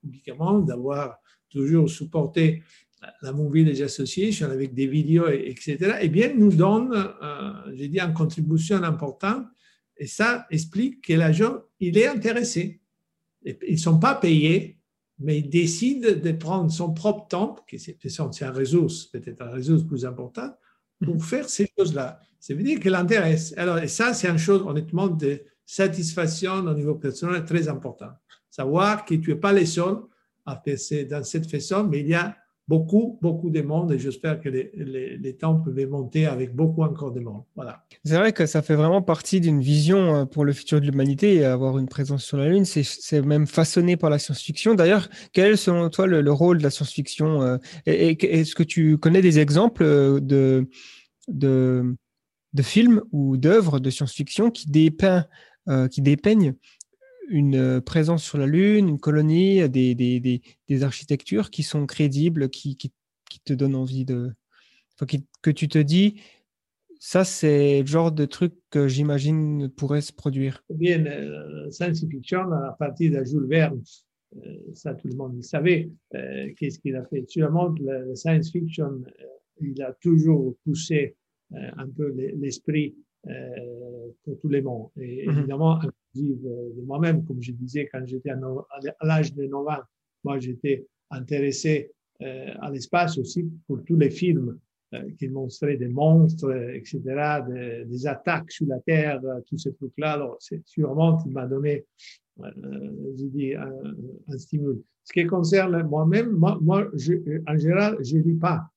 publiquement 0.00 0.58
d'avoir 0.58 1.18
toujours 1.48 1.88
supporté 1.88 2.62
la 3.20 3.32
Movie 3.32 3.82
Association 3.82 4.50
avec 4.50 4.74
des 4.74 4.86
vidéos, 4.86 5.28
etc., 5.28 5.98
eh 6.00 6.08
bien, 6.08 6.32
nous 6.34 6.52
donne, 6.52 6.92
euh, 6.94 7.52
j'ai 7.74 7.88
dit, 7.88 7.98
une 7.98 8.14
contribution 8.14 8.82
importante. 8.82 9.46
Et 9.96 10.06
ça 10.06 10.46
explique 10.50 11.04
que 11.06 11.12
l'agent, 11.14 11.62
il 11.80 11.98
est 11.98 12.06
intéressé. 12.06 12.80
Ils 13.44 13.72
ne 13.72 13.76
sont 13.76 13.98
pas 13.98 14.14
payés, 14.14 14.78
mais 15.18 15.38
il 15.38 15.50
décide 15.50 16.20
de 16.20 16.32
prendre 16.32 16.70
son 16.70 16.92
propre 16.92 17.28
temps, 17.28 17.56
qui 17.68 17.78
c'est 17.78 18.42
un 18.42 18.52
ressource, 18.52 19.06
peut-être 19.06 19.42
un 19.42 19.50
ressource 19.50 19.82
plus 19.82 20.04
important, 20.04 20.54
pour 21.04 21.14
mhm. 21.14 21.20
faire 21.20 21.48
ces 21.48 21.68
choses-là. 21.76 22.20
Ça 22.38 22.54
veut 22.54 22.62
dire 22.62 22.80
qu'il 22.80 22.92
l'intéresse. 22.92 23.54
Alors, 23.56 23.78
et 23.78 23.88
ça, 23.88 24.14
c'est 24.14 24.28
une 24.28 24.38
chose, 24.38 24.62
honnêtement, 24.66 25.08
de 25.08 25.42
satisfaction 25.64 26.54
au 26.54 26.74
niveau 26.74 26.94
personnel 26.96 27.44
très 27.44 27.68
important. 27.68 28.10
Savoir 28.50 29.04
que 29.04 29.14
tu 29.14 29.30
n'es 29.30 29.36
pas 29.36 29.52
le 29.52 29.64
seul 29.64 29.96
à 30.44 30.60
faire 30.64 31.06
dans 31.08 31.24
cette 31.24 31.50
façon, 31.50 31.84
mais 31.84 32.00
il 32.00 32.08
y 32.08 32.14
a 32.14 32.36
beaucoup, 32.68 33.18
beaucoup 33.20 33.50
de 33.50 33.60
monde 33.60 33.92
et 33.92 33.98
j'espère 33.98 34.40
que 34.40 34.48
les, 34.48 34.70
les, 34.74 35.36
temps 35.36 35.56
peuvent 35.56 35.86
monter 35.88 36.26
avec 36.26 36.54
beaucoup 36.54 36.82
encore 36.82 37.12
de 37.12 37.20
monde. 37.20 37.42
Voilà. 37.54 37.84
C'est 38.04 38.16
vrai 38.16 38.32
que 38.32 38.46
ça 38.46 38.62
fait 38.62 38.76
vraiment 38.76 39.02
partie 39.02 39.40
d'une 39.40 39.60
vision 39.60 40.14
euh, 40.14 40.24
pour 40.24 40.44
le 40.44 40.52
futur 40.52 40.80
de 40.80 40.86
l'humanité 40.86 41.44
avoir 41.44 41.78
une 41.78 41.88
présence 41.88 42.24
sur 42.24 42.36
la 42.36 42.48
Lune. 42.48 42.64
C'est 42.64 43.22
même 43.22 43.46
façonné 43.46 43.96
par 43.96 44.10
la 44.10 44.18
science-fiction. 44.18 44.74
D'ailleurs, 44.74 45.08
quel 45.32 45.52
est 45.52 45.56
selon 45.56 45.88
toi 45.90 46.06
le, 46.06 46.32
rôle 46.32 46.58
de 46.58 46.62
la 46.62 46.70
science-fiction 46.70 47.42
euh, 47.42 47.58
Est-ce 47.86 48.54
que 48.54 48.62
tu 48.62 48.96
connais 48.96 49.22
des 49.22 49.38
exemples 49.38 49.82
euh, 49.82 50.20
de, 50.20 50.68
de, 51.28 51.94
de 52.52 52.62
films 52.62 53.02
ou 53.10 53.36
d'œuvres 53.36 53.80
de 53.80 53.90
science-fiction 53.90 54.50
qui 54.50 54.70
dépeint 54.70 55.26
euh, 55.68 55.88
qui 55.88 56.02
dépeignent 56.02 56.54
une 57.28 57.56
euh, 57.56 57.80
présence 57.80 58.24
sur 58.24 58.38
la 58.38 58.46
Lune, 58.46 58.88
une 58.88 58.98
colonie, 58.98 59.68
des, 59.68 59.94
des, 59.94 60.20
des, 60.20 60.42
des 60.68 60.82
architectures 60.82 61.50
qui 61.50 61.62
sont 61.62 61.86
crédibles, 61.86 62.50
qui, 62.50 62.76
qui, 62.76 62.92
qui 63.30 63.40
te 63.40 63.52
donnent 63.52 63.76
envie 63.76 64.04
de... 64.04 64.32
Que 65.42 65.50
tu 65.50 65.66
te 65.66 65.78
dis, 65.78 66.20
ça, 67.00 67.24
c'est 67.24 67.80
le 67.80 67.86
genre 67.86 68.12
de 68.12 68.24
truc 68.24 68.54
que 68.70 68.86
j'imagine 68.86 69.68
pourrait 69.68 70.02
se 70.02 70.12
produire. 70.12 70.62
Bien, 70.70 71.04
euh, 71.06 71.68
science-fiction, 71.70 72.52
à 72.52 72.76
partir 72.78 73.10
de 73.18 73.24
Jules 73.24 73.48
Verne, 73.48 73.82
ça 74.72 74.94
tout 74.94 75.08
le 75.08 75.16
monde 75.16 75.34
le 75.36 75.42
savait, 75.42 75.90
qu'est-ce 76.56 76.78
qu'il 76.78 76.94
a 76.94 77.04
fait. 77.04 77.24
Sûrement, 77.28 77.74
le 77.80 78.14
science-fiction, 78.14 79.02
il 79.60 79.82
a 79.82 79.92
toujours 80.00 80.54
poussé 80.64 81.16
un 81.52 81.88
peu 81.88 82.14
l'esprit 82.36 82.94
euh, 82.96 83.11
pour 84.24 84.38
tous 84.40 84.48
les 84.48 84.62
mondes. 84.62 84.88
Et 85.00 85.26
mhm. 85.26 85.38
évidemment, 85.38 85.76
inclusive 85.76 86.46
euh, 86.46 86.70
de 86.76 86.82
moi-même, 86.82 87.24
comme 87.24 87.42
je 87.42 87.52
disais, 87.52 87.88
quand 87.90 88.04
j'étais 88.06 88.30
à, 88.30 88.38
l'âge 89.02 89.34
de 89.34 89.44
9 89.44 89.68
ans, 89.68 89.82
moi 90.24 90.38
j'étais 90.38 90.86
intéressé 91.10 91.90
euh, 92.22 92.54
à 92.60 92.70
l'espace 92.70 93.18
aussi 93.18 93.50
pour 93.66 93.82
tous 93.84 93.96
les 93.96 94.10
films 94.10 94.58
qui 95.18 95.26
montraient 95.26 95.78
des 95.78 95.88
monstres, 95.88 96.54
etc., 96.74 97.00
des, 97.86 98.06
attaques 98.06 98.50
sur 98.50 98.66
la 98.66 98.78
Terre, 98.80 99.22
tous 99.46 99.56
ces 99.56 99.72
trucs-là. 99.72 100.12
Alors, 100.12 100.36
c'est 100.38 100.60
sûrement 100.66 101.16
qui 101.16 101.30
m'a 101.30 101.46
donné, 101.46 101.86
je 102.38 103.24
dis, 103.28 103.54
un, 103.54 103.72
un, 104.28 104.38
stimule. 104.38 104.82
Ce 105.04 105.14
qui 105.14 105.24
concerne 105.24 105.82
moi-même, 105.84 106.32
moi, 106.32 106.58
moi 106.60 106.90
je, 106.92 107.14
en 107.46 107.56
général, 107.56 107.96
je 108.04 108.18
ne 108.18 108.22
lis 108.22 108.34
pas 108.34 108.70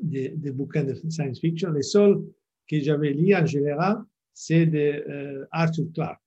des, 0.00 0.28
des, 0.28 0.52
bouquins 0.52 0.84
de 0.84 0.94
science 1.10 1.40
fiction. 1.40 1.72
Les 1.72 1.82
seuls 1.82 2.22
que 2.68 2.80
j'avais 2.80 3.12
lu 3.12 3.34
en 3.34 3.46
général, 3.46 3.98
c'est 4.32 4.66
de 4.66 4.78
euh, 4.78 5.46
Arthur 5.50 5.86
Clarke. 5.94 6.20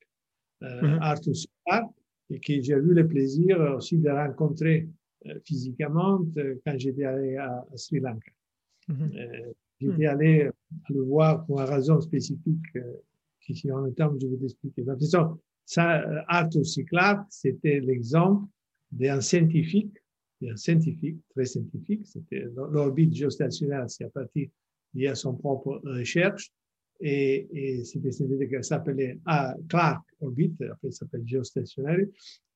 Euh, 0.64 0.82
mhm. 0.82 1.00
Arthur 1.02 1.34
Clarke, 1.66 1.94
et 2.30 2.40
que 2.40 2.62
j'ai 2.62 2.74
eu 2.74 2.94
le 2.94 3.08
plaisir 3.08 3.60
aussi 3.78 3.98
de 3.98 4.10
rencontrer 4.10 4.88
euh, 5.28 5.40
physiquement 5.44 6.26
quand 6.66 6.78
j'étais 6.78 7.06
allé 7.06 7.38
à, 7.38 7.66
Sri 7.76 8.00
Lanka. 8.00 8.32
Mhm. 8.88 9.12
j'étais 9.80 10.04
mhm. 10.04 10.10
allé 10.10 10.50
le 10.90 11.02
voir 11.02 11.46
pour 11.46 11.62
une 11.62 11.68
raison 11.68 12.00
spécifique 12.00 12.66
qui, 13.42 13.56
si 13.56 13.72
on 13.72 13.84
a 13.84 13.88
le 13.88 13.94
temps, 13.94 14.14
je 14.20 14.28
vais 14.28 14.38
t'expliquer. 14.38 14.84
De 14.84 14.92
toute 14.94 15.02
façon, 15.02 15.40
ça, 15.66 16.02
euh, 16.02 16.22
Arthur 16.28 16.66
C. 16.66 16.84
Clarke, 16.86 17.26
c'était 17.30 17.80
l'exemple 17.80 18.48
d'un 18.92 19.20
scientifique, 19.20 19.98
d'un 20.42 20.56
scientifique, 20.56 21.18
très 21.30 21.46
scientifique, 21.46 22.06
c'était 22.06 22.46
l'orbite 22.56 23.14
géostationnaire, 23.14 23.90
c'est 23.90 24.06
à 24.06 24.10
partir 24.10 24.48
d'y 24.96 25.08
a 25.08 25.16
son 25.16 25.36
propre 25.36 25.82
recherche, 25.84 26.52
et, 27.02 27.48
et 27.52 27.84
c'était, 27.84 28.12
c'était, 28.12 28.48
ça 28.62 28.64
s'appelait 28.64 29.20
ah, 29.26 29.54
Clark 29.70 30.04
Orbit, 30.22 30.56
après 30.72 30.92
ça 30.92 31.00
s'appelle 31.00 31.24
géostationnaire, 31.26 32.00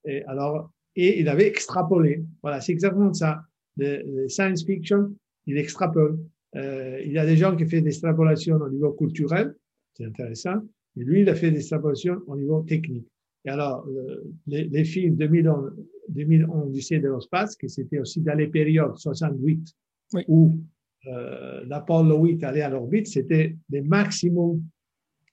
et 0.06 0.24
alors, 0.24 0.72
et 0.96 1.20
il 1.20 1.28
avait 1.28 1.48
extrapolé. 1.48 2.24
Voilà, 2.42 2.62
c'est 2.62 2.72
exactement 2.72 3.14
ça. 3.14 3.42
Le, 3.78 4.02
le 4.06 4.30
science 4.30 4.66
fiction, 4.66 5.14
il 5.46 5.58
extrapole. 5.58 6.18
Euh, 6.56 7.02
il 7.06 7.12
y 7.12 7.20
a 7.20 7.26
des 7.26 7.38
gens 7.38 7.56
qui 7.56 7.66
font 7.66 7.82
des 7.82 7.88
extrapolations 7.88 8.56
au 8.56 8.70
niveau 8.70 8.92
culturel, 8.94 9.56
c'est 9.94 10.06
intéressant, 10.06 10.62
et 10.98 11.04
lui, 11.04 11.22
il 11.22 11.30
a 11.30 11.36
fait 11.36 11.52
des 11.52 11.60
extrapolations 11.60 12.22
au 12.28 12.36
niveau 12.36 12.62
technique. 12.62 13.08
Et 13.46 13.50
alors, 13.50 13.86
le, 13.88 14.24
les, 14.48 14.66
les, 14.66 14.84
films 14.84 15.16
2011, 15.16 15.72
2011 16.10 16.68
Odyssée 16.68 17.00
de 17.00 17.10
l'espace, 17.10 17.56
que 17.56 17.68
c'était 17.68 18.00
aussi 18.00 18.22
dans 18.22 18.36
les 18.36 18.48
périodes 18.48 18.98
68, 18.98 19.74
Oui. 20.14 20.24
où 20.28 20.60
euh, 21.08 21.64
l'Apollo 21.66 22.18
8 22.24 22.44
allait 22.44 22.62
à 22.62 22.70
l'orbite, 22.70 23.08
c'était 23.08 23.56
le 23.70 23.82
maximum 23.84 24.62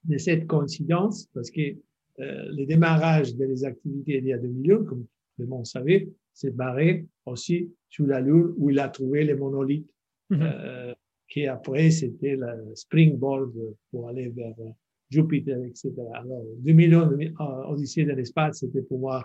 de 0.05 0.18
cette 0.18 0.47
coïncidence, 0.47 1.26
parce 1.34 1.51
que 1.51 1.60
euh, 1.60 1.74
le 2.18 2.64
démarrage 2.66 3.34
des 3.34 3.64
activités 3.64 4.18
il 4.18 4.26
y 4.26 4.32
a 4.32 4.38
2 4.38 4.48
millions, 4.48 4.84
comme 4.84 5.02
tout 5.02 5.43
le 5.43 5.47
monde 5.47 5.66
savait, 5.66 6.09
s'est 6.32 6.51
barré 6.51 7.06
aussi 7.26 7.70
sous 7.88 8.06
la 8.06 8.20
Lune 8.20 8.52
où 8.56 8.70
il 8.70 8.78
a 8.78 8.88
trouvé 8.88 9.24
les 9.24 9.34
monolithes, 9.34 9.90
Mhm. 10.30 10.38
euh, 10.43 10.94
qui 11.28 11.47
après 11.47 11.90
c'était 11.90 12.34
le 12.36 12.74
springboard 12.74 13.52
pour 13.90 14.09
aller 14.09 14.28
vers 14.28 14.55
euh, 14.59 14.70
Jupiter, 15.09 15.62
etc. 15.62 15.93
Alors, 16.14 16.43
2 16.59 16.72
millions 16.72 17.06
de 17.06 17.32
Odyssée 17.68 18.05
de 18.05 18.12
l'espace, 18.12 18.59
c'était 18.59 18.82
pour 18.82 18.98
moi, 18.98 19.24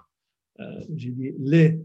euh, 0.60 0.64
j'ai 0.96 1.10
dit, 1.10 1.34
les 1.40 1.80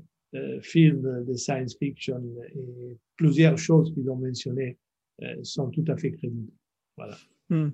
films 0.60 1.24
de 1.24 1.34
science 1.34 1.76
fiction 1.78 2.22
et 2.54 2.96
plusieurs 3.16 3.56
choses 3.56 3.92
qu'ils 3.94 4.10
ont 4.10 4.16
mentionnées 4.16 4.76
euh, 5.22 5.34
sont 5.42 5.70
tout 5.70 5.84
à 5.88 5.96
fait 5.96 6.12
crédibles. 6.12 6.52
Voilà. 6.96 7.16
Hmm. 7.48 7.70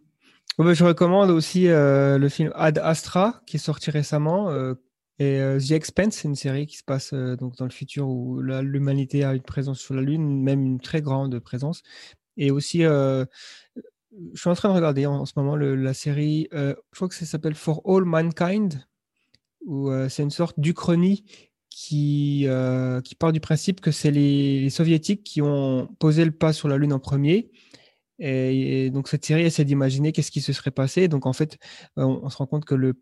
Je 0.58 0.84
recommande 0.84 1.30
aussi 1.30 1.68
euh, 1.68 2.18
le 2.18 2.28
film 2.28 2.52
Ad 2.54 2.78
Astra 2.78 3.42
qui 3.46 3.56
est 3.56 3.60
sorti 3.60 3.90
récemment 3.90 4.50
euh, 4.50 4.74
et 5.18 5.40
euh, 5.40 5.60
The 5.60 5.72
Expanse, 5.72 6.14
c'est 6.14 6.28
une 6.28 6.34
série 6.34 6.66
qui 6.66 6.76
se 6.76 6.84
passe 6.84 7.12
euh, 7.12 7.36
donc 7.36 7.56
dans 7.56 7.64
le 7.64 7.70
futur 7.70 8.08
où 8.08 8.40
l'humanité 8.40 9.24
a 9.24 9.34
une 9.34 9.42
présence 9.42 9.78
sur 9.78 9.94
la 9.94 10.02
Lune, 10.02 10.42
même 10.42 10.64
une 10.64 10.80
très 10.80 11.00
grande 11.00 11.38
présence. 11.38 11.82
Et 12.36 12.50
aussi, 12.50 12.84
euh, 12.84 13.24
je 14.32 14.40
suis 14.40 14.50
en 14.50 14.54
train 14.54 14.70
de 14.70 14.74
regarder 14.74 15.06
en, 15.06 15.26
ce 15.26 15.34
moment 15.36 15.54
la 15.56 15.94
série, 15.94 16.48
euh, 16.54 16.74
je 16.92 16.96
crois 16.96 17.08
que 17.08 17.14
ça 17.14 17.26
s'appelle 17.26 17.54
For 17.54 17.82
All 17.84 18.04
Mankind, 18.04 18.84
où 19.64 19.90
euh, 19.90 20.08
c'est 20.08 20.22
une 20.22 20.30
sorte 20.30 20.58
d'Uchronie 20.58 21.24
qui, 21.74 22.44
euh, 22.46 23.00
qui 23.00 23.14
part 23.14 23.32
du 23.32 23.40
principe 23.40 23.80
que 23.80 23.90
c'est 23.90 24.10
les, 24.10 24.60
les 24.60 24.70
soviétiques 24.70 25.24
qui 25.24 25.42
ont 25.42 25.88
posé 25.98 26.24
le 26.24 26.30
pas 26.32 26.52
sur 26.52 26.68
la 26.68 26.76
Lune 26.76 26.92
en 26.92 26.98
premier. 26.98 27.50
Et, 28.18 28.86
et 28.86 28.90
donc 28.90 29.08
cette 29.08 29.24
série 29.24 29.42
essaie 29.42 29.64
d'imaginer 29.64 30.12
qu'est-ce 30.12 30.30
qui 30.30 30.40
se 30.40 30.52
serait 30.52 30.70
passé. 30.70 31.08
Donc 31.08 31.26
en 31.26 31.32
fait, 31.32 31.58
euh, 31.98 32.02
on, 32.04 32.24
on 32.24 32.30
se 32.30 32.36
rend 32.36 32.46
compte 32.46 32.64
que 32.64 32.74
le, 32.74 32.94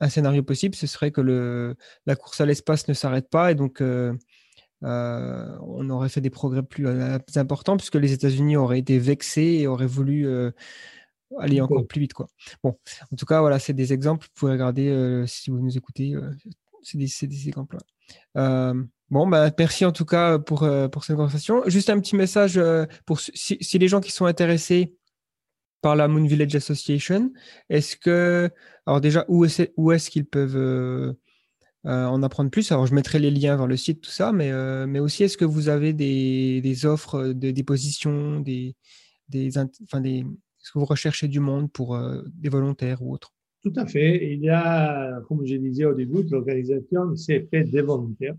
un 0.00 0.08
scénario 0.08 0.42
possible, 0.42 0.74
ce 0.74 0.86
serait 0.86 1.10
que 1.10 1.20
le, 1.20 1.76
la 2.06 2.16
course 2.16 2.40
à 2.40 2.46
l'espace 2.46 2.88
ne 2.88 2.94
s'arrête 2.94 3.28
pas 3.28 3.50
et 3.50 3.54
donc 3.54 3.80
euh, 3.80 4.14
euh, 4.84 5.58
on 5.62 5.90
aurait 5.90 6.08
fait 6.08 6.20
des 6.20 6.30
progrès 6.30 6.62
plus 6.62 6.86
importants 7.36 7.76
puisque 7.76 7.96
les 7.96 8.12
États-Unis 8.12 8.56
auraient 8.56 8.78
été 8.78 8.98
vexés 8.98 9.58
et 9.60 9.66
auraient 9.66 9.86
voulu 9.86 10.26
euh, 10.26 10.50
aller 11.38 11.60
encore 11.60 11.86
plus 11.86 12.00
vite. 12.00 12.12
Quoi. 12.12 12.28
Bon, 12.62 12.78
en 13.12 13.16
tout 13.16 13.26
cas, 13.26 13.40
voilà, 13.40 13.58
c'est 13.58 13.74
des 13.74 13.92
exemples. 13.92 14.26
Vous 14.26 14.40
pouvez 14.40 14.52
regarder 14.52 15.24
si 15.26 15.50
vous 15.50 15.58
nous 15.58 15.76
écoutez. 15.76 16.14
Euh, 16.78 17.06
c'est 17.06 17.26
des, 17.26 17.36
des 17.36 17.48
exemples. 17.48 17.78
Euh, 18.36 18.74
bon, 19.10 19.26
bah, 19.26 19.50
merci 19.58 19.84
en 19.84 19.92
tout 19.92 20.04
cas 20.04 20.38
pour, 20.38 20.62
euh, 20.62 20.88
pour 20.88 21.04
cette 21.04 21.16
conversation. 21.16 21.62
Juste 21.66 21.90
un 21.90 22.00
petit 22.00 22.16
message 22.16 22.56
euh, 22.56 22.86
pour 23.06 23.20
si, 23.20 23.58
les 23.78 23.88
gens 23.88 24.00
qui 24.00 24.12
sont 24.12 24.26
intéressés 24.26 24.94
par 25.80 25.94
la 25.94 26.08
Moon 26.08 26.26
Village 26.26 26.56
Association, 26.56 27.32
est-ce 27.68 27.96
que, 27.96 28.50
alors 28.84 29.00
déjà, 29.00 29.24
où 29.28 29.44
est-ce, 29.44 29.62
est-ce 29.92 30.10
qu'ils 30.10 30.26
peuvent 30.26 30.56
euh, 30.56 31.12
euh, 31.86 32.06
en 32.06 32.22
apprendre 32.24 32.50
plus? 32.50 32.72
Alors, 32.72 32.86
je 32.86 32.94
mettrai 32.94 33.20
les 33.20 33.30
liens 33.30 33.56
vers 33.56 33.68
le 33.68 33.76
site, 33.76 34.00
tout 34.00 34.10
ça, 34.10 34.32
mais, 34.32 34.50
euh, 34.50 34.86
mais 34.88 34.98
aussi, 34.98 35.22
est-ce 35.22 35.36
que 35.36 35.44
vous 35.44 35.68
avez 35.68 35.92
des, 35.92 36.60
des 36.62 36.84
offres 36.84 37.28
de 37.28 37.52
des, 38.40 38.74
des, 39.28 39.50
int- 39.56 39.70
enfin, 39.84 40.00
des, 40.00 40.18
est-ce 40.18 40.72
que 40.72 40.80
vous 40.80 40.84
recherchez 40.84 41.28
du 41.28 41.38
monde 41.38 41.70
pour 41.70 41.94
euh, 41.94 42.24
des 42.34 42.48
volontaires 42.48 43.00
ou 43.00 43.12
autres? 43.12 43.32
Tout 43.68 43.80
à 43.80 43.86
fait. 43.86 44.32
Il 44.32 44.40
y 44.40 44.48
a, 44.48 45.20
comme 45.28 45.44
je 45.44 45.56
disais 45.56 45.84
au 45.84 45.92
début, 45.92 46.22
l'organisation 46.30 47.14
s'est 47.16 47.46
faite 47.50 47.70
des 47.70 47.82
volontaires, 47.82 48.34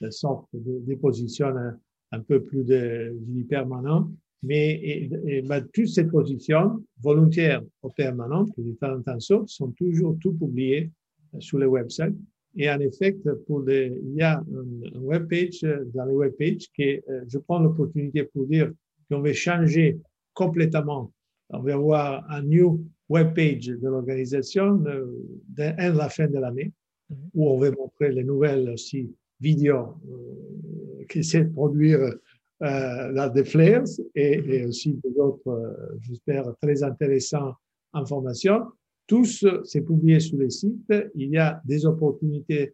de 0.00 0.08
sorte 0.08 0.48
de 0.54 0.78
déposition 0.86 1.48
un, 1.48 1.78
un 2.12 2.20
peu 2.20 2.42
plus 2.42 2.64
de, 2.64 3.14
dis 3.20 3.44
permanent. 3.44 4.10
Mais 4.42 5.10
bah, 5.46 5.60
toutes 5.60 5.88
ces 5.88 6.04
positions, 6.04 6.82
volontaires 7.02 7.62
ou 7.82 7.90
permanentes, 7.90 8.50
de 8.56 8.72
temps 8.72 8.96
en 8.96 9.02
temps 9.02 9.46
sont 9.46 9.72
toujours 9.72 10.16
tout 10.20 10.32
publiées 10.32 10.90
euh, 11.34 11.40
sur 11.40 11.58
le 11.58 11.66
website. 11.66 12.14
Et 12.56 12.70
en 12.70 12.80
effet, 12.80 13.16
pour 13.46 13.60
les, 13.60 13.92
il 14.02 14.14
y 14.14 14.22
a 14.22 14.38
un, 14.38 14.96
un 14.96 15.00
webpage, 15.00 15.62
euh, 15.64 15.84
dans 15.94 16.06
le 16.06 16.12
webpage, 16.12 16.68
que 16.76 16.82
euh, 16.82 17.24
je 17.28 17.38
prends 17.38 17.60
l'opportunité 17.60 18.24
pour 18.24 18.46
dire 18.46 18.72
qu'on 19.10 19.20
va 19.20 19.32
changer 19.34 19.98
complètement. 20.32 21.12
On 21.50 21.60
va 21.60 21.74
avoir 21.74 22.30
un 22.30 22.42
new 22.42 22.84
webpage 23.12 23.66
de 23.82 23.88
l'organisation 23.92 24.82
euh, 24.86 25.74
à 25.86 25.88
la 25.90 26.08
fin 26.08 26.28
de 26.34 26.38
l'année, 26.44 26.70
Mhm. 27.10 27.16
où 27.34 27.40
on 27.52 27.58
va 27.58 27.70
montrer 27.82 28.10
les 28.12 28.24
nouvelles 28.24 28.68
aussi 28.70 29.02
vidéos 29.48 29.86
euh, 30.08 31.04
qui 31.08 31.18
essaient 31.18 31.44
de 31.44 31.52
produire 31.60 32.00
euh, 32.00 33.12
là 33.16 33.28
des 33.28 33.44
flares 33.52 33.84
et, 34.14 34.32
et 34.52 34.64
aussi 34.70 34.90
d'autres, 35.16 35.48
euh, 35.48 35.98
j'espère, 36.00 36.44
très 36.62 36.82
intéressantes 36.90 37.56
informations. 37.92 38.62
Tout 39.10 39.24
ce- 39.24 39.60
c'est 39.64 39.82
publié 39.82 40.20
sur 40.20 40.38
le 40.38 40.48
site. 40.48 40.90
Il 41.22 41.30
y 41.30 41.38
a 41.38 41.60
des 41.64 41.84
opportunités 41.92 42.64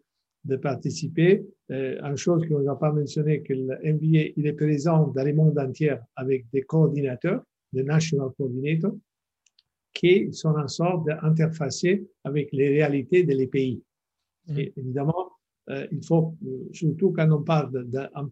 de 0.45 0.57
participer. 0.57 1.33
Euh, 1.71 1.99
une 2.09 2.17
chose 2.17 2.47
qu'on 2.47 2.61
n'a 2.61 2.77
pas 2.77 2.93
mentionné, 2.93 3.43
que 3.43 3.55
le 3.55 3.75
MBA, 3.95 4.25
il 4.37 4.47
est 4.47 4.53
présent 4.65 5.09
dans 5.17 5.25
le 5.25 5.33
monde 5.41 5.59
entier 5.59 5.95
avec 6.23 6.41
des 6.53 6.63
coordinateurs, 6.63 7.43
des 7.73 7.83
national 7.83 8.29
coordinators, 8.39 8.97
qui 9.93 10.33
sont 10.33 10.51
en 10.51 10.69
sorte 10.69 11.07
d'interfacer 11.07 12.07
avec 12.25 12.51
les 12.53 12.69
réalités 12.69 13.25
des 13.25 13.47
pays. 13.47 13.83
Et 14.57 14.73
évidemment, 14.77 15.33
euh, 15.71 15.87
il 15.93 16.05
faut, 16.05 16.35
euh, 16.47 16.69
surtout 16.73 17.13
quand 17.13 17.31
on 17.31 17.43
parle 17.43 17.71
de, 17.73 17.83
de, 17.83 18.09
en- 18.15 18.31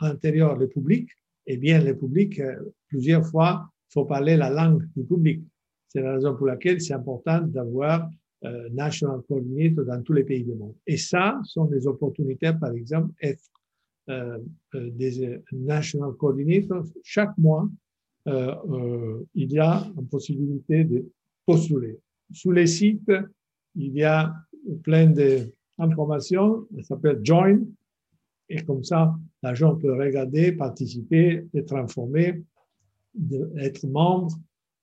à 0.00 0.08
l'intérieur 0.08 0.56
le 0.56 0.68
public, 0.68 1.08
eh 1.46 1.56
bien, 1.56 1.82
le 1.82 1.96
public, 1.96 2.38
euh, 2.40 2.56
plusieurs 2.88 3.26
fois, 3.26 3.68
il 3.88 3.92
faut 3.94 4.04
parler 4.04 4.36
la 4.36 4.50
langue 4.50 4.84
du 4.96 5.04
public. 5.04 5.42
C'est 5.88 6.02
la 6.02 6.14
raison 6.14 6.36
pour 6.36 6.46
laquelle 6.46 6.80
c'est 6.80 6.92
important 6.94 7.40
d'avoir 7.40 8.10
euh, 8.44 8.68
national 8.70 9.20
coordinator 9.28 9.84
dans 9.86 10.02
tous 10.02 10.12
les 10.12 10.24
pays 10.24 10.44
du 10.44 10.54
monde. 10.54 10.74
Et 10.86 10.96
ça 10.98 11.40
sont 11.44 11.64
des 11.64 11.86
opportunités, 11.86 12.52
par 12.60 12.72
exemple, 12.72 13.12
être 13.22 13.42
des 14.72 15.40
national 15.52 16.12
coordinators. 16.12 16.84
Chaque 17.02 17.36
mois, 17.38 17.68
il 18.26 19.52
y 19.52 19.58
a 19.58 19.86
une 19.96 20.08
possibilité 20.08 20.84
de 20.84 21.04
postuler. 21.44 21.98
Sur 22.32 22.52
les 22.52 22.66
sites, 22.66 23.12
il 23.76 23.92
y 23.92 24.02
a 24.02 24.34
plein 24.82 25.12
d'informations. 25.78 26.66
Ça 26.76 26.82
s'appelle 26.82 27.20
Join. 27.22 27.64
Et 28.48 28.62
comme 28.62 28.84
ça, 28.84 29.14
l'agent 29.42 29.76
peut 29.76 29.94
regarder, 29.94 30.52
participer, 30.52 31.46
être 31.54 31.74
informé, 31.74 32.42
être 33.58 33.86
membre 33.86 34.34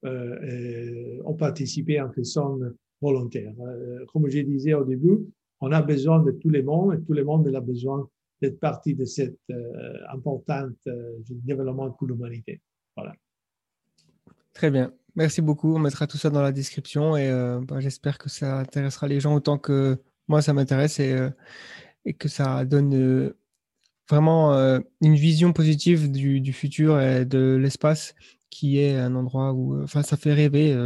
euh, 0.04 1.22
ou 1.24 1.34
participer 1.34 2.00
en 2.00 2.10
façon 2.12 2.60
volontaire. 3.00 3.54
Euh, 3.60 4.04
comme 4.12 4.28
je 4.28 4.40
disais 4.40 4.74
au 4.74 4.84
début, 4.84 5.18
on 5.60 5.72
a 5.72 5.82
besoin 5.82 6.22
de 6.22 6.32
tout 6.32 6.50
le 6.50 6.62
monde 6.62 6.94
et 6.94 7.02
tout 7.02 7.12
le 7.12 7.24
monde 7.24 7.54
a 7.54 7.60
besoin 7.60 8.08
d'être 8.40 8.58
partie 8.60 8.94
de 8.94 9.04
cette 9.04 9.38
euh, 9.50 9.98
importante 10.12 10.76
euh, 10.86 11.18
développement 11.28 11.90
pour 11.90 12.06
l'humanité. 12.08 12.60
Très 14.54 14.70
bien. 14.70 14.92
Merci 15.16 15.42
beaucoup. 15.42 15.74
On 15.74 15.78
mettra 15.78 16.06
tout 16.06 16.16
ça 16.16 16.30
dans 16.30 16.42
la 16.42 16.52
description 16.52 17.16
et 17.16 17.28
euh, 17.28 17.60
bah, 17.60 17.80
j'espère 17.80 18.18
que 18.18 18.28
ça 18.28 18.58
intéressera 18.58 19.06
les 19.08 19.20
gens 19.20 19.34
autant 19.34 19.58
que 19.58 19.98
moi 20.28 20.42
ça 20.42 20.52
m'intéresse 20.52 20.98
et, 20.98 21.12
euh, 21.12 21.30
que 22.18 22.28
ça 22.28 22.64
donne 22.64 22.94
euh, 22.94 23.36
vraiment 24.08 24.52
une 25.00 25.14
vision 25.14 25.52
positive 25.52 26.10
du, 26.10 26.52
futur 26.52 27.00
et 27.00 27.24
de 27.24 27.56
l'espace 27.56 28.14
qui 28.50 28.78
est 28.78 28.96
un 28.96 29.14
endroit 29.16 29.52
où, 29.52 29.82
enfin, 29.82 30.02
ça 30.02 30.16
fait 30.16 30.34
rêver. 30.34 30.76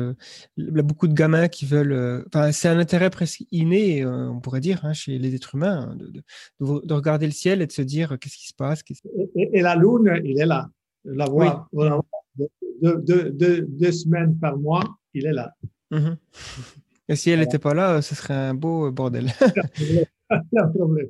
beaucoup 0.56 1.08
de 1.08 1.14
gamins 1.14 1.48
qui 1.48 1.66
veulent, 1.66 2.24
enfin, 2.28 2.52
c'est 2.52 2.68
un 2.68 2.78
intérêt 2.78 3.10
presque 3.10 3.42
inné, 3.50 4.06
on 4.06 4.40
pourrait 4.40 4.60
dire, 4.60 4.84
hein, 4.84 4.92
chez 4.92 5.18
les 5.18 5.34
êtres 5.34 5.56
humains, 5.56 5.90
hein, 5.90 5.96
de, 5.96 6.06
de, 6.06 6.86
de 6.86 6.94
regarder 6.94 7.26
le 7.26 7.32
ciel 7.32 7.60
et 7.60 7.66
de 7.66 7.72
se 7.72 7.82
dire 7.82 8.16
qu'est-ce 8.20 8.36
qui 8.36 8.46
se 8.46 8.54
passe. 8.54 8.82
Et, 9.34 9.58
et 9.58 9.60
la 9.60 9.74
Lune, 9.74 10.20
il 10.24 10.40
est 10.40 10.46
là. 10.46 10.70
La 11.04 11.26
voir, 11.26 11.68
Oui. 11.72 11.88
deux, 12.82 13.00
deux, 13.02 13.30
deux, 13.30 13.62
deux 13.62 13.92
semaines 13.92 14.36
par 14.38 14.56
mois, 14.56 14.82
il 15.14 15.26
est 15.26 15.32
là. 15.32 15.54
Mhm. 15.90 16.16
Et 17.08 17.16
si 17.16 17.30
elle 17.30 17.40
n'était 17.40 17.58
pas 17.58 17.72
là, 17.74 18.02
ce 18.02 18.14
serait 18.14 18.34
un 18.34 18.54
beau 18.54 18.90
bordel. 18.90 19.28
A 20.30 20.42
un 20.58 20.68
problème. 20.68 21.08